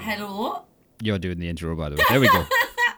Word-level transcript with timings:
Hello. 0.00 0.62
You're 1.02 1.18
doing 1.18 1.40
the 1.40 1.48
intro, 1.48 1.74
by 1.74 1.88
the 1.88 1.96
way. 1.96 2.04
There 2.08 2.20
we 2.20 2.28
go. 2.28 2.34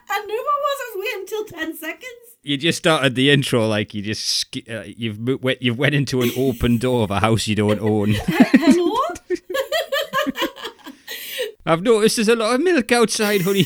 I 0.09 0.23
knew 0.25 0.35
I 0.35 0.59
was. 0.61 0.77
I 0.79 0.91
was 0.93 1.03
waiting 1.03 1.21
until 1.21 1.45
ten 1.45 1.75
seconds. 1.75 2.05
You 2.51 2.57
just 2.57 2.79
started 2.79 3.15
the 3.15 3.31
intro 3.31 3.65
like 3.65 3.93
you 3.93 4.01
just 4.01 4.57
uh, 4.69 4.83
you've 4.85 5.17
you've 5.61 5.77
went 5.77 5.95
into 5.95 6.21
an 6.21 6.29
open 6.35 6.77
door 6.77 7.03
of 7.03 7.11
a 7.11 7.21
house 7.21 7.47
you 7.47 7.55
don't 7.55 7.79
own. 7.79 8.13
Hello. 8.27 8.97
I've 11.65 11.81
noticed 11.81 12.17
there's 12.17 12.27
a 12.27 12.35
lot 12.35 12.55
of 12.55 12.61
milk 12.61 12.91
outside, 12.91 13.43
honey. 13.43 13.65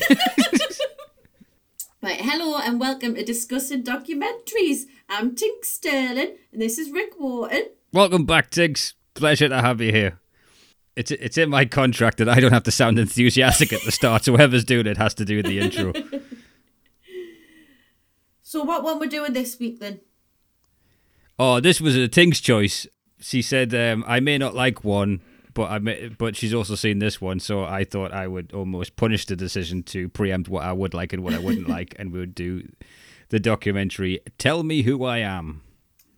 right. 2.00 2.20
Hello 2.20 2.58
and 2.58 2.78
welcome 2.78 3.16
to 3.16 3.24
discussing 3.24 3.82
documentaries. 3.82 4.82
I'm 5.08 5.34
Tink 5.34 5.64
Sterling 5.64 6.36
and 6.52 6.62
this 6.62 6.78
is 6.78 6.92
Rick 6.92 7.18
Wharton. 7.18 7.70
Welcome 7.92 8.24
back, 8.24 8.50
Tiggs. 8.50 8.94
Pleasure 9.14 9.48
to 9.48 9.62
have 9.62 9.80
you 9.80 9.90
here. 9.90 10.20
It's 10.94 11.10
it's 11.10 11.36
in 11.36 11.50
my 11.50 11.64
contract 11.64 12.18
that 12.18 12.28
I 12.28 12.38
don't 12.38 12.52
have 12.52 12.62
to 12.62 12.70
sound 12.70 13.00
enthusiastic 13.00 13.72
at 13.72 13.82
the 13.82 13.90
start, 13.90 14.24
so 14.24 14.36
whoever's 14.36 14.64
doing 14.64 14.86
it 14.86 14.96
has 14.96 15.14
to 15.14 15.24
do 15.24 15.42
the 15.42 15.58
intro. 15.58 15.92
So 18.48 18.62
what 18.62 18.84
one 18.84 19.00
we're 19.00 19.06
doing 19.06 19.32
this 19.32 19.58
week 19.58 19.80
then? 19.80 19.98
Oh, 21.36 21.58
this 21.58 21.80
was 21.80 21.96
a 21.96 22.06
Ting's 22.06 22.40
choice. 22.40 22.86
She 23.18 23.42
said, 23.42 23.74
um, 23.74 24.04
"I 24.06 24.20
may 24.20 24.38
not 24.38 24.54
like 24.54 24.84
one, 24.84 25.20
but 25.52 25.68
I 25.68 25.80
may, 25.80 26.10
but 26.16 26.36
she's 26.36 26.54
also 26.54 26.76
seen 26.76 27.00
this 27.00 27.20
one, 27.20 27.40
so 27.40 27.64
I 27.64 27.82
thought 27.82 28.12
I 28.12 28.28
would 28.28 28.52
almost 28.52 28.94
punish 28.94 29.26
the 29.26 29.34
decision 29.34 29.82
to 29.94 30.08
preempt 30.08 30.48
what 30.48 30.62
I 30.62 30.72
would 30.72 30.94
like 30.94 31.12
and 31.12 31.24
what 31.24 31.34
I 31.34 31.40
wouldn't 31.40 31.68
like, 31.78 31.96
and 31.98 32.12
we 32.12 32.20
would 32.20 32.36
do 32.36 32.68
the 33.30 33.40
documentary. 33.40 34.20
Tell 34.38 34.62
me 34.62 34.82
who 34.82 35.02
I 35.02 35.18
am." 35.18 35.62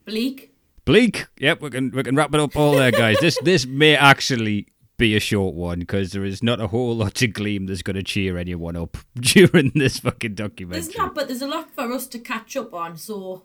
Bleak. 0.05 0.53
Bleak. 0.85 1.29
Yep, 1.39 1.63
we 1.63 1.71
can 1.71 1.91
we 1.93 2.03
can 2.03 2.15
wrap 2.15 2.35
it 2.35 2.41
up 2.41 2.55
all 2.57 2.73
there, 2.73 2.91
guys. 2.91 3.17
this 3.21 3.39
this 3.43 3.65
may 3.65 3.97
actually 3.97 4.67
be 4.99 5.17
a 5.17 5.21
short 5.21 5.55
one 5.55 5.79
because 5.79 6.13
there 6.13 6.25
is 6.25 6.43
not 6.43 6.61
a 6.61 6.67
whole 6.67 6.95
lot 6.95 7.23
of 7.23 7.33
gleam 7.33 7.67
that's 7.67 7.83
going 7.83 7.97
to 7.97 8.03
cheer 8.03 8.37
anyone 8.37 8.77
up 8.77 8.99
during 9.15 9.73
this 9.75 10.01
fucking 10.01 10.35
documentary. 10.35 10.83
There's 10.83 10.97
not, 10.97 11.15
but 11.15 11.29
there's 11.29 11.43
a 11.43 11.49
lot 11.49 11.71
for 11.75 11.91
us 11.93 12.07
to 12.09 12.19
catch 12.19 12.57
up 12.57 12.75
on. 12.75 12.97
So 12.97 13.45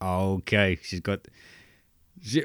Okay, 0.00 0.78
she's 0.82 1.00
got. 1.00 1.26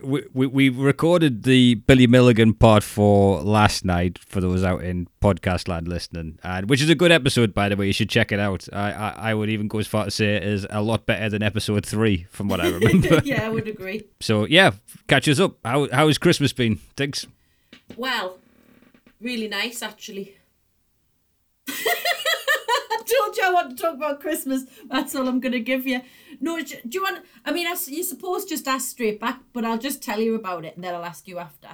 We, 0.03 0.23
we 0.33 0.47
we 0.47 0.69
recorded 0.69 1.43
the 1.43 1.75
Billy 1.75 2.05
Milligan 2.07 2.53
part 2.53 2.83
four 2.83 3.41
last 3.41 3.83
night 3.85 4.19
for 4.19 4.39
those 4.41 4.63
out 4.63 4.83
in 4.83 5.07
podcast 5.21 5.67
land 5.67 5.87
listening, 5.87 6.37
and 6.43 6.69
which 6.69 6.81
is 6.81 6.89
a 6.89 6.95
good 6.95 7.11
episode 7.11 7.53
by 7.53 7.69
the 7.69 7.75
way. 7.75 7.87
You 7.87 7.93
should 7.93 8.09
check 8.09 8.31
it 8.31 8.39
out. 8.39 8.67
I 8.71 8.91
I, 8.91 9.09
I 9.31 9.33
would 9.33 9.49
even 9.49 9.67
go 9.67 9.79
as 9.79 9.87
far 9.87 10.05
to 10.05 10.11
say 10.11 10.35
it 10.35 10.43
is 10.43 10.67
a 10.69 10.81
lot 10.81 11.05
better 11.05 11.29
than 11.29 11.41
episode 11.41 11.85
three 11.85 12.27
from 12.29 12.47
what 12.49 12.59
I 12.61 12.69
remember. 12.77 13.21
yeah, 13.23 13.45
I 13.45 13.49
would 13.49 13.67
agree. 13.67 14.03
so 14.19 14.45
yeah, 14.45 14.71
catch 15.07 15.27
us 15.27 15.39
up. 15.39 15.55
How 15.65 15.87
how 15.91 16.07
has 16.07 16.17
Christmas 16.17 16.53
been? 16.53 16.77
Thanks. 16.95 17.25
Well, 17.97 18.37
really 19.21 19.47
nice 19.47 19.81
actually. 19.81 20.35
Told 23.21 23.37
you 23.37 23.43
I 23.43 23.51
want 23.51 23.75
to 23.75 23.83
talk 23.83 23.95
about 23.95 24.21
Christmas. 24.21 24.63
That's 24.89 25.15
all 25.15 25.27
I'm 25.27 25.39
going 25.39 25.51
to 25.53 25.59
give 25.59 25.85
you. 25.85 26.01
No, 26.39 26.59
do 26.59 26.77
you 26.89 27.03
want? 27.03 27.23
I 27.45 27.51
mean, 27.51 27.67
I 27.67 27.75
you're 27.87 28.03
supposed 28.03 28.47
to 28.47 28.55
just 28.55 28.67
ask 28.67 28.89
straight 28.89 29.19
back, 29.19 29.41
but 29.51 29.65
I'll 29.65 29.77
just 29.77 30.01
tell 30.01 30.19
you 30.19 30.35
about 30.35 30.65
it 30.65 30.75
and 30.75 30.83
then 30.83 30.95
I'll 30.95 31.05
ask 31.05 31.27
you 31.27 31.39
after. 31.39 31.69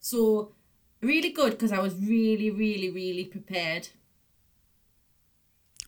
So, 0.00 0.52
really 1.00 1.30
good 1.30 1.52
because 1.52 1.72
I 1.72 1.80
was 1.80 1.94
really, 1.94 2.50
really, 2.50 2.90
really 2.90 3.24
prepared. 3.24 3.88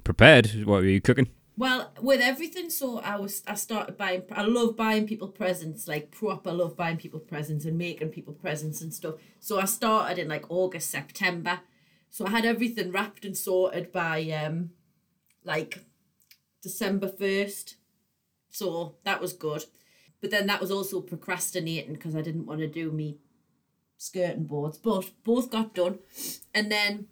Prepared? 0.05 0.65
What 0.65 0.83
were 0.83 0.89
you 0.89 1.01
cooking? 1.01 1.29
Well, 1.57 1.93
with 2.01 2.23
everything, 2.23 2.71
so 2.71 3.01
I 3.01 3.17
was 3.17 3.43
I 3.47 3.55
started 3.55 3.99
buying. 3.99 4.23
I 4.33 4.43
love 4.45 4.77
buying 4.77 5.07
people 5.07 5.29
presents, 5.29 5.87
like 5.87 6.11
proper 6.11 6.53
love 6.53 6.75
buying 6.75 6.97
people 6.97 7.21
presents 7.21 7.67
and 7.67 7.77
making 7.77 8.09
people 8.09 8.33
presents 8.33 8.81
and 8.81 8.95
stuff. 8.95 9.17
So 9.41 9.61
I 9.61 9.67
started 9.67 10.19
in 10.19 10.29
like 10.29 10.51
August, 10.51 10.91
September. 10.91 11.61
So 12.11 12.27
I 12.27 12.31
had 12.31 12.45
everything 12.45 12.93
wrapped 12.93 13.25
and 13.25 13.37
sorted 13.37 13.93
by 13.93 14.23
um, 14.31 14.71
like 15.45 15.85
December 16.63 17.09
first. 17.09 17.77
So 18.51 18.97
that 19.05 19.21
was 19.21 19.33
good, 19.33 19.65
but 20.21 20.31
then 20.31 20.47
that 20.49 20.61
was 20.61 20.71
also 20.71 21.01
procrastinating 21.01 21.95
because 21.95 22.17
I 22.17 22.23
didn't 22.23 22.47
want 22.47 22.61
to 22.61 22.67
do 22.67 22.91
me 22.91 23.19
skirting 23.97 24.45
boards. 24.45 24.77
But 24.77 25.11
both 25.23 25.51
got 25.51 25.75
done, 25.75 26.01
and 26.53 26.71
then 26.71 27.07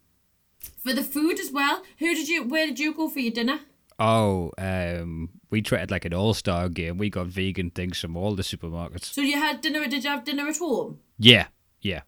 for 0.78 0.92
the 0.92 1.02
food 1.02 1.38
as 1.38 1.50
well. 1.52 1.82
Who 1.98 2.14
did 2.14 2.28
you? 2.28 2.44
Where 2.44 2.66
did 2.66 2.78
you 2.78 2.92
go 2.92 3.08
for 3.08 3.20
your 3.20 3.32
dinner? 3.32 3.60
Oh, 4.00 4.52
um, 4.58 5.30
we 5.50 5.60
treated 5.60 5.90
like 5.90 6.04
an 6.04 6.14
all 6.14 6.34
star 6.34 6.68
game. 6.68 6.98
We 6.98 7.10
got 7.10 7.26
vegan 7.26 7.70
things 7.70 8.00
from 8.00 8.16
all 8.16 8.34
the 8.34 8.42
supermarkets. 8.42 9.04
So 9.04 9.20
you 9.20 9.36
had 9.36 9.60
dinner? 9.60 9.86
Did 9.86 10.04
you 10.04 10.10
have 10.10 10.24
dinner 10.24 10.48
at 10.48 10.58
home? 10.58 10.98
Yeah, 11.18 11.46
yeah. 11.80 12.02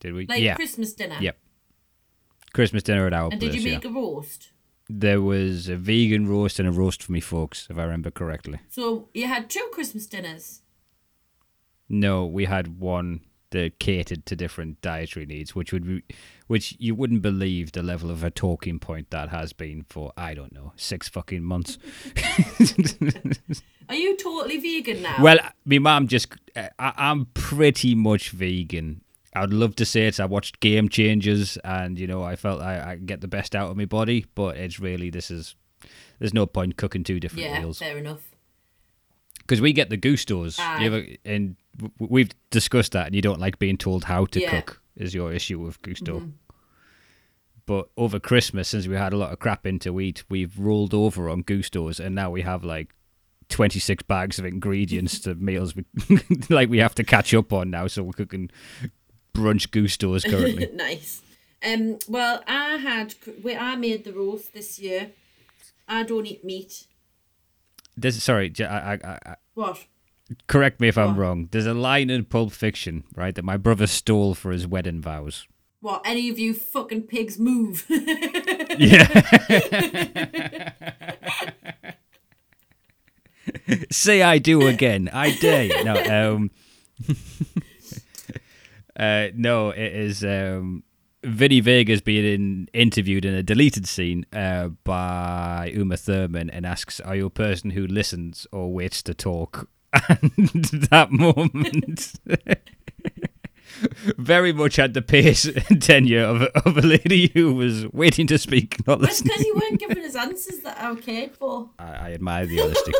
Did 0.00 0.14
we? 0.14 0.26
Like 0.26 0.42
yeah. 0.42 0.54
Christmas 0.54 0.92
dinner? 0.92 1.16
Yep. 1.20 1.38
Christmas 2.52 2.82
dinner 2.82 3.06
at 3.06 3.12
our 3.12 3.30
And 3.30 3.40
place. 3.40 3.52
did 3.52 3.62
you 3.62 3.68
yeah. 3.70 3.76
make 3.76 3.84
a 3.84 3.90
roast? 3.90 4.50
There 4.88 5.20
was 5.20 5.68
a 5.68 5.76
vegan 5.76 6.28
roast 6.28 6.58
and 6.58 6.68
a 6.68 6.72
roast 6.72 7.02
for 7.02 7.12
me 7.12 7.20
folks, 7.20 7.66
if 7.70 7.76
I 7.78 7.82
remember 7.84 8.10
correctly. 8.10 8.58
So 8.68 9.08
you 9.12 9.26
had 9.26 9.50
two 9.50 9.68
Christmas 9.72 10.06
dinners. 10.06 10.62
No, 11.88 12.24
we 12.26 12.46
had 12.46 12.80
one 12.80 13.20
that 13.50 13.78
catered 13.78 14.26
to 14.26 14.36
different 14.36 14.80
dietary 14.82 15.24
needs, 15.24 15.54
which 15.54 15.72
would 15.72 15.86
be, 15.86 16.02
which 16.48 16.76
you 16.78 16.94
wouldn't 16.94 17.22
believe 17.22 17.72
the 17.72 17.82
level 17.82 18.10
of 18.10 18.22
a 18.22 18.30
talking 18.30 18.78
point 18.78 19.08
that 19.10 19.30
has 19.30 19.54
been 19.54 19.84
for 19.88 20.12
I 20.18 20.34
don't 20.34 20.52
know 20.52 20.72
six 20.76 21.08
fucking 21.08 21.42
months. 21.42 21.78
Are 23.88 23.94
you 23.94 24.16
totally 24.18 24.58
vegan 24.58 25.02
now? 25.02 25.16
well, 25.22 25.38
my 25.64 25.78
mum 25.78 26.08
just 26.08 26.34
uh, 26.54 26.68
I, 26.78 26.92
I'm 26.96 27.26
pretty 27.34 27.94
much 27.94 28.30
vegan. 28.30 29.02
I'd 29.42 29.52
love 29.52 29.76
to 29.76 29.84
say 29.84 30.06
it's 30.06 30.20
I 30.20 30.24
watched 30.24 30.60
Game 30.60 30.88
Changers 30.88 31.56
and 31.64 31.98
you 31.98 32.06
know 32.06 32.22
I 32.22 32.36
felt 32.36 32.60
I, 32.60 32.92
I 32.92 32.96
get 32.96 33.20
the 33.20 33.28
best 33.28 33.54
out 33.54 33.70
of 33.70 33.76
my 33.76 33.84
body, 33.86 34.26
but 34.34 34.56
it's 34.56 34.78
really 34.80 35.10
this 35.10 35.30
is 35.30 35.54
there's 36.18 36.34
no 36.34 36.46
point 36.46 36.76
cooking 36.76 37.04
two 37.04 37.20
different 37.20 37.44
yeah, 37.44 37.60
meals. 37.60 37.78
fair 37.78 37.96
enough. 37.96 38.22
because 39.38 39.60
we 39.60 39.72
get 39.72 39.88
the 39.90 39.96
Goustos. 39.98 40.58
You 40.80 40.86
ever, 40.86 41.06
and 41.24 41.56
we've 42.00 42.30
discussed 42.50 42.92
that, 42.92 43.06
and 43.06 43.14
you 43.14 43.22
don't 43.22 43.40
like 43.40 43.58
being 43.58 43.76
told 43.78 44.04
how 44.04 44.24
to 44.26 44.40
Yeah. 44.40 44.50
cook. 44.60 44.82
Is 44.96 45.14
your 45.14 45.32
issue 45.32 45.60
with 45.60 45.80
Gousto? 45.82 46.16
Mm-hmm. 46.18 46.30
But 47.66 47.88
over 47.96 48.18
Christmas, 48.18 48.68
since 48.68 48.86
we 48.88 48.96
had 48.96 49.12
a 49.12 49.16
lot 49.16 49.30
of 49.32 49.38
crap 49.38 49.66
in 49.66 49.78
to 49.80 50.00
eat, 50.00 50.24
we've 50.28 50.58
rolled 50.58 50.94
over 50.94 51.28
on 51.28 51.42
Goustos, 51.44 52.00
and 52.00 52.14
now 52.14 52.30
we 52.30 52.42
have 52.42 52.64
like 52.64 52.94
twenty 53.48 53.78
six 53.78 54.02
bags 54.02 54.38
of 54.38 54.44
ingredients 54.44 55.18
to 55.20 55.34
meals 55.34 55.74
we 55.76 55.84
like 56.50 56.68
we 56.68 56.78
have 56.78 56.94
to 56.96 57.04
catch 57.04 57.32
up 57.34 57.52
on 57.52 57.70
now. 57.70 57.86
So 57.86 58.02
we're 58.02 58.12
cooking 58.12 58.50
brunch 59.38 59.68
Goustos 59.68 60.28
currently. 60.28 60.68
nice. 60.74 61.22
Um. 61.64 61.98
Well, 62.08 62.42
I 62.46 62.76
had. 62.76 63.14
Where 63.42 63.58
I 63.58 63.76
made 63.76 64.04
the 64.04 64.12
roast 64.12 64.52
this 64.52 64.78
year. 64.78 65.12
I 65.88 66.02
don't 66.02 66.26
eat 66.26 66.44
meat. 66.44 66.86
This, 67.96 68.22
sorry, 68.22 68.52
I, 68.60 68.64
I, 68.94 68.98
I, 69.26 69.34
What? 69.54 69.86
correct 70.46 70.80
me 70.80 70.86
if 70.88 70.96
I'm 70.98 71.16
wrong. 71.16 71.48
There's 71.50 71.66
a 71.66 71.74
line 71.74 72.10
in 72.10 72.26
Pulp 72.26 72.52
Fiction, 72.52 73.02
right, 73.16 73.34
that 73.34 73.44
my 73.44 73.56
brother 73.56 73.88
stole 73.88 74.34
for 74.34 74.52
his 74.52 74.66
wedding 74.68 75.00
vows. 75.00 75.48
What? 75.80 76.02
Any 76.04 76.28
of 76.28 76.38
you 76.38 76.52
fucking 76.54 77.02
pigs 77.04 77.38
move? 77.38 77.86
Yeah. 78.78 80.72
Say 83.90 84.22
I 84.22 84.38
do 84.38 84.66
again. 84.66 85.08
I 85.12 85.34
dare 85.36 85.64
you. 85.64 85.84
No, 85.84 86.34
um, 86.34 86.50
uh, 88.98 89.28
no, 89.34 89.70
it 89.70 89.92
is 89.92 90.24
um, 90.24 90.82
Vinny 91.24 91.60
Vega's 91.60 92.00
being 92.00 92.24
in, 92.24 92.68
interviewed 92.72 93.24
in 93.24 93.34
a 93.34 93.42
deleted 93.42 93.86
scene 93.86 94.24
uh, 94.32 94.68
by 94.84 95.70
Uma 95.74 95.96
Thurman 95.96 96.50
and 96.50 96.64
asks, 96.66 97.00
"Are 97.00 97.16
you 97.16 97.26
a 97.26 97.30
person 97.30 97.70
who 97.70 97.86
listens 97.86 98.46
or 98.52 98.72
waits 98.72 99.02
to 99.04 99.14
talk?" 99.14 99.68
And 100.08 100.64
that 100.90 101.08
moment. 101.10 102.14
Very 104.16 104.52
much 104.52 104.76
had 104.76 104.94
the 104.94 105.02
pace 105.02 105.44
and 105.44 105.80
tenure 105.80 106.22
of 106.24 106.42
a, 106.42 106.58
of 106.66 106.78
a 106.78 106.80
lady 106.80 107.28
who 107.32 107.54
was 107.54 107.86
waiting 107.92 108.26
to 108.26 108.36
speak, 108.38 108.76
not 108.88 108.98
That's 109.00 109.20
listening. 109.22 109.28
because 109.34 109.46
you 109.46 109.54
weren't 109.54 109.78
giving 109.80 110.04
us 110.04 110.16
answers 110.16 110.58
that 110.60 110.78
I 110.82 110.94
cared 110.96 111.36
for. 111.36 111.70
I, 111.78 111.84
I 112.08 112.12
admire 112.12 112.46
the 112.46 112.60
honesty. 112.60 112.92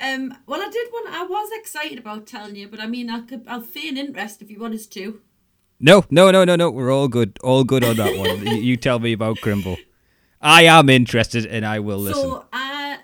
Um. 0.00 0.34
Well, 0.46 0.60
I 0.60 0.70
did 0.70 0.88
want. 0.92 1.14
I 1.14 1.24
was 1.24 1.50
excited 1.52 1.98
about 1.98 2.26
telling 2.26 2.56
you, 2.56 2.68
but 2.68 2.80
I 2.80 2.86
mean, 2.86 3.10
I 3.10 3.20
could. 3.20 3.44
I'll 3.48 3.60
feign 3.60 3.96
interest 3.96 4.42
if 4.42 4.50
you 4.50 4.60
want 4.60 4.74
us 4.74 4.86
to. 4.86 5.20
no, 5.80 6.04
no, 6.10 6.30
no, 6.30 6.44
no, 6.44 6.56
no. 6.56 6.70
We're 6.70 6.92
all 6.92 7.08
good. 7.08 7.38
All 7.42 7.64
good 7.64 7.84
on 7.84 7.96
that 7.96 8.16
one. 8.16 8.46
you, 8.46 8.54
you 8.62 8.76
tell 8.76 8.98
me 8.98 9.12
about 9.12 9.38
Grimble. 9.38 9.78
I 10.40 10.62
am 10.62 10.88
interested, 10.88 11.46
and 11.46 11.66
I 11.66 11.80
will 11.80 11.98
listen. 11.98 12.22
So, 12.22 12.44
uh, 12.52 12.96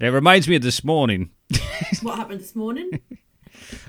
it 0.00 0.08
reminds 0.08 0.46
me 0.46 0.54
of 0.56 0.62
this 0.62 0.84
morning. 0.84 1.30
what 2.02 2.18
happened 2.18 2.40
this 2.40 2.54
morning? 2.54 3.00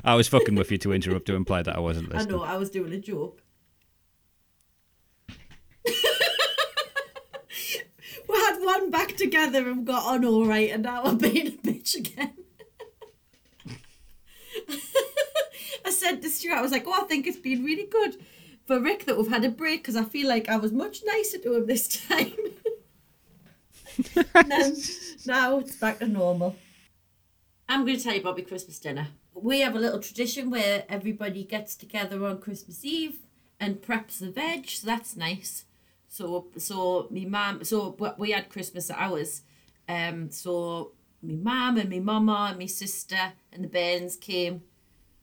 I 0.03 0.15
was 0.15 0.27
fucking 0.27 0.55
with 0.55 0.71
you 0.71 0.79
to 0.79 0.93
interrupt 0.93 1.27
to 1.27 1.35
imply 1.35 1.61
that 1.61 1.75
I 1.75 1.79
wasn't 1.79 2.09
listening. 2.09 2.33
I 2.33 2.37
know, 2.37 2.43
I 2.43 2.57
was 2.57 2.71
doing 2.71 2.91
a 2.93 2.97
joke. 2.97 3.43
we 5.85 5.93
had 8.29 8.57
one 8.59 8.89
back 8.89 9.15
together 9.15 9.69
and 9.69 9.85
got 9.85 10.05
on 10.05 10.25
all 10.25 10.45
right, 10.45 10.71
and 10.71 10.83
now 10.83 11.03
I'm 11.03 11.17
being 11.17 11.47
a 11.47 11.51
bitch 11.51 11.95
again. 11.95 12.33
I 15.89 15.91
said 15.91 16.21
to 16.21 16.29
Stuart, 16.29 16.53
I 16.53 16.61
was 16.61 16.71
like, 16.71 16.83
oh, 16.85 17.01
I 17.01 17.05
think 17.05 17.25
it's 17.25 17.39
been 17.39 17.63
really 17.63 17.87
good 17.87 18.17
for 18.67 18.79
Rick 18.79 19.05
that 19.05 19.17
we've 19.17 19.27
had 19.27 19.43
a 19.43 19.49
break 19.49 19.81
because 19.81 19.95
I 19.95 20.03
feel 20.03 20.27
like 20.27 20.47
I 20.47 20.57
was 20.57 20.71
much 20.71 20.99
nicer 21.03 21.39
to 21.39 21.55
him 21.55 21.65
this 21.65 21.87
time. 22.07 22.31
and 24.35 24.51
then 24.51 24.77
now 25.25 25.57
it's 25.57 25.75
back 25.77 25.97
to 25.97 26.07
normal. 26.07 26.55
I'm 27.67 27.85
going 27.85 27.97
to 27.97 28.03
tell 28.03 28.13
you 28.13 28.21
about 28.21 28.37
my 28.37 28.43
Christmas 28.43 28.77
dinner. 28.77 29.07
We 29.33 29.61
have 29.61 29.75
a 29.75 29.79
little 29.79 29.99
tradition 29.99 30.51
where 30.51 30.83
everybody 30.87 31.43
gets 31.43 31.75
together 31.75 32.23
on 32.23 32.37
Christmas 32.37 32.85
Eve 32.85 33.17
and 33.59 33.81
preps 33.81 34.19
the 34.19 34.29
veg, 34.29 34.69
so 34.69 34.85
that's 34.85 35.15
nice. 35.15 35.65
So, 36.07 36.49
so 36.57 37.07
me 37.09 37.25
mum, 37.25 37.63
so 37.63 37.97
we 38.19 38.29
had 38.29 38.49
Christmas 38.49 38.91
at 38.91 38.97
ours. 38.99 39.41
Um, 39.87 40.29
so 40.29 40.91
me 41.23 41.35
mum 41.35 41.77
and 41.79 41.89
me 41.89 41.99
mama 41.99 42.49
and 42.49 42.59
me 42.59 42.67
sister 42.67 43.33
and 43.51 43.63
the 43.63 43.67
bairns 43.67 44.15
came 44.15 44.61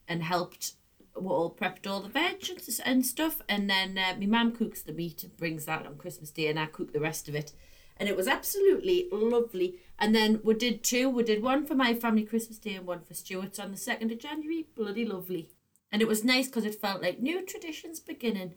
and 0.07 0.23
helped. 0.23 0.73
We 1.19 1.27
all 1.27 1.55
prepped 1.59 1.87
all 1.87 2.01
the 2.01 2.09
veg 2.09 2.47
and, 2.85 3.05
stuff, 3.05 3.41
and 3.49 3.67
then 3.67 3.97
uh, 3.97 4.15
my 4.19 4.27
mum 4.27 4.51
cooks 4.51 4.83
the 4.83 4.93
meat 4.93 5.23
and 5.23 5.35
brings 5.35 5.65
that 5.65 5.85
on 5.87 5.97
Christmas 5.97 6.29
Day, 6.29 6.47
and 6.47 6.59
I 6.59 6.67
cook 6.67 6.93
the 6.93 6.99
rest 6.99 7.27
of 7.27 7.33
it. 7.33 7.53
And 7.99 8.07
it 8.07 8.15
was 8.15 8.27
absolutely 8.27 9.07
lovely. 9.11 9.79
And 9.97 10.13
then 10.13 10.39
we 10.43 10.53
did 10.53 10.83
two. 10.83 11.09
We 11.09 11.23
did 11.23 11.41
one 11.41 11.65
for 11.65 11.73
my 11.73 11.95
family 11.95 12.23
Christmas 12.23 12.59
Day 12.59 12.75
and 12.75 12.85
one 12.85 13.01
for 13.01 13.15
Stuart's 13.15 13.57
on 13.57 13.71
the 13.71 13.77
second 13.77 14.11
of 14.11 14.19
January. 14.19 14.67
Bloody 14.75 15.05
lovely. 15.05 15.49
And 15.91 16.01
it 16.01 16.07
was 16.07 16.23
nice 16.23 16.47
because 16.47 16.65
it 16.65 16.79
felt 16.79 17.01
like 17.01 17.19
new 17.19 17.43
traditions 17.43 17.99
beginning. 17.99 18.53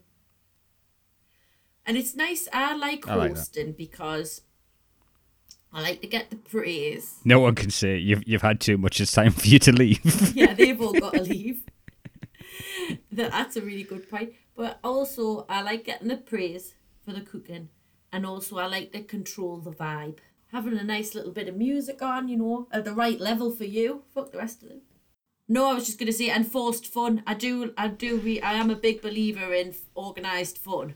And 1.87 1.97
it's 1.97 2.15
nice. 2.15 2.49
I 2.53 2.77
like 2.77 3.09
I 3.09 3.15
like 3.15 3.31
hosting 3.31 3.73
because 3.73 4.43
I 5.73 5.83
like 5.83 6.01
to 6.01 6.09
get 6.09 6.31
the 6.31 6.37
praise. 6.37 7.21
No 7.25 7.41
one 7.41 7.55
can 7.55 7.71
say 7.71 7.97
you've 7.97 8.27
you've 8.27 8.43
had 8.43 8.61
too 8.61 8.77
much. 8.77 9.01
It's 9.01 9.13
time 9.13 9.33
for 9.33 9.47
you 9.47 9.59
to 9.61 9.73
leave. 9.73 10.33
yeah, 10.35 10.55
they've 10.55 10.81
all 10.81 10.93
got 10.93 11.15
to 11.15 11.23
leave. 11.35 11.63
that, 13.13 13.31
that's 13.31 13.57
a 13.57 13.63
really 13.63 13.85
good 13.85 14.09
point. 14.11 14.33
But 14.57 14.79
also, 14.83 15.47
I 15.49 15.63
like 15.63 15.85
getting 15.85 16.09
the 16.09 16.17
praise 16.17 16.75
for 17.05 17.13
the 17.13 17.21
cooking, 17.21 17.69
and 18.13 18.27
also 18.27 18.59
I 18.59 18.67
like 18.67 18.93
to 18.93 19.03
control 19.03 19.59
the 19.59 19.71
vibe. 19.71 20.19
Having 20.53 20.79
a 20.79 20.83
nice 20.85 21.15
little 21.15 21.31
bit 21.31 21.49
of 21.49 21.57
music 21.57 22.03
on, 22.03 22.29
you 22.29 22.37
know, 22.37 22.67
at 22.73 22.85
the 22.85 22.93
right 22.93 23.21
level 23.21 23.53
for 23.53 23.65
you. 23.65 24.03
Fuck 24.13 24.33
the 24.33 24.39
rest 24.39 24.65
of 24.65 24.69
them. 24.71 24.81
No, 25.49 25.71
I 25.71 25.75
was 25.75 25.87
just 25.87 25.99
gonna 25.99 26.13
say, 26.13 26.31
and 26.31 26.51
forced 26.51 26.87
fun. 26.87 27.23
I 27.27 27.35
do, 27.35 27.73
I 27.77 27.87
do. 27.89 28.17
Re- 28.19 28.41
I 28.41 28.55
am 28.55 28.71
a 28.71 28.77
big 28.77 29.03
believer 29.03 29.55
in 29.55 29.75
organised 29.97 30.59
fun. 30.59 30.95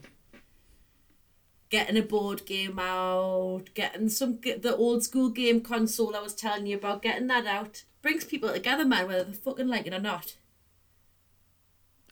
Getting 1.75 1.97
a 1.97 2.03
board 2.03 2.45
game 2.45 2.79
out, 2.79 3.63
getting 3.73 4.07
some 4.07 4.39
the 4.41 4.73
old 4.77 5.03
school 5.03 5.29
game 5.29 5.59
console 5.59 6.15
I 6.15 6.21
was 6.21 6.33
telling 6.33 6.67
you 6.67 6.77
about, 6.77 7.01
getting 7.01 7.27
that 7.27 7.45
out 7.45 7.83
brings 8.01 8.23
people 8.23 8.53
together, 8.53 8.85
man, 8.85 9.07
whether 9.07 9.25
they 9.25 9.33
fucking 9.33 9.67
like 9.67 9.85
it 9.85 9.93
or 9.93 9.99
not. 9.99 10.37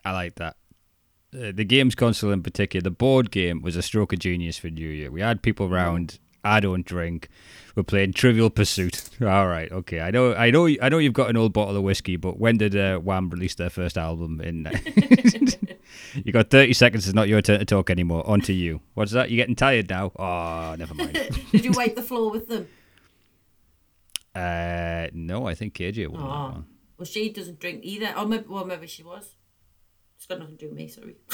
I 0.04 0.12
like 0.12 0.36
that. 0.36 0.57
Uh, 1.33 1.54
the 1.54 1.63
games 1.63 1.95
console 1.95 2.31
in 2.31 2.44
particular, 2.44 2.81
the 2.83 2.92
board 2.92 3.31
game 3.31 3.62
was 3.62 3.77
a 3.77 3.81
stroke 3.81 4.12
of 4.12 4.19
genius 4.19 4.57
for 4.57 4.68
New 4.68 4.89
Year. 4.89 5.10
We 5.10 5.21
had 5.21 5.42
people 5.42 5.69
round. 5.69 6.19
I 6.44 6.60
don't 6.60 6.86
drink. 6.86 7.30
We're 7.74 7.83
playing 7.83 8.12
Trivial 8.12 8.50
Pursuit. 8.50 9.10
All 9.21 9.48
right, 9.48 9.71
okay. 9.71 10.01
I 10.01 10.12
know, 10.12 10.36
I 10.36 10.51
know, 10.51 10.68
I 10.81 10.89
know. 10.89 10.98
You've 10.98 11.13
got 11.13 11.30
an 11.30 11.38
old 11.38 11.54
bottle 11.54 11.77
of 11.77 11.83
whiskey, 11.83 12.18
but 12.18 12.38
when 12.38 12.57
did 12.57 12.75
uh, 12.75 12.98
Wham 12.98 13.30
release 13.30 13.56
their 13.56 13.69
first 13.69 13.98
album? 13.98 14.42
In 14.42 14.63
you 16.15 16.31
got 16.33 16.49
thirty 16.49 16.73
seconds. 16.73 17.05
It's 17.07 17.15
not 17.15 17.27
your 17.27 17.41
turn 17.41 17.59
to 17.59 17.65
talk 17.65 17.89
anymore. 17.89 18.27
On 18.29 18.41
to 18.41 18.53
you. 18.53 18.81
What's 18.93 19.11
that? 19.13 19.29
You 19.29 19.37
getting 19.37 19.55
tired 19.55 19.89
now? 19.89 20.11
Oh, 20.17 20.75
never 20.77 20.93
mind. 20.93 21.13
Did 21.51 21.65
you 21.65 21.71
wipe 21.71 21.95
the 21.95 22.01
floor 22.03 22.31
with 22.31 22.47
them? 22.47 22.67
uh, 24.35 25.07
no, 25.13 25.47
I 25.47 25.53
think 25.55 25.73
KJ 25.75 26.07
won. 26.07 26.21
that 26.21 26.27
Oh. 26.27 26.29
one. 26.51 26.65
Well, 26.97 27.05
she 27.05 27.29
doesn't 27.29 27.59
drink 27.59 27.81
either. 27.83 28.13
Or 28.17 28.25
maybe, 28.25 28.45
well, 28.47 28.65
maybe 28.65 28.87
she 28.87 29.03
was. 29.03 29.35
It's 30.15 30.25
got 30.25 30.39
nothing 30.39 30.57
to 30.57 30.65
do 30.65 30.69
with 30.69 30.77
me, 30.77 30.87
sorry. 30.87 31.15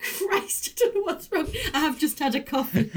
Christ, 0.00 0.70
I 0.70 0.72
don't 0.84 0.94
know 0.96 1.02
what's 1.02 1.30
wrong. 1.30 1.48
I 1.72 1.80
have 1.80 1.98
just 1.98 2.18
had 2.18 2.34
a 2.34 2.40
coffee. 2.40 2.90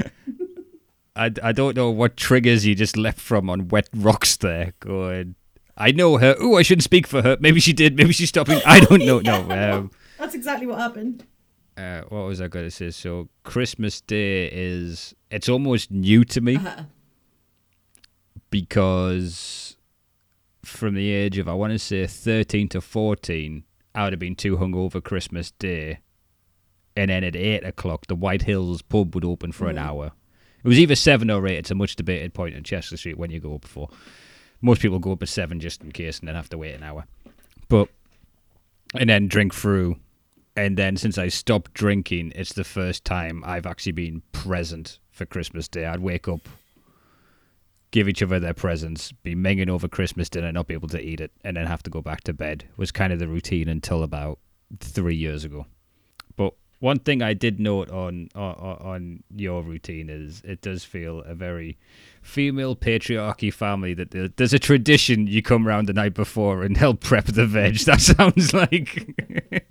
I, 1.18 1.32
I 1.42 1.52
don't 1.52 1.76
know 1.76 1.90
what 1.90 2.16
triggers 2.16 2.64
you 2.64 2.74
just 2.74 2.96
left 2.96 3.20
from 3.20 3.50
on 3.50 3.68
wet 3.68 3.88
rocks 3.94 4.36
there. 4.36 4.72
Going, 4.80 5.34
I 5.76 5.90
know 5.90 6.16
her. 6.18 6.36
Oh, 6.38 6.56
I 6.56 6.62
shouldn't 6.62 6.84
speak 6.84 7.06
for 7.06 7.22
her. 7.22 7.36
Maybe 7.40 7.60
she 7.60 7.72
did. 7.72 7.96
Maybe 7.96 8.12
she's 8.12 8.28
stopping. 8.28 8.60
I 8.64 8.80
don't 8.80 9.04
know. 9.04 9.20
Yeah, 9.20 9.42
No. 9.46 9.72
Um, 9.78 9.90
That's 10.18 10.34
exactly 10.34 10.66
what 10.66 10.78
happened. 10.78 11.24
uh, 11.76 12.02
what 12.08 12.20
was 12.26 12.40
I 12.40 12.48
going 12.48 12.64
to 12.66 12.70
say? 12.70 12.90
So 12.90 13.28
Christmas 13.44 14.00
Day 14.00 14.46
is 14.52 15.14
it's 15.30 15.48
almost 15.48 15.90
new 15.90 16.24
to 16.24 16.40
me 16.40 16.56
Uh-huh. 16.56 16.84
because 18.50 19.76
from 20.64 20.94
the 20.94 21.10
age 21.10 21.38
of 21.38 21.48
I 21.48 21.54
want 21.54 21.72
to 21.72 21.78
say 21.78 22.06
thirteen 22.06 22.68
to 22.70 22.80
fourteen, 22.80 23.64
I 23.94 24.04
would 24.04 24.12
have 24.12 24.20
been 24.20 24.36
too 24.36 24.56
hungover 24.56 25.02
Christmas 25.02 25.50
Day, 25.52 26.00
and 26.96 27.10
then 27.10 27.24
at 27.24 27.36
eight 27.36 27.64
o'clock, 27.64 28.06
the 28.06 28.14
White 28.16 28.42
Hills 28.42 28.82
pub 28.82 29.14
would 29.14 29.24
open 29.24 29.52
for 29.52 29.68
an 29.68 29.78
hour. 29.78 30.12
It 30.62 30.68
was 30.68 30.78
either 30.78 30.96
seven 30.96 31.30
or 31.30 31.46
eight. 31.46 31.58
It's 31.58 31.70
a 31.70 31.74
much 31.74 31.96
debated 31.96 32.34
point 32.34 32.54
in 32.54 32.64
Chester 32.64 32.96
Street 32.96 33.18
when 33.18 33.30
you 33.30 33.40
go 33.40 33.54
up 33.54 33.64
for. 33.64 33.88
Most 34.60 34.82
people 34.82 34.98
go 34.98 35.12
up 35.12 35.22
at 35.22 35.28
seven 35.28 35.60
just 35.60 35.82
in 35.82 35.92
case, 35.92 36.18
and 36.18 36.28
then 36.28 36.34
have 36.34 36.50
to 36.50 36.58
wait 36.58 36.74
an 36.74 36.82
hour. 36.82 37.06
But 37.68 37.88
and 38.94 39.08
then 39.08 39.28
drink 39.28 39.54
through 39.54 39.96
and 40.58 40.76
then 40.76 40.96
since 40.96 41.18
I 41.18 41.28
stopped 41.28 41.72
drinking, 41.72 42.32
it's 42.34 42.52
the 42.52 42.64
first 42.64 43.04
time 43.04 43.44
I've 43.46 43.64
actually 43.64 43.92
been 43.92 44.22
present 44.32 44.98
for 45.12 45.24
Christmas 45.24 45.68
Day. 45.68 45.84
I'd 45.84 46.00
wake 46.00 46.26
up, 46.26 46.48
give 47.92 48.08
each 48.08 48.24
other 48.24 48.40
their 48.40 48.54
presents, 48.54 49.12
be 49.12 49.36
minging 49.36 49.68
over 49.68 49.86
Christmas 49.86 50.28
dinner, 50.28 50.50
not 50.50 50.66
be 50.66 50.74
able 50.74 50.88
to 50.88 51.00
eat 51.00 51.20
it, 51.20 51.30
and 51.44 51.56
then 51.56 51.66
have 51.66 51.84
to 51.84 51.90
go 51.90 52.02
back 52.02 52.24
to 52.24 52.32
bed. 52.32 52.64
Was 52.76 52.90
kind 52.90 53.12
of 53.12 53.20
the 53.20 53.28
routine 53.28 53.68
until 53.68 54.02
about 54.02 54.40
three 54.80 55.14
years 55.14 55.44
ago. 55.44 55.66
One 56.80 57.00
thing 57.00 57.22
I 57.22 57.34
did 57.34 57.58
note 57.58 57.90
on 57.90 58.28
on, 58.34 58.54
on 58.54 59.22
your 59.34 59.62
routine 59.62 60.08
is 60.08 60.42
it 60.44 60.60
does 60.62 60.84
feel 60.84 61.22
a 61.22 61.34
very 61.34 61.76
female 62.22 62.76
patriarchy 62.76 63.52
family 63.52 63.94
that 63.94 64.10
there- 64.12 64.28
there's 64.28 64.52
a 64.52 64.58
tradition 64.58 65.26
you 65.26 65.42
come 65.42 65.66
round 65.66 65.88
the 65.88 65.92
night 65.92 66.14
before 66.14 66.62
and 66.62 66.76
help 66.76 67.00
prep 67.00 67.24
the 67.26 67.46
veg. 67.46 67.78
That 67.86 68.00
sounds 68.00 68.52
like 68.54 69.14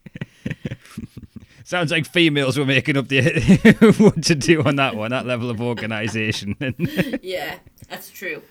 sounds 1.63 1.91
like 1.91 2.05
females 2.07 2.57
were 2.57 2.65
making 2.65 2.97
up 2.97 3.07
the 3.07 3.21
what 3.97 4.23
to 4.23 4.35
do 4.35 4.63
on 4.63 4.75
that 4.77 4.95
one, 4.95 5.11
that 5.11 5.25
level 5.25 5.49
of 5.49 5.61
organisation. 5.61 6.55
yeah, 7.21 7.59
that's 7.89 8.09
true. 8.09 8.41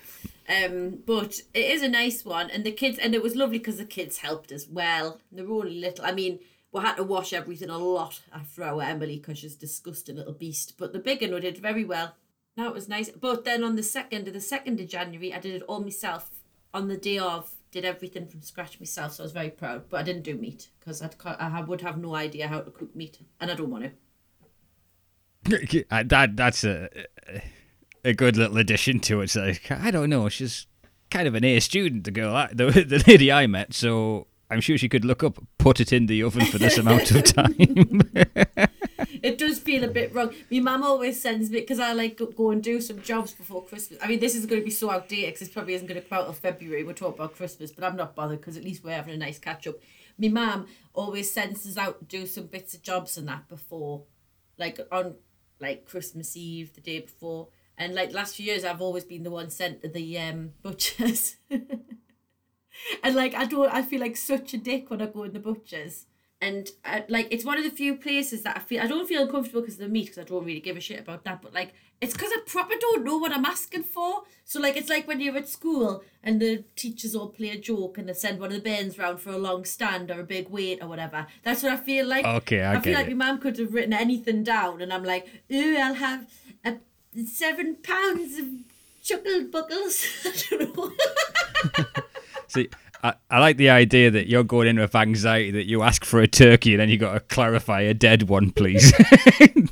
Um, 0.48 0.98
but 1.04 1.40
it 1.54 1.70
is 1.72 1.82
a 1.82 1.88
nice 1.88 2.24
one, 2.24 2.50
and 2.50 2.62
the 2.64 2.70
kids, 2.70 2.98
and 2.98 3.14
it 3.14 3.22
was 3.22 3.34
lovely 3.34 3.58
because 3.58 3.78
the 3.78 3.84
kids 3.84 4.18
helped 4.18 4.52
as 4.52 4.68
well. 4.68 5.20
They're 5.32 5.48
only 5.50 5.80
little. 5.80 6.04
I 6.04 6.12
mean, 6.12 6.38
we 6.76 6.82
had 6.82 6.96
to 6.96 7.04
wash 7.04 7.32
everything 7.32 7.70
a 7.70 7.78
lot 7.78 8.20
after 8.32 8.62
our 8.62 8.82
Emily 8.82 9.16
because 9.16 9.38
she's 9.38 9.56
a 9.56 9.58
disgusting 9.58 10.16
little 10.16 10.34
beast. 10.34 10.74
But 10.76 10.92
the 10.92 10.98
big 10.98 11.22
one 11.22 11.40
did 11.40 11.56
very 11.56 11.84
well. 11.84 12.14
Now 12.54 12.68
it 12.68 12.74
was 12.74 12.88
nice. 12.88 13.08
But 13.08 13.44
then 13.44 13.64
on 13.64 13.76
the 13.76 13.82
second, 13.82 14.28
of 14.28 14.34
the 14.34 14.42
second 14.42 14.78
of 14.80 14.88
January, 14.88 15.32
I 15.32 15.38
did 15.38 15.54
it 15.54 15.62
all 15.62 15.80
myself. 15.80 16.30
On 16.74 16.88
the 16.88 16.98
day 16.98 17.18
of, 17.18 17.54
did 17.70 17.86
everything 17.86 18.26
from 18.26 18.42
scratch 18.42 18.78
myself. 18.78 19.14
So 19.14 19.22
I 19.22 19.24
was 19.24 19.32
very 19.32 19.48
proud. 19.48 19.88
But 19.88 20.00
I 20.00 20.02
didn't 20.02 20.24
do 20.24 20.36
meat 20.36 20.68
because 20.78 21.00
I'd 21.00 21.16
I 21.24 21.62
would 21.62 21.80
have 21.80 21.96
no 21.96 22.14
idea 22.14 22.48
how 22.48 22.60
to 22.60 22.70
cook 22.70 22.94
meat, 22.94 23.20
and 23.40 23.50
I 23.50 23.54
don't 23.54 23.70
want 23.70 23.84
to. 23.84 23.92
That 25.90 26.36
that's 26.36 26.64
a 26.64 26.90
a 28.04 28.12
good 28.12 28.36
little 28.36 28.58
addition 28.58 29.00
to 29.00 29.20
it. 29.20 29.24
It's 29.24 29.36
like 29.36 29.70
I 29.70 29.90
don't 29.90 30.10
know, 30.10 30.28
she's 30.28 30.66
kind 31.10 31.26
of 31.26 31.34
an 31.34 31.44
A 31.44 31.60
student, 31.60 32.04
the 32.04 32.10
girl, 32.10 32.48
the 32.52 32.70
the 32.86 33.02
lady 33.06 33.32
I 33.32 33.46
met. 33.46 33.72
So 33.72 34.26
I'm 34.50 34.60
sure 34.60 34.78
she 34.78 34.88
could 34.88 35.04
look 35.04 35.24
up, 35.24 35.38
put 35.58 35.80
it 35.80 35.92
in 35.92 36.06
the 36.06 36.22
oven 36.22 36.44
for 36.46 36.58
this 36.58 36.78
amount 36.78 37.10
of 37.10 37.24
time. 37.24 38.02
It 39.26 39.38
does 39.38 39.58
feel 39.58 39.82
a 39.82 39.88
bit 39.88 40.14
wrong. 40.14 40.32
My 40.50 40.60
mum 40.60 40.82
always 40.82 41.20
sends 41.20 41.50
me 41.50 41.60
because 41.60 41.80
I 41.80 41.92
like 41.92 42.20
go 42.36 42.50
and 42.50 42.62
do 42.62 42.80
some 42.80 43.02
jobs 43.02 43.32
before 43.32 43.64
Christmas. 43.64 43.98
I 44.02 44.06
mean, 44.06 44.20
this 44.20 44.36
is 44.36 44.46
going 44.46 44.60
to 44.60 44.64
be 44.64 44.70
so 44.70 44.90
outdated 44.90 45.26
because 45.34 45.40
this 45.40 45.48
probably 45.48 45.74
isn't 45.74 45.86
going 45.86 46.00
to 46.00 46.06
come 46.06 46.18
out 46.18 46.26
until 46.28 46.40
February. 46.40 46.84
We're 46.84 46.92
talking 46.92 47.14
about 47.14 47.34
Christmas, 47.34 47.72
but 47.72 47.82
I'm 47.82 47.96
not 47.96 48.14
bothered 48.14 48.40
because 48.40 48.56
at 48.56 48.64
least 48.64 48.84
we're 48.84 48.92
having 48.92 49.14
a 49.14 49.18
nice 49.18 49.38
catch 49.38 49.66
up. 49.66 49.76
My 50.18 50.28
mum 50.28 50.66
always 50.94 51.30
sends 51.30 51.66
us 51.66 51.76
out 51.76 51.98
to 51.98 52.04
do 52.04 52.26
some 52.26 52.46
bits 52.46 52.74
of 52.74 52.82
jobs 52.82 53.18
and 53.18 53.28
that 53.28 53.48
before, 53.48 54.04
like 54.58 54.78
on 54.92 55.16
like 55.60 55.86
Christmas 55.86 56.36
Eve, 56.36 56.74
the 56.74 56.80
day 56.80 57.00
before. 57.00 57.48
And 57.76 57.94
like 57.94 58.12
last 58.12 58.36
few 58.36 58.46
years, 58.46 58.64
I've 58.64 58.80
always 58.80 59.04
been 59.04 59.22
the 59.22 59.30
one 59.30 59.50
sent 59.50 59.82
to 59.82 59.88
the 59.88 60.18
um, 60.18 60.52
butchers. 60.62 61.36
and 63.02 63.14
like 63.14 63.34
I 63.34 63.44
don't, 63.44 63.72
I 63.72 63.82
feel 63.82 64.00
like 64.00 64.16
such 64.16 64.54
a 64.54 64.58
dick 64.58 64.90
when 64.90 65.02
I 65.02 65.06
go 65.06 65.24
in 65.24 65.32
the 65.32 65.40
butchers. 65.40 66.06
and 66.40 66.68
uh, 66.84 67.00
like 67.08 67.28
it's 67.30 67.44
one 67.46 67.56
of 67.56 67.64
the 67.64 67.70
few 67.70 67.96
places 67.96 68.42
that 68.42 68.56
I 68.56 68.60
feel 68.60 68.82
I 68.82 68.86
don't 68.86 69.08
feel 69.08 69.22
uncomfortable 69.22 69.62
because 69.62 69.76
of 69.76 69.80
the 69.80 69.88
meat 69.88 70.06
because 70.06 70.18
I 70.18 70.24
don't 70.24 70.44
really 70.44 70.60
give 70.60 70.76
a 70.76 70.80
shit 70.80 71.00
about 71.00 71.24
that. 71.24 71.40
But 71.42 71.54
like 71.54 71.72
it's 72.02 72.12
because 72.12 72.30
I 72.30 72.40
proper 72.46 72.74
don't 72.78 73.04
know 73.04 73.16
what 73.16 73.32
I'm 73.32 73.46
asking 73.46 73.84
for. 73.84 74.24
So 74.44 74.60
like 74.60 74.76
it's 74.76 74.90
like 74.90 75.08
when 75.08 75.20
you're 75.20 75.36
at 75.38 75.48
school 75.48 76.02
and 76.22 76.38
the 76.40 76.64
teachers 76.76 77.14
all 77.14 77.30
play 77.30 77.50
a 77.50 77.58
joke 77.58 77.96
and 77.96 78.06
they 78.08 78.12
send 78.12 78.38
one 78.38 78.50
of 78.50 78.56
the 78.56 78.62
bairns 78.62 78.98
round 78.98 79.20
for 79.20 79.30
a 79.30 79.38
long 79.38 79.64
stand 79.64 80.10
or 80.10 80.20
a 80.20 80.24
big 80.24 80.50
weight 80.50 80.80
or 80.82 80.88
whatever. 80.88 81.26
That's 81.42 81.62
what 81.62 81.72
I 81.72 81.78
feel 81.78 82.06
like. 82.06 82.26
Okay, 82.26 82.62
I 82.62 82.74
I 82.74 82.80
feel 82.80 82.92
like 82.94 83.08
it. 83.08 83.16
my 83.16 83.26
mum 83.26 83.38
could 83.40 83.58
have 83.58 83.72
written 83.72 83.94
anything 83.94 84.44
down 84.44 84.82
and 84.82 84.92
I'm 84.92 85.04
like, 85.04 85.26
ooh, 85.50 85.76
I'll 85.78 85.94
have 85.94 86.28
a 86.64 86.76
seven 87.24 87.76
pounds 87.76 88.38
of 88.38 88.46
chocolate 89.02 89.50
buckles. 89.50 90.06
I 90.26 90.32
don't 90.50 90.76
know. 90.76 90.92
See, 92.48 92.68
I, 93.02 93.14
I 93.30 93.40
like 93.40 93.56
the 93.56 93.70
idea 93.70 94.10
that 94.10 94.28
you're 94.28 94.44
going 94.44 94.68
in 94.68 94.78
with 94.78 94.94
anxiety 94.94 95.50
that 95.52 95.66
you 95.66 95.82
ask 95.82 96.04
for 96.04 96.20
a 96.20 96.26
turkey 96.26 96.72
and 96.74 96.80
then 96.80 96.88
you 96.88 96.98
got 96.98 97.14
to 97.14 97.20
clarify 97.20 97.82
a 97.82 97.94
dead 97.94 98.24
one, 98.24 98.50
please. 98.50 98.92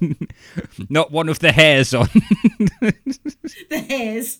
Not 0.88 1.10
one 1.10 1.28
of 1.28 1.38
the 1.40 1.52
hairs 1.52 1.94
on. 1.94 2.08
the 2.80 3.86
hairs. 3.88 4.38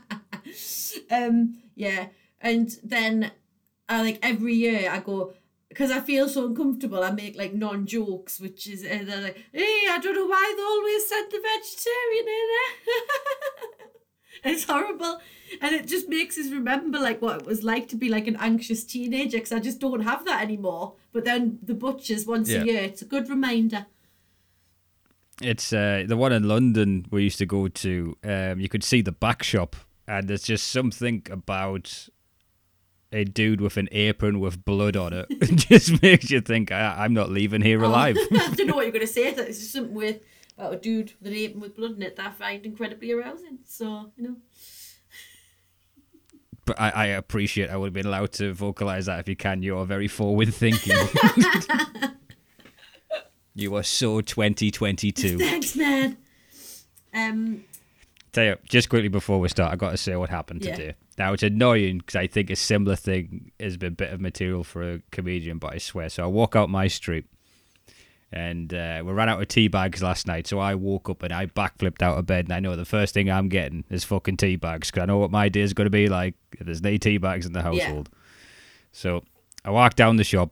um, 1.10 1.58
yeah, 1.74 2.08
and 2.40 2.76
then 2.82 3.30
I 3.88 4.02
like 4.02 4.18
every 4.22 4.54
year 4.54 4.90
I 4.90 5.00
go 5.00 5.34
because 5.68 5.90
I 5.90 6.00
feel 6.00 6.28
so 6.28 6.46
uncomfortable. 6.46 7.02
I 7.02 7.10
make 7.10 7.36
like 7.36 7.54
non 7.54 7.86
jokes, 7.86 8.40
which 8.40 8.66
is 8.66 8.84
and 8.84 9.08
they're 9.08 9.22
like, 9.22 9.42
"Hey, 9.52 9.86
I 9.88 9.98
don't 10.02 10.14
know 10.14 10.26
why 10.26 10.54
they 10.56 10.62
always 10.62 11.06
send 11.06 11.30
the 11.30 11.40
vegetarian 11.40 12.28
in 12.28 12.48
there." 12.54 13.88
it's 14.44 14.64
horrible, 14.64 15.20
and 15.60 15.74
it 15.74 15.86
just 15.86 16.08
makes 16.08 16.38
us 16.38 16.50
remember 16.50 16.98
like 16.98 17.20
what 17.22 17.40
it 17.42 17.46
was 17.46 17.62
like 17.62 17.88
to 17.88 17.96
be 17.96 18.08
like 18.08 18.26
an 18.26 18.36
anxious 18.40 18.84
teenager 18.84 19.36
because 19.38 19.52
I 19.52 19.58
just 19.60 19.78
don't 19.80 20.00
have 20.00 20.24
that 20.24 20.42
anymore. 20.42 20.94
But 21.12 21.24
then 21.24 21.58
the 21.62 21.74
butchers 21.74 22.26
once 22.26 22.48
Yeah. 22.50 22.62
a 22.62 22.64
year, 22.64 22.82
it's 22.82 23.02
a 23.02 23.06
good 23.06 23.28
reminder. 23.28 23.86
It's 25.40 25.72
uh, 25.72 26.04
the 26.06 26.16
one 26.16 26.32
in 26.32 26.46
London 26.46 27.06
we 27.10 27.24
used 27.24 27.38
to 27.38 27.46
go 27.46 27.68
to. 27.68 28.16
Um, 28.22 28.60
you 28.60 28.68
could 28.68 28.84
see 28.84 29.00
the 29.02 29.12
back 29.12 29.42
shop, 29.42 29.74
and 30.06 30.28
there's 30.28 30.42
just 30.44 30.68
something 30.68 31.26
about 31.30 32.08
a 33.14 33.24
dude 33.24 33.60
with 33.60 33.76
an 33.76 33.88
apron 33.92 34.40
with 34.40 34.64
blood 34.64 34.96
on 34.96 35.12
it. 35.12 35.26
it 35.30 35.56
just 35.56 36.00
makes 36.02 36.30
you 36.30 36.40
think 36.40 36.70
I, 36.72 36.94
I'm 37.04 37.12
not 37.12 37.30
leaving 37.30 37.60
here 37.60 37.82
alive. 37.82 38.16
I 38.18 38.54
don't 38.54 38.66
know 38.68 38.74
what 38.76 38.82
you're 38.82 38.92
going 38.92 39.06
to 39.06 39.12
say. 39.12 39.28
It's 39.28 39.58
just 39.58 39.72
something 39.72 39.94
with 39.94 40.20
about 40.62 40.74
a 40.74 40.76
dude 40.76 41.12
with 41.20 41.32
an 41.32 41.38
apron 41.38 41.60
with 41.60 41.76
blood 41.76 41.96
in 41.96 42.02
it 42.02 42.16
that 42.16 42.26
I 42.26 42.30
find 42.30 42.64
incredibly 42.64 43.12
arousing. 43.12 43.58
So, 43.66 44.12
you 44.16 44.28
know. 44.28 44.36
but 46.64 46.80
I, 46.80 46.90
I 46.90 47.06
appreciate 47.06 47.68
I 47.70 47.76
would 47.76 47.86
have 47.86 47.92
been 47.94 48.06
allowed 48.06 48.32
to 48.32 48.52
vocalize 48.54 49.06
that 49.06 49.18
if 49.20 49.28
you 49.28 49.36
can. 49.36 49.62
You're 49.62 49.84
very 49.84 50.08
forward 50.08 50.54
thinking. 50.54 50.96
you 53.54 53.74
are 53.74 53.82
so 53.82 54.20
2022. 54.20 55.38
Thanks, 55.38 55.74
man. 55.76 56.16
Um, 57.12 57.64
Tell 58.32 58.44
you, 58.44 58.56
just 58.64 58.88
quickly 58.88 59.08
before 59.08 59.40
we 59.40 59.48
start, 59.48 59.72
I 59.72 59.76
got 59.76 59.90
to 59.90 59.96
say 59.96 60.16
what 60.16 60.30
happened 60.30 60.64
Yeah. 60.64 60.76
today. 60.76 60.94
Now 61.18 61.34
it's 61.34 61.42
annoying 61.42 61.98
because 61.98 62.16
I 62.16 62.26
think 62.26 62.48
a 62.48 62.56
similar 62.56 62.96
thing 62.96 63.50
has 63.60 63.76
been 63.76 63.92
a 63.92 63.96
bit 63.96 64.12
of 64.12 64.20
material 64.20 64.64
for 64.64 64.82
a 64.92 65.02
comedian, 65.10 65.58
but 65.58 65.74
I 65.74 65.78
swear. 65.78 66.08
So 66.08 66.22
I 66.22 66.26
walk 66.26 66.56
out 66.56 66.70
my 66.70 66.86
street, 66.86 67.26
and 68.32 68.72
uh, 68.72 69.02
we 69.04 69.12
ran 69.12 69.28
out 69.28 69.40
of 69.40 69.48
tea 69.48 69.68
bags 69.68 70.02
last 70.02 70.26
night. 70.26 70.46
So 70.46 70.58
I 70.58 70.74
woke 70.74 71.08
up 71.10 71.22
and 71.22 71.32
I 71.32 71.46
backflipped 71.46 72.02
out 72.02 72.18
of 72.18 72.26
bed, 72.26 72.46
and 72.46 72.52
I 72.52 72.60
know 72.60 72.74
the 72.76 72.84
first 72.84 73.14
thing 73.14 73.30
I'm 73.30 73.48
getting 73.48 73.84
is 73.90 74.04
fucking 74.04 74.38
tea 74.38 74.56
bags 74.56 74.90
because 74.90 75.02
I 75.02 75.06
know 75.06 75.18
what 75.18 75.30
my 75.30 75.48
day 75.48 75.60
is 75.60 75.74
going 75.74 75.86
to 75.86 75.90
be 75.90 76.08
like 76.08 76.34
if 76.52 76.66
there's 76.66 76.82
no 76.82 76.96
tea 76.96 77.18
bags 77.18 77.46
in 77.46 77.52
the 77.52 77.62
household. 77.62 78.08
So 78.92 79.22
I 79.64 79.70
walk 79.70 79.94
down 79.94 80.16
the 80.16 80.24
shop. 80.24 80.50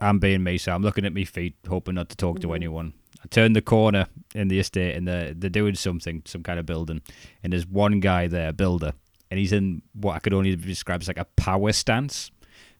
I'm 0.00 0.18
being 0.18 0.42
me, 0.42 0.58
so 0.58 0.72
I'm 0.72 0.82
looking 0.82 1.04
at 1.04 1.12
my 1.14 1.24
feet, 1.24 1.54
hoping 1.68 1.94
not 1.94 2.08
to 2.08 2.16
talk 2.16 2.40
to 2.40 2.54
anyone. 2.54 2.94
I 3.22 3.28
turn 3.28 3.52
the 3.52 3.62
corner 3.62 4.06
in 4.34 4.48
the 4.48 4.58
estate, 4.58 4.96
and 4.96 5.06
they're, 5.06 5.32
they're 5.34 5.50
doing 5.50 5.74
something, 5.76 6.22
some 6.24 6.42
kind 6.42 6.58
of 6.58 6.66
building, 6.66 7.02
and 7.44 7.52
there's 7.52 7.66
one 7.66 8.00
guy 8.00 8.26
there, 8.26 8.52
builder, 8.52 8.94
and 9.30 9.38
he's 9.38 9.52
in 9.52 9.82
what 9.92 10.16
I 10.16 10.18
could 10.18 10.34
only 10.34 10.56
describe 10.56 11.02
as 11.02 11.08
like 11.08 11.18
a 11.18 11.26
power 11.36 11.70
stance. 11.72 12.30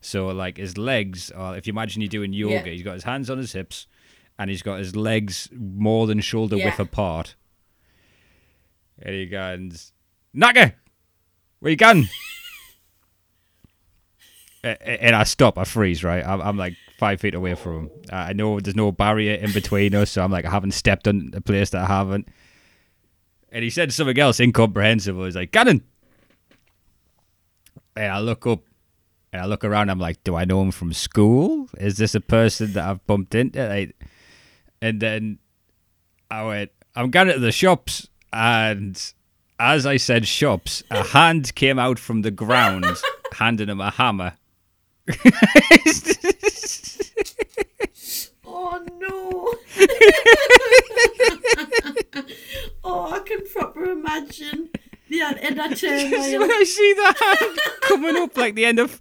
So 0.01 0.27
like 0.27 0.57
his 0.57 0.77
legs 0.77 1.31
are, 1.31 1.55
if 1.55 1.65
you 1.65 1.71
imagine 1.71 2.01
you're 2.01 2.09
doing 2.09 2.33
yoga, 2.33 2.55
Yeah. 2.55 2.63
he's 2.65 2.83
got 2.83 2.93
his 2.95 3.03
hands 3.05 3.29
on 3.29 3.37
his 3.37 3.53
hips, 3.53 3.87
and 4.37 4.49
he's 4.49 4.61
got 4.61 4.79
his 4.79 4.95
legs 4.95 5.49
more 5.51 6.07
than 6.07 6.19
shoulder 6.19 6.57
width 6.57 6.79
apart. 6.79 7.35
And 9.01 9.13
he 9.13 9.25
goes, 9.25 9.91
Naga, 10.33 10.73
where 11.59 11.71
you 11.71 11.77
going? 11.77 12.07
And 14.65 15.13
I 15.13 15.25
stop, 15.25 15.57
I 15.57 15.65
freeze, 15.65 16.05
right? 16.05 16.25
I'm, 16.25 16.39
I'm 16.41 16.55
like 16.55 16.75
five 16.97 17.19
feet 17.19 17.35
away 17.35 17.53
from 17.53 17.73
him. 17.73 17.89
I 18.09 18.29
I 18.29 18.33
know 18.33 18.61
there's 18.61 18.77
no 18.77 18.93
barrier 18.93 19.33
in 19.33 19.51
between 19.51 19.93
us, 19.93 20.11
so 20.11 20.23
I'm 20.23 20.31
like, 20.31 20.45
I 20.45 20.51
haven't 20.51 20.71
stepped 20.71 21.05
on 21.05 21.31
a 21.33 21.41
place 21.41 21.71
that 21.71 21.81
I 21.81 21.87
haven't. 21.87 22.29
And 23.51 23.61
he 23.61 23.69
said 23.69 23.91
something 23.91 24.17
else 24.17 24.39
incomprehensible. 24.39 25.25
He's 25.25 25.35
like, 25.35 25.51
Gannon. 25.51 25.83
And 27.97 28.09
I 28.09 28.19
look 28.21 28.47
up 28.47 28.61
and 29.33 29.41
I 29.41 29.45
look 29.47 29.65
around. 29.65 29.89
I'm 29.89 29.99
like, 29.99 30.23
do 30.23 30.33
I 30.35 30.45
know 30.45 30.61
him 30.61 30.71
from 30.71 30.93
school? 30.93 31.67
Is 31.77 31.97
this 31.97 32.15
a 32.15 32.21
person 32.21 32.71
that 32.73 32.87
I've 32.87 33.05
bumped 33.05 33.35
into? 33.35 33.67
Like, 33.67 33.95
and 34.83 34.99
then 34.99 35.39
I 36.29 36.43
went, 36.43 36.69
I'm 36.93 37.09
going 37.09 37.27
to 37.27 37.39
the 37.39 37.53
shops. 37.53 38.09
And 38.33 39.01
as 39.57 39.85
I 39.85 39.95
said 39.95 40.27
shops, 40.27 40.83
a 40.91 41.03
hand 41.03 41.55
came 41.55 41.79
out 41.79 41.99
from 41.99 42.21
the 42.21 42.31
ground 42.31 42.85
handing 43.31 43.69
him 43.69 43.79
a 43.79 43.91
hammer. 43.91 44.33
oh, 48.45 48.85
no. 48.99 49.53
oh, 52.83 53.13
I 53.13 53.19
can 53.19 53.47
proper 53.53 53.85
imagine 53.85 54.69
the 55.07 55.21
in 55.47 55.55
that 55.55 55.77
So 55.77 55.87
when. 55.87 56.51
I 56.51 56.63
see 56.63 56.93
that 56.97 57.17
hand 57.19 57.59
coming 57.81 58.17
up 58.17 58.35
like 58.35 58.55
the 58.55 58.65
end 58.65 58.79
of 58.79 58.99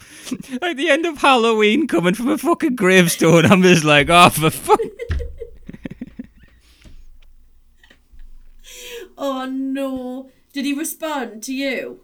like 0.60 0.76
the 0.76 0.90
end 0.90 1.06
of 1.06 1.18
Halloween 1.18 1.88
coming 1.88 2.14
from 2.14 2.28
a 2.28 2.38
fucking 2.38 2.76
gravestone, 2.76 3.46
I'm 3.46 3.62
just 3.62 3.82
like, 3.84 4.08
oh 4.10 4.28
for 4.28 4.50
fuck 4.50 4.78
Oh, 9.22 9.46
no. 9.46 10.28
Did 10.52 10.64
he 10.64 10.74
respond 10.74 11.42
to 11.44 11.54
you? 11.54 12.00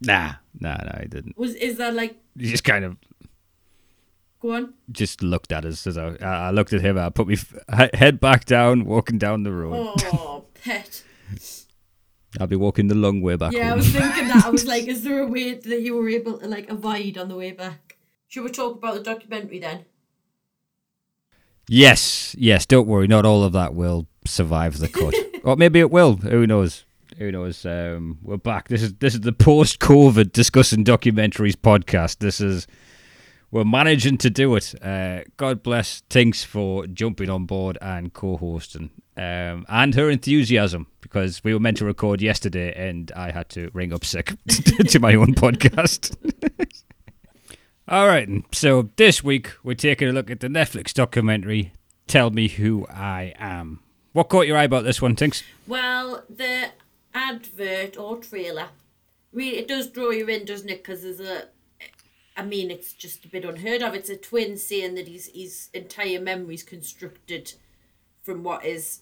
Nah, 0.00 0.34
nah, 0.60 0.76
no, 0.76 0.98
he 1.00 1.08
didn't. 1.08 1.36
Was 1.38 1.54
Is 1.54 1.78
that 1.78 1.94
like, 1.94 2.18
He 2.38 2.50
just 2.50 2.62
kind 2.62 2.84
of 2.84 2.96
go 4.38 4.52
on? 4.54 4.74
just 4.92 5.22
looked 5.22 5.50
at 5.50 5.64
us 5.64 5.86
as 5.86 5.96
I, 5.96 6.14
I 6.20 6.50
looked 6.50 6.74
at 6.74 6.82
him. 6.82 6.98
I 6.98 7.08
put 7.08 7.26
my 7.26 7.90
head 7.94 8.20
back 8.20 8.44
down, 8.44 8.84
walking 8.84 9.16
down 9.18 9.44
the 9.44 9.52
road. 9.52 9.94
Oh, 10.12 10.44
pet. 10.62 11.02
I'll 12.38 12.46
be 12.48 12.56
walking 12.56 12.88
the 12.88 12.94
long 12.96 13.22
way 13.22 13.36
back 13.36 13.52
Yeah, 13.52 13.72
I 13.72 13.76
was 13.76 13.88
thinking 13.88 14.28
that. 14.28 14.44
I 14.44 14.50
was 14.50 14.66
like, 14.72 14.84
is 14.86 15.04
there 15.04 15.20
a 15.20 15.26
way 15.26 15.54
that 15.54 15.80
you 15.80 15.96
were 15.96 16.08
able 16.08 16.38
to 16.38 16.46
like 16.48 16.68
avoid 16.68 17.16
on 17.16 17.28
the 17.28 17.36
way 17.36 17.52
back? 17.52 17.96
Should 18.28 18.44
we 18.44 18.50
talk 18.50 18.76
about 18.76 18.94
the 18.94 19.00
documentary 19.02 19.60
then? 19.60 19.86
Yes, 21.68 22.34
yes. 22.38 22.66
Don't 22.66 22.86
worry, 22.86 23.06
not 23.06 23.24
all 23.24 23.42
of 23.42 23.52
that 23.52 23.74
will 23.74 24.06
survive 24.26 24.78
the 24.78 24.88
cut, 24.88 25.14
or 25.44 25.56
maybe 25.56 25.78
it 25.78 25.90
will. 25.90 26.16
Who 26.16 26.46
knows? 26.46 26.84
Who 27.18 27.30
knows? 27.30 27.64
Um, 27.64 28.18
we're 28.22 28.38
back. 28.38 28.68
This 28.68 28.82
is 28.82 28.94
this 28.94 29.14
is 29.14 29.20
the 29.20 29.32
post-COVID 29.32 30.32
discussing 30.32 30.84
documentaries 30.84 31.54
podcast. 31.54 32.18
This 32.18 32.40
is 32.40 32.66
we're 33.52 33.64
managing 33.64 34.18
to 34.18 34.30
do 34.30 34.56
it. 34.56 34.74
Uh, 34.82 35.20
God 35.36 35.62
bless 35.62 36.00
Tinks 36.08 36.42
for 36.42 36.88
jumping 36.88 37.30
on 37.30 37.46
board 37.46 37.78
and 37.80 38.12
co-hosting, 38.12 38.90
um, 39.16 39.64
and 39.68 39.94
her 39.94 40.10
enthusiasm 40.10 40.88
because 41.00 41.44
we 41.44 41.52
were 41.52 41.60
meant 41.60 41.76
to 41.76 41.84
record 41.84 42.20
yesterday 42.20 42.72
and 42.74 43.12
I 43.14 43.30
had 43.30 43.48
to 43.50 43.70
ring 43.74 43.92
up 43.92 44.04
sick 44.04 44.32
to 44.48 44.98
my 44.98 45.14
own 45.14 45.34
podcast. 45.34 46.16
All 47.86 48.08
right, 48.08 48.28
so 48.50 48.88
this 48.96 49.22
week 49.22 49.52
we're 49.62 49.74
taking 49.74 50.08
a 50.08 50.12
look 50.12 50.30
at 50.30 50.40
the 50.40 50.48
Netflix 50.48 50.92
documentary 50.92 51.74
"Tell 52.08 52.30
Me 52.30 52.48
Who 52.48 52.86
I 52.88 53.34
Am." 53.38 53.83
What 54.14 54.28
caught 54.28 54.46
your 54.46 54.56
eye 54.56 54.62
about 54.62 54.84
this 54.84 55.02
one, 55.02 55.16
Tinks? 55.16 55.42
Well, 55.66 56.22
the 56.30 56.70
advert 57.12 57.96
or 57.98 58.18
trailer, 58.18 58.68
really, 59.32 59.58
it 59.58 59.66
does 59.66 59.88
draw 59.90 60.10
you 60.10 60.28
in, 60.28 60.44
doesn't 60.44 60.68
it? 60.70 60.84
Because 60.84 61.02
there's 61.02 61.18
a, 61.18 61.48
I 62.36 62.44
mean, 62.44 62.70
it's 62.70 62.92
just 62.92 63.24
a 63.24 63.28
bit 63.28 63.44
unheard 63.44 63.82
of. 63.82 63.92
It's 63.92 64.08
a 64.08 64.16
twin 64.16 64.56
saying 64.56 64.94
that 64.94 65.08
his 65.08 65.30
his 65.34 65.68
entire 65.74 66.20
memory's 66.20 66.62
constructed 66.62 67.54
from 68.22 68.44
what 68.44 68.62
his 68.62 69.00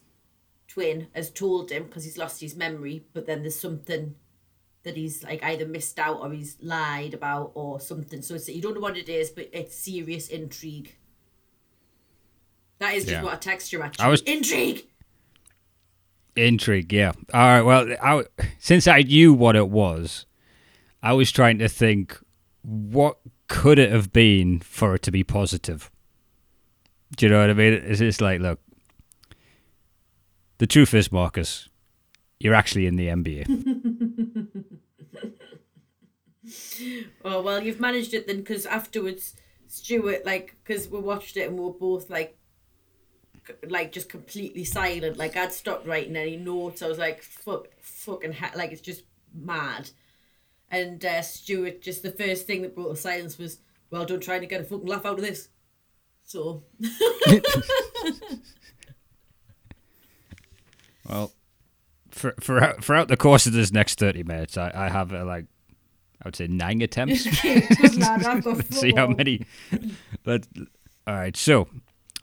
twin 0.67 1.09
has 1.15 1.29
told 1.31 1.71
him 1.71 1.85
because 1.85 2.05
he's 2.05 2.17
lost 2.17 2.41
his 2.41 2.57
memory. 2.57 3.05
But 3.13 3.27
then 3.27 3.43
there's 3.43 3.61
something 3.61 4.15
that 4.83 4.97
he's 4.97 5.23
like 5.23 5.43
either 5.45 5.67
missed 5.67 5.99
out 5.99 6.21
or 6.21 6.33
he's 6.33 6.57
lied 6.63 7.13
about 7.13 7.53
or 7.55 7.81
something. 7.81 8.23
So 8.23 8.35
it's 8.37 8.49
you 8.49 8.63
don't 8.63 8.75
know 8.75 8.81
what 8.81 8.97
it 8.97 9.11
is, 9.11 9.29
but 9.29 9.51
it's 9.53 9.77
serious 9.77 10.29
intrigue. 10.29 10.97
That 12.79 12.95
is 12.95 13.05
just 13.05 13.13
Yeah. 13.13 13.23
what 13.23 13.35
a 13.35 13.39
texture 13.39 13.83
actually. 13.83 14.05
I 14.07 14.09
was- 14.09 14.23
intrigue. 14.23 14.87
Intrigue, 16.37 16.93
yeah. 16.93 17.13
All 17.33 17.41
right, 17.41 17.63
well, 17.63 17.95
I, 18.03 18.25
since 18.59 18.87
I 18.87 19.03
knew 19.03 19.33
what 19.35 19.57
it 19.57 19.69
was, 19.69 20.27
I 21.03 21.13
was 21.13 21.31
trying 21.31 21.59
to 21.59 21.69
think 21.69 22.19
what 22.63 23.19
could 23.49 23.79
it 23.79 23.91
have 23.91 24.13
been 24.13 24.61
for 24.61 24.95
it 24.95 25.03
to 25.03 25.11
be 25.11 25.25
positive. 25.25 25.91
Do 27.17 27.27
you 27.27 27.33
know 27.33 27.41
what 27.41 27.51
I 27.51 27.55
mean? 27.55 27.75
It's 27.75 27.99
just 27.99 28.21
like, 28.21 28.41
look, 28.41 28.61
the 30.59 30.67
truth 30.67 30.95
is, 30.95 31.13
Marcus, 31.13 31.69
you're 32.41 32.55
actually 32.55 32.87
in 32.87 32.97
the 32.97 33.09
NBA. 33.09 34.55
oh 37.25 37.43
well, 37.43 37.63
you've 37.63 37.81
managed 37.81 38.15
it 38.15 38.27
then, 38.27 38.39
because 38.39 38.65
afterwards, 38.65 39.35
Stuart, 39.67 40.25
like, 40.25 40.57
because 40.65 40.89
we 40.89 41.01
watched 41.01 41.37
it 41.37 41.49
and 41.49 41.59
we 41.59 41.65
were 41.65 41.73
both 41.73 42.09
like, 42.09 42.39
like 43.69 43.93
just 43.93 44.09
completely 44.09 44.65
silent. 44.65 45.17
Like 45.17 45.37
I'd 45.37 45.53
stopped 45.53 45.87
writing 45.87 46.17
any 46.17 46.37
notes. 46.37 46.83
I 46.83 46.89
was 46.89 46.99
like, 46.99 47.23
fuck, 47.23 47.69
fucking, 47.81 48.33
ha-. 48.33 48.53
like 48.55 48.73
it's 48.73 48.81
just 48.81 49.03
mad. 49.35 49.91
And 50.71 51.05
uh, 51.05 51.23
Stuart, 51.23 51.83
just 51.83 52.03
the 52.03 52.11
first 52.11 52.47
thing 52.47 52.63
that 52.63 52.75
brought 52.75 52.91
the 52.91 52.97
silence 52.97 53.37
was, 53.39 53.59
well, 53.91 54.07
done 54.07 54.21
trying 54.21 54.41
to 54.41 54.47
get 54.47 54.63
a 54.63 54.65
fucking 54.65 54.87
laugh 54.87 55.05
out 55.05 55.19
of 55.19 55.25
this. 55.25 55.49
So. 56.25 56.65
well, 61.09 61.33
for, 62.11 62.35
for 62.41 62.75
throughout 62.81 63.09
the 63.09 63.17
course 63.17 63.47
of 63.47 63.53
this 63.53 63.73
next 63.73 63.99
thirty 63.99 64.23
minutes, 64.23 64.57
I, 64.57 64.71
I 64.75 64.89
have 64.89 65.13
uh, 65.13 65.25
like 65.25 65.47
I 66.23 66.29
would 66.29 66.37
say 66.37 66.47
nine 66.47 66.81
attempts. 66.81 67.27
Let's 67.45 68.69
See 68.79 68.93
how 68.95 69.09
many. 69.09 69.45
But 70.23 70.47
all 71.07 71.15
right, 71.15 71.37
so 71.37 71.69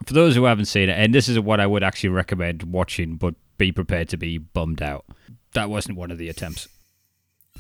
for 0.06 0.14
those 0.14 0.36
who 0.36 0.46
haven't 0.46 0.66
seen 0.66 0.90
it, 0.90 0.94
and 0.98 1.14
this 1.14 1.28
is 1.30 1.40
what 1.40 1.60
I 1.60 1.68
would 1.68 1.84
actually 1.84 2.10
recommend 2.10 2.64
watching, 2.64 3.16
but 3.16 3.36
be 3.58 3.72
prepared 3.72 4.10
to 4.10 4.18
be 4.18 4.38
bummed 4.38 4.82
out. 4.82 5.06
That 5.54 5.70
wasn't 5.70 5.98
one 5.98 6.12
of 6.12 6.18
the 6.18 6.30
attempts. 6.30 6.68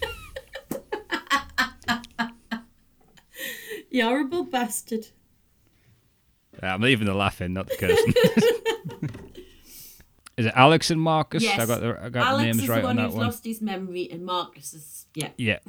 you 3.89 4.03
horrible 4.03 4.43
bastard. 4.43 5.08
I'm 6.62 6.81
leaving 6.81 7.08
the 7.08 7.13
laughing, 7.13 7.53
not 7.53 7.67
the 7.69 7.77
cursing. 7.77 8.13
is 10.38 10.46
it 10.48 10.53
Alex 10.55 10.91
and 10.91 11.01
Marcus? 11.01 11.41
Yes. 11.43 11.60
I 11.60 11.65
got 11.65 11.79
the, 11.81 12.00
I 12.01 12.10
got 12.10 12.27
Alex 12.27 12.41
the 12.41 12.46
names 12.46 12.63
is 12.63 12.69
right 12.69 12.81
the 12.81 12.88
on 12.88 12.96
one 12.96 12.96
that 12.98 13.03
who's 13.03 13.15
one. 13.15 13.25
lost 13.27 13.46
his 13.46 13.62
memory, 13.62 14.10
and 14.12 14.25
Marcus 14.25 14.74
is 14.74 15.05
yeah. 15.15 15.29
Yeah. 15.38 15.60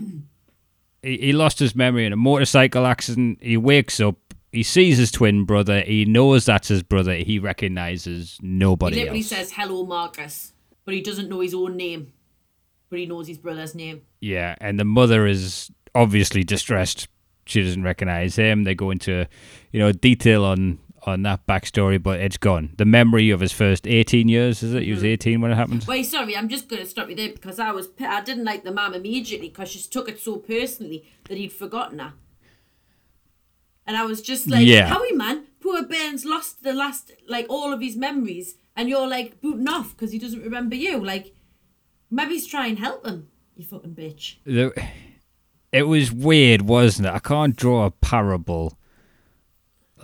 he, 1.02 1.16
he 1.18 1.32
lost 1.32 1.58
his 1.58 1.74
memory 1.74 2.06
in 2.06 2.12
a 2.12 2.16
motorcycle 2.16 2.86
accident. 2.86 3.38
He 3.40 3.56
wakes 3.56 4.00
up. 4.00 4.16
He 4.52 4.62
sees 4.62 4.98
his 4.98 5.12
twin 5.12 5.44
brother. 5.44 5.82
He 5.82 6.04
knows 6.04 6.44
that's 6.44 6.68
his 6.68 6.82
brother. 6.82 7.14
He 7.14 7.38
recognizes 7.38 8.38
nobody 8.42 8.96
He 8.96 9.02
literally 9.02 9.20
else. 9.20 9.28
says 9.28 9.52
hello, 9.52 9.84
Marcus, 9.84 10.52
but 10.84 10.94
he 10.94 11.00
doesn't 11.00 11.28
know 11.28 11.40
his 11.40 11.54
own 11.54 11.76
name, 11.76 12.12
but 12.88 12.98
he 12.98 13.06
knows 13.06 13.28
his 13.28 13.38
brother's 13.38 13.74
name. 13.74 14.02
Yeah, 14.20 14.56
and 14.60 14.78
the 14.78 14.84
mother 14.84 15.26
is 15.26 15.70
obviously 15.94 16.42
distressed. 16.42 17.08
She 17.46 17.62
doesn't 17.62 17.82
recognize 17.82 18.36
him. 18.36 18.64
They 18.64 18.74
go 18.74 18.90
into, 18.90 19.26
you 19.72 19.80
know, 19.80 19.92
detail 19.92 20.44
on 20.44 20.78
on 21.04 21.22
that 21.22 21.46
backstory, 21.46 22.02
but 22.02 22.20
it's 22.20 22.36
gone. 22.36 22.74
The 22.76 22.84
memory 22.84 23.30
of 23.30 23.40
his 23.40 23.52
first 23.52 23.86
eighteen 23.86 24.28
years 24.28 24.62
is 24.62 24.74
it? 24.74 24.82
He 24.82 24.90
was 24.90 25.00
hmm. 25.00 25.06
eighteen 25.06 25.40
when 25.40 25.50
it 25.52 25.56
happened. 25.56 25.84
Wait, 25.84 26.04
sorry, 26.04 26.36
I'm 26.36 26.48
just 26.48 26.68
going 26.68 26.82
to 26.82 26.88
stop 26.88 27.08
you 27.08 27.16
there 27.16 27.32
because 27.32 27.58
I 27.58 27.70
was 27.70 27.88
I 28.00 28.20
didn't 28.20 28.44
like 28.44 28.64
the 28.64 28.72
mum 28.72 28.94
immediately 28.94 29.48
because 29.48 29.70
she 29.70 29.80
took 29.80 30.08
it 30.08 30.20
so 30.20 30.36
personally 30.36 31.08
that 31.28 31.38
he'd 31.38 31.52
forgotten 31.52 32.00
her. 32.00 32.14
And 33.90 33.96
I 33.96 34.04
was 34.04 34.22
just 34.22 34.46
like, 34.46 34.64
Yeah. 34.64 34.86
Howie 34.86 35.10
man, 35.10 35.46
poor 35.58 35.82
Ben's 35.82 36.24
lost 36.24 36.62
the 36.62 36.72
last 36.72 37.10
like 37.28 37.46
all 37.48 37.72
of 37.72 37.80
his 37.80 37.96
memories, 37.96 38.54
and 38.76 38.88
you're 38.88 39.08
like 39.08 39.40
booting 39.40 39.66
off 39.66 39.96
because 39.96 40.12
he 40.12 40.18
doesn't 40.20 40.44
remember 40.44 40.76
you. 40.76 41.04
Like, 41.04 41.34
maybe 42.08 42.34
he's 42.34 42.46
trying 42.46 42.76
to 42.76 42.82
help 42.82 43.04
him. 43.04 43.26
You 43.56 43.64
fucking 43.64 43.96
bitch. 43.96 44.36
It 45.72 45.82
was 45.88 46.12
weird, 46.12 46.62
wasn't 46.62 47.08
it? 47.08 47.12
I 47.14 47.18
can't 47.18 47.56
draw 47.56 47.86
a 47.86 47.90
parable. 47.90 48.78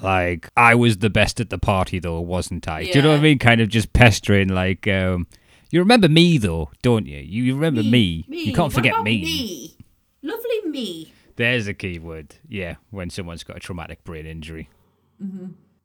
Like 0.02 0.50
I 0.57 0.75
was 0.75 0.99
the 0.99 1.11
best 1.11 1.38
at 1.38 1.50
the 1.50 1.59
party, 1.59 2.00
though, 2.00 2.21
wasn't 2.21 2.66
I? 2.69 2.83
Do 2.87 2.90
you 2.90 3.02
know 3.02 3.11
what 3.11 3.21
I 3.21 3.23
mean? 3.23 3.38
Kind 3.38 3.61
of 3.61 3.69
just 3.69 3.93
pestering, 3.93 4.49
like, 4.49 4.88
um, 4.88 5.28
you 5.71 5.78
remember 5.78 6.09
me, 6.09 6.38
though, 6.38 6.70
don't 6.83 7.07
you? 7.07 7.18
You 7.18 7.55
remember 7.55 7.85
me. 7.85 8.25
You 8.29 8.46
can't 8.53 8.64
What 8.64 8.72
forget 8.72 9.01
me. 9.05 9.22
me. 9.22 9.77
Lovely 10.22 10.70
me. 10.70 11.12
There's 11.37 11.66
a 11.66 11.75
key 11.75 11.99
word. 11.99 12.37
Yeah, 12.49 12.77
when 12.90 13.11
someone's 13.11 13.44
got 13.44 13.59
a 13.59 13.61
traumatic 13.61 14.05
brain 14.05 14.27
injury. 14.27 14.68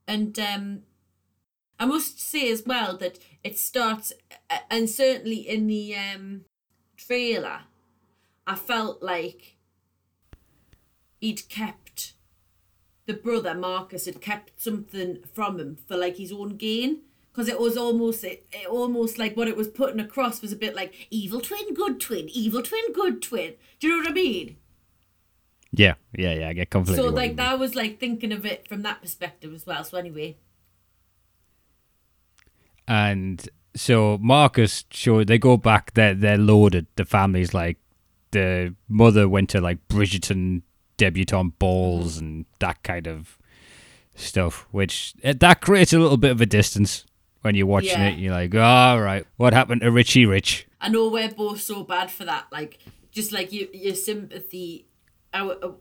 And 0.07 0.39
um, 0.39 0.81
I 1.79 1.85
must 1.85 2.19
say 2.19 2.51
as 2.51 2.63
well 2.65 2.97
that 2.97 3.19
it 3.43 3.57
starts, 3.57 4.13
and 4.69 4.89
certainly 4.89 5.37
in 5.47 5.67
the 5.67 5.95
um, 5.95 6.45
trailer, 6.97 7.61
I 8.47 8.55
felt 8.55 9.03
like 9.03 9.57
he'd 11.19 11.47
kept 11.49 12.13
the 13.05 13.13
brother 13.13 13.53
Marcus 13.53 14.05
had 14.05 14.21
kept 14.21 14.61
something 14.61 15.19
from 15.33 15.59
him 15.59 15.77
for 15.87 15.97
like 15.97 16.17
his 16.17 16.31
own 16.31 16.57
gain. 16.57 17.01
Because 17.31 17.47
it 17.47 17.59
was 17.59 17.77
almost, 17.77 18.25
it, 18.25 18.45
it 18.51 18.67
almost 18.67 19.17
like 19.17 19.37
what 19.37 19.47
it 19.47 19.55
was 19.55 19.69
putting 19.69 20.01
across 20.01 20.41
was 20.41 20.51
a 20.51 20.57
bit 20.57 20.75
like 20.75 21.07
evil 21.09 21.39
twin, 21.39 21.73
good 21.73 21.97
twin, 21.97 22.27
evil 22.27 22.61
twin, 22.61 22.91
good 22.91 23.21
twin. 23.21 23.53
Do 23.79 23.87
you 23.87 23.95
know 23.95 24.03
what 24.03 24.11
I 24.11 24.13
mean? 24.13 24.57
Yeah, 25.73 25.93
yeah, 26.17 26.33
yeah. 26.33 26.49
I 26.49 26.53
get 26.53 26.69
completely. 26.69 27.01
so 27.03 27.09
like 27.09 27.35
that 27.37 27.57
was 27.57 27.75
like 27.75 27.99
thinking 27.99 28.31
of 28.33 28.45
it 28.45 28.67
from 28.67 28.81
that 28.81 29.01
perspective 29.01 29.53
as 29.53 29.65
well. 29.65 29.83
So 29.83 29.97
anyway, 29.97 30.37
And 32.87 33.47
so 33.75 34.17
Marcus, 34.19 34.85
sure, 34.91 35.23
they 35.23 35.37
go 35.37 35.57
back. 35.57 35.93
They're 35.93 36.13
they're 36.13 36.37
loaded. 36.37 36.87
The 36.95 37.05
family's 37.05 37.53
like 37.53 37.77
the 38.31 38.75
mother 38.89 39.27
went 39.29 39.49
to 39.51 39.61
like 39.61 39.87
Bridgerton 39.87 40.61
debutante 40.97 41.57
balls 41.59 42.17
and 42.17 42.45
that 42.59 42.83
kind 42.83 43.07
of 43.07 43.37
stuff, 44.15 44.67
which 44.71 45.13
eh, 45.23 45.33
that 45.39 45.61
creates 45.61 45.93
a 45.93 45.99
little 45.99 46.17
bit 46.17 46.31
of 46.31 46.41
a 46.41 46.45
distance 46.45 47.05
when 47.41 47.55
you're 47.55 47.65
watching 47.65 47.91
Yeah. 47.91 48.09
it. 48.09 48.19
You're 48.19 48.33
like, 48.33 48.53
all 48.55 49.01
right, 49.01 49.25
what 49.37 49.53
happened 49.53 49.81
to 49.81 49.91
Richie 49.91 50.25
Rich? 50.25 50.67
I 50.79 50.89
know 50.89 51.09
we're 51.09 51.29
both 51.31 51.61
so 51.61 51.83
bad 51.83 52.11
for 52.11 52.25
that. 52.25 52.47
Like, 52.51 52.79
just 53.11 53.31
like 53.31 53.53
your 53.53 53.67
your 53.73 53.95
sympathy, 53.95 54.85
our 55.33 55.55
uh, 55.63 55.71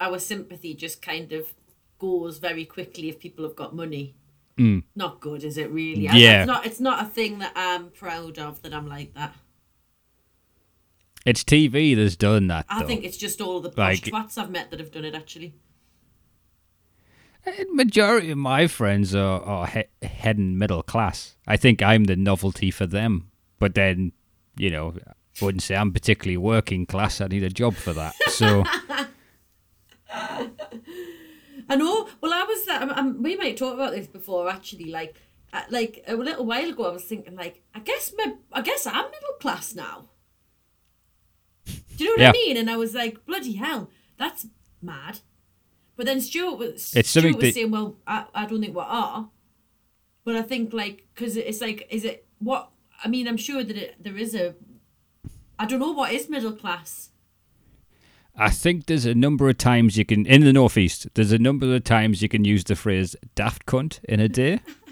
our 0.00 0.18
sympathy 0.18 0.74
just 0.74 1.00
kind 1.02 1.32
of 1.32 1.52
goes 1.98 2.38
very 2.38 2.64
quickly 2.64 3.08
if 3.08 3.18
people 3.18 3.44
have 3.44 3.56
got 3.56 3.74
money. 3.74 4.14
Mm. 4.58 4.84
Not 4.94 5.20
good, 5.20 5.42
is 5.42 5.58
it 5.58 5.70
really? 5.70 6.08
I- 6.08 6.16
Yeah. 6.16 6.40
It's 6.42 6.46
not. 6.46 6.66
It's 6.66 6.80
not 6.80 7.02
a 7.04 7.06
thing 7.08 7.38
that 7.40 7.52
I'm 7.56 7.90
proud 7.90 8.38
of. 8.38 8.62
That 8.62 8.72
I'm 8.74 8.86
like 8.88 9.14
that. 9.14 9.34
It's 11.26 11.42
TV 11.42 11.96
that's 11.96 12.16
done 12.16 12.48
that. 12.48 12.66
I 12.68 12.80
though. 12.82 12.86
think 12.86 13.02
it's 13.04 13.16
just 13.16 13.40
all 13.40 13.60
the 13.60 13.70
posh 13.70 14.02
Like- 14.02 14.12
twats 14.12 14.36
I've 14.38 14.50
met 14.50 14.70
that 14.70 14.78
have 14.80 14.90
done 14.92 15.04
it. 15.06 15.14
Actually, 15.14 15.54
eh, 17.46 17.64
majority 17.72 18.30
of 18.30 18.38
my 18.38 18.66
friends 18.66 19.14
are, 19.14 19.40
are 19.42 19.66
he- 19.66 20.06
heading 20.06 20.58
middle 20.58 20.82
class. 20.82 21.36
I 21.46 21.56
think 21.56 21.82
I'm 21.82 22.04
the 22.04 22.16
novelty 22.16 22.70
for 22.70 22.86
them. 22.86 23.30
But 23.58 23.74
then, 23.74 24.12
you 24.58 24.70
know, 24.70 24.94
I 25.40 25.44
wouldn't 25.44 25.62
say 25.62 25.74
I'm 25.76 25.92
particularly 25.92 26.36
working 26.36 26.86
class. 26.86 27.20
I 27.20 27.26
need 27.26 27.42
a 27.42 27.50
job 27.50 27.74
for 27.74 27.92
that. 27.92 28.14
So, 28.28 28.62
I 30.10 31.76
know. 31.76 32.08
Well, 32.20 32.32
I 32.32 32.42
was. 32.44 32.68
Um, 32.68 32.90
um, 32.90 33.22
we 33.22 33.36
might 33.36 33.56
talk 33.56 33.74
about 33.74 33.92
this 33.92 34.06
before. 34.06 34.48
Actually, 34.48 34.90
like, 34.90 35.16
uh, 35.52 35.62
like 35.70 36.04
a 36.06 36.14
little 36.14 36.44
while 36.46 36.68
ago, 36.70 36.84
I 36.88 36.92
was 36.92 37.04
thinking, 37.04 37.34
like, 37.36 37.62
I 37.74 37.80
guess 37.80 38.12
my, 38.16 38.34
I 38.52 38.60
guess 38.62 38.86
I'm 38.86 39.04
middle 39.10 39.34
class 39.40 39.74
now. 39.74 40.08
Do 41.96 42.04
you 42.04 42.10
know 42.10 42.12
what 42.12 42.20
Yeah. 42.20 42.28
I 42.30 42.32
mean? 42.32 42.56
And 42.56 42.70
I 42.70 42.76
was 42.76 42.94
like, 42.94 43.24
bloody 43.24 43.52
hell, 43.54 43.88
that's 44.18 44.46
mad. 44.82 45.20
But 45.96 46.06
then 46.06 46.20
Stuart 46.20 46.58
was 46.58 46.92
It's 46.96 47.08
Stuart 47.10 47.36
was 47.36 47.42
that- 47.42 47.54
saying, 47.54 47.70
well, 47.70 47.96
I, 48.06 48.26
I 48.34 48.46
don't 48.46 48.60
think 48.60 48.74
we 48.76 48.82
are. 48.84 49.30
But 50.24 50.36
I 50.36 50.42
think 50.42 50.72
like 50.72 51.06
because 51.14 51.36
it's 51.36 51.60
like, 51.60 51.86
is 51.90 52.04
it 52.04 52.26
what? 52.38 52.70
I 53.02 53.08
mean, 53.08 53.26
I'm 53.28 53.36
sure 53.36 53.62
that 53.64 53.76
it, 53.76 53.96
there 54.02 54.16
is 54.16 54.34
a. 54.34 54.54
I 55.58 55.66
don't 55.66 55.78
know 55.78 55.92
what 55.92 56.12
is 56.12 56.28
middle 56.28 56.52
class. 56.52 57.10
I 58.36 58.50
think 58.50 58.86
there's 58.86 59.06
a 59.06 59.14
number 59.14 59.48
of 59.48 59.58
times 59.58 59.96
you 59.96 60.04
can, 60.04 60.26
in 60.26 60.42
the 60.44 60.52
Northeast, 60.52 61.06
there's 61.14 61.30
a 61.30 61.38
number 61.38 61.72
of 61.72 61.84
times 61.84 62.20
you 62.20 62.28
can 62.28 62.44
use 62.44 62.64
the 62.64 62.74
phrase 62.74 63.14
daft 63.36 63.64
cunt 63.64 64.02
in 64.04 64.18
a 64.18 64.28
day. 64.28 64.60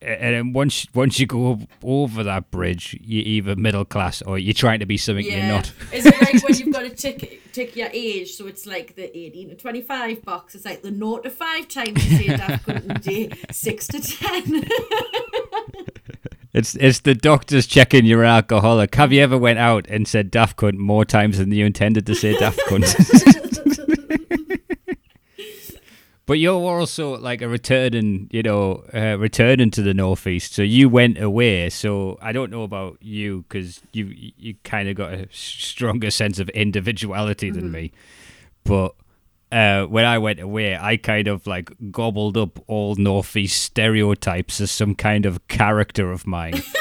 and 0.00 0.34
then 0.34 0.52
once 0.54 0.86
once 0.94 1.20
you 1.20 1.26
go 1.26 1.60
over 1.82 2.22
that 2.24 2.50
bridge, 2.50 2.98
you're 3.02 3.24
either 3.24 3.54
middle 3.54 3.84
class 3.84 4.22
or 4.22 4.38
you're 4.38 4.54
trying 4.54 4.80
to 4.80 4.86
be 4.86 4.96
something 4.96 5.26
you're 5.26 5.42
not. 5.42 5.70
Is 5.92 6.06
it 6.06 6.20
like 6.22 6.42
when 6.42 6.56
you've 6.56 6.72
got 6.72 6.82
to 6.82 6.90
tick 6.96 7.52
tick 7.52 7.76
your 7.76 7.88
age? 7.92 8.32
So 8.32 8.46
it's 8.46 8.66
like 8.66 8.96
the 8.96 9.16
eighteen 9.16 9.50
to 9.50 9.54
twenty 9.54 9.82
five 9.82 10.24
box. 10.24 10.54
It's 10.54 10.64
like 10.64 10.80
the 10.80 10.90
naught 10.90 11.24
to 11.24 11.30
five 11.30 11.68
times 11.68 12.10
you 12.10 12.16
say 12.18 12.26
Daft 12.28 12.66
Cunt 12.66 12.88
and 12.88 13.02
day 13.02 13.30
six 13.50 13.86
to 13.88 14.00
ten. 14.00 14.66
It's 16.52 16.74
it's 16.76 17.00
the 17.00 17.14
doctors 17.14 17.66
checking 17.66 18.04
you're 18.04 18.24
alcoholic. 18.24 18.94
Have 18.96 19.12
you 19.12 19.22
ever 19.22 19.38
went 19.38 19.58
out 19.58 19.86
and 19.88 20.06
said 20.06 20.30
daft 20.30 20.58
cunt 20.58 20.76
more 20.76 21.04
times 21.04 21.38
than 21.38 21.50
you 21.50 21.64
intended 21.64 22.04
to 22.06 22.14
say 22.14 22.36
daft 22.36 22.60
cunt? 22.68 22.92
but 26.26 26.34
you're 26.34 26.54
also 26.54 27.16
like 27.18 27.40
a 27.40 27.48
returning, 27.48 28.28
you 28.30 28.42
know, 28.42 28.84
uh, 28.92 29.16
returning 29.18 29.70
to 29.70 29.82
the 29.82 29.94
northeast. 29.94 30.52
So 30.52 30.60
you 30.60 30.90
went 30.90 31.18
away. 31.18 31.70
So 31.70 32.18
I 32.20 32.32
don't 32.32 32.50
know 32.50 32.64
about 32.64 32.98
you 33.00 33.46
because 33.48 33.80
you 33.94 34.12
you 34.14 34.54
kind 34.62 34.90
of 34.90 34.94
got 34.94 35.14
a 35.14 35.28
stronger 35.30 36.10
sense 36.10 36.38
of 36.38 36.50
individuality 36.50 37.50
than 37.50 37.70
me. 37.70 37.92
But 38.64 38.94
uh, 39.52 39.86
when 39.86 40.04
I 40.04 40.18
went 40.18 40.40
away, 40.40 40.76
I 40.76 40.96
kind 40.96 41.28
of 41.28 41.46
like 41.46 41.70
gobbled 41.90 42.36
up 42.36 42.58
all 42.66 42.94
northeast 42.96 43.62
stereotypes 43.62 44.60
as 44.60 44.70
some 44.70 44.94
kind 44.94 45.26
of 45.26 45.46
character 45.48 46.10
of 46.10 46.26
mine. 46.26 46.62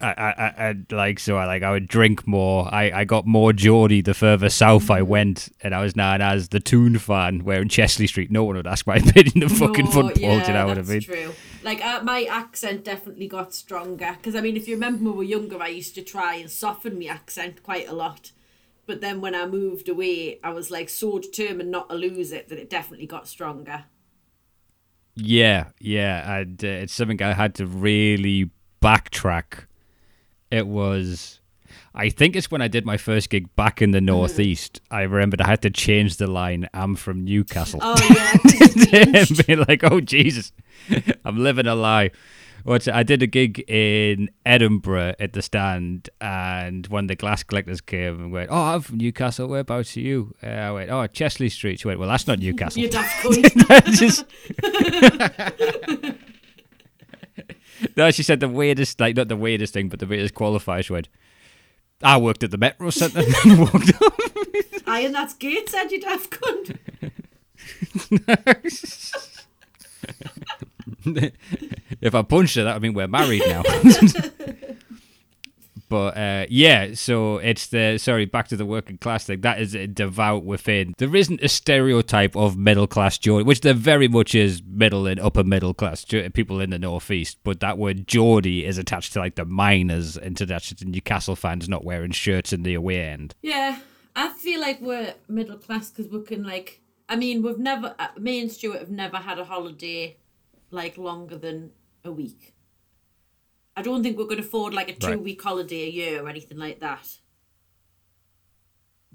I, 0.00 0.06
I, 0.12 0.68
I, 0.68 0.74
like 0.94 1.18
so 1.18 1.36
I 1.36 1.46
like 1.46 1.64
I 1.64 1.72
would 1.72 1.88
drink 1.88 2.24
more. 2.24 2.72
I, 2.72 2.92
I 3.00 3.04
got 3.04 3.26
more 3.26 3.52
Geordie 3.52 4.00
the 4.00 4.14
further 4.14 4.48
south 4.48 4.92
I 4.92 5.02
went, 5.02 5.48
and 5.60 5.74
I 5.74 5.82
was 5.82 5.96
known 5.96 6.20
as 6.20 6.50
the 6.50 6.60
Toon 6.60 6.98
fan. 7.00 7.40
Where 7.40 7.60
in 7.60 7.68
Chester-le-Street, 7.68 8.30
no 8.30 8.44
one 8.44 8.54
would 8.56 8.66
ask 8.68 8.86
my 8.86 8.96
opinion 9.04 9.42
of 9.42 9.50
fucking 9.50 9.86
No, 9.86 9.90
football. 9.90 10.22
yeah, 10.22 10.46
you 10.46 10.52
know 10.52 10.66
what 10.68 10.78
I 10.78 10.82
that's 10.82 10.88
mean? 10.88 11.00
True. 11.00 11.34
Like 11.64 11.84
uh, 11.84 12.00
my 12.04 12.22
accent 12.30 12.84
definitely 12.84 13.26
got 13.26 13.52
stronger 13.52 14.14
because 14.16 14.36
I 14.36 14.40
mean, 14.40 14.56
if 14.56 14.68
you 14.68 14.74
remember 14.76 15.02
when 15.02 15.12
we 15.14 15.18
were 15.18 15.24
younger, 15.24 15.60
I 15.60 15.68
used 15.68 15.96
to 15.96 16.02
try 16.02 16.34
and 16.36 16.48
soften 16.48 16.96
my 16.96 17.06
accent 17.06 17.64
quite 17.64 17.88
a 17.88 17.92
lot. 17.92 18.30
But 18.88 19.02
then 19.02 19.20
when 19.20 19.34
I 19.34 19.44
moved 19.44 19.90
away, 19.90 20.40
I 20.42 20.48
was 20.48 20.70
like 20.70 20.88
so 20.88 21.18
determined 21.18 21.70
not 21.70 21.90
to 21.90 21.94
lose 21.94 22.32
it 22.32 22.48
that 22.48 22.58
it 22.58 22.70
definitely 22.70 23.06
got 23.06 23.28
stronger. 23.28 23.84
Yeah, 25.14 25.66
yeah, 25.78 26.36
and 26.36 26.64
uh, 26.64 26.68
it's 26.68 26.94
something 26.94 27.20
I 27.20 27.34
had 27.34 27.54
to 27.56 27.66
really 27.66 28.50
backtrack. 28.80 29.66
It 30.50 30.66
was, 30.66 31.40
I 31.94 32.08
think 32.08 32.34
it's 32.34 32.50
when 32.50 32.62
I 32.62 32.68
did 32.68 32.86
my 32.86 32.96
first 32.96 33.28
gig 33.28 33.54
back 33.56 33.82
in 33.82 33.90
the 33.90 34.00
northeast. 34.00 34.80
I 34.90 35.02
remembered 35.02 35.42
I 35.42 35.48
had 35.48 35.60
to 35.62 35.70
change 35.70 36.16
the 36.16 36.26
line. 36.26 36.66
I'm 36.72 36.96
from 36.96 37.24
Newcastle. 37.24 37.80
Oh 37.82 37.94
yeah, 38.90 39.20
and 39.20 39.46
be 39.46 39.54
like, 39.54 39.84
oh 39.84 40.00
Jesus, 40.00 40.50
I'm 41.26 41.36
living 41.36 41.66
a 41.66 41.74
lie. 41.74 42.10
What's 42.64 42.86
I 42.88 43.02
did 43.02 43.22
a 43.22 43.26
gig 43.26 43.60
in 43.68 44.30
Edinburgh 44.44 45.14
at 45.18 45.32
the 45.32 45.40
stand, 45.42 46.10
and 46.20 46.86
when 46.88 47.06
the 47.06 47.14
glass 47.14 47.42
collectors 47.42 47.80
came 47.80 48.20
and 48.20 48.32
went, 48.32 48.50
"Oh, 48.50 48.60
I'm 48.74 48.80
from 48.82 48.98
Newcastle. 48.98 49.46
Whereabouts 49.48 49.96
are 49.96 50.00
you?" 50.00 50.34
Uh, 50.42 50.46
I 50.48 50.70
went, 50.72 50.90
"Oh, 50.90 51.06
Chester-le-Street." 51.06 51.80
She 51.80 51.86
went, 51.88 51.98
"Well, 52.00 52.08
that's 52.08 52.26
not 52.26 52.40
Newcastle." 52.40 52.82
you 52.82 52.90
daft 52.90 53.22
cunt. 53.24 53.84
Just- 53.98 54.24
no, 57.96 58.10
she 58.10 58.22
said 58.22 58.40
the 58.40 58.48
weirdest, 58.48 59.00
like 59.00 59.16
not 59.16 59.28
the 59.28 59.36
weirdest 59.36 59.72
thing, 59.72 59.88
but 59.88 60.00
the 60.00 60.06
weirdest 60.06 60.34
qualifier. 60.34 60.84
She 60.84 60.92
went, 60.92 61.08
"I 62.02 62.16
worked 62.18 62.42
at 62.42 62.50
the 62.50 62.58
Metro 62.58 62.90
Centre." 62.90 63.22
and 63.44 63.58
walked 63.72 63.92
up. 64.02 64.12
Aye, 64.86 65.00
and 65.00 65.14
that's 65.14 65.34
good, 65.34 65.68
said 65.68 65.90
you 65.92 66.00
daft 66.00 66.30
cunt. 66.30 66.76
If 72.00 72.14
I 72.14 72.22
punched 72.22 72.56
her, 72.56 72.64
that 72.64 72.74
would 72.74 72.82
mean 72.82 72.94
we're 72.94 73.08
married 73.08 73.42
now. 73.46 73.62
but 75.88 76.16
uh, 76.16 76.46
yeah, 76.48 76.94
so 76.94 77.38
it's 77.38 77.66
the 77.68 77.98
sorry, 77.98 78.26
back 78.26 78.48
to 78.48 78.56
the 78.56 78.66
working 78.66 78.98
class 78.98 79.24
thing. 79.24 79.40
That 79.40 79.60
is 79.60 79.74
a 79.74 79.86
devout 79.86 80.44
within. 80.44 80.94
There 80.98 81.14
isn't 81.14 81.42
a 81.42 81.48
stereotype 81.48 82.36
of 82.36 82.56
middle 82.56 82.86
class 82.86 83.18
Geordie, 83.18 83.44
which 83.44 83.62
there 83.62 83.74
very 83.74 84.08
much 84.08 84.34
is 84.34 84.62
middle 84.64 85.06
and 85.06 85.18
upper 85.20 85.44
middle 85.44 85.74
class 85.74 86.04
people 86.04 86.60
in 86.60 86.70
the 86.70 86.78
northeast. 86.78 87.38
But 87.42 87.60
that 87.60 87.78
word 87.78 88.06
Geordie 88.06 88.64
is 88.64 88.78
attached 88.78 89.12
to 89.14 89.20
like 89.20 89.36
the 89.36 89.44
miners 89.44 90.16
and 90.16 90.36
to 90.36 90.46
Newcastle 90.84 91.36
fans 91.36 91.68
not 91.68 91.84
wearing 91.84 92.12
shirts 92.12 92.52
in 92.52 92.62
the 92.62 92.74
away 92.74 93.00
end. 93.00 93.34
Yeah, 93.42 93.80
I 94.14 94.30
feel 94.30 94.60
like 94.60 94.80
we're 94.80 95.14
middle 95.28 95.58
class 95.58 95.90
because 95.90 96.10
we 96.10 96.22
can 96.22 96.44
like. 96.44 96.80
I 97.08 97.16
mean, 97.16 97.42
we've 97.42 97.58
never. 97.58 97.94
uh, 97.98 98.08
Me 98.18 98.40
and 98.40 98.52
Stuart 98.52 98.80
have 98.80 98.90
never 98.90 99.16
had 99.16 99.38
a 99.38 99.44
holiday 99.44 100.18
like 100.70 100.98
longer 100.98 101.38
than 101.38 101.70
a 102.08 102.12
week. 102.12 102.54
I 103.76 103.82
don't 103.82 104.02
think 104.02 104.18
we 104.18 104.26
could 104.26 104.40
afford 104.40 104.74
like 104.74 104.88
a 104.88 105.06
Right. 105.06 105.14
two 105.14 105.22
week 105.22 105.40
holiday 105.40 105.86
a 105.86 105.90
year 105.90 106.24
or 106.24 106.28
anything 106.28 106.58
like 106.58 106.80
that. 106.80 107.18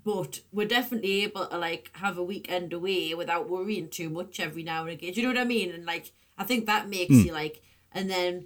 But 0.01 0.41
we're 0.51 0.67
definitely 0.67 1.23
able 1.23 1.47
to 1.47 1.57
like 1.57 1.91
have 1.95 2.17
a 2.17 2.23
weekend 2.23 2.71
away 2.71 3.13
without 3.13 3.49
worrying 3.49 3.89
too 3.89 4.09
much 4.09 4.39
every 4.39 4.63
now 4.63 4.83
and 4.83 4.91
again. 4.91 5.13
Do 5.13 5.21
you 5.21 5.27
know 5.27 5.33
what 5.33 5.41
I 5.41 5.45
mean? 5.45 5.71
And 5.71 5.85
like, 5.85 6.13
I 6.37 6.45
think 6.45 6.65
that 6.65 6.87
makes 6.87 7.13
hmm. 7.13 7.21
you 7.27 7.33
like, 7.33 7.61
and 7.91 8.09
then. 8.09 8.45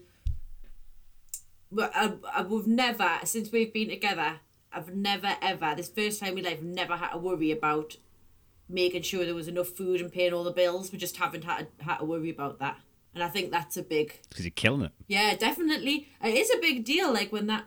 But 1.71 1.91
I, 1.93 2.13
I, 2.33 2.41
we've 2.43 2.65
never 2.65 3.19
since 3.23 3.51
we've 3.51 3.73
been 3.73 3.89
together. 3.89 4.39
I've 4.71 4.95
never 4.95 5.35
ever 5.41 5.73
this 5.75 5.89
first 5.89 6.19
time 6.19 6.37
in 6.37 6.43
my 6.43 6.49
life 6.49 6.61
never 6.61 6.97
had 6.97 7.11
to 7.11 7.17
worry 7.17 7.51
about 7.51 7.97
making 8.69 9.01
sure 9.01 9.25
there 9.25 9.35
was 9.35 9.47
enough 9.47 9.69
food 9.69 10.01
and 10.01 10.11
paying 10.11 10.33
all 10.33 10.43
the 10.43 10.51
bills. 10.51 10.91
We 10.91 10.97
just 10.97 11.17
haven't 11.17 11.43
had 11.43 11.67
had 11.79 11.97
to 11.97 12.05
worry 12.05 12.29
about 12.29 12.59
that, 12.59 12.79
and 13.19 13.23
I 13.23 13.29
think 13.29 13.51
that's 13.51 13.77
a 13.77 13.83
big 13.83 14.19
Because 14.29 14.45
you're 14.45 14.51
killing 14.51 14.83
it. 14.83 14.91
yeah, 15.07 15.35
definitely. 15.35 16.07
It 16.23 16.35
is 16.35 16.51
a 16.53 16.59
big 16.59 16.85
deal. 16.85 17.11
Like 17.11 17.31
when 17.31 17.47
that, 17.47 17.65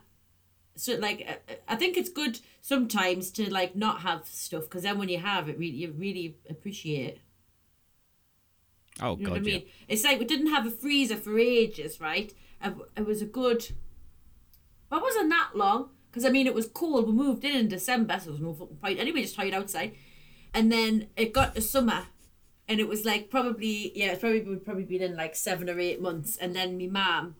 so 0.77 0.95
like 0.95 1.27
uh, 1.49 1.53
I 1.67 1.75
think 1.75 1.97
it's 1.97 2.09
good 2.09 2.39
sometimes 2.61 3.29
to 3.31 3.51
like 3.51 3.75
not 3.75 4.01
have 4.01 4.25
stuff 4.27 4.63
because 4.63 4.83
then 4.83 4.97
when 4.97 5.09
you 5.09 5.19
have 5.19 5.49
it, 5.49 5.57
really 5.59 5.75
you 5.75 5.91
really 5.97 6.37
appreciate 6.49 7.05
it. 7.07 7.19
Oh 9.01 9.17
You 9.17 9.23
know 9.25 9.29
god, 9.31 9.41
what 9.41 9.47
I 9.47 9.51
yeah. 9.51 9.57
mean? 9.59 9.67
It's 9.87 10.03
like 10.03 10.19
we 10.19 10.25
didn't 10.25 10.47
have 10.47 10.65
a 10.65 10.71
freezer 10.71 11.17
for 11.17 11.37
ages, 11.39 11.99
right? 11.99 12.33
It 12.63 12.73
it 12.97 13.05
was 13.05 13.21
a 13.21 13.25
good. 13.25 13.71
Well, 14.89 14.99
it 14.99 15.03
wasn't 15.03 15.29
that 15.29 15.51
long 15.55 15.89
because 16.09 16.25
I 16.25 16.29
mean 16.29 16.47
it 16.47 16.53
was 16.53 16.67
cold. 16.67 17.07
We 17.07 17.13
moved 17.13 17.43
in 17.43 17.55
in 17.55 17.67
December, 17.67 18.17
so 18.19 18.25
there 18.25 18.33
was 18.33 18.41
no 18.41 18.53
fucking 18.53 18.77
point. 18.77 18.99
Anyway, 18.99 19.21
just 19.21 19.35
hide 19.37 19.53
outside, 19.53 19.93
and 20.53 20.71
then 20.71 21.07
it 21.15 21.33
got 21.33 21.55
to 21.55 21.61
summer, 21.61 22.07
and 22.71 22.79
it 22.79 22.87
was 22.87 23.03
like 23.03 23.29
probably 23.29 23.91
yeah, 23.95 24.13
it's 24.13 24.21
probably 24.21 24.41
we'd 24.41 24.63
probably 24.63 24.85
been 24.85 25.01
in 25.01 25.17
like 25.17 25.35
seven 25.35 25.69
or 25.69 25.77
eight 25.77 26.01
months, 26.01 26.37
and 26.37 26.55
then 26.55 26.77
me 26.77 26.87
mum, 26.87 27.35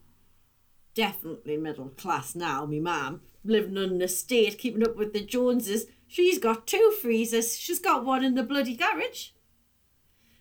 definitely 0.94 1.56
middle 1.56 1.88
class 1.90 2.36
now. 2.36 2.66
Me 2.66 2.82
mum 2.82 3.22
living 3.46 3.78
on 3.78 3.86
an 3.86 4.02
estate, 4.02 4.58
keeping 4.58 4.84
up 4.84 4.98
with 4.98 5.14
the 5.14 5.22
Joneses. 5.22 5.86
She's 6.06 6.38
got 6.38 6.68
two 6.68 6.94
freezers. 7.02 7.58
She's 7.58 7.80
got 7.80 8.04
one 8.04 8.26
in 8.26 8.36
the 8.36 8.44
bloody 8.44 8.76
garage. 8.76 9.30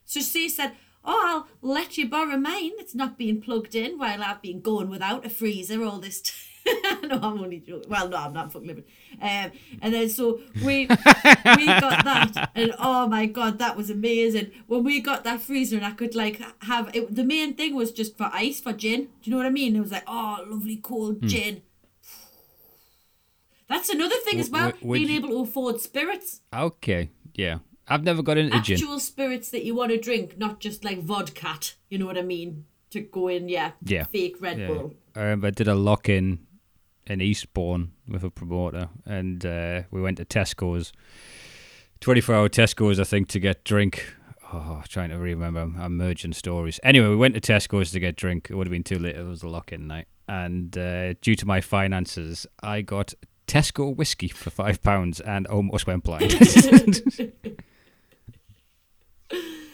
So 0.04 0.20
she 0.20 0.48
said, 0.48 0.72
Oh, 1.04 1.46
I'll 1.62 1.70
let 1.70 1.96
you 1.96 2.08
borrow 2.08 2.36
mine. 2.36 2.72
It's 2.78 2.94
not 2.94 3.16
being 3.16 3.40
plugged 3.40 3.76
in 3.76 3.96
while 3.96 4.22
I've 4.22 4.42
been 4.42 4.60
going 4.60 4.90
without 4.90 5.24
a 5.24 5.30
freezer 5.30 5.84
all 5.84 6.00
this 6.00 6.20
time. 6.22 6.49
no, 7.08 7.16
I'm 7.22 7.40
only 7.40 7.60
joking. 7.60 7.88
Well, 7.90 8.08
no, 8.08 8.16
I'm 8.16 8.32
not 8.32 8.52
fucking 8.52 8.68
living. 8.68 8.84
Um, 9.20 9.50
and 9.82 9.94
then 9.94 10.08
so 10.08 10.40
we 10.64 10.86
we 10.86 10.86
got 10.86 12.04
that, 12.04 12.50
and 12.54 12.72
oh 12.78 13.06
my 13.08 13.26
god, 13.26 13.58
that 13.58 13.76
was 13.76 13.90
amazing. 13.90 14.50
When 14.66 14.84
we 14.84 15.00
got 15.00 15.24
that 15.24 15.40
freezer, 15.40 15.76
and 15.76 15.84
I 15.86 15.92
could 15.92 16.14
like 16.14 16.40
have 16.64 16.94
it. 16.94 17.14
The 17.14 17.24
main 17.24 17.54
thing 17.54 17.74
was 17.74 17.92
just 17.92 18.16
for 18.16 18.30
ice 18.32 18.60
for 18.60 18.72
gin. 18.72 19.02
Do 19.02 19.08
you 19.24 19.30
know 19.32 19.36
what 19.38 19.46
I 19.46 19.50
mean? 19.50 19.76
It 19.76 19.80
was 19.80 19.92
like, 19.92 20.04
oh, 20.06 20.44
lovely 20.46 20.76
cold 20.76 21.22
gin. 21.22 21.62
That's 23.68 23.88
another 23.88 24.16
thing 24.24 24.40
as 24.40 24.50
well. 24.50 24.72
w- 24.72 24.92
being 24.94 25.08
you- 25.10 25.16
able 25.18 25.28
to 25.30 25.38
afford 25.48 25.80
spirits 25.80 26.40
Okay, 26.52 27.10
yeah. 27.34 27.58
I've 27.86 28.04
never 28.04 28.22
got 28.22 28.38
into 28.38 28.58
gin. 28.60 28.76
actual 28.76 29.00
spirits 29.00 29.50
that 29.50 29.64
you 29.64 29.74
want 29.74 29.90
to 29.90 29.98
drink, 29.98 30.38
not 30.38 30.60
just 30.60 30.84
like 30.84 31.00
vodka. 31.02 31.58
You 31.88 31.98
know 31.98 32.06
what 32.06 32.18
I 32.18 32.22
mean? 32.22 32.64
To 32.90 33.00
go 33.00 33.28
in, 33.28 33.48
yeah, 33.48 33.72
Yeah. 33.84 34.04
fake 34.04 34.36
Red 34.40 34.58
Yeah. 34.58 34.66
Bull. 34.68 34.94
I 35.14 35.20
remember 35.22 35.46
I 35.48 35.50
did 35.50 35.68
a 35.68 35.74
lock 35.74 36.08
in 36.08 36.40
in 37.10 37.20
Eastbourne 37.20 37.90
with 38.08 38.22
a 38.22 38.30
promoter, 38.30 38.88
and 39.04 39.44
uh, 39.44 39.82
we 39.90 40.00
went 40.00 40.16
to 40.18 40.24
Tesco's, 40.24 40.92
24 42.00 42.34
hour 42.34 42.48
Tesco's, 42.48 43.00
I 43.00 43.04
think, 43.04 43.28
to 43.28 43.40
get 43.40 43.64
drink. 43.64 44.14
Oh, 44.52 44.82
trying 44.88 45.10
to 45.10 45.18
remember. 45.18 45.60
I'm, 45.60 45.76
I'm 45.80 45.96
merging 45.96 46.32
stories. 46.32 46.80
Anyway, 46.82 47.08
we 47.08 47.16
went 47.16 47.34
to 47.34 47.40
Tesco's 47.40 47.90
to 47.92 48.00
get 48.00 48.16
drink. 48.16 48.48
It 48.50 48.54
would 48.54 48.66
have 48.66 48.72
been 48.72 48.84
too 48.84 48.98
late. 48.98 49.16
It 49.16 49.26
was 49.26 49.42
a 49.42 49.48
lock 49.48 49.72
in 49.72 49.86
night. 49.86 50.06
And 50.28 50.76
uh, 50.78 51.14
due 51.14 51.34
to 51.34 51.46
my 51.46 51.60
finances, 51.60 52.46
I 52.62 52.82
got 52.82 53.14
Tesco 53.46 53.94
whiskey 53.94 54.28
for 54.28 54.50
five 54.50 54.80
pounds 54.82 55.20
and 55.20 55.46
almost 55.46 55.86
went 55.86 56.04
blind. 56.04 56.32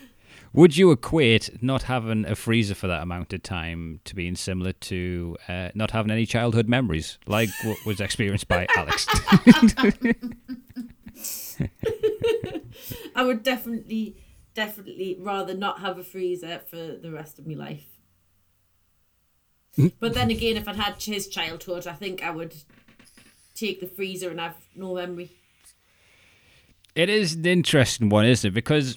Would 0.57 0.75
you 0.75 0.91
equate 0.91 1.63
not 1.63 1.83
having 1.83 2.25
a 2.25 2.35
freezer 2.35 2.75
for 2.75 2.87
that 2.87 3.03
amount 3.03 3.35
of 3.35 3.43
time 3.43 4.01
to 4.05 4.15
being 4.15 4.35
similar 4.35 4.73
to 4.73 5.37
uh, 5.49 5.69
not 5.75 5.91
having 5.91 6.11
any 6.11 6.25
childhood 6.25 6.67
memories, 6.67 7.19
like 7.27 7.51
what 7.63 7.77
was 7.85 8.01
experienced 8.01 8.49
by 8.49 8.67
Alex? 8.77 9.07
I 13.15 13.23
would 13.23 13.43
definitely, 13.43 14.17
definitely 14.55 15.19
rather 15.21 15.53
not 15.53 15.81
have 15.81 15.99
a 15.99 16.05
freezer 16.05 16.63
for 16.67 16.97
the 16.97 17.11
rest 17.13 17.39
of 17.39 17.47
my 17.47 17.53
life. 17.53 17.85
but 20.01 20.15
then 20.15 20.31
again, 20.31 20.57
if 20.57 20.67
I'd 20.67 20.77
had 20.77 21.03
his 21.03 21.29
childhood, 21.29 21.87
I 21.87 21.93
think 21.93 22.25
I 22.25 22.31
would 22.31 22.55
take 23.55 23.81
the 23.81 23.87
freezer 23.87 24.31
and 24.31 24.41
have 24.41 24.57
no 24.75 24.95
memory. 24.95 25.33
it 26.95 27.11
is 27.11 27.35
an 27.35 27.45
interesting 27.45 28.09
one, 28.09 28.25
isn't 28.25 28.49
it? 28.49 28.55
Because 28.55 28.97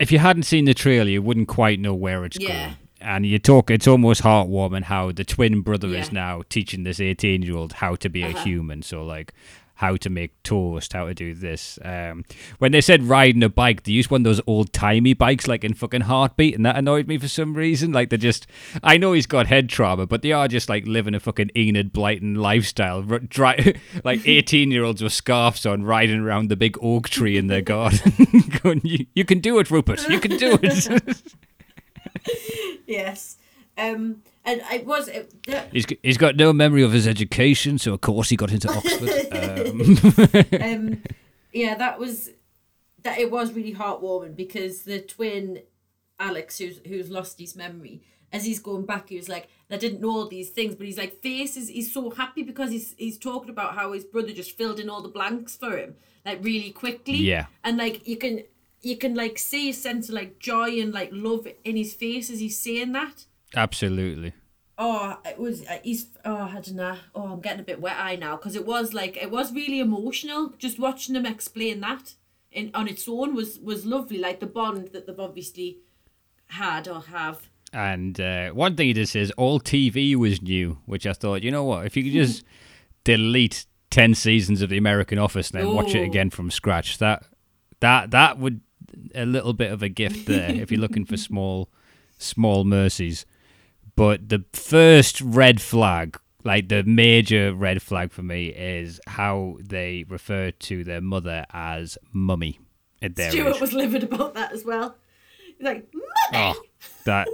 if 0.00 0.10
you 0.10 0.18
hadn't 0.18 0.42
seen 0.44 0.64
the 0.64 0.74
trailer, 0.74 1.08
you 1.10 1.22
wouldn't 1.22 1.46
quite 1.48 1.78
know 1.78 1.94
where 1.94 2.24
it's 2.24 2.38
Yeah. 2.40 2.48
going. 2.48 2.76
And 3.02 3.24
you 3.24 3.38
talk, 3.38 3.70
it's 3.70 3.86
almost 3.88 4.22
heartwarming 4.22 4.82
how 4.84 5.10
the 5.12 5.24
twin 5.24 5.60
brother 5.62 5.88
is 5.94 6.10
now 6.12 6.42
teaching 6.50 6.82
this 6.82 7.00
18 7.00 7.42
year 7.42 7.56
old 7.56 7.74
how 7.74 7.94
to 7.96 8.08
be 8.10 8.24
Uh-huh. 8.24 8.38
a 8.38 8.42
human. 8.42 8.82
So, 8.82 9.04
like, 9.04 9.32
how 9.80 9.96
to 9.96 10.10
make 10.10 10.30
toast, 10.42 10.92
how 10.92 11.06
to 11.06 11.14
do 11.14 11.32
this. 11.32 11.78
Um, 11.82 12.26
when 12.58 12.70
they 12.70 12.82
said 12.82 13.04
riding 13.04 13.42
a 13.42 13.48
bike, 13.48 13.84
they 13.84 13.92
used 13.92 14.10
one 14.10 14.20
of 14.20 14.24
those 14.24 14.40
old 14.46 14.74
timey 14.74 15.14
bikes 15.14 15.48
like 15.48 15.64
in 15.64 15.72
fucking 15.72 16.02
Heartbeat, 16.02 16.54
and 16.54 16.66
that 16.66 16.76
annoyed 16.76 17.08
me 17.08 17.16
for 17.16 17.28
some 17.28 17.54
reason. 17.54 17.90
Like 17.90 18.10
they're 18.10 18.18
just, 18.18 18.46
I 18.82 18.98
know 18.98 19.14
he's 19.14 19.24
got 19.24 19.46
head 19.46 19.70
trauma, 19.70 20.06
but 20.06 20.20
they 20.20 20.32
are 20.32 20.48
just 20.48 20.68
like 20.68 20.86
living 20.86 21.14
a 21.14 21.20
fucking 21.20 21.52
Enid 21.56 21.94
Blyton 21.94 22.36
lifestyle. 22.36 23.02
R- 23.10 23.20
dry, 23.20 23.72
like 24.04 24.20
18 24.28 24.70
year 24.70 24.84
olds 24.84 25.02
with 25.02 25.14
scarves 25.14 25.64
on 25.64 25.82
riding 25.82 26.20
around 26.20 26.50
the 26.50 26.56
big 26.56 26.76
oak 26.82 27.08
tree 27.08 27.38
in 27.38 27.46
their 27.46 27.62
garden. 27.62 28.12
Going, 28.62 28.82
you, 28.84 29.06
you 29.14 29.24
can 29.24 29.40
do 29.40 29.58
it, 29.60 29.70
Rupert. 29.70 30.06
You 30.10 30.20
can 30.20 30.36
do 30.36 30.58
it. 30.62 31.22
yes. 32.86 33.38
Um, 33.78 34.20
and 34.44 34.62
I 34.68 34.78
was. 34.78 35.08
It, 35.08 35.32
he's, 35.72 35.86
he's 36.02 36.18
got 36.18 36.36
no 36.36 36.52
memory 36.52 36.82
of 36.82 36.92
his 36.92 37.06
education, 37.06 37.78
so 37.78 37.94
of 37.94 38.00
course 38.00 38.30
he 38.30 38.36
got 38.36 38.52
into 38.52 38.68
Oxford. 38.68 39.10
Um. 40.60 40.62
um, 40.62 41.02
yeah, 41.52 41.74
that 41.74 41.98
was 41.98 42.30
that. 43.02 43.18
It 43.18 43.30
was 43.30 43.52
really 43.52 43.74
heartwarming 43.74 44.36
because 44.36 44.82
the 44.82 45.00
twin 45.00 45.60
Alex, 46.18 46.58
who's 46.58 46.80
who's 46.86 47.10
lost 47.10 47.38
his 47.38 47.54
memory, 47.56 48.02
as 48.32 48.44
he's 48.44 48.60
going 48.60 48.86
back, 48.86 49.08
he 49.08 49.16
was 49.16 49.28
like, 49.28 49.48
"I 49.70 49.76
didn't 49.76 50.00
know 50.00 50.10
all 50.10 50.28
these 50.28 50.50
things," 50.50 50.74
but 50.74 50.86
he's 50.86 50.98
like, 50.98 51.20
faces. 51.20 51.68
He's 51.68 51.92
so 51.92 52.10
happy 52.10 52.42
because 52.42 52.70
he's 52.70 52.94
he's 52.96 53.18
talking 53.18 53.50
about 53.50 53.74
how 53.74 53.92
his 53.92 54.04
brother 54.04 54.32
just 54.32 54.56
filled 54.56 54.80
in 54.80 54.88
all 54.88 55.02
the 55.02 55.08
blanks 55.08 55.56
for 55.56 55.76
him, 55.76 55.96
like 56.24 56.42
really 56.42 56.70
quickly. 56.70 57.16
Yeah. 57.16 57.46
And 57.64 57.76
like 57.76 58.06
you 58.06 58.16
can 58.16 58.42
you 58.82 58.96
can 58.96 59.14
like 59.14 59.38
see 59.38 59.70
a 59.70 59.74
sense 59.74 60.08
of 60.08 60.14
like 60.14 60.38
joy 60.38 60.80
and 60.80 60.92
like 60.92 61.10
love 61.12 61.46
in 61.64 61.76
his 61.76 61.94
face 61.94 62.30
as 62.30 62.40
he's 62.40 62.58
saying 62.58 62.92
that. 62.92 63.26
Absolutely. 63.54 64.34
Oh, 64.78 65.18
it 65.26 65.38
was. 65.38 65.66
Uh, 65.66 65.78
he's. 65.82 66.06
Oh, 66.24 66.34
I 66.34 66.54
don't 66.54 66.76
know. 66.76 66.96
Oh, 67.14 67.32
I'm 67.32 67.40
getting 67.40 67.60
a 67.60 67.64
bit 67.64 67.80
wet 67.80 67.96
eye 67.98 68.16
now 68.16 68.36
because 68.36 68.56
it 68.56 68.64
was 68.64 68.94
like 68.94 69.16
it 69.16 69.30
was 69.30 69.52
really 69.52 69.78
emotional. 69.78 70.54
Just 70.58 70.78
watching 70.78 71.14
them 71.14 71.26
explain 71.26 71.80
that, 71.80 72.14
in 72.50 72.70
on 72.72 72.88
its 72.88 73.06
own 73.06 73.34
was 73.34 73.58
was 73.58 73.84
lovely. 73.84 74.18
Like 74.18 74.40
the 74.40 74.46
bond 74.46 74.88
that 74.92 75.06
they've 75.06 75.20
obviously 75.20 75.80
had 76.46 76.88
or 76.88 77.02
have. 77.02 77.48
And 77.72 78.18
uh, 78.20 78.50
one 78.50 78.74
thing 78.74 78.88
he 78.88 78.92
did 78.94 79.08
say 79.08 79.20
is 79.20 79.30
all 79.32 79.60
TV 79.60 80.16
was 80.16 80.42
new, 80.42 80.78
which 80.86 81.06
I 81.06 81.12
thought, 81.12 81.42
you 81.42 81.50
know 81.50 81.62
what, 81.64 81.86
if 81.86 81.96
you 81.96 82.02
could 82.02 82.12
just 82.12 82.42
delete 83.04 83.66
ten 83.90 84.14
seasons 84.14 84.62
of 84.62 84.70
the 84.70 84.78
American 84.78 85.18
Office 85.18 85.50
and 85.50 85.60
then 85.60 85.74
watch 85.74 85.94
it 85.94 86.02
again 86.02 86.30
from 86.30 86.50
scratch, 86.50 86.98
that 86.98 87.24
that 87.80 88.12
that 88.12 88.38
would 88.38 88.62
a 89.14 89.26
little 89.26 89.52
bit 89.52 89.72
of 89.72 89.82
a 89.82 89.88
gift 89.88 90.26
there 90.26 90.50
if 90.50 90.70
you're 90.70 90.80
looking 90.80 91.04
for 91.04 91.16
small 91.18 91.70
small 92.18 92.64
mercies. 92.64 93.26
But 94.00 94.30
the 94.30 94.42
first 94.54 95.20
red 95.20 95.60
flag, 95.60 96.18
like 96.42 96.70
the 96.70 96.82
major 96.84 97.52
red 97.54 97.82
flag 97.82 98.12
for 98.12 98.22
me, 98.22 98.46
is 98.46 98.98
how 99.06 99.58
they 99.60 100.06
refer 100.08 100.52
to 100.52 100.84
their 100.84 101.02
mother 101.02 101.44
as 101.52 101.98
mummy 102.10 102.60
at 103.02 103.16
their 103.16 103.30
Stuart 103.30 103.56
age. 103.56 103.60
was 103.60 103.74
livid 103.74 104.04
about 104.04 104.32
that 104.32 104.52
as 104.52 104.64
well. 104.64 104.96
He's 105.58 105.66
like, 105.66 105.86
"Mummy!" 105.92 106.06
Oh, 106.32 106.62
that 107.04 107.28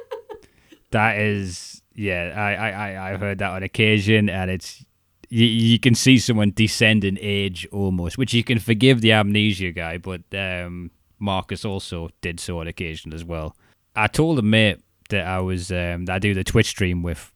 that 0.90 1.16
is 1.16 1.80
yeah. 1.94 2.34
I 2.36 2.52
I 2.52 2.70
I 2.70 3.12
I've 3.12 3.20
heard 3.20 3.38
that 3.38 3.52
on 3.52 3.62
occasion, 3.62 4.28
and 4.28 4.50
it's 4.50 4.84
you, 5.30 5.46
you 5.46 5.78
can 5.78 5.94
see 5.94 6.18
someone 6.18 6.52
descend 6.54 7.04
in 7.04 7.16
age 7.22 7.66
almost, 7.72 8.18
which 8.18 8.34
you 8.34 8.44
can 8.44 8.58
forgive 8.58 9.00
the 9.00 9.12
amnesia 9.12 9.72
guy, 9.72 9.96
but 9.96 10.20
um, 10.34 10.90
Marcus 11.18 11.64
also 11.64 12.10
did 12.20 12.38
so 12.38 12.60
on 12.60 12.66
occasion 12.66 13.14
as 13.14 13.24
well. 13.24 13.56
I 13.96 14.08
told 14.08 14.38
a 14.38 14.42
mate 14.42 14.78
that 15.10 15.26
I 15.26 15.40
was 15.40 15.70
um, 15.70 16.06
that 16.06 16.14
I 16.14 16.18
do 16.18 16.34
the 16.34 16.44
Twitch 16.44 16.68
stream 16.68 17.02
with 17.02 17.32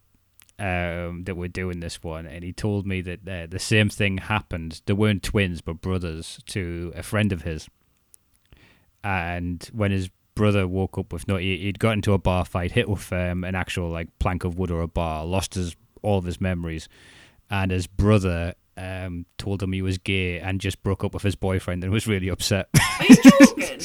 um, 0.59 1.25
that 1.25 1.37
we're 1.37 1.49
doing 1.49 1.81
this 1.81 2.03
one, 2.03 2.27
and 2.27 2.43
he 2.45 2.53
told 2.53 2.87
me 2.87 3.01
that 3.03 3.29
uh, 3.29 3.47
the 3.49 3.59
same 3.59 3.89
thing 3.89 4.19
happened. 4.19 4.81
They 4.87 4.93
weren't 4.93 5.23
twins, 5.23 5.61
but 5.61 5.81
brothers 5.81 6.41
to 6.47 6.93
a 6.95 7.03
friend 7.03 7.33
of 7.33 7.43
his. 7.43 7.69
And 9.03 9.69
when 9.73 9.91
his 9.91 10.09
brother 10.35 10.67
woke 10.67 10.97
up 10.97 11.13
with 11.13 11.29
no, 11.29 11.37
he, 11.37 11.59
he'd 11.59 11.79
got 11.79 11.93
into 11.93 12.13
a 12.13 12.19
bar 12.19 12.45
fight, 12.45 12.73
hit 12.73 12.89
with 12.89 13.13
um, 13.13 13.45
an 13.45 13.55
actual 13.55 13.91
like 13.91 14.09
plank 14.19 14.45
of 14.45 14.59
wood 14.59 14.71
or 14.71 14.81
a 14.81 14.89
bar, 14.89 15.25
lost 15.25 15.55
his 15.55 15.77
all 16.03 16.19
of 16.19 16.25
his 16.25 16.41
memories, 16.41 16.89
and 17.51 17.71
his 17.71 17.87
brother 17.87 18.55
um, 18.77 19.27
told 19.39 19.63
him 19.63 19.73
he 19.73 19.83
was 19.83 19.99
gay 19.99 20.39
and 20.39 20.61
just 20.61 20.83
broke 20.83 21.05
up 21.05 21.15
with 21.15 21.23
his 21.23 21.37
boyfriend 21.37 21.83
and 21.83 21.93
was 21.93 22.07
really 22.07 22.29
upset. 22.29 22.69
Are 23.01 23.07
you 23.07 23.17
joking? 23.17 23.81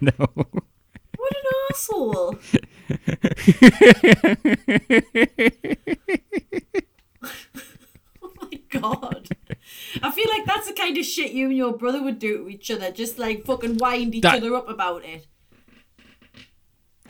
no. 0.00 0.61
What 1.68 1.70
an 1.70 1.74
asshole! 1.74 2.36
oh 8.22 8.32
my 8.40 8.60
god! 8.70 9.28
I 10.02 10.10
feel 10.10 10.28
like 10.30 10.44
that's 10.46 10.68
the 10.68 10.74
kind 10.76 10.96
of 10.96 11.04
shit 11.04 11.32
you 11.32 11.46
and 11.46 11.56
your 11.56 11.76
brother 11.76 12.02
would 12.02 12.18
do 12.18 12.44
to 12.44 12.48
each 12.48 12.70
other, 12.70 12.90
just 12.90 13.18
like 13.18 13.44
fucking 13.44 13.78
wind 13.78 14.14
each 14.14 14.22
That- 14.22 14.36
other 14.36 14.54
up 14.54 14.68
about 14.68 15.04
it. 15.04 15.26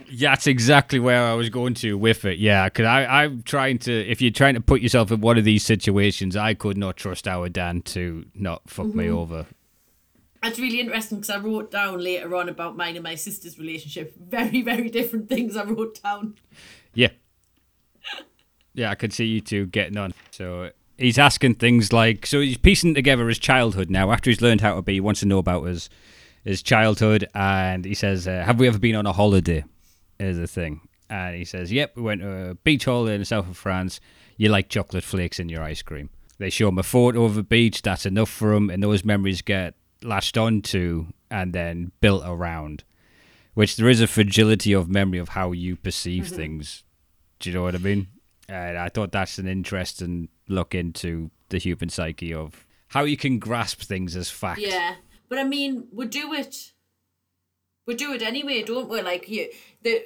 Yeah, 0.08 0.30
that's 0.30 0.46
exactly 0.46 0.98
where 0.98 1.24
I 1.24 1.34
was 1.34 1.48
going 1.48 1.74
to 1.74 1.96
with 1.96 2.24
it. 2.26 2.38
Yeah, 2.38 2.68
because 2.68 2.86
I'm 2.86 3.42
trying 3.42 3.78
to. 3.80 3.92
If 3.92 4.20
you're 4.20 4.30
trying 4.30 4.54
to 4.54 4.60
put 4.60 4.82
yourself 4.82 5.10
in 5.10 5.20
one 5.20 5.38
of 5.38 5.44
these 5.44 5.64
situations, 5.64 6.36
I 6.36 6.52
could 6.54 6.76
not 6.76 6.96
trust 6.96 7.26
our 7.26 7.48
Dan 7.48 7.80
to 7.82 8.26
not 8.34 8.68
fuck 8.68 8.86
me 8.86 9.04
mm-hmm. 9.04 9.16
over. 9.16 9.46
That's 10.42 10.58
really 10.58 10.80
interesting 10.80 11.18
because 11.18 11.30
I 11.30 11.38
wrote 11.38 11.70
down 11.70 12.02
later 12.02 12.34
on 12.34 12.48
about 12.48 12.76
mine 12.76 12.96
and 12.96 13.04
my 13.04 13.14
sister's 13.14 13.58
relationship. 13.58 14.14
Very, 14.18 14.62
very 14.62 14.90
different 14.90 15.28
things 15.28 15.56
I 15.56 15.64
wrote 15.64 16.02
down. 16.02 16.34
Yeah. 16.94 17.10
Yeah, 18.74 18.90
I 18.90 18.96
could 18.96 19.12
see 19.12 19.26
you 19.26 19.40
two 19.40 19.66
getting 19.66 19.96
on. 19.96 20.14
So 20.32 20.70
he's 20.98 21.18
asking 21.18 21.56
things 21.56 21.92
like, 21.92 22.26
so 22.26 22.40
he's 22.40 22.56
piecing 22.56 22.94
together 22.94 23.28
his 23.28 23.38
childhood 23.38 23.88
now. 23.90 24.10
After 24.10 24.30
he's 24.30 24.40
learned 24.40 24.62
how 24.62 24.74
to 24.74 24.82
be, 24.82 24.94
he 24.94 25.00
wants 25.00 25.20
to 25.20 25.26
know 25.26 25.38
about 25.38 25.64
his 25.64 25.88
his 26.44 26.60
childhood, 26.60 27.28
and 27.36 27.84
he 27.84 27.94
says, 27.94 28.26
uh, 28.26 28.42
"Have 28.44 28.58
we 28.58 28.66
ever 28.66 28.78
been 28.78 28.96
on 28.96 29.06
a 29.06 29.12
holiday?" 29.12 29.64
Is 30.18 30.38
the 30.38 30.48
thing, 30.48 30.80
and 31.08 31.36
he 31.36 31.44
says, 31.44 31.70
"Yep, 31.70 31.96
we 31.96 32.02
went 32.02 32.20
to 32.20 32.50
a 32.50 32.54
beach 32.56 32.84
holiday 32.84 33.14
in 33.14 33.20
the 33.20 33.24
south 33.24 33.48
of 33.48 33.56
France. 33.56 34.00
You 34.36 34.48
like 34.48 34.68
chocolate 34.68 35.04
flakes 35.04 35.38
in 35.38 35.48
your 35.48 35.62
ice 35.62 35.82
cream." 35.82 36.10
They 36.38 36.50
show 36.50 36.68
him 36.68 36.78
a 36.78 36.82
photo 36.82 37.24
of 37.24 37.36
a 37.36 37.44
beach. 37.44 37.82
That's 37.82 38.06
enough 38.06 38.28
for 38.28 38.54
him, 38.54 38.70
and 38.70 38.82
those 38.82 39.04
memories 39.04 39.40
get 39.40 39.76
latched 40.04 40.36
onto 40.36 41.06
and 41.30 41.52
then 41.52 41.92
built 42.00 42.22
around. 42.26 42.84
Which 43.54 43.76
there 43.76 43.88
is 43.88 44.00
a 44.00 44.06
fragility 44.06 44.72
of 44.72 44.88
memory 44.88 45.18
of 45.18 45.30
how 45.30 45.52
you 45.52 45.76
perceive 45.76 46.24
mm-hmm. 46.24 46.36
things. 46.36 46.84
Do 47.38 47.50
you 47.50 47.56
know 47.56 47.62
what 47.62 47.74
I 47.74 47.78
mean? 47.78 48.08
And 48.48 48.78
I 48.78 48.88
thought 48.88 49.12
that's 49.12 49.38
an 49.38 49.46
interesting 49.46 50.28
look 50.48 50.74
into 50.74 51.30
the 51.50 51.58
human 51.58 51.88
psyche 51.88 52.32
of 52.32 52.66
how 52.88 53.04
you 53.04 53.16
can 53.16 53.38
grasp 53.38 53.80
things 53.80 54.16
as 54.16 54.30
fact. 54.30 54.60
Yeah, 54.60 54.96
but 55.28 55.38
I 55.38 55.44
mean, 55.44 55.88
we 55.92 56.06
do 56.06 56.32
it. 56.32 56.72
We 57.86 57.94
do 57.94 58.12
it 58.12 58.22
anyway, 58.22 58.62
don't 58.62 58.88
we? 58.88 59.02
Like 59.02 59.28
you, 59.28 59.50
the 59.82 60.04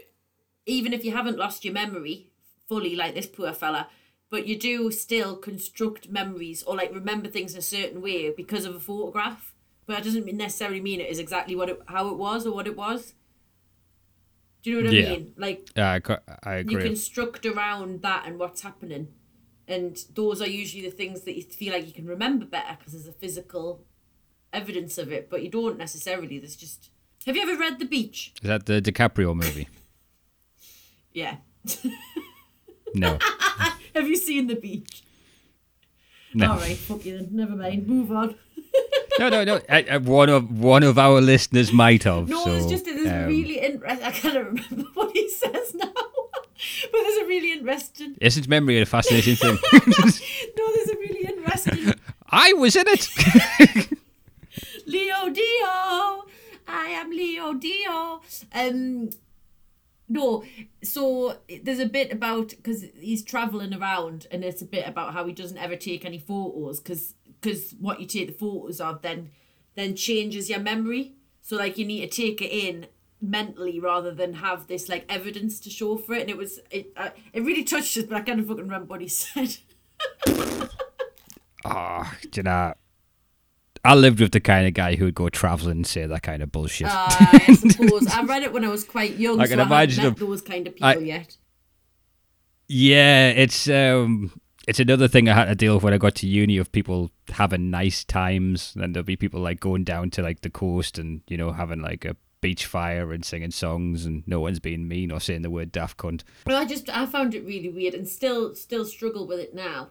even 0.66 0.92
if 0.92 1.04
you 1.04 1.12
haven't 1.12 1.38
lost 1.38 1.64
your 1.64 1.74
memory 1.74 2.30
fully, 2.68 2.96
like 2.96 3.14
this 3.14 3.26
poor 3.26 3.52
fella, 3.52 3.88
but 4.30 4.46
you 4.46 4.58
do 4.58 4.90
still 4.90 5.36
construct 5.36 6.08
memories 6.08 6.62
or 6.64 6.76
like 6.76 6.94
remember 6.94 7.28
things 7.28 7.54
a 7.54 7.62
certain 7.62 8.02
way 8.02 8.30
because 8.30 8.64
of 8.64 8.74
a 8.74 8.80
photograph. 8.80 9.52
But 9.86 9.94
that 9.96 10.04
doesn't 10.04 10.26
necessarily 10.34 10.80
mean 10.80 11.00
it 11.00 11.08
is 11.10 11.18
exactly 11.18 11.54
what 11.54 11.68
it, 11.68 11.80
how 11.86 12.08
it 12.08 12.16
was 12.16 12.46
or 12.46 12.52
what 12.52 12.66
it 12.66 12.76
was. 12.76 13.14
Do 14.62 14.70
you 14.70 14.82
know 14.82 14.88
what 14.88 14.94
Yeah. 14.94 15.06
I 15.06 15.10
mean? 15.10 15.32
Like 15.36 15.68
Yeah, 15.76 15.98
I, 16.04 16.18
I 16.42 16.58
you 16.58 16.78
construct 16.78 17.46
around 17.46 18.02
that 18.02 18.24
and 18.26 18.38
what's 18.38 18.62
happening 18.62 19.08
and 19.68 19.96
those 20.14 20.40
are 20.42 20.48
usually 20.48 20.82
the 20.82 20.90
things 20.96 21.22
that 21.22 21.36
you 21.36 21.42
feel 21.42 21.72
like 21.72 21.86
you 21.86 21.92
can 21.92 22.06
remember 22.06 22.44
better 22.46 22.76
because 22.78 22.92
there's 22.92 23.06
a 23.08 23.12
physical 23.12 23.84
evidence 24.52 24.96
of 24.98 25.12
it 25.12 25.28
but 25.30 25.42
you 25.42 25.48
don't 25.50 25.76
necessarily 25.78 26.38
there's 26.38 26.54
just 26.56 26.90
have 27.26 27.34
you 27.36 27.42
ever 27.42 27.56
read 27.58 27.78
the 27.80 27.84
beach 27.84 28.32
Is 28.42 28.48
that 28.48 28.66
the 28.66 28.80
DiCaprio 28.80 29.34
movie? 29.34 29.68
yeah 31.12 31.36
No. 32.94 33.18
have 33.94 34.08
you 34.08 34.16
seen 34.16 34.46
the 34.46 34.54
beach 34.56 35.02
No. 36.34 36.52
all 36.52 36.58
right 36.58 36.76
fuck 36.76 37.04
you 37.04 37.18
then 37.18 37.28
never 37.32 37.54
mind 37.56 37.86
move 37.88 38.10
on 38.12 38.36
no, 39.18 39.28
no, 39.28 39.44
no. 39.44 39.60
I, 39.68 39.86
I, 39.90 39.96
one 39.98 40.28
of 40.28 40.50
one 40.58 40.82
of 40.82 40.98
our 40.98 41.20
listeners 41.20 41.72
might 41.72 42.04
have. 42.04 42.28
no 42.28 42.44
so, 42.44 42.52
it's 42.54 42.66
just 42.66 42.84
there's 42.84 43.06
um, 43.06 43.26
really 43.26 43.58
interesting 43.60 44.06
i 44.06 44.10
can't 44.10 44.34
remember 44.34 44.88
what 44.94 45.10
he 45.12 45.28
says 45.28 45.74
now 45.74 45.86
but 45.92 46.92
there's 46.92 47.18
a 47.18 47.26
really 47.26 47.52
interesting 47.52 48.16
Isn't 48.20 48.48
memory 48.48 48.80
a 48.80 48.86
fascinating 48.86 49.36
thing? 49.36 49.58
no 49.72 50.74
there's 50.74 50.90
a 50.90 50.96
really 50.96 51.24
interesting 51.24 51.94
I 52.28 52.52
was 52.54 52.74
in 52.76 52.84
it. 52.88 53.88
Leo 54.86 55.28
Dio. 55.30 56.24
I 56.66 56.88
am 56.88 57.10
Leo 57.10 57.54
Dio. 57.54 58.20
Um, 58.52 59.10
no, 60.08 60.44
so 60.82 61.36
there's 61.62 61.80
a 61.80 61.86
bit 61.86 62.12
about 62.12 62.50
because 62.50 62.84
he's 62.98 63.24
traveling 63.24 63.74
around, 63.74 64.26
and 64.30 64.44
it's 64.44 64.62
a 64.62 64.66
bit 64.66 64.86
about 64.86 65.12
how 65.12 65.24
he 65.26 65.32
doesn't 65.32 65.58
ever 65.58 65.76
take 65.76 66.04
any 66.04 66.18
photos 66.18 66.80
because 66.80 67.14
because 67.40 67.72
what 67.80 68.00
you 68.00 68.06
take 68.06 68.28
the 68.28 68.32
photos 68.34 68.80
of 68.80 69.02
then 69.02 69.30
then 69.74 69.94
changes 69.94 70.48
your 70.50 70.60
memory. 70.60 71.12
So 71.42 71.56
like 71.56 71.78
you 71.78 71.84
need 71.84 72.00
to 72.10 72.22
take 72.22 72.40
it 72.42 72.50
in 72.50 72.86
mentally 73.20 73.78
rather 73.80 74.12
than 74.12 74.34
have 74.34 74.66
this 74.66 74.88
like 74.88 75.04
evidence 75.08 75.58
to 75.60 75.70
show 75.70 75.96
for 75.96 76.14
it. 76.14 76.22
And 76.22 76.30
it 76.30 76.36
was 76.36 76.60
it 76.70 76.92
uh, 76.96 77.10
it 77.32 77.42
really 77.42 77.64
touched 77.64 77.96
us, 77.96 78.04
but 78.04 78.16
I 78.16 78.20
can't 78.22 78.40
fucking 78.46 78.64
remember 78.64 78.86
what 78.86 79.00
he 79.00 79.08
said. 79.08 79.56
oh, 81.64 82.12
do 82.30 82.38
you 82.38 82.42
know, 82.42 82.74
I 83.84 83.94
lived 83.94 84.20
with 84.20 84.32
the 84.32 84.40
kind 84.40 84.66
of 84.66 84.74
guy 84.74 84.96
who 84.96 85.04
would 85.06 85.14
go 85.14 85.28
traveling 85.28 85.78
and 85.78 85.86
say 85.86 86.06
that 86.06 86.22
kind 86.22 86.42
of 86.42 86.50
bullshit. 86.50 86.88
Uh, 86.88 87.06
I 87.08 87.54
suppose 87.68 88.06
I 88.08 88.22
read 88.22 88.42
it 88.42 88.52
when 88.52 88.64
I 88.64 88.68
was 88.68 88.84
quite 88.84 89.16
young, 89.16 89.40
I 89.40 89.44
so 89.44 89.50
can 89.50 89.60
I 89.60 89.66
imagine 89.66 90.04
met 90.04 90.16
them- 90.16 90.28
those 90.28 90.42
kind 90.42 90.66
of 90.66 90.74
people 90.74 90.88
I- 90.88 90.94
yet. 90.96 91.36
Yeah, 92.68 93.28
it's 93.28 93.68
um 93.68 94.32
it's 94.66 94.80
another 94.80 95.06
thing 95.08 95.28
I 95.28 95.34
had 95.34 95.44
to 95.46 95.54
deal 95.54 95.74
with 95.74 95.84
when 95.84 95.94
I 95.94 95.98
got 95.98 96.14
to 96.16 96.26
uni 96.26 96.58
of 96.58 96.72
people 96.72 97.10
having 97.30 97.70
nice 97.70 98.04
times 98.04 98.74
and 98.78 98.94
there'll 98.94 99.04
be 99.04 99.16
people 99.16 99.40
like 99.40 99.60
going 99.60 99.84
down 99.84 100.10
to 100.10 100.22
like 100.22 100.40
the 100.40 100.50
coast 100.50 100.98
and, 100.98 101.20
you 101.28 101.36
know, 101.36 101.52
having 101.52 101.80
like 101.80 102.04
a 102.04 102.16
beach 102.40 102.66
fire 102.66 103.12
and 103.12 103.24
singing 103.24 103.50
songs 103.50 104.04
and 104.04 104.22
no 104.26 104.40
one's 104.40 104.58
being 104.60 104.86
mean 104.88 105.10
or 105.10 105.20
saying 105.20 105.42
the 105.42 105.50
word 105.50 105.72
daft 105.72 105.96
cunt. 105.98 106.22
No, 106.46 106.56
I 106.56 106.64
just 106.64 106.88
I 106.90 107.06
found 107.06 107.34
it 107.34 107.44
really 107.46 107.68
weird 107.70 107.94
and 107.94 108.08
still 108.08 108.54
still 108.54 108.84
struggle 108.84 109.26
with 109.26 109.38
it 109.38 109.54
now. 109.54 109.90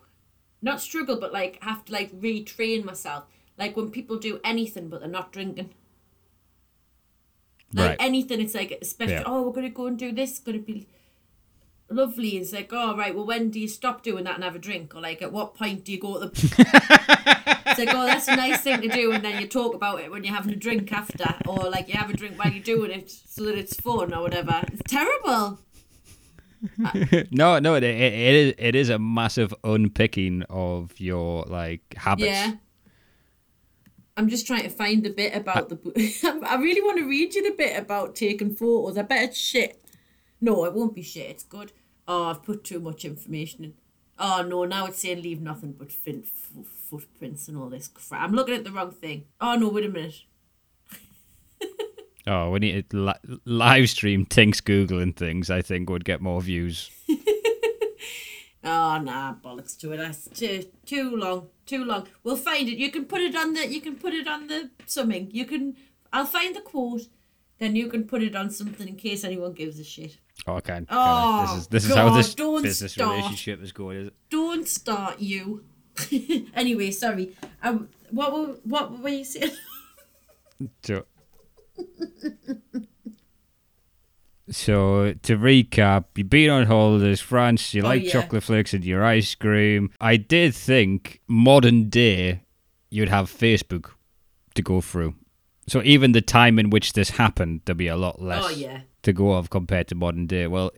Not 0.62 0.82
struggle, 0.82 1.18
but 1.20 1.32
like 1.34 1.62
have 1.64 1.86
to 1.86 1.94
like 1.94 2.12
retrain 2.20 2.84
myself. 2.84 3.26
Like 3.58 3.78
when 3.78 3.92
people 3.92 4.18
do 4.18 4.40
anything 4.44 4.90
but 4.90 5.00
they're 5.00 5.10
not 5.10 5.32
drinking. 5.32 5.70
Like 7.74 7.90
Right. 7.90 7.98
anything, 8.00 8.40
it's 8.42 8.54
like 8.56 8.78
especially 8.82 9.16
Yeah. 9.16 9.24
oh 9.26 9.42
we're 9.44 9.54
gonna 9.54 9.70
go 9.70 9.88
and 9.88 9.98
do 9.98 10.12
this, 10.12 10.40
gonna 10.40 10.60
be 10.60 10.88
lovely. 11.90 12.38
It's 12.38 12.54
like 12.54 12.72
oh 12.72 12.96
right, 12.96 13.16
well 13.16 13.26
when 13.26 13.50
do 13.50 13.60
you 13.60 13.68
stop 13.68 14.04
doing 14.04 14.24
that 14.26 14.36
and 14.36 14.44
have 14.44 14.56
a 14.56 14.60
drink, 14.60 14.96
or 14.96 15.02
like 15.02 15.22
at 15.22 15.32
what 15.32 15.56
point 15.56 15.86
do 15.86 15.92
you 15.92 16.00
go 16.00 16.20
to 16.20 16.28
the? 16.28 16.32
it's 17.68 17.80
like 17.80 17.94
oh 17.94 18.06
that's 18.06 18.28
a 18.28 18.36
nice 18.36 18.62
thing 18.62 18.82
to 18.82 18.88
do, 18.88 19.12
and 19.12 19.24
then 19.24 19.42
you 19.42 19.48
talk 19.48 19.74
about 19.74 20.00
it 20.00 20.12
when 20.12 20.24
you're 20.24 20.36
having 20.36 20.54
a 20.54 20.58
drink 20.58 20.92
after, 20.92 21.36
or 21.48 21.70
like 21.70 21.88
you 21.88 21.96
have 21.96 22.10
a 22.10 22.14
drink 22.14 22.38
while 22.38 22.52
you're 22.52 22.64
doing 22.64 22.92
it 22.92 23.10
so 23.10 23.46
that 23.46 23.58
it's 23.58 23.76
fun 23.76 24.14
or 24.14 24.22
whatever. 24.22 24.62
It's 24.72 24.82
terrible. 24.88 25.60
no, 27.32 27.60
no, 27.60 27.76
it, 27.76 27.84
it, 27.84 28.14
it 28.14 28.36
is 28.36 28.54
it 28.58 28.76
is 28.76 28.90
a 28.90 29.00
massive 29.00 29.54
unpicking 29.64 30.44
of 30.50 31.00
your 31.00 31.44
like 31.44 31.82
habits. 31.98 32.28
Yeah. 32.28 32.54
I'm 34.18 34.30
just 34.30 34.48
trying 34.48 34.64
to 34.64 34.70
find 34.70 35.04
the 35.04 35.10
bit 35.10 35.36
about 35.36 35.58
uh, 35.58 35.68
the. 35.68 35.76
bo- 35.76 35.92
I 36.48 36.56
really 36.56 36.82
want 36.82 37.00
to 37.00 37.06
read 37.06 37.36
you 37.36 37.44
the 37.44 37.56
bit 37.56 37.78
about 37.78 38.16
taking 38.16 38.56
photos. 38.56 38.98
I 38.98 39.02
bet 39.02 39.24
it's 39.30 39.38
shit. 39.38 39.85
No, 40.46 40.64
it 40.66 40.74
won't 40.74 40.94
be 40.94 41.02
shit. 41.02 41.30
It's 41.32 41.44
good. 41.44 41.72
Oh, 42.08 42.26
I've 42.26 42.44
put 42.44 42.64
too 42.64 42.80
much 42.80 43.04
information 43.04 43.64
in. 43.64 43.74
Oh 44.20 44.44
no, 44.48 44.64
now 44.64 44.86
it's 44.86 45.00
saying 45.00 45.24
leave 45.24 45.42
nothing 45.42 45.72
but 45.74 45.92
fin- 45.92 46.24
f- 46.24 46.68
footprints 46.90 47.48
and 47.48 47.58
all 47.58 47.68
this 47.70 47.88
crap. 47.88 48.22
I'm 48.22 48.34
looking 48.34 48.54
at 48.54 48.64
the 48.64 48.72
wrong 48.72 48.92
thing. 48.92 49.26
Oh 49.42 49.56
no, 49.56 49.70
wait 49.70 49.86
a 49.86 49.90
minute. 49.90 50.22
Oh, 52.28 52.50
we 52.50 52.60
need 52.60 52.92
li- 52.92 53.40
live 53.46 53.88
stream 53.88 54.26
Tinks 54.26 54.60
googling 54.60 55.16
things. 55.16 55.52
I 55.52 55.62
think 55.62 55.92
would 55.92 56.06
get 56.06 56.22
more 56.22 56.42
views. 56.42 56.90
Oh 58.68 58.98
nah, 58.98 59.36
bollocks 59.44 59.78
to 59.82 59.92
it. 59.92 59.98
That's 59.98 60.28
too 60.30 60.64
too 60.88 61.16
long. 61.16 61.50
Too 61.68 61.86
long. 61.86 62.08
We'll 62.24 62.36
find 62.36 62.68
it. 62.68 62.80
You 62.80 62.90
can 62.90 63.06
put 63.06 63.22
it 63.22 63.36
on 63.36 63.54
the. 63.54 63.68
You 63.68 63.80
can 63.80 63.96
put 63.96 64.14
it 64.14 64.28
on 64.28 64.48
the 64.48 64.72
something. 64.88 65.30
You 65.32 65.46
can. 65.46 65.76
I'll 66.12 66.26
find 66.26 66.56
the 66.56 66.62
quote. 66.62 67.04
Then 67.60 67.76
you 67.76 67.88
can 67.88 68.06
put 68.06 68.24
it 68.24 68.36
on 68.36 68.50
something 68.50 68.88
in 68.88 68.96
case 68.96 69.24
anyone 69.24 69.54
gives 69.54 69.80
a 69.80 69.84
shit. 69.84 70.18
Oh, 70.48 70.58
I 70.58 70.62
can't. 70.62 70.88
Oh, 70.92 71.42
this 71.48 71.62
is 71.62 71.68
this 71.68 71.86
is 71.86 71.96
how 71.96 72.10
God, 72.10 72.20
this 72.20 72.36
business 72.36 72.92
start. 72.94 73.16
relationship 73.16 73.64
is 73.64 73.72
going. 73.72 73.98
Is 73.98 74.08
it? 74.10 74.14
Don't 74.30 74.68
start 74.68 75.20
you. 75.20 75.64
anyway, 76.54 76.92
sorry. 76.92 77.36
Um, 77.64 77.90
what 78.12 78.32
were 78.34 78.56
what 78.64 79.00
were 79.00 79.10
you 79.10 79.26
saying? 79.26 79.52
So, 80.84 81.04
so 84.50 85.14
to 85.24 85.38
recap, 85.38 86.06
you've 86.16 86.30
been 86.30 86.50
on 86.50 86.66
holidays, 86.68 87.20
France. 87.20 87.74
You 87.74 87.82
Oh, 87.82 87.86
like 87.86 88.04
yeah. 88.04 88.12
chocolate 88.12 88.44
flakes 88.44 88.74
and 88.74 88.86
your 88.86 89.04
ice 89.04 89.34
cream. 89.36 89.92
I 90.00 90.18
did 90.18 90.54
think 90.54 91.20
modern 91.28 91.90
day 91.90 92.42
you'd 92.90 93.10
have 93.10 93.30
Facebook 93.30 93.92
to 94.54 94.62
go 94.62 94.82
through. 94.82 95.16
So 95.68 95.82
even 95.84 96.12
the 96.12 96.22
time 96.22 96.60
in 96.60 96.70
which 96.70 96.94
this 96.94 97.10
happened, 97.12 97.62
there'd 97.66 97.78
be 97.78 97.88
a 97.88 97.98
lot 97.98 98.22
less 98.22 98.44
Oh 98.46 98.50
yeah. 98.50 98.82
To 99.06 99.14
go 99.14 99.32
off 99.32 99.50
compared 99.50 99.88
to 99.88 99.96
modern 99.96 100.28
day. 100.28 100.48
Well, 100.48 100.72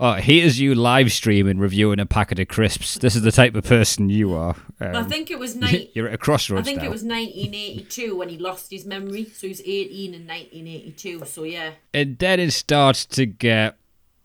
uh, 0.00 0.16
here's 0.16 0.58
you 0.58 0.74
live 0.74 1.12
streaming 1.12 1.58
reviewing 1.58 2.00
a 2.00 2.06
packet 2.06 2.38
of 2.38 2.48
crisps. 2.48 2.96
This 2.96 3.14
is 3.14 3.22
the 3.22 3.30
type 3.30 3.54
of 3.54 3.64
person 3.64 4.08
you 4.08 4.34
are. 4.34 4.56
Um, 4.80 4.96
I 4.96 5.04
think 5.04 5.30
it 5.30 5.38
was 5.38 5.54
nine. 5.56 5.88
you're 5.94 6.08
at 6.08 6.14
a 6.14 6.18
crossroads 6.18 6.62
I 6.62 6.64
think 6.64 6.78
now. 6.78 6.86
it 6.86 6.90
was 6.90 7.04
1982 7.04 8.16
when 8.16 8.28
he 8.28 8.38
lost 8.38 8.70
his 8.70 8.84
memory. 8.84 9.26
So 9.26 9.46
he 9.46 9.48
was 9.50 9.60
18 9.60 10.14
in 10.14 10.26
1982. 10.26 11.24
So 11.26 11.44
yeah. 11.44 11.72
and 11.94 12.18
then 12.18 12.40
it 12.40 12.50
starts 12.52 13.06
to 13.06 13.26
get 13.26 13.76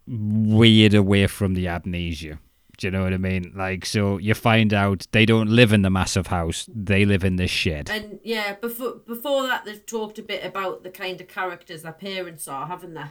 weird 0.08 0.94
away 0.94 1.28
from 1.28 1.54
the 1.54 1.68
amnesia. 1.68 2.40
Do 2.78 2.88
you 2.88 2.92
know 2.92 3.04
what 3.04 3.14
I 3.14 3.18
mean? 3.18 3.54
Like, 3.56 3.86
so 3.86 4.18
you 4.18 4.36
find 4.36 4.72
out 4.72 5.08
they 5.12 5.26
don't 5.26 5.50
live 5.50 5.74
in 5.74 5.82
the 5.82 5.90
massive 5.90 6.28
house; 6.28 6.70
they 6.74 7.06
live 7.06 7.24
in 7.24 7.36
this 7.38 7.50
shed. 7.50 7.90
And 7.90 8.20
yeah, 8.24 8.54
before 8.54 8.98
before 9.06 9.44
that, 9.44 9.66
they've 9.66 9.84
talked 9.84 10.20
a 10.20 10.24
bit 10.24 10.46
about 10.46 10.84
the 10.84 10.92
kind 10.92 11.20
of 11.20 11.28
characters 11.28 11.82
their 11.82 11.92
parents 11.92 12.48
are, 12.48 12.68
haven't 12.68 12.94
they? 12.94 13.06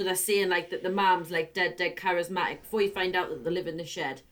So 0.00 0.04
they're 0.04 0.16
saying 0.16 0.48
like 0.48 0.70
that 0.70 0.82
the 0.82 0.88
mom's 0.88 1.30
like 1.30 1.52
dead, 1.52 1.76
dead 1.76 1.94
charismatic. 1.94 2.62
Before 2.62 2.80
you 2.80 2.90
find 2.90 3.14
out 3.14 3.28
that 3.28 3.44
they 3.44 3.50
live 3.50 3.66
in 3.66 3.76
the 3.76 3.84
shed, 3.84 4.22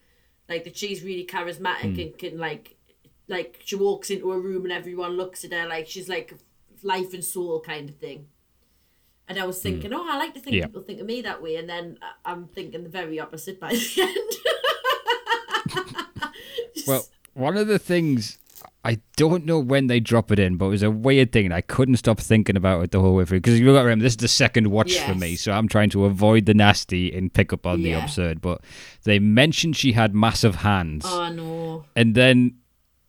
like 0.49 0.65
that 0.65 0.79
she's 0.79 1.03
really 1.03 1.27
charismatic 1.27 1.93
hmm. 1.93 2.01
and 2.01 2.17
can 2.17 2.39
like, 2.39 2.79
like 3.29 3.61
she 3.67 3.77
walks 3.77 4.09
into 4.09 4.33
a 4.33 4.41
room 4.41 4.65
and 4.65 4.73
everyone 4.73 5.19
looks 5.19 5.45
at 5.45 5.53
her 5.53 5.67
like 5.69 5.87
she's 5.87 6.09
like 6.09 6.33
life 6.83 7.13
and 7.13 7.23
soul 7.23 7.61
kind 7.61 7.91
of 7.91 7.97
thing. 7.97 8.29
And 9.29 9.39
I 9.39 9.45
was 9.45 9.59
hmm. 9.59 9.65
thinking, 9.65 9.93
oh, 9.93 10.09
I 10.09 10.17
like 10.17 10.33
to 10.33 10.41
think 10.41 10.57
Yeah. 10.57 10.69
people 10.69 10.81
think 10.81 11.01
of 11.01 11.07
me 11.07 11.21
that 11.21 11.43
way, 11.43 11.57
and 11.57 11.69
then 11.69 11.99
uh, 12.01 12.13
I'm 12.25 12.49
thinking 12.49 12.83
the 12.83 12.89
very 12.89 13.21
opposite 13.21 13.61
by 13.61 13.69
the 13.75 13.93
end. 14.01 14.33
Well, 16.87 17.05
one 17.35 17.59
of 17.59 17.67
the 17.67 17.79
things 17.79 18.39
I 18.89 18.97
don't 19.19 19.45
know 19.45 19.59
when 19.59 19.89
they 19.89 20.01
drop 20.01 20.33
it 20.33 20.39
in, 20.39 20.57
but 20.57 20.65
it 20.65 20.71
was 20.71 20.83
a 20.83 20.91
weird 20.91 21.31
thing. 21.31 21.45
and 21.45 21.53
I 21.53 21.61
couldn't 21.61 21.97
stop 21.97 22.19
thinking 22.19 22.57
about 22.57 22.83
it 22.83 22.91
the 22.91 23.01
whole 23.01 23.17
way 23.17 23.27
through 23.27 23.41
because 23.41 23.61
you 23.61 23.67
got 23.67 23.81
to 23.81 23.85
remember 23.85 24.05
this 24.05 24.15
is 24.15 24.17
the 24.17 24.29
second 24.29 24.71
watch 24.71 24.99
for 25.01 25.15
me, 25.15 25.37
so 25.37 25.53
I'm 25.53 25.69
trying 25.69 25.91
to 25.91 26.07
avoid 26.07 26.47
the 26.47 26.55
nasty 26.55 27.15
and 27.15 27.31
pick 27.31 27.53
up 27.53 27.67
on 27.67 27.83
the 27.83 27.93
absurd. 27.93 28.41
But 28.41 28.63
they 29.03 29.19
mentioned 29.19 29.77
she 29.77 29.93
had 29.93 30.15
massive 30.15 30.55
hands, 30.57 31.05
oh 31.07 31.29
no. 31.31 31.85
and 31.95 32.15
then. 32.15 32.55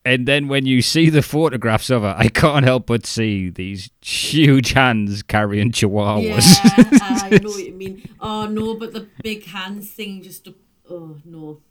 And 0.06 0.26
then 0.26 0.48
when 0.48 0.66
you 0.66 0.82
see 0.82 1.10
the 1.10 1.22
photographs 1.22 1.90
of 1.90 2.04
her, 2.04 2.16
I 2.18 2.30
can't 2.30 2.64
help 2.64 2.88
but 2.88 3.06
see 3.06 3.50
these 3.50 3.92
huge 4.02 4.72
hands 4.72 5.22
carrying 5.22 5.72
chihuahuas. 5.72 6.58
Yeah, 6.64 7.00
I 7.02 7.30
know 7.42 7.50
what 7.50 7.66
you 7.66 7.74
mean. 7.74 8.10
Oh 8.20 8.48
no, 8.48 8.76
but 8.76 8.94
the 8.94 9.08
big 9.22 9.46
hands 9.46 9.92
thing 9.92 10.24
just 10.24 10.48
oh 10.90 11.18
no. 11.26 11.62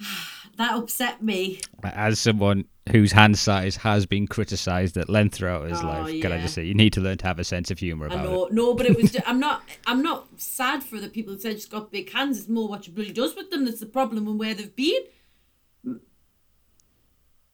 That 0.60 0.74
upset 0.76 1.22
me. 1.22 1.58
As 1.82 2.20
someone 2.20 2.66
whose 2.92 3.12
hand 3.12 3.38
size 3.38 3.76
has 3.76 4.04
been 4.04 4.26
criticised 4.26 4.98
at 4.98 5.08
length 5.08 5.36
throughout 5.36 5.66
his 5.70 5.80
Oh, 5.80 5.86
life, 5.86 6.20
can 6.20 6.32
I 6.32 6.42
just 6.42 6.52
say 6.52 6.64
you 6.66 6.74
need 6.74 6.92
to 6.92 7.00
learn 7.00 7.16
to 7.16 7.26
have 7.26 7.38
a 7.38 7.44
sense 7.44 7.70
of 7.70 7.78
humour 7.78 8.10
I 8.10 8.14
about 8.16 8.48
it. 8.48 8.52
no, 8.52 8.74
but 8.74 8.84
it 8.84 8.94
was. 8.94 9.10
ju- 9.14 9.20
I'm 9.24 9.40
not. 9.40 9.62
I'm 9.86 10.02
not 10.02 10.38
sad 10.38 10.82
for 10.84 11.00
the 11.00 11.08
people 11.08 11.32
who 11.32 11.40
said 11.40 11.54
she's 11.54 11.64
got 11.64 11.90
big 11.90 12.12
hands. 12.12 12.40
It's 12.40 12.48
more 12.50 12.68
what 12.68 12.84
she 12.84 12.90
bloody 12.90 13.10
does 13.14 13.34
with 13.34 13.50
them 13.50 13.64
that's 13.64 13.80
the 13.80 13.86
problem 13.86 14.28
and 14.28 14.38
where 14.38 14.52
they've 14.52 14.76
been. 14.76 15.00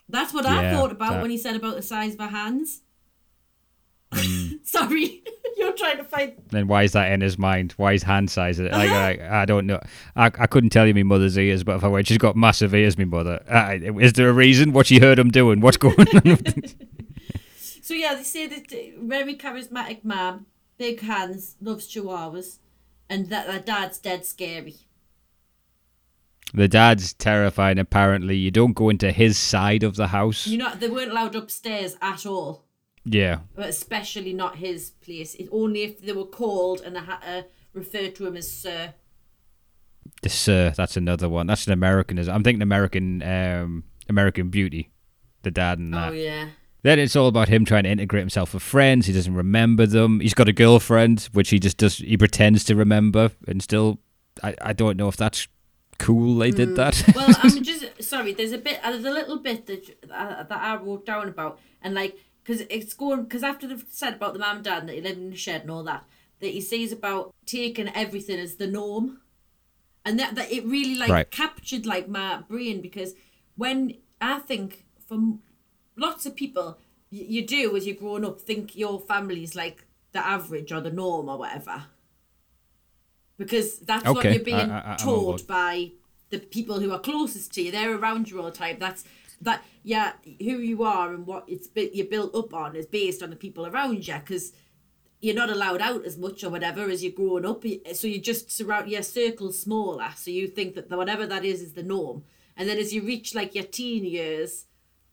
That's 0.09 0.35
what 0.35 0.45
I 0.45 0.73
thought 0.75 0.91
about 0.91 1.13
that- 1.13 1.23
when 1.23 1.31
he 1.31 1.39
said 1.39 1.55
about 1.55 1.77
the 1.77 1.83
size 1.83 2.15
of 2.15 2.19
her 2.21 2.27
hands. 2.27 2.83
Mm. 4.13 4.59
Sorry, 4.67 5.23
you're 5.57 5.73
trying 5.73 5.97
to 5.99 6.05
find. 6.05 6.33
then 6.51 6.69
why 6.69 6.85
is 6.85 6.93
that 6.93 7.11
in 7.13 7.21
his 7.21 7.39
mind? 7.39 7.73
Why 7.77 7.93
is 7.93 8.03
hand 8.03 8.31
size? 8.31 8.59
Like, 8.59 8.73
I, 8.91 9.43
I 9.43 9.45
don't 9.45 9.67
know. 9.67 9.81
I, 10.15 10.27
I 10.27 10.47
couldn't 10.47 10.71
tell 10.71 10.87
you 10.87 10.95
my 10.95 11.03
mother's 11.03 11.37
ears, 11.37 11.65
but 11.65 11.77
if 11.77 11.85
I 11.85 11.89
went, 11.89 12.07
she's 12.07 12.19
got 12.19 12.37
massive 12.37 12.75
ears, 12.75 12.97
my 12.97 13.05
mother. 13.05 13.43
Uh, 13.51 13.79
is 14.01 14.13
there 14.15 14.29
a 14.29 14.33
reason? 14.33 14.73
What 14.73 14.87
she 14.87 15.01
heard 15.01 15.19
him 15.19 15.31
doing? 15.31 15.61
What's 15.61 15.77
going 15.77 15.97
on? 15.99 16.39
So 17.83 17.95
yeah, 17.95 18.15
they 18.17 18.25
say 18.25 18.49
that 18.49 18.67
very 19.01 19.37
charismatic 19.37 20.05
man, 20.05 20.47
big 20.77 21.03
hands, 21.03 21.55
loves 21.61 21.87
chihuahuas, 21.87 22.59
and 23.09 23.29
that 23.31 23.47
their 23.47 23.61
dad's 23.61 23.99
dead 23.99 24.27
scary. 24.27 24.75
the 26.53 26.67
dad's 26.67 27.13
terrifying. 27.13 27.79
Apparently, 27.79 28.37
you 28.37 28.51
don't 28.51 28.73
go 28.73 28.89
into 28.89 29.13
his 29.13 29.39
side 29.39 29.85
of 29.85 29.95
the 29.95 30.09
house. 30.09 30.49
You 30.49 30.59
know, 30.59 30.75
they 30.75 30.89
weren't 30.89 31.13
allowed 31.13 31.37
upstairs 31.37 31.97
at 32.03 32.27
all, 32.27 32.65
Yeah, 33.09 33.39
but 33.55 33.69
especially 33.69 34.33
not 34.33 34.57
his 34.57 34.91
place. 34.91 35.35
It, 35.37 35.49
only 35.53 35.83
if 35.83 36.03
they 36.03 36.13
were 36.13 36.25
called 36.25 36.81
and 36.81 36.97
they 36.97 37.01
had 37.01 37.21
to 37.21 37.47
refer 37.73 38.09
to 38.09 38.27
him 38.27 38.37
as 38.37 38.51
sir. 38.51 38.95
the 40.23 40.29
sir. 40.29 40.73
That's 40.77 40.97
another 40.97 41.29
one. 41.29 41.47
That's 41.47 41.67
an 41.67 41.73
Americanism. 41.73 42.35
I'm 42.35 42.43
thinking 42.43 42.63
American, 42.63 43.23
um, 43.23 43.85
American 44.09 44.51
Beauty. 44.51 44.91
The 45.43 45.53
dad 45.53 45.79
and 45.79 45.95
that. 45.95 46.11
Oh 46.11 46.13
yeah. 46.13 46.49
Then 46.83 46.99
it's 46.99 47.17
all 47.17 47.29
about 47.29 47.49
him 47.49 47.65
trying 47.65 47.85
to 47.85 47.91
integrate 47.91 48.23
himself 48.23 48.55
with 48.55 48.63
friends. 48.63 49.07
He 49.07 49.13
doesn't 49.13 49.35
remember 49.35 49.87
them. 49.87 50.21
He's 50.21 50.35
got 50.35 50.49
a 50.49 50.53
girlfriend, 50.53 51.29
which 51.33 51.51
he 51.51 51.59
just 51.59 51.79
does. 51.79 51.99
He 51.99 52.17
pretends 52.17 52.65
to 52.65 52.77
remember, 52.77 53.31
and 53.47 53.63
still, 53.63 53.99
I, 54.43 54.55
I 54.61 54.73
don't 54.73 54.97
know 54.97 55.09
if 55.09 55.17
that's 55.17 55.49
cool. 55.99 56.39
They 56.39 56.51
did 56.51 56.77
that. 56.77 57.03
Well, 57.15 57.35
I'm 57.43 57.63
just 57.65 58.03
sorry. 58.03 58.35
There's 58.35 58.53
a 58.53 58.59
bit. 58.59 58.81
There's 58.83 59.05
a 59.05 59.11
little 59.11 59.39
bit 59.39 59.67
that 59.67 59.97
uh, 60.13 60.43
that 60.45 60.61
I 60.61 60.77
wrote 60.77 61.07
down 61.07 61.29
about, 61.29 61.59
and 61.83 61.95
like, 61.95 62.17
cause 62.47 62.63
it's 62.71 62.95
going 62.95 63.25
because 63.25 63.43
after 63.43 63.67
they've 63.67 63.85
said 63.91 64.15
about 64.15 64.33
the 64.35 64.39
mum 64.39 64.57
and 64.57 64.65
dad 64.65 64.79
and 64.81 64.89
that 64.89 64.95
he 64.95 65.01
lived 65.01 65.19
in 65.19 65.31
the 65.31 65.37
shed 65.37 65.63
and 65.63 65.71
all 65.71 65.83
that, 65.85 66.05
that 66.41 66.49
he 66.49 66.61
says 66.61 66.93
about 66.93 67.35
taking 67.47 67.89
everything 67.95 68.39
as 68.39 68.55
the 68.57 68.67
norm, 68.67 69.21
and 70.05 70.19
that 70.19 70.35
that 70.37 70.53
it 70.53 70.65
really 70.65 70.95
like 70.97 71.11
Right. 71.11 71.31
captured 71.31 71.87
like 71.87 72.09
my 72.09 72.43
brain 72.49 72.81
because 72.81 73.15
when 73.57 73.97
I 74.21 74.39
think 74.41 74.85
from 75.07 75.41
lots 75.97 76.27
of 76.27 76.37
people, 76.37 76.79
you, 77.11 77.25
you 77.29 77.47
do 77.47 77.77
as 77.77 77.87
you're 77.87 77.97
growing 77.97 78.25
up 78.25 78.41
think 78.41 78.77
your 78.77 79.01
family's 79.01 79.55
like 79.57 79.85
the 80.13 80.25
average 80.25 80.73
or 80.73 80.81
the 80.81 80.91
norm 80.91 81.29
or 81.29 81.39
whatever. 81.39 81.85
Because 83.39 83.79
that's 83.81 84.05
what 84.07 84.25
you're 84.25 84.39
being 84.43 84.71
I- 84.71 84.95
I- 84.95 84.97
told 84.97 85.47
by 85.47 85.91
the 86.31 86.39
people 86.39 86.81
who 86.81 86.91
are 86.93 86.99
closest 86.99 87.53
to 87.55 87.63
you. 87.63 87.71
They're 87.71 87.95
around 87.97 88.31
you 88.31 88.39
all 88.39 88.47
the 88.47 88.51
time. 88.51 88.79
That's 88.79 89.05
that. 89.43 89.65
Yeah, 89.83 90.13
who 90.25 90.59
you 90.59 90.83
are 90.83 91.15
and 91.15 91.27
what 91.27 91.45
it's 91.47 91.69
you're 91.75 92.07
built 92.07 92.35
up 92.35 92.53
on 92.53 92.75
is 92.75 92.87
based 92.87 93.23
on 93.23 93.31
the 93.31 93.37
people 93.37 93.67
around 93.67 94.07
you. 94.07 94.15
Because 94.15 94.53
you're 95.21 95.35
not 95.35 95.51
allowed 95.51 95.81
out 95.81 96.05
as 96.05 96.19
much 96.19 96.45
or 96.45 96.51
whatever 96.51 96.91
as 96.91 97.03
you're 97.03 97.13
growing 97.13 97.47
up. 97.47 97.65
So 97.95 98.07
you 98.07 98.21
just 98.21 98.51
surround 98.51 98.91
your 98.91 99.03
circle 99.03 99.53
smaller. 99.53 100.11
So 100.17 100.31
you 100.31 100.49
think 100.49 100.75
that 100.75 100.91
whatever 100.91 101.27
that 101.27 101.45
is 101.45 101.63
is 101.63 101.73
the 101.73 101.83
norm. 101.83 102.25
And 102.57 102.69
then 102.69 102.79
as 102.79 102.93
you 102.93 103.03
reach 103.03 103.35
like 103.35 103.55
your 103.55 103.65
teen 103.65 104.05
years, 104.05 104.67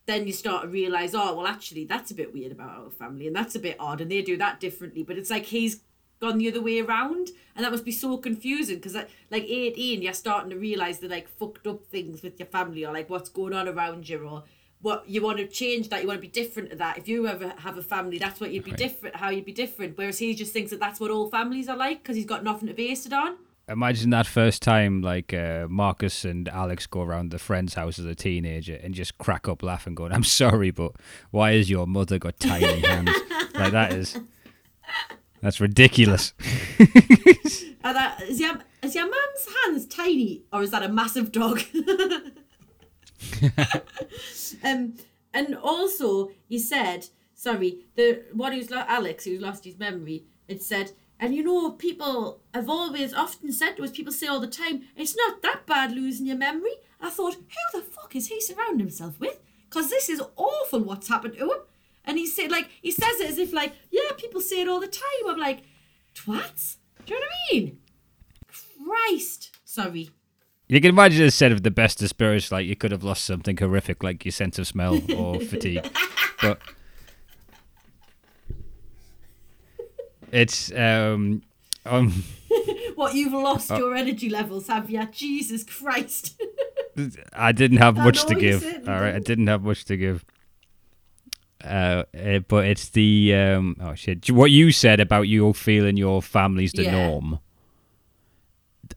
then 0.06 0.28
you 0.28 0.34
start 0.34 0.64
to 0.64 0.68
realize, 0.68 1.16
oh 1.16 1.36
well, 1.36 1.48
actually 1.48 1.86
that's 1.86 2.12
a 2.12 2.16
bit 2.16 2.34
weird 2.34 2.52
about 2.52 2.78
our 2.78 2.90
family, 2.90 3.28
and 3.28 3.36
that's 3.36 3.56
a 3.56 3.60
bit 3.60 3.78
odd, 3.80 4.02
and 4.02 4.12
they 4.12 4.22
do 4.22 4.38
that 4.38 4.60
differently. 4.60 5.04
But 5.04 5.18
it's 5.18 5.30
like 5.30 5.46
he's 5.46 5.82
gone 6.24 6.38
the 6.38 6.50
other 6.50 6.62
way 6.62 6.80
around, 6.80 7.30
and 7.56 7.64
that 7.64 7.72
must 7.72 7.86
be 7.86 7.92
so 7.92 8.18
confusing 8.18 8.78
because 8.78 8.96
like 8.96 9.10
like 9.30 9.44
eighteen, 9.44 10.02
you're 10.02 10.14
starting 10.14 10.50
to 10.50 10.58
realize 10.58 11.00
the 11.00 11.10
like 11.10 11.28
fucked 11.28 11.68
up 11.68 11.86
things 11.86 12.24
with 12.24 12.40
your 12.40 12.48
family, 12.48 12.86
or 12.86 12.94
like 12.94 13.10
what's 13.10 13.30
going 13.30 13.54
on 13.54 13.68
around 13.68 14.08
you, 14.08 14.20
or 14.20 14.44
what 14.82 15.08
you 15.08 15.22
want 15.22 15.38
to 15.38 15.48
change 15.48 15.90
that 15.90 16.02
you 16.02 16.08
want 16.08 16.18
to 16.18 16.22
be 16.22 16.28
different 16.42 16.70
to 16.70 16.76
that. 16.78 16.98
If 16.98 17.08
you 17.08 17.28
ever 17.28 17.54
have 17.58 17.78
a 17.78 17.82
family, 17.82 18.18
that's 18.18 18.40
what 18.40 18.52
you'd 18.52 18.64
be 18.64 18.72
different, 18.72 19.16
how 19.18 19.30
you'd 19.30 19.46
be 19.46 19.54
different. 19.54 19.98
Whereas 19.98 20.20
he 20.20 20.34
just 20.34 20.54
thinks 20.54 20.72
that 20.72 20.80
that's 20.80 21.00
what 21.00 21.12
all 21.12 21.30
families 21.30 21.68
are 21.70 21.78
like 21.78 22.04
because 22.04 22.16
he's 22.16 22.26
got 22.26 22.44
nothing 22.44 22.68
to 22.68 22.74
base 22.74 23.06
it 23.06 23.14
on. 23.14 23.36
Imagine 23.70 24.10
that 24.10 24.28
first 24.28 24.62
time, 24.62 25.02
like 25.02 25.34
uh, 25.34 25.68
Marcus 25.70 26.26
and 26.26 26.50
Alex 26.50 26.86
go 26.86 27.02
around 27.02 27.32
the 27.32 27.40
friend's 27.40 27.76
house 27.76 27.98
as 27.98 28.06
a 28.06 28.14
teenager 28.14 28.78
and 28.84 28.94
just 28.94 29.18
crack 29.18 29.48
up 29.48 29.64
laughing, 29.64 29.96
going, 29.96 30.12
"I'm 30.12 30.26
sorry, 30.26 30.72
but 30.72 30.94
why 31.32 31.54
has 31.54 31.70
your 31.70 31.88
mother 31.88 32.20
got 32.20 32.40
tiny 32.40 32.82
hands?" 32.82 33.12
like 33.56 33.72
that 33.72 33.94
is, 33.94 34.20
that's 35.44 35.60
ridiculous. 35.60 36.34
Are 37.84 37.94
that 37.94 38.22
is 38.22 38.39
your 38.39 38.56
is 38.82 38.96
your 38.96 39.10
mum's 39.10 39.48
hands 39.66 39.86
tiny 39.86 40.44
or 40.54 40.64
is 40.64 40.72
that 40.72 40.84
a 40.84 40.88
massive 40.88 41.34
dog? 41.34 41.62
um, 44.64 44.94
and 45.34 45.56
also 45.62 46.32
he 46.48 46.58
said, 46.58 47.08
sorry, 47.36 47.80
the 47.96 48.24
one 48.32 48.54
who's 48.54 48.72
lo- 48.72 48.86
Alex 48.88 49.26
who's 49.26 49.41
lost 49.41 49.66
his 49.66 49.78
memory. 49.78 50.24
It 50.48 50.64
said, 50.64 50.94
and 51.20 51.36
you 51.36 51.44
know, 51.44 51.72
people 51.72 52.39
have 52.54 52.70
always 52.70 53.14
often 53.14 53.52
said 53.52 53.76
to 53.76 53.84
us, 53.84 53.91
people 53.91 54.14
say 54.14 54.28
all 54.28 54.39
the 54.39 54.48
time, 54.48 54.84
it's 54.96 55.16
not 55.18 55.41
that 55.41 55.66
bad 55.66 55.91
losing 55.91 56.26
your 56.26 56.38
memory. 56.38 56.76
I 57.02 57.10
thought, 57.10 57.36
who 57.36 57.80
the 57.80 57.82
fuck 57.82 58.16
is 58.16 58.28
he 58.28 58.39
surrounding 58.39 58.80
himself 58.80 59.20
with? 59.20 59.41
Because 59.70 59.89
this 59.89 60.08
is 60.08 60.22
awful 60.38 60.80
what's 60.80 61.10
happened 61.10 61.34
to 61.34 61.39
him. 61.52 61.60
And 62.06 62.18
he 62.18 62.28
said, 62.28 62.51
like, 62.51 62.70
he 62.82 62.91
says 62.91 63.20
it 63.20 63.30
as 63.30 63.38
if, 63.38 63.54
like, 63.54 63.74
yeah, 63.91 64.12
people 64.18 64.41
say 64.41 64.62
it 64.62 64.68
all 64.68 64.80
the 64.80 64.88
time. 64.88 65.04
I'm 65.28 65.38
like, 65.39 65.64
twats? 66.14 66.78
Do 67.06 67.14
you 67.14 67.20
know 67.20 67.26
what 67.26 67.51
I 67.51 67.54
mean? 67.54 67.78
Christ. 68.86 69.58
Sorry. 69.64 70.10
You 70.68 70.82
can 70.82 70.89
imagine 70.89 71.24
instead 71.24 71.51
of 71.51 71.64
the 71.64 71.72
best 71.72 72.01
of 72.01 72.10
spirits, 72.10 72.51
like 72.51 72.66
you 72.66 72.76
could 72.76 72.91
have 72.91 73.04
lost 73.04 73.26
something 73.26 73.58
horrific, 73.58 74.04
like 74.04 74.26
your 74.26 74.32
sense 74.32 74.58
of 74.60 74.68
smell 74.68 75.01
or 75.16 75.39
fatigue. 75.41 75.88
But 76.41 76.60
it's 80.32 80.72
um, 80.74 81.43
um, 81.86 82.24
What, 82.95 83.16
you've 83.16 83.34
lost 83.34 83.70
your 83.70 83.95
energy 83.95 84.30
levels, 84.30 84.68
have 84.68 84.89
you? 84.89 85.06
Jesus 85.12 85.64
Christ. 85.64 86.41
I 87.34 87.51
didn't 87.51 87.78
have 87.78 87.97
much 87.97 88.26
to 88.26 88.36
give. 88.36 88.64
All 88.64 88.72
right, 88.72 88.86
right, 88.86 89.10
I 89.10 89.12
didn't. 89.14 89.26
didn't 89.26 89.47
have 89.47 89.64
much 89.64 89.86
to 89.86 89.97
give. 89.97 90.24
Uh, 91.64 92.03
uh, 92.18 92.39
but 92.39 92.66
it's 92.66 92.89
the 92.89 93.34
um, 93.36 93.78
oh 93.80 93.95
shit! 93.95 94.30
What 94.32 94.51
you 94.51 94.72
said 94.72 94.99
about 94.99 95.24
you 95.24 95.53
feeling 95.53 95.95
your 95.97 96.22
family's 96.22 96.74
the 96.74 96.84
Yeah. 96.84 96.91
norm. 96.91 97.39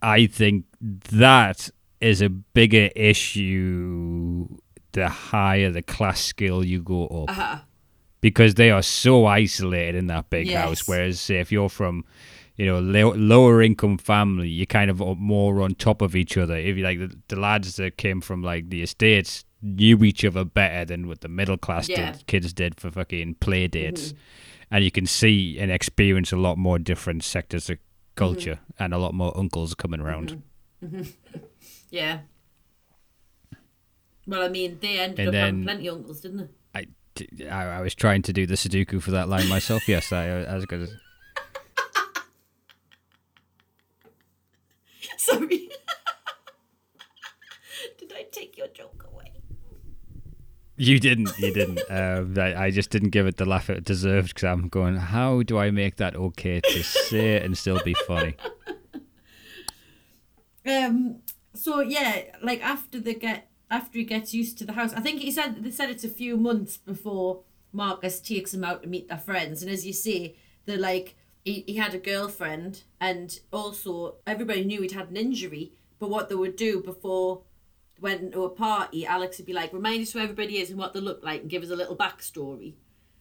I 0.02 0.26
think 0.26 0.64
that 0.80 1.70
is 2.00 2.20
a 2.20 2.28
bigger 2.28 2.90
issue 2.96 4.48
the 4.92 5.08
higher 5.08 5.70
the 5.70 5.82
class 5.82 6.20
skill 6.20 6.64
you 6.64 6.82
go 6.82 7.06
up 7.06 7.30
Uh-huh. 7.30 7.58
because 8.20 8.54
they 8.54 8.70
are 8.70 8.82
so 8.82 9.26
isolated 9.26 9.94
in 9.94 10.06
that 10.06 10.30
big 10.30 10.46
Yes. 10.48 10.56
house. 10.56 10.88
Whereas 10.88 11.20
say, 11.20 11.36
if 11.38 11.52
you're 11.52 11.68
from, 11.68 12.04
you 12.56 12.64
know, 12.66 12.80
low, 12.80 13.12
lower 13.14 13.62
income 13.62 13.98
family, 13.98 14.48
you're 14.48 14.66
kind 14.66 14.90
of 14.90 14.98
more 15.18 15.60
on 15.60 15.74
top 15.74 16.00
of 16.02 16.16
each 16.16 16.36
other. 16.36 16.56
If 16.56 16.76
you 16.78 16.82
like 16.84 16.98
the, 16.98 17.14
the 17.28 17.36
lads 17.38 17.76
that 17.76 17.96
came 17.98 18.20
from 18.22 18.42
like 18.42 18.70
the 18.70 18.82
estates 18.82 19.44
knew 19.66 20.04
each 20.04 20.24
other 20.24 20.44
better 20.44 20.84
than 20.84 21.08
what 21.08 21.20
the 21.20 21.28
middle 21.28 21.56
class 21.56 21.88
Yeah. 21.88 22.12
did, 22.12 22.26
kids 22.26 22.52
did 22.52 22.78
for 22.80 22.90
fucking 22.90 23.36
play 23.36 23.64
mm-hmm. 23.64 23.72
dates, 23.72 24.14
and 24.70 24.84
you 24.84 24.90
can 24.90 25.06
see 25.06 25.58
and 25.58 25.70
experience 25.70 26.32
a 26.32 26.36
lot 26.36 26.58
more 26.58 26.78
different 26.78 27.24
sectors 27.24 27.68
of 27.68 27.78
culture 28.14 28.58
mm-hmm. 28.62 28.82
and 28.82 28.94
a 28.94 28.98
lot 28.98 29.14
more 29.14 29.36
uncles 29.36 29.74
coming 29.74 30.00
around. 30.00 30.42
Mm-hmm. 30.84 31.02
Yeah. 31.88 32.20
Well, 34.26 34.42
I 34.42 34.48
mean, 34.48 34.78
they 34.80 34.98
ended 34.98 35.20
And 35.20 35.28
up 35.28 35.34
having 35.34 35.56
then- 35.58 35.64
plenty 35.64 35.86
of 35.86 35.96
uncles, 35.96 36.20
didn't 36.20 36.38
they? 36.38 36.48
I 36.74 37.64
I 37.78 37.80
was 37.80 37.94
trying 37.94 38.22
to 38.22 38.32
do 38.32 38.46
the 38.46 38.54
Sudoku 38.56 39.00
for 39.00 39.10
that 39.12 39.28
line 39.28 39.48
myself. 39.48 39.88
yes, 39.88 40.12
I, 40.12 40.26
I 40.26 40.54
was 40.54 40.66
going 40.66 40.86
to. 40.86 40.92
Sorry. 45.16 45.70
Did 47.98 48.12
I 48.14 48.26
take 48.30 48.56
your 48.58 48.68
joke? 48.68 48.95
You 50.76 51.00
didn't. 51.00 51.38
You 51.38 51.52
didn't. 51.52 51.80
um, 51.90 52.34
I, 52.38 52.66
I 52.66 52.70
just 52.70 52.90
didn't 52.90 53.10
give 53.10 53.26
it 53.26 53.36
the 53.38 53.46
laugh 53.46 53.70
it 53.70 53.84
deserved 53.84 54.28
because 54.28 54.44
I'm 54.44 54.68
going. 54.68 54.96
How 54.96 55.42
do 55.42 55.58
I 55.58 55.70
make 55.70 55.96
that 55.96 56.14
okay 56.14 56.60
to 56.60 56.82
say 56.82 57.40
and 57.40 57.56
still 57.56 57.80
be 57.84 57.94
funny? 58.06 58.36
Um. 60.68 61.20
So 61.54 61.80
yeah, 61.80 62.22
like 62.42 62.60
after 62.60 62.98
they 62.98 63.14
get 63.14 63.48
after 63.70 63.98
he 63.98 64.04
gets 64.04 64.34
used 64.34 64.58
to 64.58 64.64
the 64.64 64.72
house, 64.72 64.92
I 64.92 65.00
think 65.00 65.20
he 65.20 65.30
said 65.30 65.62
they 65.62 65.70
said 65.70 65.90
it's 65.90 66.02
a 66.02 66.08
few 66.08 66.36
months 66.36 66.76
before 66.76 67.42
Marcus 67.72 68.20
takes 68.20 68.52
him 68.52 68.64
out 68.64 68.82
to 68.82 68.88
meet 68.88 69.06
their 69.08 69.16
friends, 69.18 69.62
and 69.62 69.70
as 69.70 69.86
you 69.86 69.92
say, 69.92 70.34
they're 70.64 70.76
like 70.76 71.14
he, 71.44 71.62
he 71.68 71.76
had 71.76 71.94
a 71.94 71.98
girlfriend, 71.98 72.82
and 73.00 73.38
also 73.52 74.16
everybody 74.26 74.64
knew 74.64 74.82
he'd 74.82 74.90
had 74.90 75.08
an 75.08 75.16
injury. 75.16 75.72
But 76.00 76.10
what 76.10 76.28
they 76.28 76.34
would 76.34 76.56
do 76.56 76.82
before 76.82 77.42
went 78.00 78.32
to 78.32 78.44
a 78.44 78.50
party, 78.50 79.06
Alex 79.06 79.38
would 79.38 79.46
be 79.46 79.52
like, 79.52 79.72
remind 79.72 80.02
us 80.02 80.12
who 80.12 80.18
everybody 80.18 80.58
is 80.58 80.70
and 80.70 80.78
what 80.78 80.92
they 80.94 81.00
look 81.00 81.22
like, 81.24 81.42
and 81.42 81.50
give 81.50 81.62
us 81.62 81.70
a 81.70 81.76
little 81.76 81.96
backstory. 81.96 82.74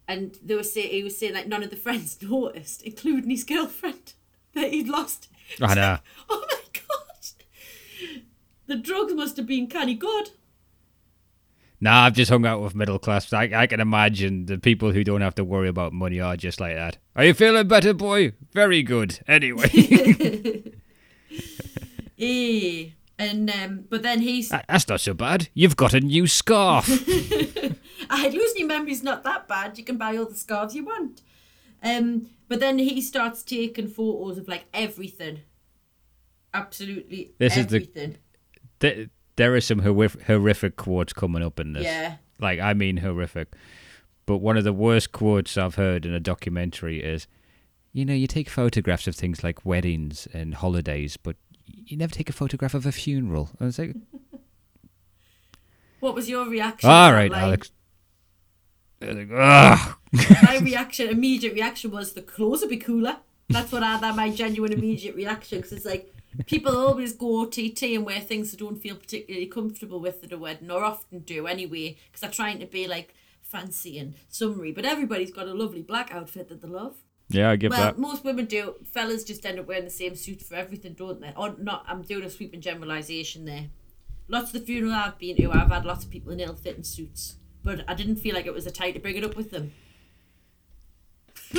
And 0.08 0.38
they 0.44 0.56
were 0.56 0.64
say 0.64 0.88
he 0.88 1.04
was 1.04 1.18
saying 1.18 1.34
like 1.34 1.48
none 1.48 1.64
of 1.64 1.70
the 1.70 1.76
friends 1.76 2.18
noticed, 2.22 2.84
including 2.84 3.30
his 3.30 3.44
girlfriend, 3.44 4.14
that 4.54 4.72
he'd 4.72 4.88
lost. 4.88 5.30
I 5.62 5.74
know. 5.76 5.98
Oh 6.30 6.46
my 6.52 6.58
god! 6.74 8.14
The 8.68 8.76
drugs 8.76 9.14
must 9.14 9.38
have 9.38 9.46
been 9.48 9.68
canny 9.68 9.94
good. 9.96 10.32
Nah, 11.82 12.06
I've 12.06 12.14
just 12.14 12.32
hung 12.32 12.46
out 12.46 12.62
with 12.62 12.74
middle 12.74 12.98
class. 12.98 13.32
I, 13.34 13.52
I 13.54 13.68
can 13.68 13.80
imagine 13.80 14.46
the 14.46 14.58
people 14.58 14.92
who 14.92 15.04
don't 15.04 15.22
have 15.22 15.36
to 15.36 15.44
worry 15.44 15.68
about 15.68 15.92
money 15.94 16.20
are 16.20 16.36
just 16.38 16.60
like 16.60 16.74
that. 16.76 16.98
Are 17.16 17.26
you 17.26 17.34
feeling 17.34 17.68
better, 17.68 17.94
boy? 17.94 18.32
Very 18.54 18.82
good. 18.82 19.20
Anyway, 19.28 19.70
Eh. 22.18 22.90
And 23.18 23.50
um, 23.50 23.86
but 23.90 24.04
then 24.04 24.20
he's 24.22 24.50
that's 24.50 24.88
not 24.90 25.00
so 25.00 25.14
bad. 25.14 25.48
You've 25.54 25.78
got 25.78 25.94
a 25.94 26.02
new 26.02 26.28
scarf. 26.28 26.88
I 28.10 28.28
losing 28.28 28.58
your 28.60 28.68
memory's 28.68 29.04
not 29.04 29.24
that 29.24 29.48
bad. 29.48 29.78
You 29.78 29.84
can 29.86 29.98
buy 29.98 30.18
all 30.18 30.26
the 30.26 30.36
scarves 30.36 30.76
you 30.76 30.86
want. 30.86 31.22
Um, 31.82 32.28
but 32.48 32.60
then 32.60 32.78
he 32.78 33.02
starts 33.02 33.42
taking 33.44 33.88
photos 33.88 34.38
of 34.38 34.48
like 34.48 34.66
everything. 34.74 35.40
Absolutely 36.54 37.34
This 37.38 37.58
is 37.58 37.68
the- 37.68 37.76
everything. 37.78 38.18
there, 38.80 39.08
there 39.36 39.54
are 39.56 39.62
some 39.62 39.80
horrific, 39.80 40.22
horrific 40.24 40.76
quotes 40.78 41.14
coming 41.14 41.44
up 41.44 41.60
in 41.60 41.74
this. 41.74 41.84
Yeah. 41.84 42.16
Like, 42.40 42.60
I 42.60 42.74
mean 42.74 42.98
horrific. 42.98 43.54
But 44.26 44.38
one 44.38 44.58
of 44.58 44.64
the 44.64 44.74
worst 44.74 45.12
quotes 45.12 45.58
I've 45.58 45.76
heard 45.76 46.06
in 46.06 46.14
a 46.14 46.20
documentary 46.20 47.04
is, 47.04 47.28
you 47.94 48.06
know, 48.06 48.14
you 48.14 48.28
take 48.28 48.50
photographs 48.50 49.08
of 49.08 49.16
things 49.16 49.44
like 49.44 49.66
weddings 49.66 50.28
and 50.34 50.56
holidays, 50.56 51.18
but 51.18 51.36
you 51.66 51.98
never 51.98 52.14
take 52.14 52.30
a 52.30 52.34
photograph 52.34 52.74
of 52.74 52.86
a 52.86 52.92
funeral. 52.92 53.50
I 53.60 53.66
was 53.66 53.80
like, 53.80 53.96
What 56.00 56.16
was 56.16 56.30
your 56.30 56.48
reaction? 56.48 56.90
All 56.90 57.12
right, 57.12 57.30
to 57.30 57.30
that 57.30 57.36
right, 57.36 57.42
line? 57.42 57.44
Alex. 57.44 57.72
Like, 59.02 59.30
my 60.44 60.60
reaction, 60.62 61.10
immediate 61.10 61.54
reaction 61.54 61.92
was 61.92 62.14
the 62.14 62.22
clothes 62.22 62.62
would 62.62 62.70
be 62.70 62.78
cooler. 62.78 63.18
That's 63.50 63.72
what 63.72 63.84
I 63.84 64.00
that 64.00 64.16
my 64.16 64.32
genuine 64.32 64.74
immediate 64.74 65.16
reaction 65.16 65.60
because 65.60 65.74
it's 65.74 65.86
like 65.86 66.14
people 66.46 66.76
always 66.76 67.14
go 67.14 67.46
TT 67.46 67.84
and 67.96 68.06
wear 68.06 68.20
things 68.20 68.52
they 68.52 68.58
don't 68.58 68.82
feel 68.82 68.96
particularly 68.96 69.48
comfortable 69.48 70.00
with 70.00 70.24
at 70.24 70.32
a 70.32 70.38
wedding 70.38 70.72
or 70.72 70.84
often 70.84 71.20
do 71.20 71.48
anyway 71.48 71.98
because 72.08 72.22
they're 72.22 72.32
trying 72.32 72.60
to 72.60 72.66
be 72.66 72.88
like 72.88 73.14
fancy 73.42 74.00
and 74.00 74.16
summery. 74.30 74.72
But 74.72 74.86
everybody's 74.86 75.32
got 75.32 75.48
a 75.48 75.54
lovely 75.54 75.82
black 75.82 76.12
outfit 76.12 76.50
that 76.50 76.62
they 76.62 76.68
love. 76.68 76.96
Yeah, 77.30 77.50
I 77.50 77.56
get 77.56 77.72
Well, 77.72 77.80
that. 77.82 77.98
most 77.98 78.24
women 78.24 78.46
do. 78.46 78.76
Fellas 78.86 79.24
just 79.24 79.46
end 79.46 79.60
up 79.60 79.66
wearing 79.68 79.84
the 79.86 79.90
same 79.90 80.16
suit 80.16 80.42
for 80.44 80.56
everything, 80.56 80.94
don't 80.94 81.20
they? 81.22 81.34
Or 81.36 81.56
not? 81.58 81.84
I'm 81.88 82.04
doing 82.04 82.24
a 82.24 82.30
sweeping 82.30 82.62
generalisation 82.62 83.46
there. 83.46 83.70
lots 84.28 84.48
of 84.54 84.60
the 84.60 84.66
funeral 84.66 84.92
I've 84.94 85.18
been 85.20 85.36
to, 85.38 85.52
I've 85.52 85.70
had 85.70 85.86
lots 85.86 86.04
of 86.04 86.10
people 86.10 86.32
in 86.32 86.40
ill-fitting 86.40 86.84
suits, 86.84 87.36
but 87.64 87.84
I 87.88 87.94
didn't 87.94 88.16
feel 88.16 88.34
like 88.34 88.46
it 88.48 88.54
was 88.56 88.66
a 88.66 88.72
time 88.72 88.94
to 88.94 89.00
bring 89.00 89.16
it 89.18 89.24
up 89.24 89.36
with 89.36 89.52
them. 89.52 89.72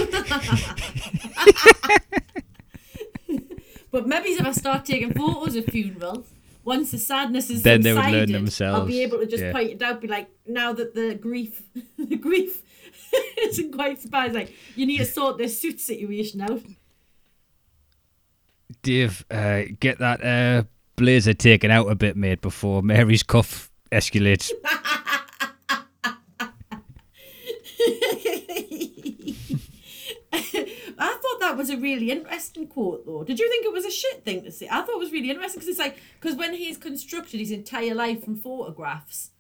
but 3.91 4.07
maybe 4.07 4.31
if 4.31 4.45
I 4.45 4.53
start 4.53 4.85
taking 4.85 5.13
photos 5.15 5.55
of 5.57 5.65
funerals, 5.67 6.27
once 6.65 6.91
the 6.91 6.99
sadness 6.99 7.51
is 7.51 7.63
Then 7.63 7.83
they 7.83 7.93
would 7.95 8.05
learn 8.05 8.33
themselves. 8.33 8.81
I'll 8.81 8.87
be 8.87 9.03
able 9.03 9.19
to 9.19 9.27
just 9.27 9.43
Yeah. 9.45 9.53
point 9.53 9.71
it 9.71 9.83
out, 9.83 10.01
be 10.01 10.09
like, 10.09 10.29
now 10.47 10.73
that 10.73 10.95
the 10.95 11.15
grief, 11.15 11.63
the 11.99 12.17
grief 12.17 12.63
isn't 13.39 13.73
quite 13.73 14.01
surprised. 14.01 14.35
Like, 14.35 14.55
you 14.75 14.87
need 14.87 14.99
to 14.99 15.05
sort 15.05 15.39
this 15.39 15.61
suit 15.61 15.81
situation 15.81 16.41
out. 16.41 16.63
Dave, 18.83 19.25
uh, 19.31 19.63
get 19.81 19.99
that 19.99 20.25
uh, 20.25 20.65
blazer 20.97 21.35
taken 21.35 21.71
out 21.71 21.91
a 21.91 21.95
bit, 21.95 22.17
mate, 22.17 22.41
before 22.41 22.83
Mary's 22.83 23.23
cuff 23.23 23.71
escalates. 23.93 24.51
I 30.99 31.19
thought 31.21 31.41
that 31.41 31.57
was 31.57 31.71
a 31.71 31.77
really 31.77 32.11
interesting 32.11 32.67
quote, 32.67 33.07
though. 33.07 33.23
Did 33.23 33.39
you 33.39 33.49
think 33.49 33.67
it 33.67 33.73
was 33.73 33.85
a 33.85 33.91
shit 33.91 34.25
thing 34.25 34.43
to 34.45 34.51
say? 34.51 34.69
I 34.71 34.83
thought 34.83 34.97
it 34.97 34.99
was 34.99 35.13
really 35.13 35.31
interesting 35.31 35.61
because 35.61 35.69
it's 35.69 35.79
like 35.79 35.99
because 36.21 36.37
when 36.37 36.55
he's 36.55 36.77
constructed 36.77 37.41
his 37.41 37.51
entire 37.51 37.95
life 37.95 38.25
from 38.25 38.37
photographs, 38.37 39.31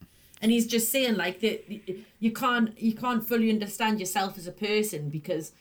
and 0.41 0.53
he's 0.53 0.67
just 0.67 0.91
saying 0.91 1.17
like 1.17 1.41
that 1.41 1.65
you 2.19 2.33
can't 2.33 2.81
you 2.81 2.95
can't 2.95 3.27
fully 3.27 3.51
understand 3.51 4.01
yourself 4.01 4.39
as 4.39 4.47
a 4.47 4.53
person 4.53 5.09
because 5.09 5.53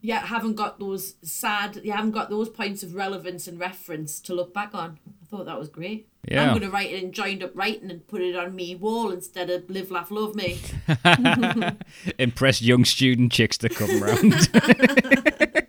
you 0.00 0.14
haven't 0.14 0.54
got 0.54 0.78
those 0.78 1.14
sad 1.22 1.80
you 1.82 1.92
haven't 1.92 2.12
got 2.12 2.30
those 2.30 2.48
points 2.48 2.82
of 2.82 2.94
relevance 2.94 3.46
and 3.46 3.58
reference 3.58 4.20
to 4.20 4.34
look 4.34 4.52
back 4.52 4.74
on. 4.74 4.98
I 5.22 5.26
thought 5.26 5.46
that 5.46 5.58
was 5.58 5.68
great. 5.68 6.08
Yeah. 6.28 6.42
I'm 6.42 6.58
gonna 6.58 6.70
write 6.70 6.90
it 6.90 7.02
in 7.02 7.12
joined 7.12 7.42
up 7.42 7.52
writing 7.54 7.90
and 7.90 8.06
put 8.06 8.20
it 8.20 8.36
on 8.36 8.54
me 8.54 8.74
wall 8.74 9.10
instead 9.10 9.50
of 9.50 9.68
live 9.70 9.90
laugh 9.90 10.10
love 10.10 10.34
me. 10.34 10.60
Impress 12.18 12.62
young 12.62 12.84
student 12.84 13.32
chicks 13.32 13.58
to 13.58 13.68
come 13.68 14.00
round. 14.00 14.48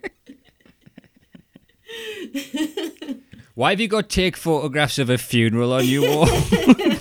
Why 3.55 3.69
have 3.69 3.79
you 3.79 3.87
got 3.87 4.09
take 4.09 4.35
photographs 4.35 4.97
of 4.97 5.11
a 5.11 5.17
funeral 5.19 5.73
on 5.73 5.85
your 5.85 6.09
wall? 6.09 6.25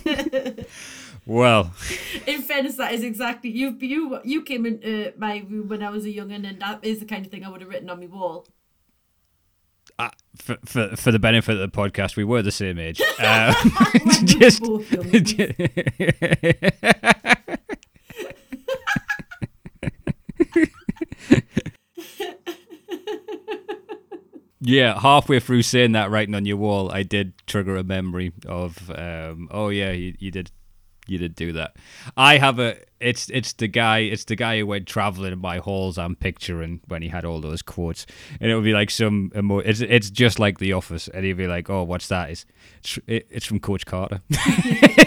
well, 1.33 1.72
In 2.26 2.43
fairness, 2.43 2.76
that 2.76 2.93
is 2.93 3.03
exactly 3.03 3.51
you. 3.51 3.76
You 3.80 4.20
you 4.24 4.43
came 4.43 4.66
in 4.66 4.83
uh, 4.85 5.11
my 5.18 5.45
room 5.49 5.68
when 5.68 5.83
I 5.83 5.91
was 5.91 6.05
a 6.05 6.11
young'un, 6.11 6.45
and 6.45 6.61
that 6.61 6.85
is 6.85 7.01
the 7.01 7.07
kind 7.07 7.24
of 7.26 7.30
thing 7.33 7.45
I 7.45 7.49
would 7.51 7.61
have 7.61 7.70
written 7.70 7.91
on 7.91 8.01
my 8.01 8.07
wall. 8.07 8.47
uh, 9.99 10.11
for, 10.37 10.57
for 10.64 10.97
for 10.97 11.12
the 11.12 11.18
benefit 11.18 11.57
of 11.59 11.61
the 11.61 11.76
podcast, 11.76 12.16
we 12.16 12.24
were 12.24 12.43
the 12.43 12.51
same 12.53 12.78
age. 12.78 13.01
Um, 13.22 13.55
When 13.93 14.26
we 14.26 14.35
were 15.12 15.20
just, 15.20 15.53
yeah, 24.61 24.99
halfway 25.01 25.41
through 25.41 25.62
saying 25.62 25.93
that 25.93 26.11
writing 26.11 26.35
on 26.35 26.45
your 26.47 26.57
wall, 26.57 26.91
I 26.93 27.03
did 27.03 27.33
trigger 27.47 27.76
a 27.76 27.83
memory 27.83 28.33
of, 28.47 28.91
um, 28.91 29.49
oh 29.51 29.68
yeah, 29.68 29.91
you, 29.91 30.14
you 30.18 30.30
did, 30.30 30.51
you 31.09 31.18
did 31.18 31.34
do 31.34 31.53
that. 31.53 31.76
I 32.16 32.38
have 32.38 32.59
a, 32.61 32.76
it's 33.00 33.28
it's 33.30 33.53
the 33.55 33.66
guy, 33.66 33.98
it's 33.98 34.24
the 34.24 34.36
guy 34.36 34.59
who 34.59 34.66
went 34.66 34.86
traveling 34.86 35.32
in 35.32 35.40
my 35.40 35.59
halls. 35.59 35.98
I'm 35.98 36.14
picturing 36.14 36.80
when 36.86 37.03
he 37.03 37.09
had 37.09 37.24
all 37.24 37.40
those 37.40 37.61
quotes, 37.61 38.07
and 38.40 38.50
it 38.50 38.55
would 38.55 38.64
be 38.64 38.72
like 38.72 38.90
some, 38.90 39.32
emo- 39.36 39.59
it's 39.59 39.80
it's 39.80 40.11
just 40.11 40.38
like 40.38 40.59
The 40.59 40.72
Office, 40.72 41.09
and 41.09 41.24
he'd 41.24 41.36
be 41.36 41.48
like, 41.48 41.68
oh, 41.68 41.82
what's 41.82 42.07
that? 42.09 42.30
It's 42.30 42.46
it's, 43.07 43.46
from 43.46 43.59
Coach 43.59 43.84
Carter, 43.84 44.20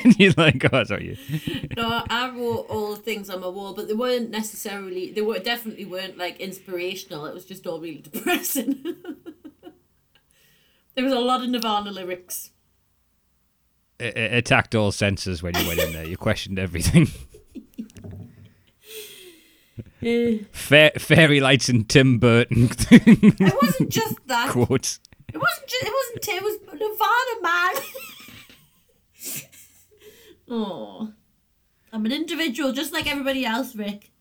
and 0.03 0.19
you're 0.19 0.33
like, 0.35 0.65
oh, 0.73 0.83
sorry, 0.83 1.17
you. 1.27 1.69
no, 1.77 2.03
I 2.09 2.29
wrote 2.29 2.65
all 2.69 2.95
the 2.95 3.01
things 3.01 3.29
on 3.29 3.39
my 3.39 3.47
wall, 3.47 3.73
but 3.73 3.87
they 3.87 3.93
weren't 3.93 4.29
necessarily. 4.29 5.11
They 5.11 5.21
were 5.21 5.39
definitely 5.39 5.85
weren't 5.85 6.17
like 6.17 6.41
inspirational. 6.41 7.25
It 7.25 7.33
was 7.33 7.45
just 7.45 7.65
all 7.65 7.79
really 7.79 8.01
depressing. 8.11 8.83
there 10.95 11.03
was 11.05 11.13
a 11.13 11.19
lot 11.19 11.41
of 11.41 11.49
Nirvana 11.49 11.91
lyrics. 11.91 12.51
It, 13.99 14.17
it 14.17 14.33
attacked 14.33 14.75
all 14.75 14.91
senses 14.91 15.41
when 15.41 15.55
you 15.55 15.67
went 15.67 15.79
in 15.79 15.93
there. 15.93 16.05
You 16.05 16.17
questioned 16.17 16.59
everything. 16.59 17.07
Fa- 20.51 20.91
fairy 20.99 21.39
lights 21.39 21.67
and 21.69 21.87
Tim 21.89 22.19
Burton 22.19 22.69
It 22.91 23.53
wasn't 23.61 23.89
just 23.89 24.15
that. 24.27 24.49
quotes. 24.51 24.99
It 25.33 25.37
wasn't 25.37 25.67
just. 25.67 25.83
It 25.83 25.91
wasn't. 25.93 26.21
Tim. 26.21 26.35
It 26.37 26.43
was 26.43 26.59
Nirvana, 26.73 27.41
man. 27.41 27.73
oh, 30.49 31.11
I'm 31.91 32.05
an 32.05 32.11
individual, 32.11 32.71
just 32.71 32.93
like 32.93 33.09
everybody 33.09 33.45
else, 33.45 33.75
Rick. 33.75 34.11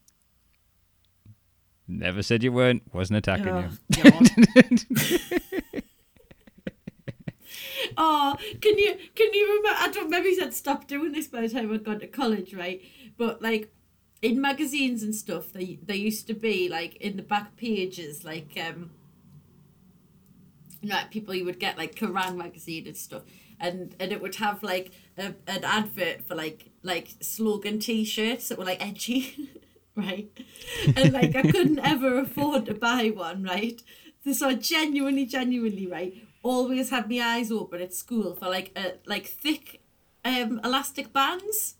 Never 1.86 2.22
said 2.22 2.42
you 2.42 2.50
weren't. 2.52 2.82
Wasn't 2.94 3.18
attacking 3.18 3.48
Oh, 3.48 3.68
you. 4.02 5.82
Oh, 7.96 8.36
can 8.60 8.78
you 8.78 8.96
can 9.14 9.32
you 9.32 9.46
remember? 9.46 9.78
I 9.80 9.90
don't. 9.90 10.10
Maybe 10.10 10.36
I'd 10.40 10.54
stopped 10.54 10.88
doing 10.88 11.12
this 11.12 11.26
by 11.28 11.40
the 11.42 11.48
time 11.48 11.72
I'd 11.72 11.84
gone 11.84 12.00
to 12.00 12.06
college, 12.06 12.54
right? 12.54 12.82
But 13.16 13.42
like 13.42 13.72
in 14.22 14.40
magazines 14.40 15.02
and 15.02 15.14
stuff, 15.14 15.52
they 15.52 15.78
they 15.84 15.96
used 15.96 16.26
to 16.28 16.34
be 16.34 16.68
like 16.68 16.96
in 16.96 17.16
the 17.16 17.22
back 17.22 17.56
pages, 17.56 18.24
like 18.24 18.58
um, 18.60 18.90
you 20.80 20.88
know, 20.88 20.96
like 20.96 21.10
people 21.10 21.34
you 21.34 21.44
would 21.44 21.58
get 21.60 21.78
like 21.78 21.94
Kerrang 21.94 22.36
magazine 22.36 22.86
and 22.86 22.96
stuff, 22.96 23.22
and 23.60 23.94
and 23.98 24.12
it 24.12 24.20
would 24.20 24.36
have 24.36 24.62
like 24.62 24.92
a, 25.16 25.34
an 25.46 25.64
advert 25.64 26.26
for 26.26 26.34
like 26.34 26.70
like 26.82 27.08
slogan 27.20 27.78
T-shirts 27.78 28.48
that 28.48 28.58
were 28.58 28.64
like 28.64 28.84
edgy, 28.84 29.50
right? 29.96 30.30
And 30.96 31.12
like 31.12 31.34
I 31.34 31.42
couldn't 31.42 31.78
ever 31.84 32.18
afford 32.18 32.66
to 32.66 32.74
buy 32.74 33.08
one, 33.14 33.42
right? 33.42 33.82
So 34.32 34.48
I 34.48 34.54
genuinely, 34.54 35.26
genuinely, 35.26 35.86
right, 35.86 36.14
always 36.44 36.90
had 36.90 37.10
my 37.10 37.20
eyes 37.20 37.50
open 37.50 37.80
at 37.80 37.92
school 37.92 38.36
for 38.36 38.48
like 38.48 38.70
a 38.76 38.92
like 39.06 39.26
thick, 39.26 39.80
um, 40.24 40.60
elastic 40.62 41.12
bands. 41.12 41.74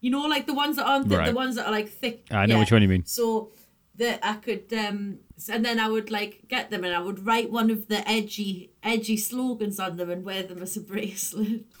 You 0.00 0.10
know, 0.10 0.22
like 0.22 0.46
the 0.46 0.54
ones 0.54 0.76
that 0.76 0.86
aren't 0.86 1.08
thick, 1.08 1.18
Right. 1.18 1.28
the 1.28 1.34
ones 1.34 1.56
that 1.56 1.66
are 1.66 1.72
like 1.72 1.88
thick. 1.90 2.26
I 2.30 2.46
know 2.46 2.54
yeah. 2.54 2.60
which 2.60 2.72
one 2.72 2.80
you 2.82 2.88
mean. 2.88 3.04
So 3.04 3.50
that 3.96 4.20
I 4.22 4.34
could 4.34 4.72
um 4.72 5.18
and 5.50 5.64
then 5.64 5.80
I 5.80 5.88
would 5.88 6.10
like 6.10 6.48
get 6.48 6.70
them 6.70 6.84
and 6.84 6.94
I 6.94 7.00
would 7.00 7.24
write 7.26 7.50
one 7.50 7.70
of 7.70 7.88
the 7.88 8.06
edgy 8.08 8.70
edgy 8.82 9.16
slogans 9.16 9.80
on 9.80 9.96
them 9.96 10.10
and 10.10 10.22
wear 10.24 10.42
them 10.42 10.62
as 10.62 10.76
a 10.76 10.80
bracelet. 10.80 11.64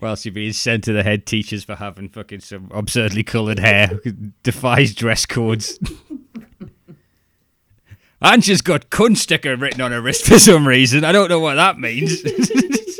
Whilst 0.00 0.26
you're 0.26 0.34
being 0.34 0.52
sent 0.52 0.84
to 0.84 0.92
the 0.92 1.02
head 1.02 1.24
teachers 1.24 1.64
for 1.64 1.74
having 1.74 2.10
fucking 2.10 2.40
some 2.40 2.70
absurdly 2.72 3.22
coloured 3.22 3.58
hair, 3.58 3.98
defies 4.42 4.94
dress 4.94 5.24
codes. 5.24 5.78
Angela's 8.26 8.60
got 8.60 8.90
cunt 8.90 9.18
sticker 9.18 9.56
written 9.56 9.80
on 9.80 9.92
her 9.92 10.00
wrist 10.02 10.26
for 10.26 10.38
some 10.40 10.66
reason. 10.66 11.04
I 11.04 11.12
don't 11.12 11.28
know 11.28 11.38
what 11.38 11.54
that 11.54 11.78
means. 11.78 12.22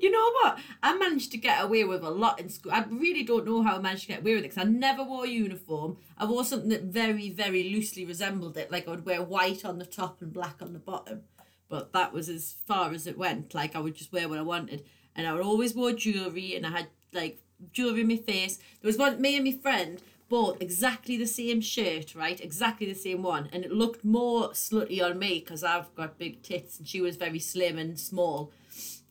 You 0.00 0.12
know 0.12 0.30
what? 0.32 0.58
I 0.80 0.96
managed 0.96 1.32
to 1.32 1.38
get 1.38 1.62
away 1.64 1.82
with 1.82 2.04
a 2.04 2.10
lot 2.10 2.38
in 2.38 2.48
school. 2.48 2.70
I 2.70 2.84
really 2.88 3.24
don't 3.24 3.44
know 3.44 3.62
how 3.62 3.76
I 3.76 3.80
managed 3.80 4.02
to 4.02 4.08
get 4.08 4.20
away 4.20 4.36
with 4.36 4.44
it 4.44 4.50
because 4.50 4.64
I 4.64 4.70
never 4.70 5.02
wore 5.02 5.24
a 5.24 5.28
uniform. 5.28 5.96
I 6.16 6.24
wore 6.24 6.44
something 6.44 6.68
that 6.68 6.84
very, 6.84 7.30
very 7.30 7.64
loosely 7.64 8.04
resembled 8.04 8.56
it. 8.56 8.70
Like 8.70 8.86
I 8.86 8.92
would 8.92 9.04
wear 9.04 9.22
white 9.22 9.64
on 9.64 9.78
the 9.78 9.84
top 9.84 10.22
and 10.22 10.32
black 10.32 10.62
on 10.62 10.74
the 10.74 10.78
bottom. 10.78 11.22
But 11.68 11.92
that 11.94 12.12
was 12.12 12.28
as 12.28 12.54
far 12.64 12.92
as 12.92 13.08
it 13.08 13.18
went. 13.18 13.54
Like 13.54 13.74
I 13.74 13.80
would 13.80 13.96
just 13.96 14.12
wear 14.12 14.28
what 14.28 14.38
I 14.38 14.42
wanted. 14.42 14.84
And 15.16 15.26
I 15.26 15.32
would 15.32 15.42
always 15.42 15.74
wear 15.74 15.92
jewellery 15.92 16.54
and 16.54 16.64
I 16.64 16.70
had 16.70 16.86
like 17.12 17.40
jewellery 17.72 18.02
in 18.02 18.08
my 18.08 18.16
face. 18.16 18.58
There 18.80 18.88
was 18.88 18.98
one, 18.98 19.20
me 19.20 19.36
and 19.36 19.44
my 19.44 19.58
friend 19.60 20.00
bought 20.28 20.60
exactly 20.60 21.16
the 21.16 21.26
same 21.26 21.60
shirt, 21.60 22.14
right? 22.14 22.40
Exactly 22.40 22.86
the 22.86 22.98
same 22.98 23.22
one. 23.22 23.48
And 23.52 23.64
it 23.64 23.72
looked 23.72 24.04
more 24.04 24.50
slutty 24.50 25.02
on 25.02 25.18
me 25.18 25.40
because 25.40 25.64
I've 25.64 25.94
got 25.94 26.18
big 26.18 26.42
tits 26.42 26.78
and 26.78 26.86
she 26.86 27.00
was 27.00 27.16
very 27.16 27.38
slim 27.38 27.78
and 27.78 27.98
small 27.98 28.52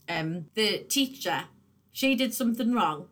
um, 0.09 0.45
the 0.53 0.79
teacher, 0.79 1.45
she 1.91 2.15
did 2.15 2.33
something 2.33 2.73
wrong, 2.73 3.07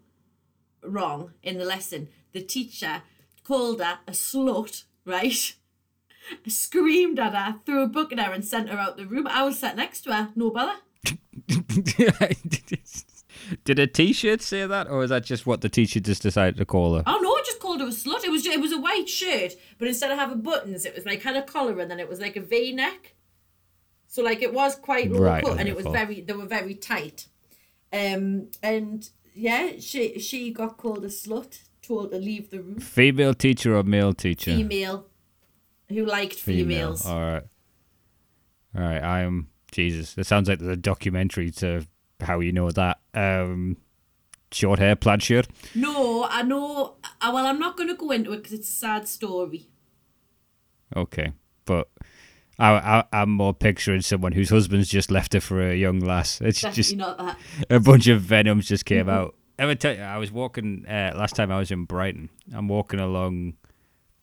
wrong 0.84 1.34
in 1.44 1.58
the 1.58 1.66
lesson. 1.66 2.10
The 2.32 2.42
teacher 2.42 3.04
called 3.44 3.82
her 3.82 4.00
a 4.08 4.12
slut, 4.12 4.84
right? 5.06 5.56
Screamed 6.48 7.20
at 7.20 7.36
her, 7.36 7.60
threw 7.66 7.84
a 7.84 7.88
book 7.88 8.12
at 8.12 8.20
her, 8.20 8.34
and 8.34 8.44
sent 8.44 8.70
her 8.70 8.78
out 8.78 8.98
the 8.98 9.06
room. 9.06 9.28
I 9.28 9.44
was 9.44 9.60
sat 9.60 9.76
next 9.76 10.02
to 10.02 10.14
her, 10.14 10.30
no 10.36 10.50
bother. 10.50 10.80
Did 13.64 13.80
a 13.80 13.88
t-shirt 13.88 14.42
say 14.42 14.66
that, 14.66 14.90
or 14.90 15.04
is 15.04 15.10
that 15.10 15.24
just 15.24 15.46
what 15.46 15.62
the 15.62 15.70
teacher 15.70 16.00
just 16.00 16.22
decided 16.22 16.58
to 16.58 16.66
call 16.66 16.96
her? 16.96 17.04
Oh 17.06 17.20
no, 17.22 17.30
I 17.32 17.42
just 17.46 17.60
called 17.60 17.82
her 17.82 17.88
a 17.88 17.92
slut. 17.92 18.24
It 18.24 18.32
was 18.32 18.46
it 18.46 18.60
was 18.60 18.72
a 18.72 18.80
white 18.80 19.10
shirt, 19.10 19.54
but 19.78 19.88
instead 19.88 20.12
of 20.12 20.18
having 20.18 20.42
buttons, 20.42 20.86
it 20.86 20.96
was 20.96 21.06
like 21.06 21.22
had 21.22 21.36
a 21.36 21.44
collar 21.44 21.80
and 21.80 21.90
then 21.90 22.00
it 22.00 22.10
was 22.10 22.20
like 22.20 22.36
a 22.36 22.42
V 22.42 22.74
neck. 22.74 23.16
So 24.08 24.24
like 24.24 24.42
it 24.42 24.54
was 24.54 24.76
quite 24.76 25.12
low 25.12 25.20
Right, 25.20 25.44
cut 25.44 25.60
and 25.60 25.68
it 25.68 25.76
was 25.76 25.86
very 25.86 26.22
they 26.22 26.34
were 26.34 26.46
very 26.46 26.76
tight. 26.76 27.28
Um 27.92 28.50
and 28.64 29.10
yeah, 29.34 29.74
she 29.80 30.20
she 30.20 30.52
got 30.52 30.78
called 30.78 31.04
a 31.04 31.10
slut, 31.10 31.60
told 31.82 32.12
to 32.12 32.18
leave 32.18 32.50
the 32.50 32.62
room. 32.62 32.80
Female 32.80 33.34
teacher 33.34 33.76
or 33.76 33.84
male 33.84 34.14
teacher? 34.14 34.56
Female 34.56 35.08
who 35.90 36.06
liked 36.06 36.36
females. 36.36 37.06
All 37.06 37.20
right. 37.20 37.44
All 38.76 38.82
right, 38.82 39.04
I'm 39.04 39.50
Jesus. 39.72 40.14
That 40.14 40.26
sounds 40.26 40.50
like 40.50 40.60
there's 40.60 40.72
a 40.72 40.78
documentary 40.78 41.52
to 41.52 41.86
how 42.22 42.40
you 42.40 42.52
know 42.52 42.72
that. 42.72 43.00
Um, 43.14 43.78
short 44.52 44.80
hair, 44.80 44.96
plaid 44.96 45.22
shirt. 45.24 45.48
No, 45.74 46.26
I 46.30 46.42
know. 46.44 46.96
uh, 47.22 47.32
Well, 47.34 47.46
I'm 47.46 47.60
not 47.60 47.78
going 47.78 47.90
to 47.90 47.96
go 47.96 48.12
into 48.12 48.32
it 48.34 48.38
because 48.38 48.54
it's 48.54 48.70
a 48.70 48.72
sad 48.72 49.08
story. 49.08 49.68
Okay, 50.96 51.34
but 51.66 51.90
I, 52.60 52.72
I 52.74 53.04
I'm 53.12 53.32
more 53.32 53.54
picturing 53.54 54.02
someone 54.02 54.32
whose 54.32 54.50
husband's 54.50 54.88
just 54.90 55.12
left 55.12 55.34
her 55.34 55.42
for 55.42 55.62
a 55.62 55.76
young 55.76 56.00
lass. 56.00 56.40
It's 56.42 56.62
Definitely 56.62 56.84
just 56.84 56.96
not 56.96 57.18
that. 57.18 57.38
a 57.70 57.80
bunch 57.80 58.08
of 58.08 58.22
venoms 58.22 58.68
just 58.68 58.86
came 58.86 59.10
out. 59.10 59.36
Ever 59.58 59.76
tell 59.76 59.96
you, 59.96 60.02
I 60.02 60.18
was 60.18 60.32
walking 60.32 60.86
uh, 60.88 61.14
last 61.16 61.36
time 61.36 61.52
I 61.52 61.58
was 61.58 61.72
in 61.72 61.86
Brighton. 61.86 62.30
I'm 62.54 62.68
walking 62.68 63.00
along 63.00 63.54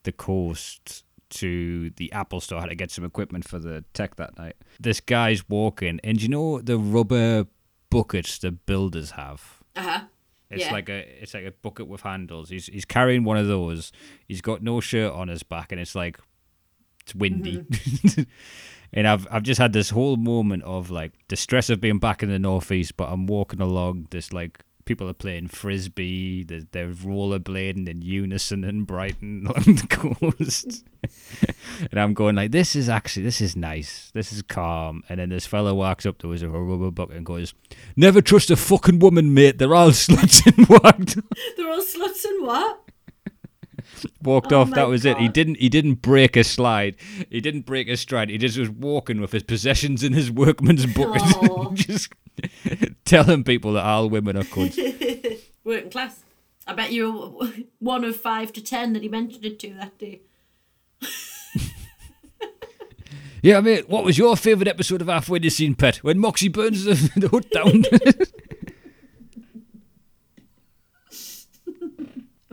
the 0.04 0.12
coast 0.12 1.04
to 1.30 1.90
the 1.96 2.12
Apple 2.12 2.40
store. 2.40 2.58
I 2.58 2.62
had 2.62 2.68
to 2.70 2.74
get 2.74 2.90
some 2.90 3.04
equipment 3.04 3.46
for 3.48 3.58
the 3.58 3.84
tech 3.94 4.16
that 4.16 4.38
night. 4.38 4.56
This 4.78 5.00
guy's 5.00 5.48
walking, 5.48 6.00
and 6.04 6.18
do 6.18 6.22
you 6.22 6.28
know 6.28 6.60
the 6.60 6.78
rubber 6.78 7.46
buckets 7.92 8.38
the 8.38 8.50
builders 8.52 9.12
have? 9.12 9.60
Uh 9.76 9.82
huh. 9.82 10.00
It's 10.50 10.64
Yeah. 10.66 10.72
like 10.72 10.88
a 10.88 11.22
it's 11.22 11.32
like 11.34 11.44
a 11.46 11.52
bucket 11.52 11.86
with 11.88 12.02
handles. 12.02 12.50
He's 12.50 12.66
he's 12.66 12.84
carrying 12.84 13.24
one 13.24 13.36
of 13.36 13.46
those. 13.46 13.92
He's 14.28 14.40
got 14.42 14.62
no 14.62 14.80
shirt 14.80 15.12
on 15.12 15.28
his 15.28 15.42
back, 15.42 15.72
and 15.72 15.80
it's 15.80 15.94
like 15.94 16.18
it's 17.02 17.14
windy. 17.14 17.64
and 18.92 19.06
I've 19.08 19.26
I've 19.30 19.42
just 19.42 19.58
had 19.60 19.72
this 19.72 19.90
whole 19.90 20.16
moment 20.16 20.62
of 20.64 20.90
like 20.90 21.12
the 21.28 21.36
stress 21.36 21.70
of 21.70 21.80
being 21.80 21.98
back 21.98 22.22
in 22.22 22.28
the 22.28 22.38
northeast, 22.38 22.96
but 22.96 23.08
I'm 23.10 23.26
walking 23.26 23.60
along 23.60 24.08
this 24.10 24.32
like 24.32 24.60
people 24.84 25.08
are 25.08 25.14
playing 25.14 25.48
frisbee, 25.48 26.44
they're, 26.44 26.66
they're 26.72 26.88
rollerblading 26.88 27.88
in 27.88 28.02
unison 28.02 28.64
in 28.64 28.84
Brighton 28.84 29.46
along 29.50 29.76
the 29.76 29.86
coast. 29.88 30.84
and 31.90 32.00
I'm 32.00 32.14
going 32.14 32.36
like, 32.36 32.50
this 32.50 32.74
is 32.76 32.88
actually 32.88 33.24
this 33.24 33.40
is 33.40 33.56
nice, 33.56 34.10
this 34.14 34.32
is 34.32 34.42
calm. 34.42 35.02
And 35.08 35.18
then 35.18 35.28
this 35.30 35.46
fella 35.46 35.74
walks 35.74 36.06
up 36.06 36.18
to 36.18 36.32
us 36.32 36.42
with 36.42 36.54
a 36.54 36.58
rubber 36.58 36.90
bucket 36.90 37.16
and 37.16 37.26
goes, 37.26 37.54
"Never 37.96 38.20
trust 38.20 38.50
a 38.50 38.56
fucking 38.56 38.98
woman, 38.98 39.34
mate. 39.34 39.58
They're 39.58 39.74
all 39.74 39.90
sluts 39.90 40.46
and 40.46 40.66
whacked." 40.68 41.16
They're 41.56 41.70
all 41.70 41.80
sluts 41.80 42.24
and 42.24 42.46
what? 42.46 42.81
Walked 44.22 44.52
Oh 44.52 44.60
off. 44.60 44.70
That 44.70 44.88
was 44.88 45.04
it. 45.04 45.18
He 45.18 45.28
didn't. 45.28 45.56
He 45.56 45.68
didn't 45.68 45.96
break 46.02 46.36
a 46.36 46.44
slide. 46.44 46.96
He 47.30 47.40
didn't 47.40 47.62
break 47.66 47.88
a 47.88 47.96
stride. 47.96 48.30
He 48.30 48.38
just 48.38 48.58
was 48.58 48.68
walking 48.70 49.20
with 49.20 49.32
his 49.32 49.42
possessions 49.42 50.02
in 50.02 50.12
his 50.12 50.30
workman's 50.30 50.86
bucket, 50.94 51.22
Aw. 51.50 51.72
just 51.74 52.12
telling 53.04 53.44
people 53.44 53.72
that 53.74 53.84
all 53.84 54.08
women 54.08 54.36
are 54.36 54.42
cunts. 54.44 55.40
Working 55.64 55.90
class. 55.90 56.24
I 56.66 56.74
bet 56.74 56.92
you're 56.92 57.12
one 57.80 58.04
of 58.04 58.16
five 58.16 58.52
to 58.54 58.62
ten 58.62 58.92
that 58.92 59.02
he 59.02 59.08
mentioned 59.08 59.44
it 59.44 59.58
to 59.60 59.74
that 59.74 59.98
day. 59.98 60.20
Yeah, 63.42 63.58
mate. 63.60 63.88
What 63.88 64.04
was 64.04 64.18
your 64.18 64.36
favourite 64.36 64.68
episode 64.68 65.00
of 65.02 65.08
Halfway 65.08 65.40
to 65.40 65.50
Scene 65.50 65.74
Pet? 65.74 65.96
When 65.96 66.20
Moxie 66.20 66.46
burns 66.46 66.84
the, 66.84 66.94
the 67.16 67.28
hut 67.28 67.50
down. 67.50 67.82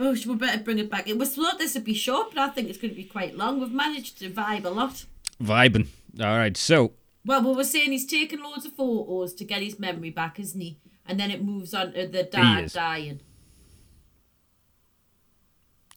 Oh, 0.02 0.16
we 0.26 0.34
better 0.34 0.62
bring 0.62 0.78
it 0.78 0.90
back. 0.90 1.06
It 1.08 1.18
was 1.18 1.34
thought 1.36 1.58
this 1.58 1.74
would 1.74 1.84
be 1.84 1.92
short, 1.94 2.30
but 2.34 2.38
I 2.38 2.48
think 2.48 2.70
it's 2.70 2.78
going 2.78 2.90
to 2.90 2.96
be 2.96 3.04
quite 3.04 3.36
long. 3.36 3.60
We've 3.60 3.70
managed 3.70 4.18
to 4.20 4.30
vibe 4.30 4.64
a 4.64 4.70
lot. 4.70 5.04
Vibing. 5.42 5.88
All 6.18 6.38
right. 6.38 6.56
So 6.56 6.92
Well, 7.26 7.42
we 7.42 7.54
were 7.54 7.64
saying 7.64 7.92
he's 7.92 8.06
taken 8.06 8.42
loads 8.42 8.64
of 8.64 8.72
photos 8.72 9.34
to 9.34 9.44
get 9.44 9.60
his 9.62 9.78
memory 9.78 10.08
back, 10.10 10.40
isn't 10.40 10.60
he? 10.60 10.78
And 11.06 11.20
then 11.20 11.30
it 11.30 11.44
moves 11.44 11.74
on 11.74 11.92
to 11.92 12.06
the 12.06 12.24
He 12.24 12.30
dad 12.30 12.72
dying. 12.72 13.20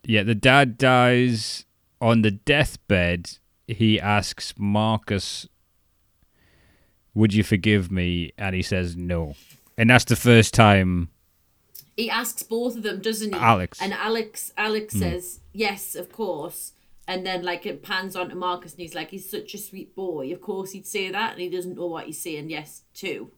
yeah, 0.06 0.24
the 0.24 0.36
dad 0.36 0.78
dies 0.78 1.66
on 2.02 2.22
the 2.24 2.32
deathbed. 2.32 3.38
He 3.68 4.00
asks 4.00 4.54
Marcus, 4.58 5.48
"Would 7.14 7.34
you 7.34 7.44
forgive 7.44 7.90
me?" 7.92 8.34
And 8.38 8.54
he 8.56 8.62
says 8.62 8.98
no. 8.98 9.36
And 9.78 9.90
that's 9.90 10.06
the 10.06 10.16
first 10.18 10.54
time 10.54 11.10
He 11.96 12.10
asks 12.10 12.44
both 12.44 12.76
of 12.76 12.84
them, 12.84 13.02
doesn't 13.02 13.34
he? 13.34 13.40
Alex. 13.40 13.82
And 13.82 13.94
Alex, 13.94 14.52
Alex 14.58 14.94
hmm. 14.94 15.00
says 15.00 15.40
yes, 15.52 15.96
of 15.96 16.12
course. 16.12 16.74
And 17.08 17.26
then 17.26 17.44
like 17.44 17.66
it 17.66 17.84
pans 17.84 18.16
on 18.16 18.30
to 18.30 18.36
Marcus, 18.36 18.74
and 18.74 18.82
he's 18.82 18.96
like, 18.96 19.12
he's 19.12 19.30
such 19.30 19.54
a 19.54 19.58
sweet 19.58 19.96
boy. 19.96 20.32
Of 20.32 20.42
course 20.42 20.72
he'd 20.72 20.88
say 20.88 21.12
that, 21.12 21.34
and 21.34 21.42
he 21.42 21.50
doesn't 21.50 21.76
know 21.76 21.88
what 21.88 22.06
he's 22.06 22.22
saying 22.22 22.50
yes 22.50 22.84
to. 22.96 23.32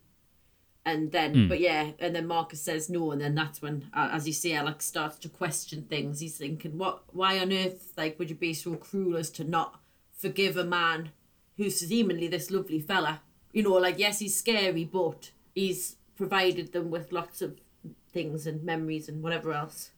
And 0.88 1.12
then, 1.12 1.34
hmm. 1.34 1.48
but 1.48 1.60
yeah, 1.60 1.92
and 1.98 2.16
then 2.16 2.28
Marcus 2.28 2.62
says 2.62 2.90
no, 2.90 3.12
and 3.12 3.20
then 3.20 3.34
that's 3.34 3.62
when, 3.62 3.90
as 3.94 4.28
you 4.28 4.34
say, 4.34 4.54
Alex 4.54 4.86
starts 4.86 5.18
to 5.20 5.30
question 5.30 5.82
things. 5.84 6.20
He's 6.20 6.38
thinking, 6.38 6.78
what? 6.78 7.04
Why 7.12 7.40
on 7.40 7.52
earth, 7.52 7.94
like, 7.98 8.20
would 8.20 8.30
you 8.30 8.36
be 8.36 8.54
so 8.54 8.76
cruel 8.76 9.18
as 9.18 9.32
to 9.32 9.44
not 9.44 9.80
forgive 10.16 10.56
a 10.58 10.64
man 10.64 11.10
who's 11.58 11.80
seemingly 11.80 12.28
this 12.28 12.52
lovely 12.52 12.80
fella? 12.80 13.22
You 13.52 13.64
know, 13.64 13.74
like 13.74 13.98
yes, 13.98 14.20
he's 14.20 14.38
scary, 14.38 14.84
but 14.86 15.32
he's 15.56 15.96
provided 16.16 16.72
them 16.72 16.92
with 16.92 17.12
lots 17.12 17.42
of 17.42 17.60
things 18.16 18.48
and 18.48 18.64
memories 18.64 19.10
and 19.10 19.22
whatever 19.22 19.52
else. 19.52 19.92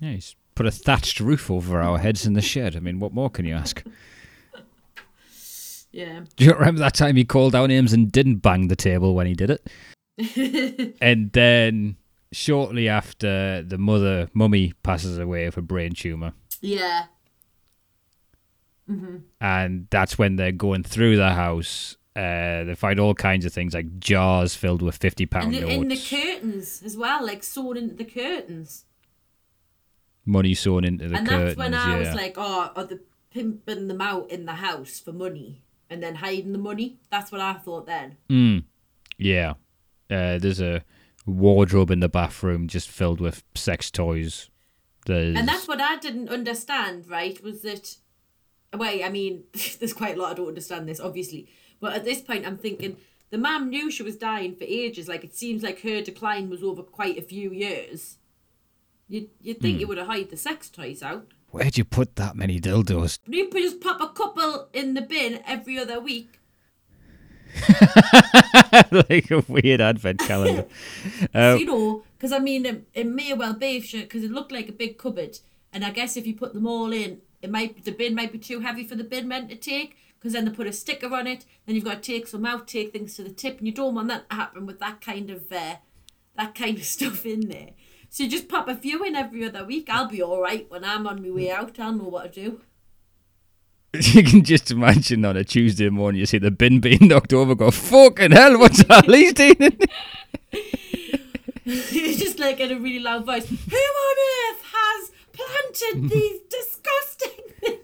Yeah, 0.00 0.10
he's 0.10 0.36
put 0.54 0.66
a 0.66 0.70
thatched 0.70 1.18
roof 1.18 1.50
over 1.50 1.80
our 1.80 1.98
heads 1.98 2.26
in 2.26 2.34
the 2.34 2.42
shed. 2.42 2.76
I 2.76 2.80
mean, 2.80 3.00
what 3.00 3.12
more 3.14 3.30
can 3.30 3.44
you 3.44 3.54
ask? 3.54 3.82
Yeah. 5.94 6.20
Do 6.36 6.46
you 6.46 6.54
remember 6.54 6.78
that 6.78 6.94
time 6.94 7.16
he 7.16 7.24
called 7.26 7.54
our 7.54 7.68
names 7.68 7.92
and 7.92 8.10
didn't 8.10 8.36
bang 8.36 8.68
the 8.68 8.76
table 8.76 9.14
when 9.14 9.26
he 9.26 9.34
did 9.34 9.50
it? 9.50 10.96
and 11.02 11.30
then 11.32 11.96
shortly 12.32 12.88
after, 12.88 13.60
the 13.62 13.76
mother, 13.76 14.30
mummy, 14.32 14.72
passes 14.82 15.18
away 15.18 15.44
of 15.44 15.58
a 15.58 15.60
brain 15.60 15.92
tumor. 15.92 16.32
Yeah. 16.62 17.08
Mhm. 18.90 19.24
And 19.38 19.86
that's 19.90 20.16
when 20.16 20.36
they're 20.36 20.50
going 20.50 20.82
through 20.82 21.16
the 21.16 21.32
house. 21.32 21.98
Uh, 22.14 22.64
they 22.64 22.74
find 22.74 23.00
all 23.00 23.14
kinds 23.14 23.46
of 23.46 23.52
things 23.52 23.72
like 23.72 23.98
jars 23.98 24.54
filled 24.54 24.82
with 24.82 24.96
fifty 24.96 25.24
pound 25.24 25.52
notes, 25.52 25.72
in 25.72 25.88
the 25.88 25.96
curtains 25.96 26.82
as 26.84 26.96
well, 26.96 27.24
like 27.24 27.42
sewn 27.42 27.76
into 27.76 27.94
the 27.94 28.04
curtains. 28.04 28.84
money 30.26 30.52
sewn 30.54 30.84
into 30.84 31.08
the 31.08 31.16
and 31.16 31.26
curtains. 31.26 31.48
that's 31.48 31.58
when 31.58 31.74
I 31.74 31.92
yeah. 31.92 31.98
was 31.98 32.14
like, 32.14 32.34
oh, 32.36 32.70
are 32.76 32.84
they 32.84 32.98
pimping 33.32 33.88
them 33.88 34.00
out 34.00 34.30
in 34.30 34.44
the 34.44 34.52
house 34.52 35.00
for 35.00 35.12
money 35.12 35.62
and 35.88 36.02
then 36.02 36.16
hiding 36.16 36.52
the 36.52 36.58
money? 36.58 36.98
That's 37.10 37.32
what 37.32 37.40
I 37.40 37.54
thought 37.54 37.86
then. 37.86 38.16
Mm, 38.28 38.64
yeah. 39.16 39.54
Uh, 40.10 40.38
there's 40.38 40.60
a 40.60 40.84
wardrobe 41.24 41.90
in 41.90 42.00
the 42.00 42.08
bathroom 42.08 42.68
just 42.68 42.90
filled 42.90 43.20
with 43.20 43.42
sex 43.54 43.90
toys. 43.90 44.50
There's 45.06 45.36
And 45.36 45.48
that's 45.48 45.66
what 45.66 45.80
I 45.80 45.96
didn't 45.96 46.28
understand, 46.28 47.08
right? 47.08 47.42
Was 47.42 47.62
that, 47.62 47.96
wait, 48.76 49.02
I 49.02 49.08
mean, 49.08 49.44
there's 49.78 49.94
quite 49.94 50.16
a 50.16 50.20
lot 50.20 50.32
I 50.32 50.34
don't 50.34 50.48
understand 50.48 50.88
this, 50.88 51.00
obviously. 51.00 51.48
But 51.82 51.94
at 51.94 52.04
this 52.04 52.20
point, 52.20 52.46
I'm 52.46 52.56
thinking 52.56 52.96
the 53.30 53.38
mum 53.38 53.68
knew 53.68 53.90
she 53.90 54.04
was 54.04 54.16
dying 54.16 54.54
for 54.54 54.62
ages. 54.62 55.08
Like, 55.08 55.24
it 55.24 55.34
seems 55.34 55.64
like 55.64 55.80
her 55.82 56.00
decline 56.00 56.48
was 56.48 56.62
over 56.62 56.84
quite 56.84 57.18
a 57.18 57.22
few 57.22 57.50
years. 57.50 58.18
You'd, 59.08 59.30
you'd 59.42 59.60
think 59.60 59.80
you 59.80 59.88
would 59.88 59.98
have 59.98 60.06
hide 60.06 60.30
the 60.30 60.36
sex 60.36 60.70
toys 60.70 61.02
out. 61.02 61.26
where'd 61.50 61.76
you 61.76 61.84
put 61.84 62.14
that 62.16 62.36
many 62.36 62.60
dildos? 62.60 63.18
You 63.26 63.48
could 63.48 63.62
just 63.62 63.80
pop 63.80 64.00
a 64.00 64.08
couple 64.10 64.68
in 64.72 64.94
the 64.94 65.02
bin 65.02 65.42
every 65.44 65.76
other 65.76 65.98
week. 65.98 66.38
like 68.92 69.30
a 69.32 69.44
weird 69.48 69.80
advent 69.80 70.20
calendar. 70.30 70.66
Uh, 71.34 71.56
you 71.58 71.66
know, 71.66 72.04
because 72.16 72.30
I 72.32 72.38
mean, 72.38 72.64
it, 72.64 72.86
it 72.94 73.06
may 73.08 73.34
well 73.34 73.54
be 73.54 73.80
because 73.80 74.22
it 74.22 74.30
looked 74.30 74.52
like 74.52 74.68
a 74.68 74.72
big 74.72 74.98
cupboard, 74.98 75.40
and 75.72 75.84
I 75.84 75.90
guess 75.90 76.16
if 76.16 76.28
you 76.28 76.34
put 76.34 76.54
them 76.54 76.66
all 76.66 76.92
in, 76.92 77.20
it 77.42 77.50
might 77.50 77.84
the 77.84 77.90
bin 77.90 78.14
might 78.14 78.32
be 78.32 78.38
too 78.38 78.60
heavy 78.60 78.84
for 78.84 78.94
the 78.94 79.04
bin 79.04 79.26
men 79.26 79.48
to 79.48 79.56
take. 79.56 79.96
Because 80.22 80.34
then 80.34 80.44
they 80.44 80.52
put 80.52 80.68
a 80.68 80.72
sticker 80.72 81.12
on 81.12 81.26
it, 81.26 81.44
then 81.66 81.74
you've 81.74 81.84
got 81.84 82.00
to 82.00 82.12
take 82.12 82.28
some 82.28 82.46
out, 82.46 82.68
take 82.68 82.92
things 82.92 83.16
to 83.16 83.24
the 83.24 83.30
tip, 83.30 83.58
and 83.58 83.66
you 83.66 83.74
don't 83.74 83.96
want 83.96 84.06
that 84.06 84.30
to 84.30 84.36
happen 84.36 84.66
with 84.66 84.78
that 84.78 85.00
kind 85.00 85.30
of 85.30 85.50
uh, 85.50 85.76
that 86.36 86.54
kind 86.54 86.78
of 86.78 86.84
stuff 86.96 87.26
in 87.26 87.48
there. 87.48 87.70
So 88.08 88.22
you 88.22 88.30
just 88.30 88.48
pop 88.48 88.68
a 88.68 88.76
few 88.76 89.02
in 89.04 89.16
every 89.16 89.44
other 89.44 89.64
week. 89.64 89.88
I'll 89.90 90.06
be 90.06 90.22
all 90.22 90.40
right 90.40 90.70
when 90.70 90.84
I'm 90.84 91.08
on 91.08 91.22
my 91.22 91.30
way 91.30 91.50
out. 91.50 91.80
I'll 91.80 91.92
know 91.92 92.04
what 92.04 92.32
to 92.32 92.40
do. 92.40 92.60
you 94.00 94.22
can 94.22 94.44
just 94.44 94.70
imagine 94.70 95.24
on 95.24 95.36
a 95.36 95.42
Tuesday 95.42 95.88
morning 95.90 96.20
you 96.20 96.26
see 96.26 96.38
the 96.38 96.52
bin 96.52 96.78
being 96.78 96.98
knocked 97.08 97.32
over. 97.32 97.56
Go 97.56 97.72
fucking 97.72 98.30
hell! 98.30 98.60
What's 98.60 98.84
that? 98.84 99.08
Lee's 99.08 99.32
doing? 99.32 99.56
it's 101.64 102.20
just 102.20 102.38
like 102.38 102.60
in 102.60 102.70
a 102.70 102.78
really 102.78 103.00
loud 103.00 103.26
voice. 103.26 103.48
Who 103.48 103.56
on 103.56 104.16
earth 104.54 104.62
has 104.72 105.10
planted 105.32 106.10
these 106.10 106.40
disgusting 106.48 107.44
things 107.60 107.80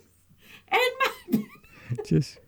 in 0.70 0.89
my? 1.01 1.49
Just 2.05 2.38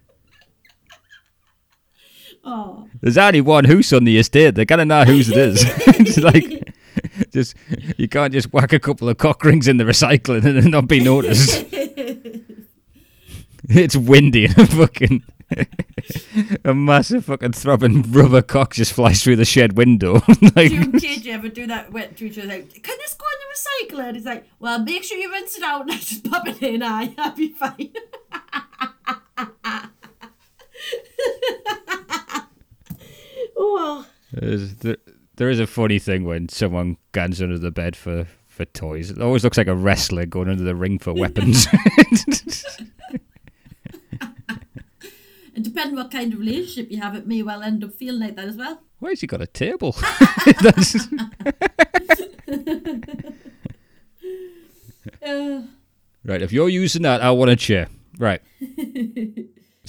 Oh. 2.42 2.88
there's 3.02 3.18
only 3.18 3.42
one 3.42 3.66
hoose 3.66 3.92
on 3.92 4.04
the 4.04 4.16
estate. 4.16 4.54
They 4.54 4.64
gotta 4.64 4.86
know 4.86 5.04
whose 5.04 5.28
it 5.28 5.36
is. 5.36 5.62
it's 5.86 6.16
like 6.18 6.72
just 7.32 7.54
you 7.98 8.08
can't 8.08 8.32
just 8.32 8.50
whack 8.52 8.72
a 8.72 8.78
couple 8.78 9.08
of 9.10 9.18
cock 9.18 9.44
rings 9.44 9.68
in 9.68 9.76
the 9.76 9.84
recycling 9.84 10.44
and 10.46 10.70
not 10.70 10.88
be 10.88 11.00
noticed. 11.04 11.66
it's 13.68 13.94
windy 13.94 14.46
and 14.46 14.58
a 14.58 14.66
fucking 14.66 15.22
a 16.64 16.72
massive 16.72 17.24
fucking 17.26 17.52
throbbing 17.52 18.10
rubber 18.10 18.40
cock 18.40 18.72
just 18.72 18.92
flies 18.92 19.22
through 19.22 19.36
the 19.36 19.44
shed 19.44 19.76
window. 19.76 20.14
like 20.56 20.70
Do 20.70 20.74
you 20.74 20.80
and 20.82 20.94
KJ 20.94 21.26
ever 21.26 21.48
do 21.48 21.66
that? 21.66 21.92
Went 21.92 22.16
to 22.18 22.26
each 22.26 22.38
other 22.38 22.48
like, 22.48 22.82
can 22.82 22.96
this 22.98 23.14
go 23.14 23.26
in 23.26 23.38
the 23.40 23.94
recycler? 23.96 24.06
And 24.08 24.16
he's 24.16 24.26
like, 24.26 24.46
well, 24.60 24.78
make 24.78 25.02
sure 25.04 25.18
you 25.18 25.30
rinse 25.30 25.56
it 25.58 25.62
out 25.64 25.82
and 25.82 25.90
I 25.92 25.96
just 25.96 26.24
pop 26.24 26.46
it 26.48 26.62
in. 26.62 26.82
I, 26.82 27.14
I'll 27.18 27.32
be 27.34 27.48
fine. 27.50 27.90
There's, 34.32 34.76
there, 34.76 34.96
there 35.36 35.50
is 35.50 35.58
a 35.58 35.66
funny 35.66 35.98
thing 35.98 36.24
when 36.24 36.48
someone 36.48 36.96
guns 37.12 37.42
under 37.42 37.58
the 37.58 37.70
bed 37.70 37.96
for, 37.96 38.26
for 38.46 38.64
toys. 38.64 39.10
It 39.10 39.20
always 39.20 39.42
looks 39.42 39.58
like 39.58 39.66
a 39.66 39.74
wrestler 39.74 40.26
going 40.26 40.48
under 40.48 40.62
the 40.62 40.76
ring 40.76 40.98
for 40.98 41.12
weapons. 41.12 41.66
It 45.60 45.64
depending 45.64 45.96
what 45.96 46.10
kind 46.10 46.32
of 46.32 46.38
relationship 46.38 46.90
you 46.90 47.00
have, 47.00 47.14
it 47.14 47.26
may 47.26 47.42
well 47.42 47.62
end 47.62 47.84
up 47.84 47.94
feeling 47.94 48.20
like 48.20 48.36
that 48.36 48.48
as 48.48 48.56
well. 48.56 48.80
Why 48.98 49.10
has 49.10 49.20
he 49.20 49.26
got 49.26 49.42
a 49.42 49.46
table? 49.46 49.94
uh. 55.26 55.62
right, 56.24 56.42
if 56.42 56.52
you're 56.52 56.68
using 56.68 57.02
that, 57.02 57.20
I 57.20 57.30
want 57.32 57.50
a 57.50 57.56
chair. 57.56 57.88
Right. 58.18 58.40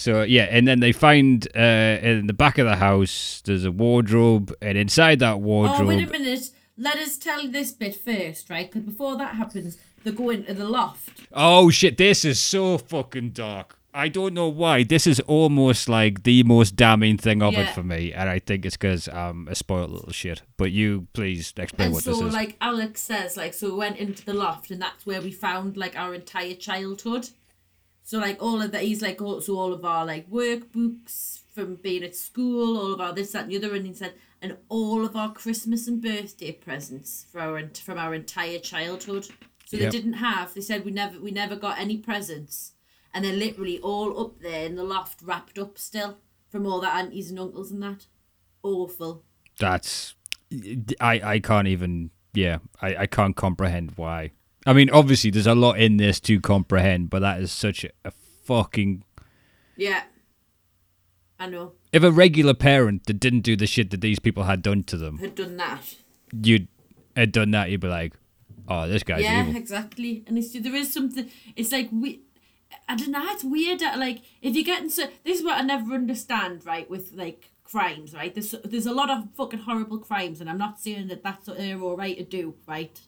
So 0.02 0.24
yeah, 0.24 0.47
and 0.49 0.68
then 0.68 0.80
they 0.80 0.91
find 0.91 1.47
uh, 1.56 1.60
in 2.02 2.26
the 2.26 2.34
back 2.34 2.58
of 2.58 2.66
the 2.66 2.76
house 2.76 3.41
there's 3.45 3.66
a 3.66 3.72
wardrobe, 3.72 4.54
and 4.62 4.78
inside 4.78 5.20
that 5.20 5.39
wardrobe. 5.39 5.82
oh, 5.82 5.86
wait 5.86 6.08
a 6.08 6.12
minute. 6.12 6.49
Let 6.78 6.97
us 6.97 7.18
tell 7.18 7.47
this 7.47 7.72
bit 7.72 7.95
first, 7.95 8.49
right? 8.49 8.72
Because 8.72 8.88
before 8.88 9.16
that 9.18 9.36
happens, 9.36 9.78
they 10.04 10.12
go 10.12 10.32
into 10.32 10.56
the 10.56 10.66
loft. 10.66 11.22
Oh 11.32 11.70
shit, 11.70 11.97
this 11.97 12.26
is 12.26 12.39
so 12.39 12.80
fucking 12.80 13.32
dark. 13.32 13.78
I 13.93 14.08
don't 14.08 14.34
know 14.34 14.47
why. 14.47 14.84
This 14.84 15.06
is 15.06 15.20
almost 15.22 15.89
like 15.89 16.24
the 16.24 16.43
most 16.43 16.76
damning 16.76 17.18
thing 17.18 17.43
of 17.43 17.54
it 17.54 17.70
for 17.70 17.84
me, 17.84 18.14
and 18.14 18.30
I 18.30 18.39
think 18.39 18.66
it's 18.66 18.78
because 18.78 19.08
I'm 19.08 19.47
a 19.49 19.56
spoiled 19.56 19.91
little 19.91 20.14
shit. 20.14 20.41
But 20.58 20.72
you 20.72 21.08
please 21.14 21.54
explain 21.58 21.88
And 21.88 21.93
what 21.93 22.04
so, 22.04 22.12
this 22.12 22.22
is. 22.22 22.32
So, 22.32 22.38
like 22.38 22.58
Alex 22.62 23.02
says, 23.02 23.38
like 23.38 23.54
so 23.54 23.70
we 23.70 23.76
went 23.76 23.97
into 23.97 24.26
the 24.26 24.34
loft, 24.34 24.72
and 24.72 24.82
that's 24.82 25.06
where 25.06 25.22
we 25.22 25.32
found 25.32 25.78
like 25.78 25.95
our 25.95 26.16
entire 26.16 26.56
childhood. 26.56 27.30
So 28.12 28.20
like 28.20 28.43
all 28.43 28.62
of 28.62 28.74
that, 28.74 28.82
he's 28.82 29.01
like 29.01 29.22
also 29.22 29.55
all 29.55 29.72
of 29.72 29.86
our 29.86 30.05
like 30.05 30.30
workbooks 30.30 31.43
from 31.55 31.76
being 31.76 32.03
at 32.03 32.14
school, 32.14 32.78
all 32.78 32.93
of 32.93 32.99
our 32.99 33.14
this 33.14 33.32
that 33.32 33.43
and 33.43 33.51
the 33.53 33.55
other, 33.55 33.74
and 33.74 33.88
he 33.88 33.93
said, 33.93 34.16
and 34.41 34.57
all 34.68 35.05
of 35.05 35.16
our 35.16 35.32
Christmas 35.32 35.88
and 35.88 36.01
birthday 36.01 36.51
presents 36.51 37.26
for 37.32 37.39
our 37.39 37.70
from 37.74 37.97
our 37.97 38.14
entire 38.14 38.59
childhood. 38.59 39.30
So 39.66 39.78
Yep. 39.78 39.80
they 39.80 39.97
didn't 39.97 40.20
have. 40.20 40.53
They 40.53 40.59
said 40.59 40.84
we 40.84 40.91
never 40.91 41.22
we 41.22 41.32
never 41.32 41.55
got 41.55 41.80
any 41.80 41.95
presents, 41.95 42.74
and 43.14 43.24
they're 43.24 43.32
literally 43.32 43.80
all 43.80 44.20
up 44.20 44.41
there 44.41 44.66
in 44.66 44.76
the 44.76 44.84
loft, 44.84 45.22
wrapped 45.22 45.57
up 45.57 45.78
still 45.78 46.18
from 46.49 46.68
all 46.68 46.82
the 46.82 46.93
aunties 46.93 47.30
and 47.30 47.39
uncles 47.39 47.72
and 47.72 47.82
that. 47.82 48.07
Awful. 48.62 49.24
That's 49.57 50.16
I 50.99 51.22
I 51.36 51.39
can't 51.39 51.70
even 51.70 52.12
yeah 52.34 52.57
I 52.82 52.95
I 53.03 53.05
can't 53.05 53.38
comprehend 53.38 53.93
why. 53.95 54.32
I 54.66 54.74
mean, 54.74 54.89
obviously 54.89 55.32
there's 55.32 55.47
a 55.47 55.55
lot 55.55 55.80
in 55.80 55.97
this 55.97 56.20
to 56.22 56.39
comprehend, 56.39 57.09
but 57.09 57.20
that 57.22 57.41
is 57.41 57.51
such 57.51 57.86
a, 58.05 58.12
fucking. 58.43 59.03
Yeah. 59.76 60.03
I 61.39 61.47
know. 61.47 61.74
If 61.91 62.03
a 62.03 62.12
regular 62.12 62.53
parent 62.53 63.05
that 63.05 63.20
didn't 63.20 63.41
do 63.41 63.55
the 63.55 63.68
shit 63.68 63.89
that 63.91 64.01
these 64.01 64.20
people 64.20 64.43
had 64.43 64.62
done 64.62 64.84
to 64.84 64.97
them, 64.97 65.18
Had 65.18 65.36
done 65.36 65.57
that. 65.57 65.95
you'd 66.32 66.68
had 67.16 67.32
done 67.32 67.51
that, 67.51 67.70
you'd 67.70 67.82
be 67.82 67.88
like, 67.88 68.14
"Oh, 68.68 68.88
this 68.88 69.03
guy's 69.03 69.24
yeah, 69.24 69.41
evil." 69.41 69.55
exactly. 69.55 70.24
And 70.28 70.38
it's 70.38 70.53
there 70.53 70.76
is 70.76 70.93
something. 70.93 71.30
It's 71.55 71.72
like 71.72 71.89
we. 71.91 72.22
I 72.88 72.95
don't 72.95 73.12
know. 73.12 73.24
It's 73.26 73.43
weird 73.43 73.80
that 73.80 73.97
like 73.97 74.22
if 74.41 74.53
you're 74.55 74.64
getting 74.64 74.89
so. 74.89 75.07
This 75.24 75.39
is 75.39 75.45
what 75.45 75.57
I 75.57 75.62
never 75.62 75.93
understand. 75.93 76.66
Right 76.66 76.89
with 76.89 77.12
like 77.14 77.51
crimes. 77.64 78.14
Right. 78.14 78.34
There's 78.34 78.53
there's 78.64 78.86
a 78.86 78.93
lot 78.93 79.09
of 79.09 79.26
fucking 79.36 79.62
horrible 79.62 79.97
crimes, 79.97 80.39
and 80.41 80.49
I'm 80.49 80.57
not 80.59 80.80
saying 80.80 81.07
that 81.07 81.24
that's 81.24 81.47
what 81.47 81.57
they're 81.57 81.82
all 81.82 81.97
right 81.97 82.18
to 82.18 82.24
do. 82.24 82.53
Right. 82.68 82.99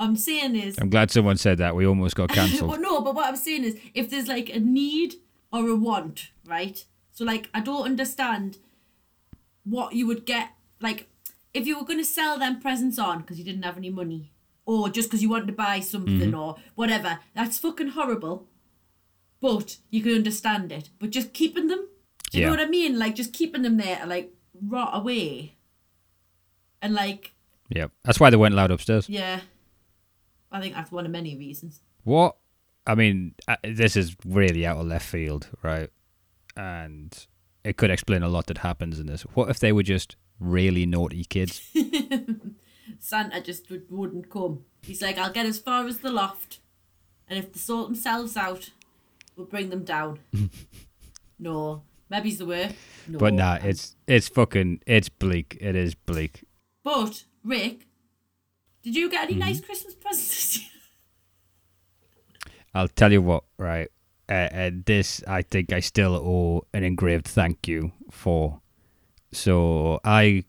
I'm 0.00 0.16
saying 0.16 0.56
is. 0.56 0.78
I'm 0.78 0.90
glad 0.90 1.10
someone 1.10 1.36
said 1.36 1.58
that. 1.58 1.76
We 1.76 1.86
almost 1.86 2.16
got 2.16 2.28
cancelled. 2.38 2.70
Well, 2.70 2.80
no, 2.80 3.00
but 3.02 3.14
what 3.14 3.26
I'm 3.28 3.36
saying 3.36 3.64
is, 3.64 3.76
if 3.94 4.10
there's 4.10 4.26
like 4.28 4.48
a 4.48 4.58
need 4.58 5.14
or 5.52 5.68
a 5.68 5.76
want, 5.76 6.30
right? 6.46 6.84
So 7.12 7.24
like, 7.24 7.48
I 7.54 7.60
don't 7.60 7.84
understand 7.84 8.58
what 9.64 9.92
you 9.94 10.06
would 10.06 10.24
get. 10.26 10.48
Like, 10.80 11.06
if 11.52 11.66
you 11.66 11.78
were 11.78 11.84
going 11.84 11.98
to 11.98 12.04
sell 12.04 12.38
them 12.38 12.60
presents 12.60 12.98
on 12.98 13.20
because 13.20 13.38
you 13.38 13.44
didn't 13.44 13.62
have 13.64 13.76
any 13.76 13.90
money, 13.90 14.32
or 14.64 14.88
just 14.88 15.08
because 15.08 15.22
you 15.22 15.28
wanted 15.28 15.46
to 15.48 15.52
buy 15.52 15.80
something 15.80 16.18
mm-hmm. 16.18 16.38
or 16.38 16.56
whatever, 16.74 17.18
that's 17.34 17.58
fucking 17.58 17.88
horrible. 17.88 18.46
But 19.40 19.78
you 19.90 20.02
can 20.02 20.14
understand 20.14 20.70
it. 20.70 20.90
But 20.98 21.10
just 21.10 21.32
keeping 21.32 21.68
them, 21.68 21.88
do 22.30 22.38
you 22.38 22.42
Yeah. 22.42 22.50
know 22.50 22.56
what 22.56 22.66
I 22.66 22.70
mean? 22.70 22.98
Like 22.98 23.14
just 23.14 23.32
keeping 23.32 23.62
them 23.62 23.76
there 23.78 24.04
like 24.06 24.32
rot 24.62 24.90
away. 24.94 25.56
And 26.82 26.94
like, 26.94 27.32
yeah, 27.68 27.86
that's 28.04 28.20
why 28.20 28.30
they 28.30 28.36
weren't 28.36 28.54
allowed 28.54 28.70
upstairs. 28.70 29.08
yeah, 29.08 29.40
I 30.52 30.60
think 30.60 30.74
that's 30.74 30.90
one 30.90 31.06
of 31.06 31.12
many 31.12 31.36
reasons. 31.36 31.80
What? 32.04 32.36
I 32.86 32.94
mean, 32.94 33.34
uh, 33.46 33.56
this 33.62 33.96
is 33.96 34.16
really 34.26 34.66
out 34.66 34.78
of 34.78 34.86
left 34.86 35.06
field, 35.06 35.48
right? 35.62 35.90
And 36.56 37.26
it 37.64 37.76
could 37.76 37.90
explain 37.90 38.22
a 38.22 38.28
lot 38.28 38.46
that 38.46 38.58
happens 38.58 38.98
in 38.98 39.06
this. 39.06 39.22
What 39.22 39.50
if 39.50 39.60
they 39.60 39.72
were 39.72 39.82
just 39.82 40.16
really 40.38 40.86
naughty 40.86 41.24
kids? 41.24 41.62
Santa 42.98 43.40
just 43.40 43.70
would, 43.70 43.84
wouldn't 43.90 44.30
come. 44.30 44.64
He's 44.82 45.02
like, 45.02 45.18
I'll 45.18 45.32
get 45.32 45.46
as 45.46 45.58
far 45.58 45.86
as 45.86 45.98
the 45.98 46.10
loft, 46.10 46.60
and 47.28 47.38
if 47.38 47.52
they 47.52 47.58
sort 47.58 47.88
themselves 47.88 48.36
out, 48.36 48.70
we'll 49.36 49.46
bring 49.46 49.70
them 49.70 49.84
down. 49.84 50.20
no, 51.38 51.82
maybe 52.08 52.34
the 52.34 52.46
way. 52.46 52.74
No, 53.06 53.18
But 53.18 53.34
nah, 53.34 53.58
it's 53.62 53.96
it's 54.06 54.28
fucking 54.28 54.82
it's 54.86 55.08
bleak. 55.08 55.56
It 55.60 55.76
is 55.76 55.94
bleak. 55.94 56.44
But 56.82 57.24
Rick, 57.44 57.86
did 58.82 58.96
you 58.96 59.10
get 59.10 59.24
any 59.24 59.32
Mm-hmm. 59.32 59.40
nice 59.40 59.60
Christmas 59.60 59.94
presents? 59.94 60.60
I'll 62.74 62.88
tell 62.88 63.12
you 63.12 63.22
what, 63.22 63.44
right? 63.58 63.88
Uh, 64.28 64.48
and 64.52 64.84
this, 64.84 65.22
I 65.26 65.42
think, 65.42 65.72
I 65.72 65.80
still 65.80 66.14
owe 66.14 66.66
an 66.72 66.84
engraved 66.84 67.26
thank 67.26 67.66
you 67.66 67.92
for. 68.10 68.60
So 69.32 69.98
I 70.04 70.44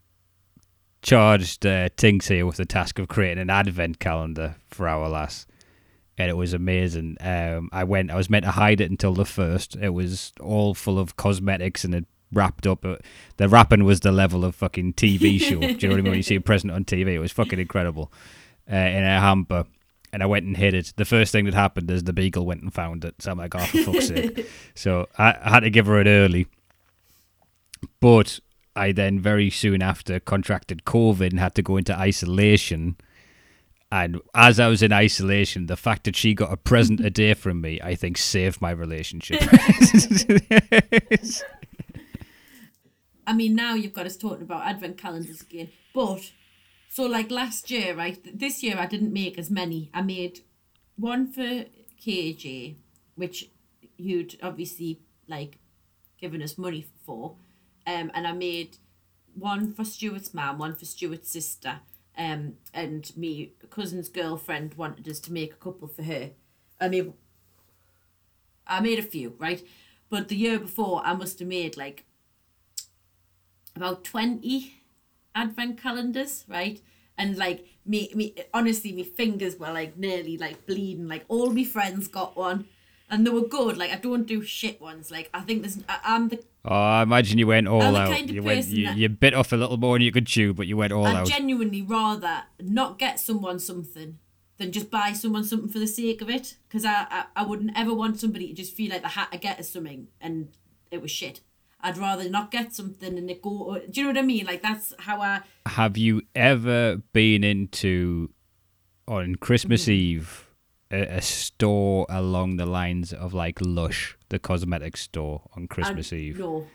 charged 1.01 1.65
uh, 1.65 1.89
Tinks 1.97 2.27
here 2.27 2.45
with 2.45 2.57
the 2.57 2.65
task 2.65 2.99
of 2.99 3.07
creating 3.07 3.41
an 3.41 3.49
advent 3.49 3.99
calendar 3.99 4.55
for 4.69 4.87
our 4.87 5.09
lass, 5.09 5.47
and 6.17 6.29
it 6.29 6.35
was 6.35 6.53
amazing. 6.53 7.17
Um, 7.21 7.69
I 7.71 7.83
went, 7.83 8.11
I 8.11 8.15
was 8.15 8.29
meant 8.29 8.45
to 8.45 8.51
hide 8.51 8.81
it 8.81 8.91
until 8.91 9.13
the 9.15 9.25
first. 9.25 9.75
It 9.75 9.89
was 9.89 10.31
all 10.39 10.75
full 10.75 10.99
of 10.99 11.15
cosmetics 11.15 11.83
and 11.83 11.95
it 11.95 12.05
wrapped 12.31 12.67
up. 12.67 12.85
uh, 12.85 12.97
The 13.37 13.49
rapping 13.49 13.83
was 13.83 14.01
the 14.01 14.11
level 14.11 14.45
of 14.45 14.55
fucking 14.55 14.93
TV 14.93 15.39
show. 15.39 15.59
Do 15.59 15.67
you 15.67 15.87
know 15.87 15.95
what 15.95 15.99
I 15.99 16.01
mean? 16.01 16.11
When 16.11 16.17
you 16.17 16.23
see 16.23 16.35
a 16.35 16.41
present 16.41 16.71
on 16.71 16.85
TV, 16.85 17.13
it 17.13 17.19
was 17.19 17.31
fucking 17.31 17.59
incredible. 17.59 18.11
Uh, 18.71 18.75
in 18.75 19.03
a 19.03 19.19
hamper. 19.19 19.65
And 20.13 20.21
I 20.21 20.25
went 20.25 20.45
and 20.45 20.57
hid 20.57 20.73
it. 20.73 20.93
The 20.97 21.05
first 21.05 21.31
thing 21.31 21.45
that 21.45 21.53
happened 21.53 21.89
is 21.89 22.03
the 22.03 22.11
beagle 22.13 22.45
went 22.45 22.61
and 22.61 22.73
found 22.73 23.05
it. 23.05 23.15
So 23.21 23.31
I'm 23.31 23.37
like, 23.37 23.55
oh, 23.55 23.59
for 23.59 23.93
fuck's 23.93 24.07
sake. 24.07 24.45
So 24.75 25.07
I, 25.17 25.35
I 25.41 25.49
had 25.49 25.61
to 25.61 25.69
give 25.69 25.85
her 25.85 25.99
it 26.01 26.07
early. 26.07 26.47
But 27.99 28.39
I 28.75 28.91
then 28.91 29.19
very 29.19 29.49
soon 29.49 29.81
after 29.81 30.19
contracted 30.19 30.83
COVID 30.85 31.31
and 31.31 31.39
had 31.39 31.55
to 31.55 31.61
go 31.61 31.77
into 31.77 31.97
isolation. 31.97 32.97
And 33.91 34.21
as 34.35 34.59
I 34.59 34.67
was 34.67 34.81
in 34.81 34.93
isolation, 34.93 35.65
the 35.67 35.75
fact 35.77 36.05
that 36.05 36.15
she 36.15 36.33
got 36.33 36.51
a 36.53 36.57
present 36.57 36.99
a 37.01 37.09
day 37.09 37.33
from 37.33 37.61
me, 37.61 37.79
I 37.81 37.95
think 37.95 38.17
saved 38.17 38.61
my 38.61 38.71
relationship. 38.71 39.41
I 43.31 43.33
mean, 43.33 43.55
now 43.55 43.75
you've 43.75 43.93
got 43.93 44.05
us 44.05 44.17
talking 44.17 44.41
about 44.41 44.67
advent 44.67 44.97
calendars 44.97 45.39
again. 45.39 45.69
But 45.93 46.33
so 46.89 47.05
like 47.05 47.31
last 47.31 47.71
year, 47.71 47.95
right? 47.95 48.19
This 48.37 48.61
year 48.61 48.75
I 48.77 48.87
didn't 48.87 49.13
make 49.13 49.37
as 49.37 49.49
many. 49.49 49.89
I 49.93 50.01
made 50.01 50.41
one 50.97 51.31
for 51.31 51.63
KJ, 52.05 52.75
which 53.15 53.49
you'd 53.95 54.37
obviously 54.43 54.99
like 55.29 55.59
given 56.19 56.41
us 56.41 56.57
money 56.57 56.85
for, 57.05 57.35
um, 57.87 58.11
and 58.13 58.27
I 58.27 58.33
made 58.33 58.75
one 59.33 59.71
for 59.71 59.85
Stuart's 59.85 60.33
mum, 60.33 60.57
one 60.57 60.75
for 60.75 60.83
Stuart's 60.83 61.31
sister, 61.31 61.79
um, 62.17 62.55
and 62.73 63.15
me 63.15 63.53
cousin's 63.69 64.09
girlfriend 64.09 64.73
wanted 64.73 65.07
us 65.07 65.21
to 65.21 65.31
make 65.31 65.53
a 65.53 65.63
couple 65.63 65.87
for 65.87 66.03
her. 66.03 66.31
I 66.81 66.89
mean, 66.89 67.13
I 68.67 68.81
made 68.81 68.99
a 68.99 69.03
few, 69.03 69.35
right? 69.39 69.65
But 70.09 70.27
the 70.27 70.35
year 70.35 70.59
before, 70.59 71.01
I 71.05 71.13
must 71.13 71.39
have 71.39 71.47
made 71.47 71.77
like 71.77 72.03
about 73.75 74.03
20 74.03 74.73
advent 75.35 75.81
calendars, 75.81 76.45
right? 76.47 76.81
And 77.17 77.37
like 77.37 77.65
me, 77.85 78.11
me 78.15 78.33
honestly, 78.53 78.91
my 78.93 79.03
fingers 79.03 79.57
were 79.57 79.71
like 79.71 79.97
nearly 79.97 80.37
like 80.37 80.65
bleeding. 80.65 81.07
Like 81.07 81.25
all 81.27 81.51
my 81.51 81.63
friends 81.63 82.07
got 82.07 82.35
one, 82.35 82.65
and 83.09 83.25
they 83.25 83.29
were 83.31 83.47
good. 83.47 83.77
Like 83.77 83.91
I 83.91 83.97
don't 83.97 84.25
do 84.25 84.41
shit 84.41 84.81
ones. 84.81 85.11
Like 85.11 85.29
I 85.33 85.41
think 85.41 85.61
there's, 85.61 85.77
I, 85.87 85.99
I'm 86.03 86.29
the, 86.29 86.39
oh, 86.65 86.73
I 86.73 87.03
imagine 87.03 87.37
you 87.37 87.47
went 87.47 87.67
all 87.67 87.81
I'm 87.81 87.93
the 87.93 87.99
out. 87.99 88.09
kind 88.09 88.29
of 88.29 88.35
you 88.35 88.41
went, 88.41 88.65
you, 88.67 88.85
that- 88.85 88.97
you 88.97 89.09
bit 89.09 89.33
off 89.33 89.51
a 89.51 89.55
little 89.57 89.77
more 89.77 89.95
than 89.95 90.01
you 90.03 90.11
could 90.11 90.25
chew, 90.27 90.53
but 90.53 90.67
you 90.67 90.77
went 90.77 90.93
all 90.93 91.05
I'd 91.05 91.15
out. 91.17 91.27
genuinely 91.27 91.81
rather 91.81 92.43
not 92.59 92.97
get 92.97 93.19
someone 93.19 93.59
something 93.59 94.17
than 94.57 94.71
just 94.71 94.89
buy 94.89 95.11
someone 95.13 95.43
something 95.43 95.69
for 95.69 95.79
the 95.79 95.87
sake 95.87 96.21
of 96.21 96.29
it. 96.29 96.55
Because 96.67 96.85
I, 96.85 97.05
I, 97.09 97.25
I 97.35 97.43
wouldn't 97.45 97.71
ever 97.75 97.93
want 97.93 98.19
somebody 98.19 98.47
to 98.47 98.53
just 98.53 98.73
feel 98.73 98.89
like 98.91 99.01
they 99.03 99.09
had 99.09 99.25
to 99.31 99.37
get 99.37 99.59
us 99.59 99.69
something 99.69 100.07
and 100.19 100.49
it 100.89 101.01
was 101.01 101.11
shit. 101.11 101.41
I'd 101.83 101.97
rather 101.97 102.29
not 102.29 102.51
get 102.51 102.73
something 102.73 103.17
and 103.17 103.29
it 103.29 103.41
go. 103.41 103.79
Do 103.89 104.01
you 104.01 104.03
know 104.07 104.09
what 104.11 104.17
I 104.19 104.21
mean? 104.23 104.45
Like 104.45 104.61
that's 104.61 104.93
how 104.99 105.21
I. 105.21 105.41
Have 105.65 105.97
you 105.97 106.21
ever 106.35 106.97
been 107.13 107.43
into 107.43 108.29
on 109.07 109.35
Christmas 109.35 109.83
Mm-hmm. 109.83 109.91
Eve 109.91 110.47
a, 110.91 111.01
a 111.17 111.21
store 111.21 112.05
along 112.09 112.57
the 112.57 112.65
lines 112.65 113.13
of 113.13 113.33
like 113.33 113.59
Lush, 113.61 114.17
the 114.29 114.39
cosmetic 114.39 114.97
store 114.97 115.41
on 115.55 115.67
Christmas 115.67 116.11
I, 116.11 116.17
Eve? 116.17 116.39
No. 116.39 116.67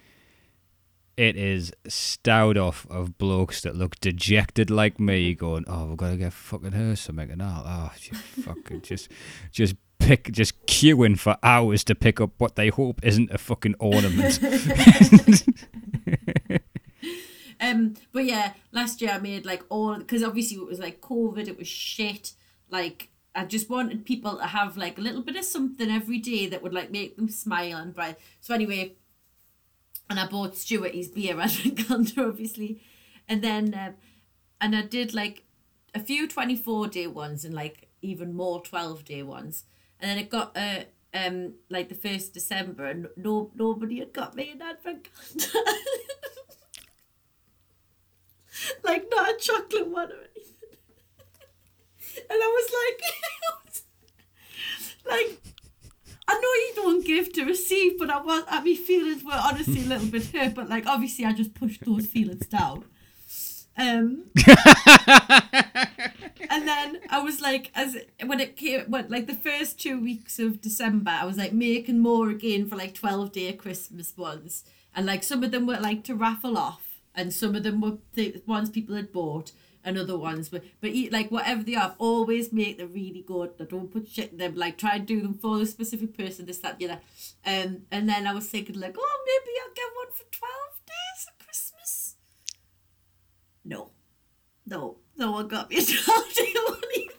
it 1.17 1.37
is 1.37 1.73
stowed 1.89 2.59
off 2.59 2.87
of 2.91 3.17
blokes 3.19 3.61
that 3.63 3.75
look 3.77 3.99
dejected 4.01 4.71
like 4.71 4.99
me, 5.01 5.35
going, 5.35 5.65
"Oh, 5.67 5.87
we've 5.87 5.97
got 5.97 6.11
to 6.11 6.17
get 6.17 6.33
fucking 6.33 6.73
her 6.73 6.97
something," 6.97 7.31
and 7.31 7.43
all. 7.43 7.63
Oh, 7.67 7.91
fucking 8.43 8.83
just, 8.83 9.11
just 9.51 9.77
pick, 10.07 10.31
just 10.33 10.67
queuing 10.67 11.19
for 11.19 11.37
hours 11.43 11.85
to 11.85 11.95
pick 11.95 12.21
up 12.21 12.31
what 12.39 12.57
they 12.57 12.69
hope 12.69 13.01
isn't 13.03 13.31
a 13.31 13.39
fucking 13.39 13.75
ornament. 13.79 14.39
Um, 17.61 17.95
but 18.13 18.25
yeah, 18.25 18.53
last 18.73 19.01
year 19.01 19.13
I 19.13 19.19
made 19.19 19.47
like 19.47 19.65
all 19.69 19.97
because 19.97 20.23
obviously 20.23 20.59
it 20.59 20.67
was 20.67 20.79
like 20.79 21.01
COVID, 21.01 21.49
it 21.49 21.59
was 21.59 21.69
shit. 21.69 22.33
Like 22.71 23.09
I 23.35 23.45
just 23.45 23.71
wanted 23.71 24.05
people 24.05 24.37
to 24.37 24.47
have 24.47 24.77
like 24.77 24.99
a 24.99 25.01
little 25.01 25.23
bit 25.23 25.37
of 25.37 25.45
something 25.45 25.91
every 25.91 26.19
day 26.19 26.47
that 26.49 26.63
would 26.63 26.75
like 26.75 26.91
make 26.91 27.17
them 27.17 27.29
smile 27.29 27.79
and 27.79 27.95
bright. 27.95 28.17
So 28.41 28.55
anyway, 28.55 28.97
and 30.11 30.21
I 30.21 30.27
bought 30.27 30.57
Stuart 30.57 30.95
his 30.95 31.09
beer 31.09 31.41
at 31.41 31.65
Encounter 31.65 32.29
obviously, 32.29 32.83
and 33.29 33.43
then 33.43 33.75
um, 33.75 33.95
and 34.61 34.77
I 34.77 34.83
did 34.83 35.15
like 35.15 35.45
a 35.95 36.01
few 36.01 36.29
twenty 36.29 36.57
four 36.57 36.89
day 36.89 37.07
ones 37.07 37.45
and 37.45 37.55
like 37.55 37.89
even 38.03 38.35
more 38.35 38.61
twelve 38.63 39.05
day 39.05 39.23
ones, 39.23 39.65
and 40.01 40.11
then 40.11 40.19
it 40.19 40.29
got 40.31 40.57
uh 40.57 40.81
um 41.15 41.55
like 41.71 41.89
the 41.89 41.95
first 41.95 42.35
December 42.35 42.87
and 42.87 43.09
no 43.17 43.51
nobody 43.55 43.99
had 44.01 44.13
got 44.13 44.35
me 44.35 44.51
an 44.51 44.63
advent 44.63 45.09
calendar. 45.13 45.71
like 48.85 49.07
not 49.11 49.31
a 49.31 49.37
chocolate 49.39 49.89
one 49.89 50.11
or 50.13 50.17
anything. 50.35 50.53
And 52.31 52.41
I 52.43 52.47
was 52.47 52.71
like, 52.81 53.83
like, 55.07 55.41
I 56.29 56.35
know 56.35 56.41
you 56.41 56.73
don't 56.77 57.07
give 57.07 57.33
to 57.35 57.45
receive, 57.45 57.99
but 57.99 58.11
I 58.11 58.21
was, 58.21 58.45
I 58.49 58.63
mean, 58.63 58.77
feelings 58.77 59.25
were 59.25 59.33
honestly 59.33 59.83
a 59.83 59.87
little 59.87 60.09
bit 60.09 60.27
hurt, 60.27 60.55
but 60.55 60.69
like, 60.69 60.87
obviously, 60.87 61.25
I 61.25 61.33
just 61.33 61.55
pushed 61.55 61.85
those 61.85 62.07
feelings 62.07 62.47
down. 62.47 62.85
Um, 63.79 64.25
and 66.51 66.67
then 66.67 67.01
I 67.11 67.21
was 67.23 67.41
like, 67.41 67.71
as 67.75 67.97
when 68.25 68.41
it 68.41 68.57
came, 68.57 68.91
when 68.91 69.09
like 69.09 69.27
the 69.27 69.35
first 69.35 69.79
two 69.79 70.01
weeks 70.01 70.39
of 70.39 70.61
December, 70.61 71.11
I 71.11 71.25
was 71.27 71.37
like 71.37 71.53
making 71.53 71.99
more 71.99 72.31
again 72.31 72.69
for 72.69 72.77
like 72.77 72.95
twelve 72.95 73.33
day 73.33 73.53
Christmas 73.53 74.17
ones, 74.17 74.65
and 74.95 75.05
like 75.07 75.23
some 75.23 75.45
of 75.45 75.51
them 75.51 75.67
were 75.67 75.79
like 75.79 76.05
to 76.05 76.15
raffle 76.15 76.57
off, 76.57 77.01
and 77.15 77.33
some 77.33 77.55
of 77.55 77.63
them 77.65 77.81
were 77.81 77.99
the 78.15 78.43
ones 78.47 78.71
people 78.71 78.97
had 78.97 79.13
bought, 79.13 79.53
and 79.85 79.97
other 79.99 80.19
ones 80.19 80.51
were, 80.51 80.63
but 80.81 80.91
eat 80.91 81.13
like 81.13 81.31
whatever 81.31 81.63
they 81.63 81.75
are, 81.75 81.95
always 81.99 82.53
make 82.53 82.79
them 82.79 82.93
really 82.93 83.23
good. 83.27 83.53
I 83.61 83.65
don't 83.65 83.93
put 83.93 84.09
shit 84.09 84.33
in 84.33 84.39
them. 84.39 84.57
Like 84.57 84.79
try 84.79 84.97
and 84.97 85.07
do 85.07 85.21
them 85.21 85.35
for 85.35 85.59
the 85.59 85.67
specific 85.67 86.17
person. 86.17 86.47
This 86.47 86.59
that 86.59 86.79
the 86.79 86.87
other, 86.87 87.01
um, 87.47 87.83
and 87.93 88.09
then 88.09 88.27
I 88.27 88.33
was 88.35 88.49
thinking 88.49 88.81
like, 88.81 88.97
oh 88.99 89.25
maybe 89.27 89.55
I'll 89.63 89.75
get 89.75 89.95
one 89.95 90.13
for 90.13 90.25
twelve 90.33 90.51
days 90.51 90.55
of 90.57 90.76
Christmas. 90.76 90.76
No, 93.67 93.91
no, 94.65 94.99
no 95.17 95.33
one 95.33 95.49
got 95.49 95.71
me 95.71 95.79
a 95.79 95.85
twelve 95.85 96.33
day 96.35 96.53
one 96.67 96.81
either. 96.97 97.15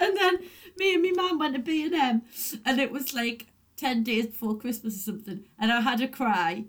And 0.00 0.16
then 0.16 0.38
me 0.78 0.94
and 0.94 1.02
my 1.02 1.10
mum 1.10 1.38
went 1.38 1.54
to 1.54 1.60
B 1.60 1.84
and 1.84 1.94
M, 1.94 2.22
and 2.64 2.80
it 2.80 2.90
was 2.90 3.14
like 3.14 3.46
ten 3.76 4.02
days 4.02 4.26
before 4.26 4.56
Christmas 4.56 4.96
or 4.96 5.12
something, 5.12 5.44
and 5.58 5.70
I 5.70 5.80
had 5.80 6.00
a 6.00 6.08
cry. 6.08 6.64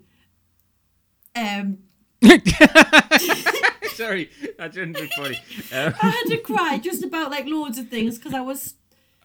Um, 1.34 1.78
Sorry, 3.94 4.30
that 4.58 4.72
shouldn't 4.74 4.96
be 4.96 5.08
funny. 5.16 5.36
Um, 5.72 5.94
I 6.02 6.08
had 6.08 6.24
to 6.28 6.38
cry 6.38 6.78
just 6.78 7.02
about 7.02 7.30
like 7.30 7.46
loads 7.46 7.78
of 7.78 7.88
things 7.88 8.18
because 8.18 8.34
I 8.34 8.40
was 8.40 8.74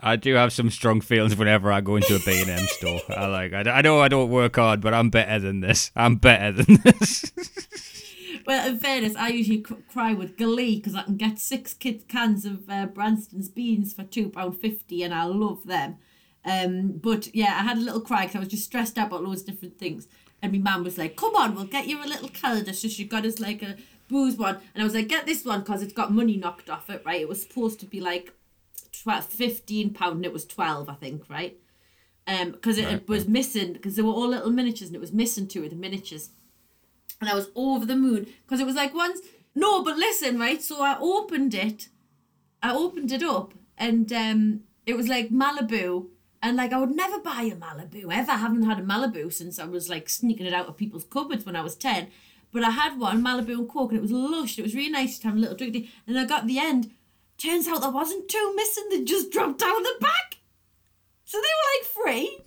I 0.01 0.15
do 0.15 0.35
have 0.35 0.53
some 0.53 0.69
strong 0.69 1.01
feelings 1.01 1.35
whenever 1.35 1.71
I 1.71 1.81
go 1.81 1.97
into 1.97 2.15
a 2.15 2.19
B 2.19 2.39
and 2.41 2.49
M 2.49 2.65
store. 2.67 3.01
I 3.09 3.25
like. 3.27 3.53
I, 3.53 3.61
I 3.69 3.81
know 3.81 3.99
I 3.99 4.07
don't 4.07 4.29
work 4.29 4.55
hard, 4.55 4.79
but 4.79 4.93
I'm 4.93 5.09
better 5.09 5.39
than 5.39 5.59
this. 5.59 5.91
I'm 5.95 6.15
better 6.15 6.63
than 6.63 6.75
this. 6.83 7.31
well. 8.45 8.67
In 8.67 8.79
fairness, 8.79 9.15
I 9.15 9.29
usually 9.29 9.61
cry 9.61 10.13
with 10.13 10.37
glee 10.37 10.77
because 10.77 10.95
I 10.95 11.03
can 11.03 11.17
get 11.17 11.39
six 11.39 11.73
kid 11.73 12.07
cans 12.07 12.45
of 12.45 12.69
uh, 12.69 12.85
Branston's 12.87 13.49
beans 13.49 13.93
for 13.93 14.03
two 14.03 14.29
pound 14.29 14.57
fifty, 14.57 15.03
and 15.03 15.13
I 15.13 15.25
love 15.25 15.65
them. 15.65 15.97
Um, 16.45 16.93
but 16.93 17.33
yeah, 17.35 17.57
I 17.59 17.63
had 17.63 17.77
a 17.77 17.81
little 17.81 18.01
cry 18.01 18.21
because 18.23 18.35
I 18.35 18.39
was 18.39 18.47
just 18.47 18.65
stressed 18.65 18.97
out 18.97 19.07
about 19.07 19.23
loads 19.23 19.41
of 19.41 19.47
different 19.47 19.77
things. 19.77 20.07
And 20.41 20.51
my 20.53 20.57
mum 20.59 20.83
was 20.83 20.97
like, 20.97 21.15
"Come 21.15 21.35
on, 21.35 21.55
we'll 21.55 21.65
get 21.65 21.87
you 21.87 22.03
a 22.03 22.05
little 22.07 22.29
calendar." 22.29 22.73
So 22.73 22.87
she 22.87 23.03
got 23.03 23.25
us 23.25 23.39
like 23.39 23.61
a 23.61 23.75
booze 24.07 24.37
one, 24.37 24.59
and 24.73 24.81
I 24.81 24.83
was 24.83 24.95
like, 24.95 25.07
"Get 25.07 25.25
this 25.25 25.43
one 25.43 25.61
because 25.61 25.81
it's 25.81 25.93
got 25.93 26.13
money 26.13 26.37
knocked 26.37 26.69
off 26.69 26.89
it, 26.89 27.03
right? 27.05 27.21
It 27.21 27.29
was 27.29 27.41
supposed 27.41 27.79
to 27.81 27.85
be 27.85 27.99
like 27.99 28.33
12, 29.03 29.25
15 29.25 29.93
pound, 29.93 30.17
and 30.17 30.25
it 30.25 30.33
was 30.33 30.45
twelve, 30.45 30.89
I 30.89 30.95
think, 30.95 31.29
right? 31.29 31.57
Um, 32.27 32.51
because 32.51 32.77
it, 32.77 32.87
it 32.87 33.07
was 33.09 33.27
missing 33.27 33.73
because 33.73 33.95
they 33.95 34.01
were 34.01 34.11
all 34.11 34.27
little 34.27 34.51
miniatures, 34.51 34.89
and 34.89 34.95
it 34.95 35.01
was 35.01 35.11
missing 35.11 35.47
two 35.47 35.63
of 35.63 35.71
the 35.71 35.75
miniatures, 35.75 36.29
and 37.19 37.29
I 37.29 37.35
was 37.35 37.49
over 37.55 37.85
the 37.85 37.95
moon 37.95 38.27
because 38.43 38.59
it 38.59 38.65
was 38.65 38.75
like 38.75 38.93
once. 38.93 39.19
No, 39.55 39.83
but 39.83 39.97
listen, 39.97 40.39
right? 40.39 40.61
So 40.61 40.81
I 40.81 40.97
opened 40.99 41.53
it, 41.53 41.89
I 42.61 42.73
opened 42.73 43.11
it 43.11 43.23
up, 43.23 43.53
and 43.77 44.11
um, 44.13 44.61
it 44.85 44.95
was 44.95 45.07
like 45.07 45.29
Malibu. 45.29 46.07
And 46.41 46.55
like 46.55 46.71
I 46.71 46.79
would 46.79 46.95
never 46.95 47.19
buy 47.19 47.41
a 47.51 47.55
Malibu 47.55 48.03
ever. 48.13 48.31
I 48.31 48.37
haven't 48.37 48.63
had 48.63 48.79
a 48.79 48.83
Malibu 48.83 49.31
since 49.33 49.59
I 49.59 49.65
was 49.65 49.89
like 49.89 50.07
sneaking 50.07 50.45
it 50.45 50.53
out 50.53 50.67
of 50.67 50.77
people's 50.77 51.03
cupboards 51.03 51.45
when 51.45 51.57
I 51.57 51.61
was 51.61 51.75
ten. 51.75 52.07
But 52.51 52.63
I 52.63 52.71
had 52.71 52.99
one 52.99 53.23
Malibu 53.23 53.49
and 53.49 53.69
Coke, 53.69 53.91
and 53.91 53.99
it 53.99 54.01
was 54.01 54.11
lush. 54.11 54.57
It 54.57 54.63
was 54.63 54.73
really 54.73 54.89
nice 54.89 55.19
to 55.19 55.27
have 55.27 55.35
a 55.35 55.39
little 55.39 55.57
drink. 55.57 55.87
And 56.07 56.17
I 56.17 56.25
got 56.25 56.47
the 56.47 56.57
end. 56.57 56.91
Turns 57.37 57.67
out 57.67 57.81
there 57.81 57.91
wasn't 57.91 58.29
two 58.29 58.53
missing. 58.55 58.85
They 58.89 59.03
just 59.03 59.31
dropped 59.31 59.59
down 59.59 59.83
the 59.83 59.95
back. 59.99 60.37
So 61.25 61.37
they 61.37 61.43
were 61.43 62.11
like 62.11 62.15
free. 62.15 62.39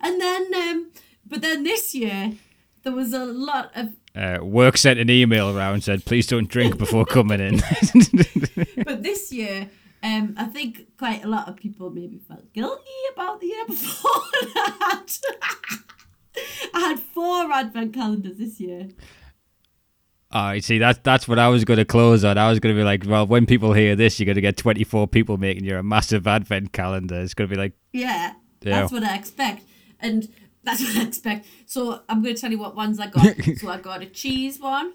And 0.00 0.20
then, 0.20 0.54
um, 0.54 0.90
but 1.26 1.42
then 1.42 1.64
this 1.64 1.94
year 1.94 2.34
there 2.82 2.92
was 2.92 3.12
a 3.12 3.24
lot 3.24 3.72
of. 3.74 3.94
Uh, 4.14 4.38
work 4.42 4.76
sent 4.76 4.98
an 4.98 5.10
email 5.10 5.56
around 5.56 5.82
said, 5.84 6.04
"Please 6.04 6.26
don't 6.26 6.48
drink 6.48 6.78
before 6.78 7.04
coming 7.04 7.40
in." 7.40 7.60
But 8.84 9.02
this 9.02 9.32
year. 9.32 9.70
Um, 10.00 10.34
I 10.38 10.44
think 10.44 10.96
quite 10.96 11.24
a 11.24 11.28
lot 11.28 11.48
of 11.48 11.56
people 11.56 11.90
maybe 11.90 12.18
felt 12.28 12.52
guilty 12.52 12.84
about 13.12 13.40
the 13.40 13.48
year 13.48 13.66
before. 13.66 14.10
that. 14.54 15.18
I 16.72 16.80
had 16.80 17.00
four 17.00 17.50
advent 17.52 17.94
calendars 17.94 18.36
this 18.38 18.60
year. 18.60 18.88
Oh, 20.30 20.50
you 20.52 20.60
see, 20.60 20.78
that's 20.78 21.00
that's 21.02 21.26
what 21.26 21.38
I 21.40 21.48
was 21.48 21.64
going 21.64 21.78
to 21.78 21.84
close 21.84 22.22
on. 22.24 22.38
I 22.38 22.48
was 22.48 22.60
going 22.60 22.74
to 22.76 22.78
be 22.80 22.84
like, 22.84 23.06
well, 23.06 23.26
when 23.26 23.44
people 23.46 23.72
hear 23.72 23.96
this, 23.96 24.20
you're 24.20 24.26
going 24.26 24.36
to 24.36 24.40
get 24.40 24.56
24 24.56 25.08
people 25.08 25.36
making 25.36 25.64
you 25.64 25.76
a 25.76 25.82
massive 25.82 26.26
advent 26.28 26.72
calendar. 26.72 27.20
It's 27.20 27.34
going 27.34 27.48
to 27.48 27.54
be 27.56 27.60
like, 27.60 27.72
Yeah, 27.92 28.34
Yeah. 28.62 28.80
that's 28.80 28.92
what 28.92 29.02
I 29.02 29.16
expect, 29.16 29.64
and 29.98 30.28
that's 30.68 30.82
what 30.82 30.96
I 30.96 31.02
expect. 31.08 31.46
So 31.66 32.02
I'm 32.08 32.22
going 32.22 32.34
to 32.34 32.40
tell 32.40 32.50
you 32.50 32.58
what 32.58 32.76
ones 32.76 33.00
I 33.00 33.06
got. 33.08 33.36
so 33.56 33.68
I 33.68 33.78
got 33.78 34.02
a 34.02 34.06
cheese 34.06 34.60
one. 34.60 34.92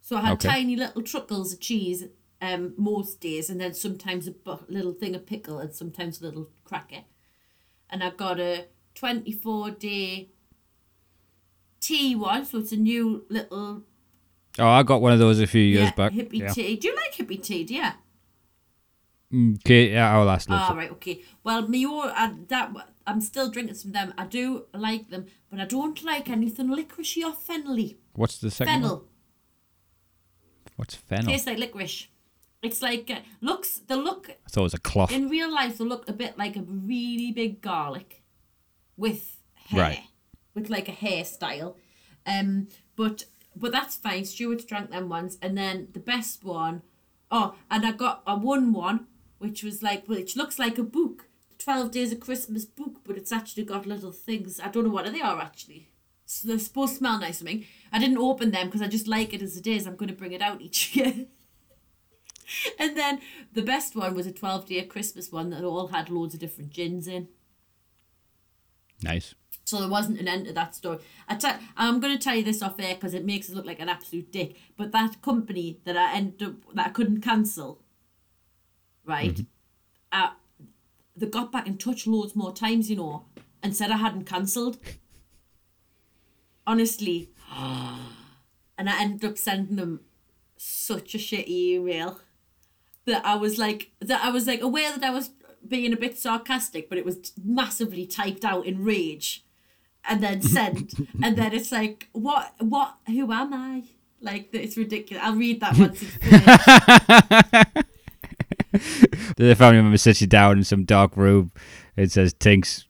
So 0.00 0.16
I 0.16 0.20
had 0.20 0.32
Okay. 0.34 0.48
tiny 0.48 0.76
little 0.76 1.02
truckles 1.02 1.52
of 1.52 1.60
cheese 1.60 2.04
um, 2.40 2.74
most 2.76 3.20
days, 3.20 3.50
and 3.50 3.60
then 3.60 3.74
sometimes 3.74 4.26
a 4.28 4.30
bu- 4.32 4.66
little 4.68 4.92
thing 4.92 5.14
of 5.14 5.26
pickle, 5.26 5.58
and 5.58 5.74
sometimes 5.74 6.20
a 6.20 6.24
little 6.24 6.50
cracker. 6.64 7.04
And 7.90 8.02
I 8.04 8.10
got 8.10 8.38
a 8.40 8.66
24 8.94 9.70
day 9.72 10.30
tea 11.80 12.14
one, 12.14 12.44
so 12.44 12.58
it's 12.58 12.72
a 12.72 12.76
new 12.76 13.24
little 13.28 13.82
oh, 14.58 14.68
I 14.68 14.82
got 14.82 15.00
one 15.00 15.12
of 15.12 15.18
those 15.18 15.40
a 15.40 15.46
few 15.46 15.62
years 15.62 15.90
yeah, 15.90 15.94
back. 15.94 16.12
hippie 16.12 16.40
yeah. 16.40 16.48
tea. 16.48 16.76
Do 16.76 16.88
you 16.88 16.96
like 16.96 17.14
hippie 17.14 17.42
tea? 17.42 17.64
Do 17.64 17.74
you? 17.74 19.54
Okay, 19.60 19.92
yeah, 19.92 20.16
I'll 20.16 20.30
ask. 20.30 20.48
Love 20.48 20.76
right, 20.76 20.90
okay. 20.92 21.22
Well, 21.42 21.66
me 21.68 21.84
or 21.84 22.06
uh, 22.06 22.32
that 22.48 22.72
I'm 23.06 23.20
still 23.20 23.50
drinking 23.50 23.74
some 23.76 23.90
of 23.90 23.94
them. 23.94 24.14
I 24.18 24.26
do 24.26 24.64
like 24.74 25.10
them, 25.10 25.26
but 25.50 25.60
I 25.60 25.64
don't 25.64 26.02
like 26.04 26.28
anything 26.28 26.68
licoricey 26.68 27.22
or 27.24 27.32
fennelly. 27.32 27.96
What's 28.14 28.38
the 28.38 28.50
second 28.50 28.72
one? 28.72 28.80
Fennel 28.82 29.08
What's 30.76 30.94
fennel? 30.94 31.30
tastes 31.30 31.46
like 31.46 31.58
licorice. 31.58 32.08
It's 32.62 32.82
like 32.82 33.10
uh, 33.10 33.20
looks 33.40 33.78
the 33.86 33.96
look 33.96 34.30
I 34.30 34.48
thought 34.50 34.60
it 34.62 34.64
was 34.64 34.74
a 34.74 34.78
cloth. 34.80 35.12
in 35.12 35.28
real 35.28 35.52
life. 35.52 35.78
They 35.78 35.84
look 35.84 36.08
a 36.08 36.12
bit 36.12 36.36
like 36.36 36.56
a 36.56 36.62
really 36.62 37.30
big 37.32 37.60
garlic 37.60 38.22
with 38.96 39.36
hair, 39.54 39.80
Right. 39.80 40.02
with 40.54 40.68
like 40.68 40.88
a 40.88 40.92
hairstyle. 40.92 41.76
Um, 42.26 42.68
but 42.96 43.24
but 43.54 43.72
that's 43.72 43.96
fine. 43.96 44.24
Stuart 44.24 44.66
drank 44.66 44.90
them 44.90 45.08
once, 45.08 45.38
and 45.40 45.56
then 45.56 45.88
the 45.92 46.00
best 46.00 46.44
one, 46.44 46.82
oh, 47.30 47.54
and 47.70 47.86
I 47.86 47.92
got 47.92 48.22
I 48.26 48.34
won 48.34 48.72
one, 48.72 49.06
which 49.38 49.62
was 49.62 49.82
like 49.82 50.06
which 50.08 50.36
looks 50.36 50.58
like 50.58 50.76
a 50.78 50.82
book, 50.82 51.28
Twelve 51.66 51.90
Days 51.90 52.12
of 52.12 52.20
Christmas 52.20 52.64
book, 52.64 53.00
but 53.04 53.16
it's 53.16 53.32
actually 53.32 53.64
got 53.64 53.86
little 53.86 54.12
things. 54.12 54.60
I 54.60 54.68
don't 54.68 54.84
know 54.84 54.90
what 54.90 55.12
they 55.12 55.20
are 55.20 55.40
actually. 55.40 55.88
So 56.24 56.46
they're 56.46 56.60
supposed 56.60 56.92
to 56.92 56.98
smell 56.98 57.18
nice. 57.18 57.42
I 57.42 57.44
mean, 57.44 57.66
I 57.90 57.98
didn't 57.98 58.18
open 58.18 58.52
them 58.52 58.66
because 58.68 58.82
I 58.82 58.86
just 58.86 59.08
like 59.08 59.34
it 59.34 59.42
as 59.42 59.56
it 59.56 59.66
is. 59.66 59.84
I'm 59.84 59.96
going 59.96 60.08
to 60.08 60.14
bring 60.14 60.30
it 60.30 60.40
out 60.40 60.60
each 60.60 60.94
year. 60.96 61.26
and 62.78 62.96
then 62.96 63.20
the 63.52 63.62
best 63.62 63.96
one 63.96 64.14
was 64.14 64.28
a 64.28 64.32
12 64.32 64.66
day 64.66 64.84
Christmas 64.84 65.32
one 65.32 65.50
that 65.50 65.64
all 65.64 65.88
had 65.88 66.08
loads 66.08 66.34
of 66.34 66.40
different 66.40 66.70
gins 66.70 67.08
in. 67.08 67.26
nice. 69.02 69.34
So 69.64 69.80
there 69.80 69.88
wasn't 69.88 70.20
an 70.20 70.28
end 70.28 70.46
to 70.46 70.52
that 70.52 70.76
story. 70.76 70.98
I 71.28 71.34
te- 71.34 71.60
I'm 71.76 71.98
going 71.98 72.16
to 72.16 72.22
tell 72.22 72.36
you 72.36 72.44
this 72.44 72.62
off 72.62 72.78
air 72.78 72.94
because 72.94 73.12
it 73.14 73.24
makes 73.24 73.48
it 73.48 73.56
look 73.56 73.66
like 73.66 73.80
an 73.80 73.88
absolute 73.88 74.30
dick. 74.30 74.54
But 74.76 74.92
that 74.92 75.20
company 75.20 75.80
that 75.84 75.96
I 75.96 76.14
ended 76.14 76.42
up, 76.44 76.74
that 76.76 76.86
I 76.86 76.90
couldn't 76.90 77.22
cancel, 77.22 77.82
right? 79.04 79.40
Uh, 80.12 80.30
they 81.16 81.26
got 81.26 81.52
back 81.52 81.66
in 81.66 81.78
touch 81.78 82.06
loads 82.06 82.36
more 82.36 82.52
times, 82.52 82.90
you 82.90 82.96
know, 82.96 83.24
and 83.62 83.74
said 83.74 83.90
I 83.90 83.96
hadn't 83.96 84.24
cancelled. 84.24 84.78
Honestly, 86.66 87.30
and 87.56 88.90
I 88.90 89.00
ended 89.00 89.24
up 89.30 89.38
sending 89.38 89.76
them 89.76 90.00
such 90.56 91.14
a 91.14 91.18
shitty 91.18 91.48
email 91.48 92.20
that 93.06 93.24
I 93.24 93.36
was 93.36 93.58
like 93.58 93.90
that 94.00 94.22
I 94.24 94.30
was 94.30 94.46
like 94.46 94.60
aware 94.60 94.92
that 94.92 95.04
I 95.04 95.10
was 95.10 95.30
being 95.66 95.92
a 95.92 95.96
bit 95.96 96.18
sarcastic, 96.18 96.88
but 96.88 96.98
it 96.98 97.04
was 97.04 97.32
massively 97.42 98.06
typed 98.06 98.44
out 98.44 98.66
in 98.66 98.84
rage, 98.84 99.44
and 100.08 100.22
then 100.22 100.42
sent, 100.56 100.94
and 101.22 101.36
then 101.36 101.52
it's 101.52 101.72
like 101.72 102.08
what 102.12 102.54
what 102.58 102.96
who 103.06 103.32
am 103.32 103.54
I? 103.54 103.84
Like 104.20 104.48
it's 104.52 104.76
ridiculous. 104.76 105.24
I'll 105.24 105.36
read 105.36 105.60
that 105.60 105.78
once 105.78 106.02
it's 106.02 106.16
finished. 107.74 107.86
The 109.36 109.54
family 109.54 109.82
member 109.82 109.98
sits 109.98 110.20
you 110.20 110.26
down 110.26 110.58
in 110.58 110.64
some 110.64 110.84
dark 110.84 111.16
room 111.16 111.52
and 111.96 112.10
says, 112.10 112.32
Tinks, 112.32 112.86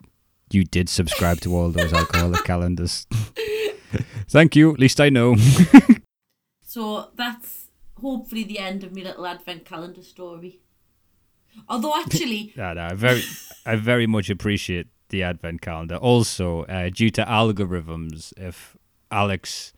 you 0.51 0.65
did 0.65 0.89
subscribe 0.89 1.41
to 1.41 1.57
all 1.57 1.71
those 1.71 1.93
alcoholic 1.93 2.45
calendars. 2.45 3.07
Thank 4.29 4.57
you. 4.57 4.73
At 4.73 4.79
least 4.79 5.01
I 5.01 5.09
know. 5.09 5.37
so 6.63 7.09
that's 7.15 7.67
hopefully 8.01 8.45
the 8.45 8.59
end 8.59 8.85
of 8.85 8.95
my 8.95 9.03
little 9.03 9.27
advent 9.27 9.65
calendar 9.65 10.03
story. 10.03 10.61
Although 11.69 11.95
actually, 11.97 12.53
no, 12.57 12.75
no, 12.75 12.89
I 12.91 12.95
very, 12.95 13.23
I 13.65 13.77
very 13.77 14.07
much 14.07 14.29
appreciate 14.29 14.89
the 15.09 15.23
advent 15.23 15.63
calendar. 15.63 15.97
Also, 15.97 16.65
uh, 16.65 16.91
due 16.91 17.11
to 17.11 17.25
algorithms, 17.25 18.33
if 18.37 18.77
Alex 19.11 19.73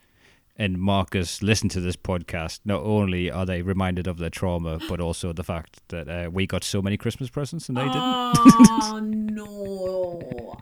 and 0.59 0.77
Marcus 0.77 1.41
listen 1.41 1.69
to 1.69 1.79
this 1.79 1.95
podcast, 1.95 2.59
not 2.65 2.83
only 2.83 3.31
are 3.31 3.45
they 3.45 3.61
reminded 3.61 4.07
of 4.07 4.17
their 4.17 4.29
trauma, 4.29 4.77
but 4.89 4.99
also 4.99 5.31
the 5.31 5.43
fact 5.43 5.79
that 5.87 6.09
uh, 6.09 6.29
we 6.29 6.45
got 6.45 6.65
so 6.65 6.81
many 6.81 6.97
Christmas 6.97 7.29
presents 7.29 7.69
and 7.69 7.77
they 7.77 7.85
didn't. 7.85 7.95
oh 7.97 8.99
no. 9.01 10.57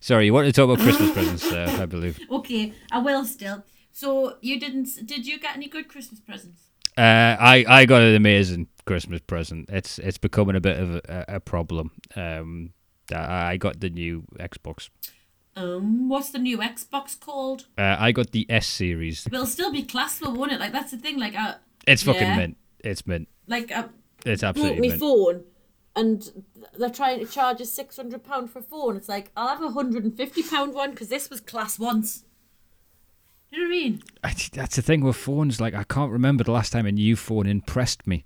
Sorry, 0.00 0.26
you 0.26 0.34
wanted 0.34 0.48
to 0.48 0.52
talk 0.52 0.68
about 0.70 0.84
Christmas 0.84 1.10
presents, 1.12 1.50
uh, 1.50 1.78
I 1.80 1.86
believe. 1.86 2.20
Okay, 2.30 2.74
I 2.92 2.98
will 2.98 3.24
still. 3.24 3.64
So 3.90 4.36
you 4.42 4.60
didn't? 4.60 5.06
Did 5.06 5.26
you 5.26 5.40
get 5.40 5.56
any 5.56 5.68
good 5.68 5.88
Christmas 5.88 6.20
presents? 6.20 6.64
Uh, 6.98 7.36
I 7.40 7.64
I 7.66 7.86
got 7.86 8.02
an 8.02 8.14
amazing 8.14 8.68
Christmas 8.84 9.20
present. 9.22 9.70
It's 9.70 9.98
it's 9.98 10.18
becoming 10.18 10.56
a 10.56 10.60
bit 10.60 10.78
of 10.78 10.94
a, 10.96 11.24
a 11.28 11.40
problem. 11.40 11.92
Um, 12.14 12.74
I 13.10 13.52
I 13.52 13.56
got 13.56 13.80
the 13.80 13.88
new 13.88 14.24
Xbox. 14.38 14.90
Um, 15.56 16.08
what's 16.08 16.30
the 16.30 16.38
new 16.38 16.58
Xbox 16.58 17.18
called? 17.18 17.66
Uh, 17.78 17.96
I 17.98 18.12
got 18.12 18.32
the 18.32 18.46
S 18.50 18.66
series. 18.66 19.26
It'll 19.26 19.46
still 19.46 19.72
be 19.72 19.82
classable, 19.82 20.36
won't 20.36 20.52
it? 20.52 20.60
Like 20.60 20.72
that's 20.72 20.90
the 20.90 20.98
thing. 20.98 21.18
Like, 21.18 21.34
uh, 21.34 21.54
It's 21.86 22.02
fucking 22.02 22.22
Yeah. 22.22 22.36
mint. 22.36 22.56
It's 22.84 23.06
mint. 23.06 23.28
like 23.46 23.72
I 23.72 23.86
It's 24.24 24.42
absolutely 24.42 24.80
my 24.80 24.88
mint. 24.88 25.00
phone, 25.00 25.44
and 25.94 26.44
they're 26.78 26.90
trying 26.90 27.20
to 27.20 27.26
charge 27.26 27.60
us 27.62 27.72
six 27.72 27.96
hundred 27.96 28.22
pound 28.22 28.50
for 28.50 28.58
a 28.58 28.62
phone. 28.62 28.96
It's 28.96 29.08
like 29.08 29.30
I'll 29.36 29.48
have 29.48 29.62
a 29.62 29.70
hundred 29.70 30.04
and 30.04 30.14
fifty 30.16 30.42
pound 30.42 30.74
one 30.74 30.90
because 30.90 31.08
this 31.08 31.30
was 31.30 31.40
class 31.40 31.78
once. 31.78 32.24
You 33.50 33.58
know 33.62 33.64
what 33.68 33.76
I 33.76 33.78
mean? 33.78 34.02
I, 34.24 34.34
that's 34.52 34.76
the 34.76 34.82
thing 34.82 35.02
with 35.04 35.16
phones. 35.16 35.60
Like 35.60 35.74
I 35.74 35.84
can't 35.84 36.12
remember 36.12 36.44
the 36.44 36.52
last 36.52 36.70
time 36.72 36.84
a 36.84 36.92
new 36.92 37.16
phone 37.16 37.46
impressed 37.46 38.06
me. 38.06 38.24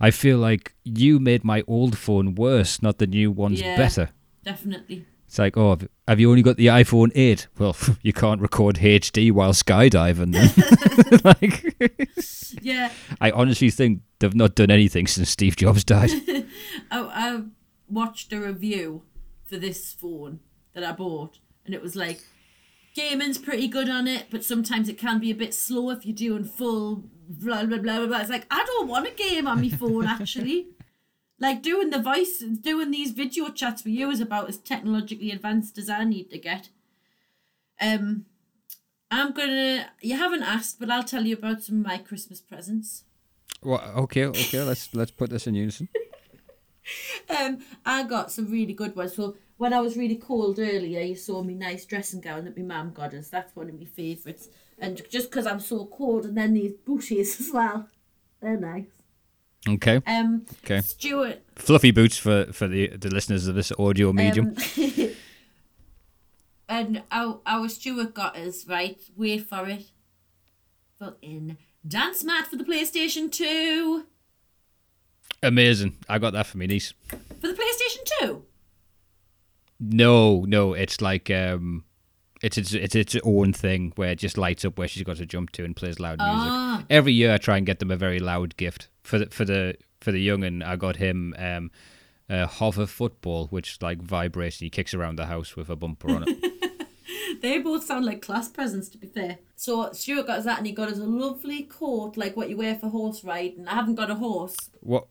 I 0.00 0.10
feel 0.10 0.38
like 0.38 0.74
you 0.82 1.20
made 1.20 1.44
my 1.44 1.62
old 1.68 1.96
phone 1.96 2.34
worse, 2.34 2.82
not 2.82 2.98
the 2.98 3.06
new 3.06 3.30
ones 3.30 3.60
Yeah. 3.60 3.76
better. 3.76 4.10
Definitely. 4.42 5.06
It's 5.32 5.38
like, 5.38 5.56
oh, 5.56 5.78
have- 6.06 6.20
you 6.20 6.28
only 6.28 6.42
got 6.42 6.58
the 6.58 6.66
iPhone 6.66 7.10
8? 7.14 7.46
Well, 7.58 7.74
you 8.02 8.12
can't 8.12 8.42
record 8.42 8.76
HD 8.76 9.32
while 9.32 9.54
skydiving. 9.54 10.34
Then. 10.34 11.20
like, 11.24 11.74
Yeah. 12.60 12.92
I 13.18 13.30
honestly 13.30 13.70
think 13.70 14.02
they've 14.18 14.34
not 14.34 14.54
done 14.54 14.70
anything 14.70 15.06
since 15.06 15.30
Steve 15.30 15.56
Jobs 15.56 15.84
died. 15.84 16.10
I, 16.90 17.00
I 17.00 17.42
watched 17.88 18.30
a 18.34 18.40
review 18.40 19.04
for 19.46 19.56
this 19.56 19.94
phone 19.94 20.40
that 20.74 20.84
I 20.84 20.92
bought, 20.92 21.38
and 21.64 21.74
it 21.74 21.80
was 21.80 21.96
like, 21.96 22.20
gaming's 22.94 23.38
pretty 23.38 23.68
good 23.68 23.88
on 23.88 24.06
it, 24.06 24.26
but 24.30 24.44
sometimes 24.44 24.90
it 24.90 24.98
can 24.98 25.18
be 25.18 25.30
a 25.30 25.34
bit 25.34 25.54
slow 25.54 25.88
if 25.88 26.04
you're 26.04 26.14
doing 26.14 26.44
full 26.44 27.04
blah 27.26 27.64
blah 27.64 27.78
blah 27.78 27.96
blah. 28.00 28.06
blah. 28.06 28.18
It's 28.20 28.28
like 28.28 28.46
I 28.50 28.62
don't 28.66 28.86
want 28.86 29.06
a 29.08 29.12
game 29.12 29.46
on 29.46 29.62
my 29.62 29.70
phone 29.70 30.06
actually. 30.06 30.66
Like 31.42 31.60
doing 31.60 31.90
the 31.90 31.98
voice, 31.98 32.38
doing 32.38 32.92
these 32.92 33.10
video 33.10 33.48
chats 33.48 33.82
with 33.84 33.92
you 33.92 34.10
is 34.10 34.20
about 34.20 34.48
as 34.48 34.58
technologically 34.58 35.32
advanced 35.32 35.76
as 35.76 35.90
I 35.90 36.04
need 36.04 36.30
to 36.30 36.38
get. 36.38 36.68
Um, 37.80 38.26
I'm 39.10 39.32
gonna. 39.32 39.90
You 40.00 40.16
haven't 40.16 40.44
asked, 40.44 40.78
but 40.78 40.88
I'll 40.88 41.02
tell 41.02 41.26
you 41.26 41.34
about 41.34 41.64
some 41.64 41.80
of 41.80 41.86
my 41.86 41.98
Christmas 41.98 42.40
presents. 42.40 43.02
well, 43.60 43.82
okay, 44.04 44.26
okay, 44.26 44.62
let's 44.62 44.94
let's 44.94 45.10
put 45.10 45.30
this 45.30 45.46
in 45.46 45.56
unison. 45.56 45.88
Um, 47.30 47.60
I 47.86 48.02
got 48.02 48.32
some 48.32 48.50
really 48.50 48.72
good 48.72 48.96
ones. 48.96 49.14
So 49.14 49.36
when 49.56 49.72
I 49.72 49.80
was 49.80 49.96
really 49.96 50.16
cold 50.16 50.58
earlier, 50.58 51.00
you 51.00 51.14
saw 51.14 51.40
me 51.40 51.54
nice 51.54 51.84
dressing 51.84 52.20
gown 52.20 52.44
that 52.44 52.58
my 52.58 52.64
mum 52.64 52.92
got 52.92 53.14
us. 53.14 53.28
That's 53.28 53.54
one 53.54 53.68
of 53.68 53.78
my 53.78 53.84
favourites. 53.84 54.48
And 54.80 55.00
just 55.08 55.30
because 55.30 55.46
I'm 55.46 55.60
so 55.60 55.86
cold, 55.86 56.26
and 56.26 56.36
then 56.36 56.54
these 56.54 56.72
booties 56.72 57.40
as 57.40 57.50
well, 57.54 57.88
they're 58.40 58.58
nice. 58.58 59.01
Okay, 59.68 60.00
Um, 60.06 60.44
okay. 60.64 60.80
Stuart, 60.80 61.40
Fluffy 61.56 61.92
boots 61.92 62.16
for 62.16 62.46
for 62.52 62.66
the 62.66 62.88
the 62.88 63.08
listeners 63.10 63.46
of 63.46 63.54
this 63.54 63.70
audio 63.78 64.12
medium. 64.12 64.56
um, 64.56 65.08
and 66.68 67.02
our 67.12 67.40
our 67.46 67.68
Stuart 67.68 68.12
got 68.14 68.36
us 68.36 68.66
right. 68.66 68.98
Wait 69.16 69.46
for 69.46 69.68
it. 69.68 69.84
Fucking 70.98 71.56
dance 71.86 72.24
mat 72.24 72.48
for 72.48 72.56
the 72.56 72.64
PlayStation 72.64 73.30
Two. 73.30 74.06
Amazing. 75.44 75.96
I 76.08 76.18
got 76.18 76.32
that 76.32 76.46
for 76.46 76.58
my 76.58 76.66
niece. 76.66 76.92
For 77.08 77.48
the 77.48 77.54
PlayStation 77.54 78.04
Two. 78.18 78.44
No, 79.78 80.44
no, 80.44 80.72
it's 80.74 81.00
like 81.00 81.30
um, 81.30 81.84
it's 82.40 82.56
it's 82.58 82.72
it's 82.72 82.94
its 82.94 83.16
own 83.24 83.52
thing 83.52 83.92
where 83.96 84.10
it 84.10 84.18
just 84.18 84.38
lights 84.38 84.64
up 84.64 84.76
where 84.78 84.88
she's 84.88 85.02
got 85.04 85.16
to 85.18 85.26
jump 85.26 85.50
to 85.52 85.64
and 85.64 85.74
plays 85.76 85.98
loud 86.00 86.18
music. 86.18 86.50
Ah. 86.50 86.84
Every 86.90 87.12
year 87.12 87.32
I 87.32 87.38
try 87.38 87.56
and 87.58 87.66
get 87.66 87.78
them 87.78 87.90
a 87.90 87.96
very 87.96 88.18
loud 88.20 88.56
gift 88.56 88.88
for 89.02 89.18
the 89.18 89.26
for 89.26 89.44
the 89.44 89.76
for 90.00 90.12
the 90.12 90.20
young 90.20 90.42
and 90.44 90.62
I 90.64 90.76
got 90.76 90.96
him 90.96 91.34
um, 91.38 91.70
a 92.28 92.46
hover 92.46 92.86
football 92.86 93.46
which 93.48 93.80
like 93.80 94.00
vibrates 94.02 94.58
and 94.58 94.66
he 94.66 94.70
kicks 94.70 94.94
around 94.94 95.16
the 95.16 95.26
house 95.26 95.54
with 95.56 95.68
a 95.70 95.76
bumper 95.76 96.10
on 96.10 96.24
it. 96.26 96.38
They 97.40 97.58
both 97.58 97.84
sound 97.84 98.04
like 98.04 98.22
class 98.22 98.48
presents, 98.48 98.88
to 98.90 98.98
be 98.98 99.08
fair. 99.08 99.38
So 99.56 99.90
Stuart 99.92 100.28
got 100.28 100.38
us 100.38 100.44
that, 100.44 100.58
and 100.58 100.66
he 100.66 100.72
got 100.72 100.88
us 100.88 100.98
a 100.98 101.04
lovely 101.04 101.64
coat, 101.64 102.16
like 102.16 102.36
what 102.36 102.48
you 102.48 102.56
wear 102.56 102.76
for 102.76 102.88
horse 102.88 103.24
riding. 103.24 103.66
I 103.66 103.74
haven't 103.74 103.96
got 103.96 104.10
a 104.10 104.14
horse. 104.14 104.54
what 104.80 105.08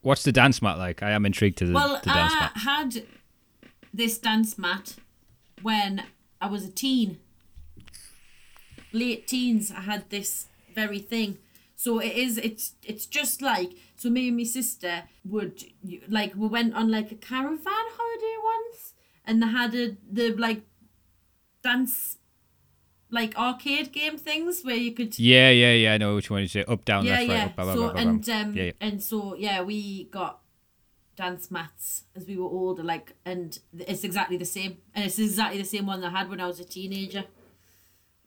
what's 0.00 0.24
the 0.24 0.32
dance 0.32 0.60
mat 0.60 0.78
like? 0.78 1.00
I 1.00 1.10
am 1.12 1.24
intrigued 1.24 1.58
to 1.58 1.66
the, 1.66 1.72
Well, 1.74 2.00
the 2.02 2.10
dance 2.10 2.32
I 2.34 2.40
mat. 2.40 2.52
had 2.56 3.06
this 3.94 4.18
dance 4.18 4.58
mat 4.58 4.96
when 5.62 6.02
I 6.40 6.48
was 6.48 6.64
a 6.64 6.70
teen. 6.70 7.18
Late 8.92 9.28
teens, 9.28 9.70
I 9.70 9.82
had 9.82 10.10
this 10.10 10.48
very 10.74 10.98
thing. 10.98 11.38
So 11.80 11.98
it 11.98 12.12
is. 12.12 12.36
It's 12.36 12.74
it's 12.82 13.06
just 13.06 13.40
like 13.40 13.70
so. 13.96 14.10
Me 14.10 14.28
and 14.28 14.36
my 14.36 14.44
sister 14.44 15.04
would 15.24 15.64
like 16.10 16.34
we 16.36 16.46
went 16.46 16.74
on 16.74 16.90
like 16.90 17.10
a 17.10 17.14
caravan 17.14 17.86
holiday 17.98 18.36
once, 18.54 18.92
and 19.24 19.42
they 19.42 19.46
had 19.46 19.74
a 19.74 19.96
the 20.12 20.34
like 20.36 20.60
dance 21.62 22.18
like 23.10 23.34
arcade 23.38 23.92
game 23.92 24.18
things 24.18 24.60
where 24.62 24.76
you 24.76 24.92
could 24.92 25.18
Yeah, 25.18 25.48
yeah, 25.48 25.72
yeah. 25.72 25.94
I 25.94 25.96
know 25.96 26.16
which 26.16 26.30
one 26.30 26.42
you 26.42 26.48
say. 26.48 26.64
Up, 26.64 26.84
down, 26.84 27.06
yeah, 27.06 27.12
left, 27.12 27.28
yeah. 27.28 27.38
right. 27.38 27.46
Up, 27.46 27.56
blah, 27.56 27.64
blah, 27.64 27.74
so 27.74 27.96
and 27.96 28.28
um 28.28 28.54
yeah, 28.54 28.64
yeah. 28.64 28.72
and 28.82 29.02
so 29.02 29.34
yeah, 29.36 29.62
we 29.62 30.04
got 30.04 30.42
dance 31.16 31.50
mats 31.50 32.04
as 32.14 32.26
we 32.26 32.36
were 32.36 32.44
older, 32.44 32.82
like, 32.82 33.14
and 33.24 33.58
it's 33.72 34.04
exactly 34.04 34.36
the 34.36 34.44
same, 34.44 34.76
and 34.94 35.06
it's 35.06 35.18
exactly 35.18 35.56
the 35.56 35.64
same 35.64 35.86
one 35.86 36.04
I 36.04 36.10
had 36.10 36.28
when 36.28 36.40
I 36.40 36.46
was 36.46 36.60
a 36.60 36.64
teenager. 36.64 37.24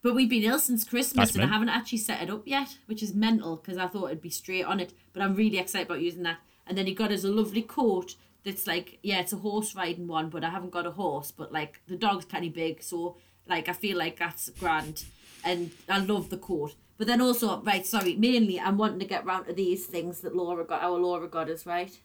But 0.03 0.15
we've 0.15 0.29
been 0.29 0.43
ill 0.43 0.59
since 0.59 0.83
Christmas, 0.83 1.29
That's 1.29 1.35
and 1.37 1.45
I 1.45 1.47
haven't 1.47 1.69
actually 1.69 1.99
set 1.99 2.21
it 2.21 2.29
up 2.29 2.43
yet, 2.45 2.77
which 2.87 3.01
is 3.01 3.15
mental 3.15 3.55
because 3.55 3.77
I 3.77 3.87
thought 3.87 4.07
it'd 4.07 4.21
be 4.21 4.29
straight 4.29 4.65
on 4.65 4.81
it. 4.81 4.93
But 5.13 5.23
I'm 5.23 5.33
really 5.33 5.57
excited 5.57 5.87
about 5.87 6.01
using 6.01 6.23
that. 6.23 6.39
And 6.67 6.77
then 6.77 6.85
he 6.85 6.93
got 6.93 7.11
us 7.11 7.23
a 7.23 7.29
lovely 7.29 7.61
coat 7.61 8.15
that's 8.43 8.67
like, 8.67 8.99
yeah, 9.01 9.21
it's 9.21 9.31
a 9.31 9.37
horse 9.37 9.73
riding 9.75 10.07
one, 10.07 10.29
but 10.29 10.43
I 10.43 10.49
haven't 10.49 10.71
got 10.71 10.85
a 10.85 10.91
horse. 10.91 11.31
But 11.31 11.53
like 11.53 11.79
the 11.87 11.95
dog's 11.95 12.25
kind 12.25 12.45
of 12.45 12.53
big, 12.53 12.83
so 12.83 13.15
like 13.47 13.69
I 13.69 13.73
feel 13.73 13.97
like 13.97 14.19
that's 14.19 14.49
grand, 14.49 15.05
and 15.43 15.71
I 15.87 15.99
love 15.99 16.29
the 16.29 16.37
coat. 16.37 16.75
But 16.97 17.07
then 17.07 17.21
also, 17.21 17.61
right, 17.61 17.85
sorry, 17.85 18.15
mainly 18.15 18.59
I'm 18.59 18.77
wanting 18.77 18.99
to 18.99 19.05
get 19.05 19.25
round 19.25 19.47
to 19.47 19.53
these 19.53 19.85
things 19.85 20.19
that 20.21 20.35
Laura 20.35 20.63
got, 20.63 20.83
our 20.83 20.99
Laura 20.99 21.27
got 21.27 21.49
us, 21.49 21.65
right? 21.65 21.97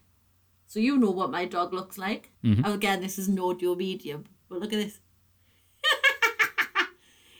So 0.66 0.78
you 0.78 0.98
know 0.98 1.10
what 1.10 1.30
my 1.30 1.44
dog 1.44 1.72
looks 1.72 1.98
like. 1.98 2.30
Mm-hmm. 2.44 2.64
Again, 2.64 3.00
this 3.00 3.18
is 3.18 3.28
an 3.28 3.38
audio 3.38 3.74
medium, 3.74 4.24
but 4.48 4.60
look 4.60 4.72
at 4.72 4.78
this. 4.78 5.00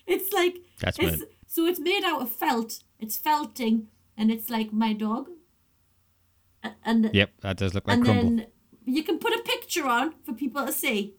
It's 0.09 0.33
like 0.33 0.57
That's 0.81 0.99
it's, 0.99 1.23
so 1.47 1.67
it's 1.67 1.79
made 1.79 2.05
out 2.05 2.23
of 2.23 2.31
felt. 2.31 2.83
It's 2.99 3.17
felting, 3.17 3.89
and 4.17 4.31
it's 4.31 4.51
like 4.51 4.73
my 4.73 4.93
dog. 4.93 5.31
And 6.85 7.11
Yep, 7.13 7.31
that 7.43 7.57
does 7.57 7.75
look 7.75 7.87
like 7.87 7.97
and 7.97 8.05
crumble. 8.05 8.23
then 8.23 8.47
you 8.85 9.03
can 9.05 9.19
put 9.19 9.33
a 9.33 9.43
picture 9.45 9.87
on 9.87 10.15
for 10.25 10.33
people 10.33 10.67
to 10.67 10.73
see. 10.73 11.15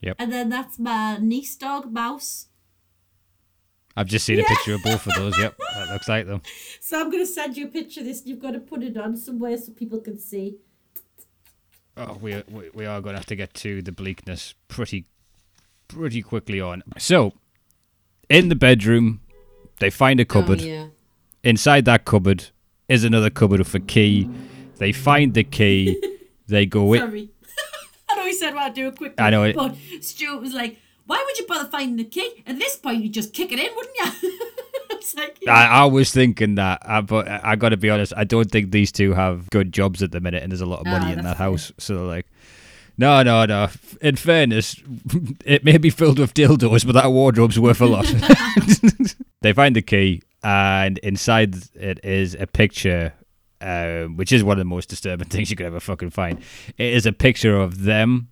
Yep. 0.00 0.16
And 0.18 0.32
then 0.32 0.48
that's 0.48 0.78
my 0.78 1.18
niece 1.18 1.54
dog, 1.56 1.92
Mouse. 1.92 2.46
I've 3.96 4.08
just 4.08 4.24
seen 4.24 4.40
a 4.40 4.44
picture 4.44 4.74
of 4.74 4.82
both 4.82 5.06
of 5.06 5.14
those. 5.14 5.38
Yep, 5.38 5.58
that 5.74 5.88
looks 5.90 6.08
like 6.08 6.26
them. 6.26 6.40
So 6.80 7.00
I'm 7.00 7.10
gonna 7.10 7.26
send 7.26 7.56
you 7.56 7.66
a 7.66 7.68
picture 7.68 8.00
of 8.00 8.06
this. 8.06 8.22
You've 8.24 8.40
got 8.40 8.52
to 8.52 8.60
put 8.60 8.82
it 8.82 8.96
on 8.96 9.16
somewhere 9.16 9.56
so 9.56 9.72
people 9.72 10.00
can 10.00 10.18
see. 10.18 10.56
Oh, 11.96 12.18
we 12.20 12.42
we, 12.48 12.70
we 12.74 12.86
are 12.86 13.00
going 13.00 13.14
to 13.14 13.18
have 13.18 13.26
to 13.26 13.36
get 13.36 13.54
to 13.54 13.82
the 13.82 13.92
bleakness 13.92 14.54
pretty 14.68 15.06
pretty 15.92 16.22
quickly 16.22 16.60
on. 16.60 16.82
So, 16.98 17.32
In 18.28 18.48
the 18.48 18.54
bedroom, 18.56 19.20
they 19.78 19.90
find 19.90 20.20
a 20.20 20.24
cupboard. 20.24 20.60
Oh, 20.62 20.64
yeah. 20.64 20.86
Inside 21.44 21.84
that 21.86 22.04
cupboard 22.04 22.50
is 22.88 23.04
another 23.04 23.30
cupboard 23.30 23.58
with 23.58 23.74
a 23.74 23.80
key. 23.80 24.28
They 24.78 24.92
find 24.92 25.34
the 25.34 25.44
key. 25.44 26.00
they 26.46 26.66
go 26.66 26.92
in. 26.92 27.00
Sorry. 27.00 27.30
I 28.10 28.16
know 28.16 28.26
he 28.26 28.32
said, 28.32 28.54
well, 28.54 28.64
I'll 28.64 28.72
do 28.72 28.88
a 28.88 28.92
quick 28.92 29.14
I 29.18 29.30
know 29.30 29.44
it- 29.44 29.56
But 29.56 29.76
Stuart 30.00 30.40
was 30.40 30.54
like, 30.54 30.78
why 31.06 31.22
would 31.26 31.38
you 31.38 31.46
bother 31.46 31.68
finding 31.68 31.96
the 31.96 32.04
key? 32.04 32.42
At 32.46 32.58
this 32.58 32.76
point, 32.76 33.02
you'd 33.02 33.12
just 33.14 33.32
kick 33.32 33.52
it 33.52 33.58
in, 33.58 33.68
wouldn't 33.74 33.96
you? 34.22 34.38
like, 35.16 35.36
yeah. 35.42 35.52
I, 35.52 35.82
I 35.82 35.84
was 35.86 36.10
thinking 36.12 36.54
that, 36.54 36.80
uh, 36.86 37.02
but 37.02 37.26
I, 37.28 37.40
I 37.42 37.56
got 37.56 37.70
to 37.70 37.76
be 37.76 37.90
honest. 37.90 38.12
I 38.16 38.24
don't 38.24 38.50
think 38.50 38.70
these 38.70 38.92
two 38.92 39.12
have 39.14 39.50
good 39.50 39.72
jobs 39.72 40.02
at 40.02 40.12
the 40.12 40.20
minute, 40.20 40.42
and 40.42 40.52
there's 40.52 40.60
a 40.60 40.66
lot 40.66 40.78
of 40.80 40.86
money 40.86 41.06
Ah, 41.06 41.12
in 41.12 41.16
that 41.24 41.36
fair. 41.36 41.46
house. 41.48 41.72
So 41.78 41.94
they're 41.96 42.04
like, 42.04 42.26
no, 42.96 43.22
no, 43.22 43.44
no. 43.46 43.68
In 44.00 44.16
fairness, 44.16 44.76
it 45.44 45.64
may 45.64 45.78
be 45.78 45.90
filled 45.90 46.18
with 46.18 46.34
dildos, 46.34 46.84
but 46.86 46.92
that 46.92 47.10
wardrobe's 47.10 47.58
worth 47.58 47.80
a 47.80 47.86
lot. 47.86 48.04
they 49.42 49.52
find 49.52 49.76
the 49.76 49.82
key, 49.82 50.22
and 50.42 50.98
inside 50.98 51.56
it 51.74 52.04
is 52.04 52.34
a 52.34 52.46
picture, 52.46 53.12
uh, 53.60 54.04
which 54.04 54.32
is 54.32 54.44
one 54.44 54.54
of 54.54 54.58
the 54.58 54.64
most 54.64 54.88
disturbing 54.88 55.28
things 55.30 55.50
you 55.50 55.56
could 55.56 55.66
ever 55.66 55.80
fucking 55.80 56.10
find. 56.10 56.40
It 56.78 56.92
is 56.94 57.06
a 57.06 57.12
picture 57.12 57.56
of 57.56 57.84
them 57.84 58.28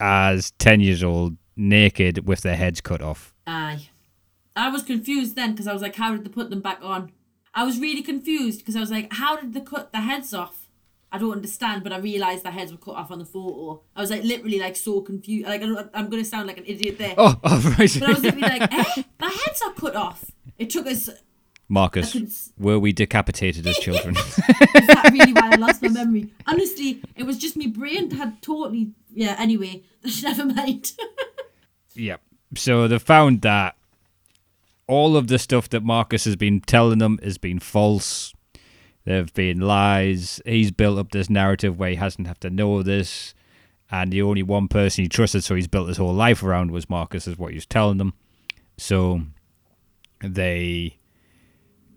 as 0.00 0.52
ten 0.52 0.80
years 0.80 1.02
old, 1.02 1.36
naked, 1.56 2.26
with 2.26 2.40
their 2.40 2.56
heads 2.56 2.80
cut 2.80 3.02
off. 3.02 3.34
Aye. 3.46 3.88
I 4.56 4.70
was 4.70 4.82
confused 4.82 5.34
then 5.34 5.52
because 5.52 5.66
I 5.66 5.72
was 5.72 5.82
like, 5.82 5.96
how 5.96 6.12
did 6.12 6.24
they 6.24 6.30
put 6.30 6.50
them 6.50 6.60
back 6.60 6.78
on? 6.80 7.10
I 7.54 7.64
was 7.64 7.78
really 7.78 8.02
confused 8.02 8.60
because 8.60 8.76
I 8.76 8.80
was 8.80 8.90
like, 8.90 9.12
how 9.12 9.36
did 9.36 9.52
they 9.52 9.60
cut 9.60 9.92
the 9.92 10.00
heads 10.00 10.32
off? 10.32 10.63
I 11.14 11.18
don't 11.18 11.30
understand, 11.32 11.84
but 11.84 11.92
I 11.92 11.98
realised 11.98 12.42
the 12.42 12.50
heads 12.50 12.72
were 12.72 12.78
cut 12.78 12.96
off 12.96 13.10
on 13.12 13.20
the 13.20 13.24
photo. 13.24 13.80
I 13.94 14.00
was 14.00 14.10
like, 14.10 14.24
literally, 14.24 14.58
like 14.58 14.74
so 14.74 15.00
confused. 15.00 15.46
Like 15.46 15.62
I 15.62 15.66
don't, 15.66 15.90
I'm 15.94 16.08
gonna 16.10 16.24
sound 16.24 16.48
like 16.48 16.58
an 16.58 16.64
idiot 16.66 16.98
there, 16.98 17.14
Oh, 17.16 17.38
oh 17.44 17.74
right. 17.78 17.96
but 18.00 18.02
I 18.08 18.12
was 18.14 18.22
literally 18.22 18.42
like, 18.42 18.72
eh, 18.72 19.02
my 19.20 19.28
heads 19.28 19.62
are 19.64 19.72
cut 19.74 19.94
off. 19.94 20.24
It 20.58 20.70
took 20.70 20.86
us. 20.88 21.08
Marcus, 21.68 22.08
I 22.10 22.18
could 22.18 22.26
s- 22.28 22.52
were 22.58 22.78
we 22.80 22.92
decapitated 22.92 23.66
as 23.66 23.76
children? 23.78 24.16
Is 24.18 24.86
that 24.88 25.08
really 25.12 25.32
why 25.32 25.50
I 25.52 25.56
lost 25.56 25.82
my 25.82 25.88
memory? 25.88 26.30
Honestly, 26.46 27.00
it 27.16 27.22
was 27.24 27.38
just 27.38 27.56
my 27.56 27.68
brain 27.68 28.10
had 28.10 28.42
totally. 28.42 28.90
Yeah. 29.12 29.36
Anyway, 29.38 29.82
never 30.22 30.44
mind. 30.46 30.92
Yep. 31.94 32.20
So 32.56 32.88
they 32.88 32.98
found 32.98 33.42
that 33.42 33.76
all 34.86 35.16
of 35.16 35.28
the 35.28 35.38
stuff 35.38 35.68
that 35.70 35.82
Marcus 35.84 36.24
has 36.24 36.36
been 36.36 36.60
telling 36.60 36.98
them 36.98 37.18
has 37.22 37.38
been 37.38 37.60
false. 37.60 38.34
There 39.04 39.16
have 39.18 39.34
been 39.34 39.60
lies. 39.60 40.40
He's 40.46 40.70
built 40.70 40.98
up 40.98 41.10
this 41.10 41.28
narrative 41.28 41.78
where 41.78 41.90
he 41.90 41.96
hasn't 41.96 42.26
have 42.26 42.40
to 42.40 42.50
know 42.50 42.82
this, 42.82 43.34
and 43.90 44.10
the 44.12 44.22
only 44.22 44.42
one 44.42 44.66
person 44.68 45.04
he 45.04 45.08
trusted, 45.08 45.44
so 45.44 45.54
he's 45.54 45.68
built 45.68 45.88
his 45.88 45.98
whole 45.98 46.14
life 46.14 46.42
around, 46.42 46.70
was 46.70 46.88
Marcus, 46.88 47.28
is 47.28 47.36
what 47.38 47.50
he 47.50 47.56
was 47.56 47.66
telling 47.66 47.98
them. 47.98 48.14
So 48.78 49.20
they 50.20 50.96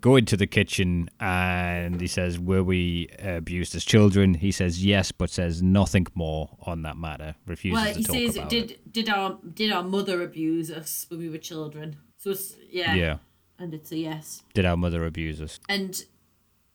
go 0.00 0.16
into 0.16 0.36
the 0.36 0.46
kitchen, 0.46 1.08
and 1.18 2.00
he 2.00 2.06
says, 2.06 2.38
"Were 2.38 2.62
we 2.62 3.08
abused 3.18 3.74
as 3.74 3.84
children?" 3.84 4.34
He 4.34 4.52
says 4.52 4.84
yes, 4.84 5.10
but 5.10 5.30
says 5.30 5.62
nothing 5.62 6.06
more 6.14 6.50
on 6.62 6.82
that 6.82 6.96
matter. 6.98 7.34
Refuses 7.46 7.74
well, 7.84 7.92
to 7.94 7.98
he 7.98 8.04
talk 8.04 8.34
says, 8.34 8.48
did 8.48 8.70
it. 8.72 8.92
did 8.92 9.08
our 9.08 9.38
did 9.54 9.72
our 9.72 9.82
mother 9.82 10.22
abuse 10.22 10.70
us 10.70 11.06
when 11.08 11.20
we 11.20 11.28
were 11.30 11.38
children? 11.38 11.96
So 12.18 12.30
it's 12.32 12.54
yeah, 12.70 12.94
Yeah. 12.94 13.16
and 13.58 13.72
it's 13.72 13.90
a 13.92 13.96
yes. 13.96 14.42
Did 14.52 14.66
our 14.66 14.76
mother 14.76 15.06
abuse 15.06 15.40
us? 15.40 15.58
and 15.70 16.04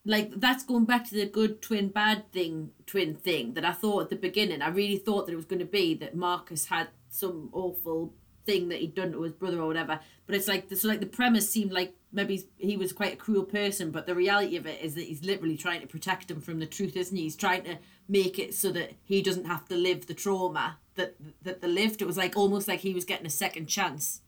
like 0.06 0.32
that's 0.36 0.64
going 0.64 0.86
back 0.86 1.08
to 1.10 1.16
the 1.16 1.26
good 1.26 1.62
twin 1.62 1.88
bad 1.88 2.32
thing 2.32 2.72
twin 2.86 3.16
thing 3.16 3.54
that 3.54 3.64
I 3.64 3.72
thought 3.72 4.04
at 4.04 4.10
the 4.10 4.16
beginning. 4.16 4.62
I 4.62 4.70
really 4.70 4.98
thought 4.98 5.26
that 5.26 5.34
it 5.34 5.38
was 5.38 5.46
going 5.46 5.60
to 5.60 5.66
be 5.66 5.94
that 5.96 6.16
Marcus 6.16 6.66
had 6.66 6.90
some 7.10 7.50
awful 7.54 8.14
thing 8.46 8.70
that 8.70 8.80
he'd 8.80 8.96
done 8.96 9.12
to 9.14 9.22
his 9.22 9.32
brother 9.32 9.62
or 9.62 9.68
whatever. 9.68 10.00
But 10.26 10.36
it's 10.36 10.48
like 10.48 10.70
the 10.70 10.76
so 10.76 10.88
like 10.88 11.00
the 11.00 11.06
premise 11.06 11.50
seemed 11.50 11.72
like 11.72 11.96
maybe 12.12 12.44
he 12.58 12.76
was 12.76 12.92
quite 12.92 13.14
a 13.14 13.18
cruel 13.18 13.44
person, 13.44 13.92
but 13.92 14.06
the 14.06 14.16
reality 14.16 14.58
of 14.58 14.66
it 14.66 14.82
is 14.82 14.96
that 14.96 15.06
he's 15.06 15.24
literally 15.24 15.58
trying 15.58 15.82
to 15.82 15.88
protect 15.88 16.30
him 16.30 16.42
from 16.42 16.60
the 16.60 16.66
truth, 16.66 16.98
isn't 16.98 17.16
he? 17.16 17.24
He's 17.24 17.36
trying 17.36 17.64
to 17.64 17.78
make 18.10 18.38
it 18.38 18.54
so 18.54 18.72
that 18.72 18.94
he 19.04 19.22
doesn't 19.22 19.46
have 19.46 19.68
to 19.70 19.76
live 19.76 20.08
the 20.08 20.14
trauma 20.14 20.78
that 20.96 21.16
that 21.44 21.62
they 21.62 21.68
lived. 21.68 22.02
It 22.02 22.06
was 22.06 22.18
like 22.18 22.36
almost 22.36 22.68
like 22.68 22.82
he 22.82 22.94
was 22.94 23.06
getting 23.06 23.26
a 23.26 23.32
second 23.32 23.68
chance. 23.68 24.22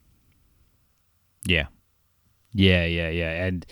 Yeah. 1.45 1.67
Yeah, 2.53 2.85
yeah, 2.85 3.09
yeah. 3.09 3.45
And 3.45 3.65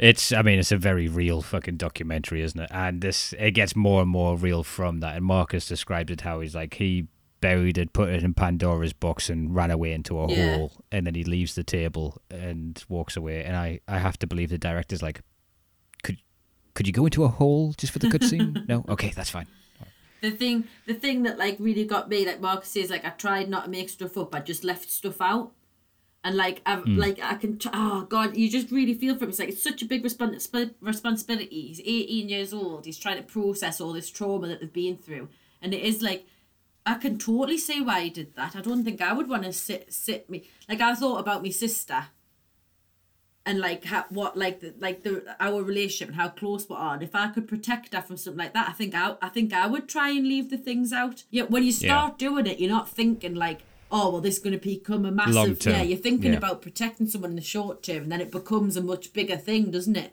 it's 0.00 0.32
I 0.32 0.42
mean, 0.42 0.58
it's 0.58 0.72
a 0.72 0.76
very 0.76 1.06
real 1.06 1.42
fucking 1.42 1.76
documentary, 1.76 2.42
isn't 2.42 2.58
it? 2.60 2.70
And 2.72 3.00
this 3.02 3.32
it 3.38 3.52
gets 3.52 3.76
more 3.76 4.00
and 4.02 4.10
more 4.10 4.36
real 4.36 4.62
from 4.64 4.98
that. 5.00 5.14
And 5.16 5.24
Marcus 5.24 5.66
described 5.68 6.10
it 6.10 6.22
how 6.22 6.40
he's 6.40 6.54
like 6.54 6.74
he 6.74 7.06
buried 7.40 7.78
it, 7.78 7.92
put 7.92 8.08
it 8.10 8.22
in 8.22 8.34
Pandora's 8.34 8.92
box 8.92 9.30
and 9.30 9.54
ran 9.54 9.70
away 9.70 9.92
into 9.92 10.18
a 10.18 10.30
Yeah. 10.30 10.56
hole 10.56 10.72
and 10.92 11.06
then 11.06 11.14
he 11.14 11.24
leaves 11.24 11.54
the 11.54 11.64
table 11.64 12.20
and 12.30 12.82
walks 12.88 13.16
away. 13.16 13.44
And 13.44 13.56
I, 13.56 13.80
I 13.88 13.98
have 13.98 14.18
to 14.18 14.26
believe 14.26 14.50
the 14.50 14.58
director's 14.58 15.02
like 15.02 15.20
Could 16.02 16.18
could 16.74 16.86
you 16.86 16.92
go 16.92 17.04
into 17.04 17.24
a 17.24 17.28
hole 17.28 17.72
just 17.76 17.92
for 17.92 17.98
the 17.98 18.08
cutscene? 18.08 18.66
no? 18.68 18.84
Okay, 18.88 19.10
that's 19.14 19.30
fine. 19.30 19.46
the 20.22 20.30
thing 20.30 20.64
the 20.86 20.94
thing 20.94 21.22
that 21.24 21.38
like 21.38 21.56
really 21.58 21.84
got 21.84 22.08
me 22.08 22.26
like 22.26 22.40
Marcus 22.40 22.68
says 22.70 22.90
like 22.90 23.04
I 23.04 23.10
tried 23.10 23.48
not 23.48 23.64
to 23.64 23.70
make 23.70 23.88
stuff 23.88 24.16
up 24.18 24.34
I 24.34 24.40
just 24.40 24.64
left 24.64 24.90
stuff 24.90 25.20
out 25.20 25.52
and 26.22 26.36
like 26.36 26.60
I've 26.66 26.84
hmm. 26.84 26.96
like 26.96 27.18
I 27.22 27.34
can 27.34 27.58
t- 27.58 27.70
oh 27.72 28.02
god 28.02 28.36
you 28.36 28.50
just 28.50 28.70
really 28.70 28.94
feel 28.94 29.16
for 29.16 29.24
him. 29.24 29.30
It's 29.30 29.38
like 29.38 29.48
it's 29.48 29.62
such 29.62 29.82
a 29.82 29.86
big 29.86 30.04
respons- 30.04 30.42
sp- 30.44 30.76
responsibility. 30.80 31.68
He's 31.68 31.80
18 31.80 32.28
years 32.28 32.52
old. 32.52 32.84
He's 32.84 32.98
trying 32.98 33.16
to 33.16 33.22
process 33.22 33.80
all 33.80 33.92
this 33.92 34.10
trauma 34.10 34.48
that 34.48 34.60
they've 34.60 34.72
been 34.72 34.96
through. 34.98 35.28
And 35.62 35.72
it 35.72 35.82
is 35.82 36.02
like 36.02 36.26
I 36.84 36.94
can 36.94 37.18
totally 37.18 37.58
see 37.58 37.80
why 37.80 38.02
he 38.02 38.10
did 38.10 38.34
that. 38.36 38.56
I 38.56 38.60
don't 38.60 38.84
think 38.84 39.00
I 39.00 39.12
would 39.12 39.28
want 39.28 39.44
to 39.44 39.52
sit 39.52 39.92
sit 39.92 40.28
me 40.28 40.48
like 40.68 40.80
I 40.80 40.94
thought 40.94 41.20
about 41.20 41.42
my 41.42 41.50
sister 41.50 42.06
and 43.46 43.58
like 43.58 43.84
how, 43.84 44.04
what 44.10 44.36
like 44.36 44.60
the, 44.60 44.74
like 44.78 45.02
the 45.02 45.24
our 45.40 45.62
relationship 45.62 46.08
and 46.08 46.16
how 46.16 46.28
close 46.28 46.68
we 46.68 46.76
are. 46.76 46.94
And 46.94 47.02
if 47.02 47.14
I 47.14 47.28
could 47.28 47.48
protect 47.48 47.94
her 47.94 48.02
from 48.02 48.18
something 48.18 48.38
like 48.38 48.52
that 48.52 48.68
I 48.68 48.72
think 48.72 48.94
I 48.94 49.16
I 49.22 49.30
think 49.30 49.54
I 49.54 49.66
would 49.66 49.88
try 49.88 50.10
and 50.10 50.26
leave 50.26 50.50
the 50.50 50.58
things 50.58 50.92
out. 50.92 51.24
Yeah 51.30 51.44
when 51.44 51.62
you 51.62 51.72
start 51.72 52.18
doing 52.18 52.46
it 52.46 52.58
you're 52.58 52.68
not 52.68 52.90
thinking 52.90 53.34
like 53.34 53.60
oh 53.90 54.10
well 54.10 54.20
this 54.20 54.36
is 54.36 54.40
going 54.40 54.58
to 54.58 54.58
become 54.58 55.04
a 55.04 55.10
massive 55.10 55.64
yeah 55.66 55.82
you're 55.82 55.98
thinking 55.98 56.32
yeah. 56.32 56.38
about 56.38 56.62
protecting 56.62 57.06
someone 57.06 57.30
in 57.30 57.36
the 57.36 57.42
short 57.42 57.82
term 57.82 58.04
and 58.04 58.12
then 58.12 58.20
it 58.20 58.30
becomes 58.30 58.76
a 58.76 58.82
much 58.82 59.12
bigger 59.12 59.36
thing 59.36 59.70
doesn't 59.70 59.96
it 59.96 60.12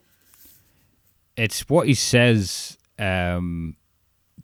It's 1.36 1.70
what 1.70 1.88
he 1.88 1.94
says 1.94 2.78
um 3.00 3.76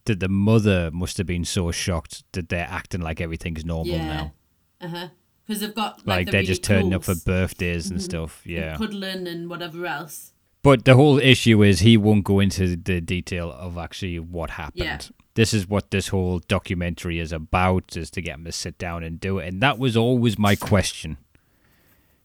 that 0.05 0.19
the 0.19 0.29
mother 0.29 0.91
must 0.91 1.17
have 1.17 1.27
been 1.27 1.45
so 1.45 1.71
shocked 1.71 2.23
that 2.33 2.49
they're 2.49 2.67
acting 2.69 3.01
like 3.01 3.21
everything's 3.21 3.65
normal 3.65 3.95
yeah 3.95 4.07
now. 4.07 4.33
uh-huh 4.81 5.07
because 5.45 5.59
they've 5.59 5.75
got 5.75 5.97
like, 5.99 6.07
like 6.07 6.25
they're, 6.27 6.35
really 6.35 6.45
just 6.47 6.63
turning 6.63 6.93
up 6.93 7.03
for 7.03 7.15
birthdays 7.15 7.89
and 7.91 8.01
stuff. 8.01 8.41
Yeah. 8.45 8.77
cuddling 8.77 9.27
and 9.27 9.49
whatever 9.49 9.85
else 9.85 10.32
But 10.63 10.85
the 10.85 10.95
whole 10.95 11.19
issue 11.19 11.61
is 11.61 11.81
he 11.81 11.97
won't 11.97 12.23
go 12.23 12.39
into 12.39 12.77
the 12.77 13.01
detail 13.01 13.51
of 13.51 13.77
actually 13.77 14.17
what 14.19 14.51
happened. 14.51 14.83
Yeah. 14.83 14.99
This 15.35 15.53
is 15.53 15.67
what 15.67 15.91
this 15.91 16.07
whole 16.07 16.39
documentary 16.39 17.19
is 17.19 17.33
about, 17.33 17.97
is 17.97 18.09
to 18.11 18.21
get 18.21 18.35
him 18.35 18.45
to 18.45 18.51
sit 18.51 18.77
down 18.77 19.03
and 19.03 19.19
do 19.19 19.39
it. 19.39 19.49
And 19.49 19.61
that 19.61 19.77
was 19.77 19.97
always 19.97 20.39
my 20.39 20.55
question. 20.55 21.17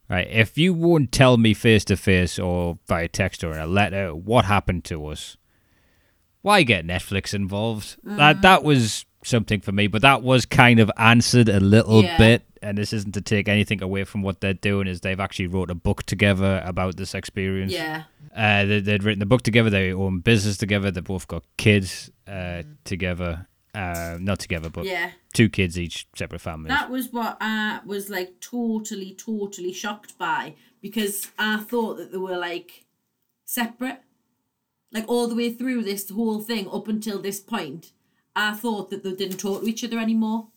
Right. 0.09 0.29
If 0.31 0.57
you 0.57 0.73
won't 0.73 1.11
tell 1.11 1.37
me 1.37 1.53
face 1.53 1.85
to 1.87 1.97
face 1.97 2.39
or 2.39 2.79
via 2.87 3.09
text 3.09 3.43
or 3.45 3.53
in 3.53 3.59
a 3.59 3.67
letter 3.67 4.15
what 4.15 4.47
happened 4.47 4.85
to 4.85 5.07
us, 5.07 5.37
why 6.41 6.63
get 6.63 6.87
Netflix 6.87 7.35
involved? 7.35 7.97
That 8.05 8.37
mm. 8.37 8.43
that 8.43 8.63
was 8.63 9.05
something 9.29 9.61
for 9.61 9.73
me, 9.73 9.87
but 9.87 10.03
that 10.03 10.23
was 10.23 10.45
kind 10.47 10.81
of 10.81 10.91
answered 10.97 11.49
a 11.49 11.61
little 11.61 12.03
Yeah. 12.03 12.19
bit. 12.19 12.43
And 12.61 12.77
this 12.77 12.93
isn't 12.93 13.13
to 13.13 13.21
take 13.21 13.47
anything 13.49 13.83
away 13.83 14.03
from 14.05 14.23
what 14.23 14.41
they're 14.41 14.53
doing. 14.55 14.89
Is 14.89 15.01
they've 15.03 15.21
actually 15.21 15.47
wrote 15.47 15.71
a 15.71 15.75
book 15.77 16.03
together 16.05 16.61
about 16.65 16.97
this 16.97 17.15
experience. 17.15 17.73
yeah 17.73 18.05
Uh, 18.35 18.65
they, 18.65 18.81
they'd 18.81 19.03
written 19.05 19.21
the 19.21 19.27
book 19.27 19.43
together. 19.43 19.71
They 19.71 19.93
own 19.93 20.21
business 20.21 20.57
together. 20.57 20.91
They 20.91 21.01
both 21.01 21.27
got 21.29 21.45
kids 21.57 22.11
uh, 22.27 22.63
together. 22.85 23.47
Uh, 23.75 24.17
not 24.21 24.39
together, 24.41 24.71
but 24.71 24.85
yeah 24.87 25.11
two 25.35 25.49
kids 25.49 25.79
each, 25.79 26.07
separate 26.17 26.41
families. 26.41 26.71
That 26.71 26.91
was 26.91 27.13
what 27.13 27.37
I 27.41 27.81
was 27.87 28.09
like 28.11 28.41
totally, 28.41 29.15
totally 29.15 29.73
shocked 29.73 30.19
by 30.19 30.55
because 30.81 31.31
I 31.39 31.59
thought 31.59 31.97
that 31.99 32.11
they 32.11 32.19
were 32.19 32.39
like 32.39 32.87
separate. 33.45 34.01
Like 34.91 35.05
all 35.07 35.29
the 35.29 35.35
way 35.35 35.53
through 35.53 35.85
this 35.85 36.09
whole 36.09 36.41
thing 36.41 36.67
up 36.73 36.89
until 36.89 37.21
this 37.21 37.41
point, 37.41 37.93
I 38.39 38.53
thought 38.55 38.91
that 38.91 39.03
they 39.03 39.13
didn't 39.15 39.39
talk 39.39 39.63
to 39.63 39.69
each 39.69 39.83
other 39.85 39.99
anymore. 39.99 40.49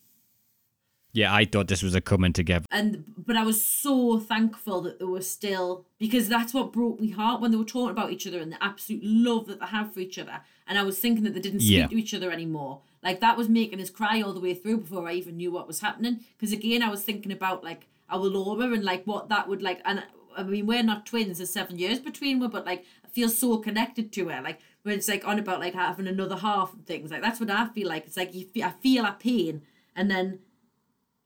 yeah, 1.13 1.33
I 1.33 1.43
thought 1.45 1.67
this 1.67 1.83
was 1.83 1.93
a 1.93 1.99
coming 2.01 2.31
together. 2.31 2.65
And 2.71 3.03
but 3.17 3.35
I 3.35 3.43
was 3.43 3.65
so 3.65 4.19
thankful 4.19 4.79
that 4.81 4.99
they 4.99 5.05
were 5.05 5.21
still 5.21 5.85
because 5.99 6.29
that's 6.29 6.53
what 6.53 6.71
broke 6.71 7.01
my 7.01 7.07
heart 7.07 7.41
when 7.41 7.51
they 7.51 7.57
were 7.57 7.65
talking 7.65 7.91
about 7.91 8.11
each 8.11 8.25
other 8.27 8.39
and 8.39 8.51
the 8.53 8.63
absolute 8.63 9.03
love 9.03 9.47
that 9.47 9.59
they 9.59 9.65
have 9.65 9.93
for 9.93 9.99
each 9.99 10.17
other. 10.17 10.37
And 10.67 10.77
I 10.79 10.83
was 10.83 10.99
thinking 10.99 11.23
that 11.25 11.33
they 11.33 11.41
didn't 11.41 11.59
speak 11.61 11.71
Yeah. 11.79 11.87
to 11.87 11.99
each 11.99 12.13
other 12.13 12.31
anymore. 12.31 12.79
Like 13.03 13.19
that 13.19 13.35
was 13.35 13.49
making 13.49 13.81
us 13.81 13.89
cry 13.89 14.21
all 14.21 14.31
the 14.33 14.39
way 14.39 14.53
through 14.53 14.77
before 14.77 15.05
I 15.07 15.13
even 15.13 15.35
knew 15.37 15.51
what 15.51 15.67
was 15.67 15.81
happening. 15.81 16.21
Because 16.37 16.53
again, 16.53 16.81
I 16.83 16.89
was 16.89 17.03
thinking 17.03 17.31
about 17.33 17.63
like 17.63 17.87
our 18.09 18.19
Laura 18.35 18.71
and 18.71 18.83
like 18.85 19.03
what 19.05 19.27
that 19.29 19.49
would 19.49 19.61
like. 19.61 19.81
And 19.83 20.03
I 20.37 20.43
mean, 20.43 20.65
we're 20.65 20.83
not 20.91 21.05
twins. 21.05 21.39
There's 21.39 21.49
seven 21.49 21.77
years 21.77 21.99
between 21.99 22.41
us, 22.41 22.51
but 22.51 22.65
like 22.65 22.85
I 23.05 23.09
feel 23.09 23.27
so 23.27 23.57
connected 23.57 24.13
to 24.13 24.29
her. 24.29 24.41
Like 24.41 24.59
when 24.83 24.95
it's 24.95 25.07
like 25.07 25.27
on 25.27 25.39
about 25.39 25.59
like 25.59 25.73
having 25.73 26.07
another 26.07 26.37
half 26.37 26.73
and 26.73 26.85
things 26.85 27.11
like 27.11 27.21
that's 27.21 27.39
what 27.39 27.49
I 27.49 27.67
feel 27.67 27.87
like. 27.87 28.05
It's 28.05 28.17
like 28.17 28.33
you 28.33 28.45
feel, 28.45 28.65
I 28.65 28.71
feel 28.71 29.05
her 29.05 29.15
pain, 29.19 29.63
and 29.95 30.09
then 30.09 30.39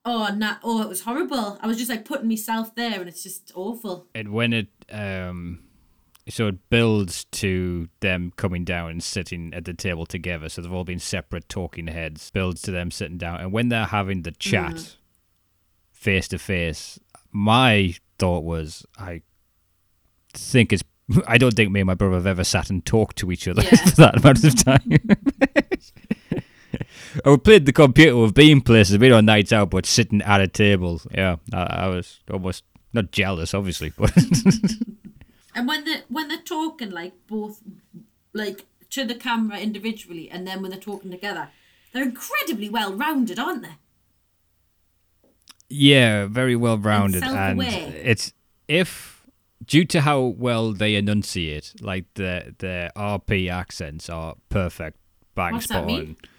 Oh, 0.07 0.29
nah, 0.31 0.57
oh, 0.63 0.83
it 0.83 0.87
was 0.87 1.01
horrible. 1.01 1.57
I 1.61 1.65
was 1.65 1.77
just 1.77 1.89
like 1.89 2.05
putting 2.05 2.27
myself 2.27 2.75
there, 2.75 2.99
and 2.99 3.09
it's 3.09 3.23
just 3.23 3.51
awful. 3.55 4.05
And 4.13 4.29
when 4.29 4.53
it 4.53 4.67
um, 4.91 5.63
so 6.29 6.47
it 6.47 6.69
builds 6.69 7.25
to 7.25 7.89
them 8.01 8.31
coming 8.35 8.63
down 8.63 8.91
and 8.91 9.03
sitting 9.03 9.51
at 9.53 9.65
the 9.65 9.73
table 9.73 10.05
together. 10.05 10.47
So 10.47 10.61
they've 10.61 10.71
all 10.71 10.83
been 10.83 10.99
separate 10.99 11.49
talking 11.49 11.87
heads. 11.87 12.29
Builds 12.29 12.61
to 12.63 12.71
them 12.71 12.91
sitting 12.91 13.17
down, 13.17 13.41
and 13.41 13.51
when 13.51 13.69
they're 13.69 13.85
having 13.85 14.21
the 14.21 14.31
chat 14.31 14.95
face 15.91 16.27
to 16.27 16.37
face, 16.37 16.99
my 17.31 17.95
thought 18.19 18.43
was, 18.43 18.85
I 18.97 19.23
think 20.33 20.71
it's. 20.71 20.83
I 21.27 21.37
don't 21.37 21.53
think 21.53 21.71
me 21.71 21.81
and 21.81 21.87
my 21.87 21.93
brother 21.93 22.15
have 22.15 22.27
ever 22.27 22.43
sat 22.43 22.69
and 22.69 22.85
talked 22.85 23.17
to 23.17 23.31
each 23.31 23.47
other 23.47 23.61
Yeah. 23.63 23.75
for 23.85 23.95
that 23.97 24.17
amount 24.17 24.43
of 24.43 24.63
time. 24.63 26.41
I 27.25 27.29
would 27.29 27.43
played 27.43 27.65
the 27.65 27.71
computer. 27.73 28.17
We've 28.17 28.33
been 28.33 28.59
places, 28.61 28.97
been 28.97 29.13
on 29.13 29.25
nights 29.25 29.53
out, 29.53 29.69
but 29.69 29.85
sitting 29.85 30.21
at 30.21 30.41
a 30.41 30.47
table. 30.47 31.01
Yeah, 31.13 31.37
I, 31.53 31.61
I 31.63 31.87
was 31.87 32.19
almost 32.29 32.63
not 32.91 33.11
jealous, 33.11 33.53
obviously, 33.53 33.93
but 33.97 34.11
And 35.55 35.67
when 35.67 35.85
they 35.85 36.01
when 36.09 36.27
they're 36.27 36.41
talking 36.41 36.91
like 36.91 37.13
both 37.27 37.61
like 38.33 38.65
to 38.89 39.05
the 39.05 39.15
camera 39.15 39.57
individually 39.59 40.29
and 40.29 40.45
then 40.45 40.61
when 40.61 40.71
they're 40.71 40.79
talking 40.79 41.11
together, 41.11 41.47
they're 41.93 42.03
incredibly 42.03 42.67
well 42.69 42.93
rounded, 42.93 43.39
aren't 43.39 43.61
they? 43.63 43.77
Yeah, 45.69 46.25
very 46.27 46.55
well 46.57 46.77
rounded, 46.77 47.23
and 47.23 47.31
self-aware. 47.31 47.93
it's 48.03 48.33
if 48.67 49.14
due 49.63 49.85
to 49.85 50.01
how 50.01 50.21
well 50.21 50.73
they 50.73 50.95
enunciate, 50.95 51.73
like 51.81 52.05
the 52.15 52.55
the 52.57 52.91
RP 52.95 53.49
accents 53.51 54.09
are 54.09 54.35
perfect, 54.49 54.97
bang 55.35 55.53
What's 55.53 55.65
spot 55.65 55.81
that 55.81 55.87
mean? 55.87 56.17
on. 56.21 56.29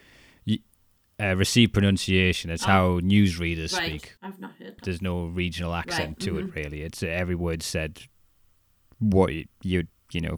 Uh, 1.18 1.34
received 1.34 1.72
pronunciation. 1.72 2.50
It's 2.50 2.64
Oh. 2.64 2.66
how 2.66 3.00
newsreaders 3.00 3.74
right. 3.74 3.88
speak. 3.88 4.16
I've 4.22 4.38
not 4.38 4.50
heard 4.58 4.76
that. 4.76 4.84
There's 4.84 5.00
no 5.00 5.24
regional 5.24 5.74
accent 5.74 6.20
to 6.20 6.32
mhm. 6.32 6.48
it 6.48 6.54
really. 6.54 6.82
It's 6.82 7.02
uh, 7.02 7.06
every 7.06 7.34
word 7.34 7.62
said. 7.62 8.02
What 8.98 9.32
you 9.32 9.46
you 9.62 9.86
you 10.12 10.20
know, 10.20 10.36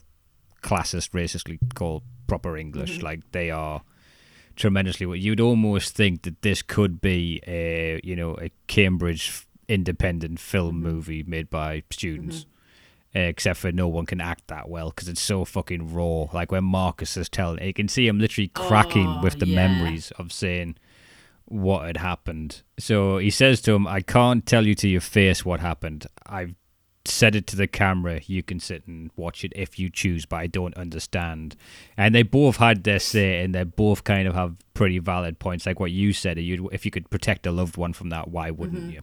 classist 0.62 1.10
racistly 1.10 1.58
call 1.74 2.04
proper 2.28 2.56
English. 2.56 2.94
Mm-hmm. 2.98 3.04
Like 3.04 3.32
they 3.32 3.50
are 3.50 3.82
tremendously 4.54 5.04
well. 5.06 5.16
You'd 5.16 5.40
almost 5.40 5.96
think 5.96 6.22
that 6.22 6.42
this 6.42 6.62
could 6.62 7.00
be 7.00 7.40
a 7.46 8.00
you 8.04 8.14
know 8.14 8.36
a 8.40 8.50
Cambridge 8.68 9.46
independent 9.68 10.38
film 10.38 10.76
Mm-hmm. 10.76 10.82
movie 10.82 11.22
made 11.24 11.50
by 11.50 11.82
students. 11.90 12.46
Uh, 13.18 13.22
except 13.22 13.58
for 13.58 13.72
no 13.72 13.88
one 13.88 14.06
can 14.06 14.20
act 14.20 14.46
that 14.46 14.68
well 14.68 14.90
because 14.90 15.08
it's 15.08 15.20
so 15.20 15.44
fucking 15.44 15.92
raw. 15.92 16.26
Like 16.32 16.52
when 16.52 16.64
Marcus 16.64 17.16
is 17.16 17.28
telling, 17.28 17.64
you 17.64 17.72
can 17.74 17.88
see 17.88 18.06
him 18.06 18.18
literally 18.20 18.48
cracking 18.48 19.06
Oh, 19.08 19.20
with 19.22 19.38
the 19.40 19.46
yeah. 19.48 19.56
memories 19.56 20.12
of 20.12 20.32
saying 20.32 20.76
what 21.46 21.86
had 21.86 21.96
happened. 21.96 22.62
So 22.78 23.18
he 23.18 23.30
says 23.30 23.60
to 23.62 23.72
him, 23.72 23.86
I 23.86 24.02
can't 24.02 24.46
tell 24.46 24.66
you 24.66 24.74
to 24.76 24.88
your 24.88 25.00
face 25.00 25.44
what 25.44 25.60
happened. 25.60 26.06
I've 26.26 26.54
said 27.04 27.34
it 27.34 27.46
to 27.48 27.56
the 27.56 27.66
camera. 27.66 28.20
You 28.26 28.42
can 28.42 28.60
sit 28.60 28.86
and 28.86 29.10
watch 29.16 29.42
it 29.42 29.52
if 29.56 29.78
you 29.78 29.88
choose, 29.88 30.26
but 30.26 30.36
I 30.36 30.46
don't 30.46 30.76
understand. 30.76 31.56
And 31.96 32.14
they 32.14 32.22
both 32.22 32.58
had 32.58 32.84
their 32.84 32.98
say, 32.98 33.42
and 33.42 33.54
they 33.54 33.64
both 33.64 34.04
kind 34.04 34.28
of 34.28 34.34
have 34.34 34.56
pretty 34.74 34.98
valid 34.98 35.38
points. 35.38 35.64
Like 35.66 35.80
what 35.80 35.90
you 35.90 36.12
said, 36.12 36.38
you'd, 36.38 36.68
if 36.70 36.84
you 36.84 36.90
could 36.90 37.08
protect 37.08 37.46
a 37.46 37.50
loved 37.50 37.76
one 37.78 37.94
from 37.94 38.10
that, 38.10 38.28
why 38.28 38.50
wouldn't 38.50 38.82
Mm-hmm. 38.82 38.90
you? 38.90 39.00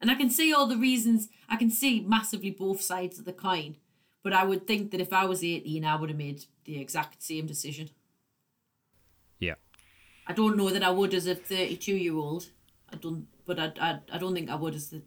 And 0.00 0.10
I 0.10 0.14
can 0.14 0.30
see 0.30 0.52
all 0.52 0.66
the 0.66 0.76
reasons. 0.76 1.28
I 1.48 1.56
can 1.56 1.70
see 1.70 2.00
massively 2.00 2.50
both 2.50 2.80
sides 2.80 3.18
of 3.18 3.24
the 3.24 3.32
coin. 3.32 3.76
But 4.22 4.32
I 4.32 4.44
would 4.44 4.66
think 4.66 4.90
that 4.90 5.00
if 5.00 5.12
I 5.12 5.24
was 5.24 5.44
18, 5.44 5.84
I 5.84 5.96
would 5.96 6.10
have 6.10 6.18
made 6.18 6.44
the 6.64 6.80
exact 6.80 7.22
same 7.22 7.46
decision. 7.46 7.90
Yeah. 9.38 9.54
I 10.26 10.32
don't 10.32 10.56
know 10.56 10.70
that 10.70 10.82
I 10.82 10.90
would 10.90 11.14
as 11.14 11.26
a 11.26 11.34
32 11.34 11.96
year 11.96 12.14
old. 12.14 12.50
I 12.92 12.96
don't, 12.96 13.26
but 13.44 13.58
I, 13.58 13.72
I, 13.80 13.98
I 14.12 14.18
don't 14.18 14.34
think 14.34 14.50
I 14.50 14.56
would 14.56 14.74
as 14.74 14.90
the, 14.90 15.02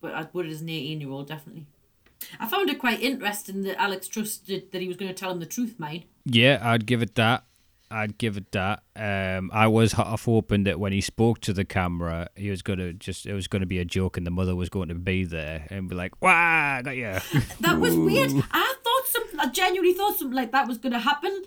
but 0.00 0.14
I 0.14 0.26
would 0.32 0.46
as 0.46 0.62
an 0.62 0.68
18 0.68 1.00
year 1.00 1.10
old, 1.10 1.28
definitely. 1.28 1.66
I 2.38 2.46
found 2.46 2.68
it 2.70 2.78
quite 2.78 3.00
interesting 3.00 3.62
that 3.62 3.80
Alex 3.80 4.08
trusted 4.08 4.72
that 4.72 4.80
he 4.80 4.88
was 4.88 4.96
going 4.96 5.08
to 5.10 5.14
tell 5.14 5.30
him 5.30 5.40
the 5.40 5.46
truth, 5.46 5.76
mine. 5.78 6.04
Yeah, 6.24 6.58
I'd 6.62 6.86
give 6.86 7.02
it 7.02 7.14
that. 7.14 7.44
I'd 7.90 8.18
give 8.18 8.36
it 8.36 8.52
that. 8.52 8.82
Um, 8.94 9.50
I 9.52 9.66
was 9.66 9.92
half 9.92 10.24
hoping 10.24 10.64
that 10.64 10.78
when 10.78 10.92
he 10.92 11.00
spoke 11.00 11.40
to 11.40 11.52
the 11.52 11.64
camera, 11.64 12.28
he 12.36 12.50
was 12.50 12.62
gonna 12.62 12.92
just 12.92 13.26
it 13.26 13.34
was 13.34 13.48
gonna 13.48 13.66
be 13.66 13.78
a 13.78 13.84
joke, 13.84 14.16
and 14.16 14.26
the 14.26 14.30
mother 14.30 14.54
was 14.54 14.68
going 14.68 14.88
to 14.88 14.94
be 14.94 15.24
there 15.24 15.66
and 15.70 15.88
be 15.88 15.96
like, 15.96 16.20
"Wow, 16.22 16.76
I 16.78 16.82
got 16.82 16.96
you." 16.96 17.16
That 17.60 17.78
was 17.78 17.96
weird. 17.96 18.30
I 18.52 18.74
thought 18.84 19.06
something, 19.06 19.40
I 19.40 19.46
genuinely 19.46 19.94
thought 19.94 20.16
something 20.16 20.36
like 20.36 20.52
that 20.52 20.68
was 20.68 20.78
going 20.78 20.92
to 20.92 20.98
happen. 20.98 21.42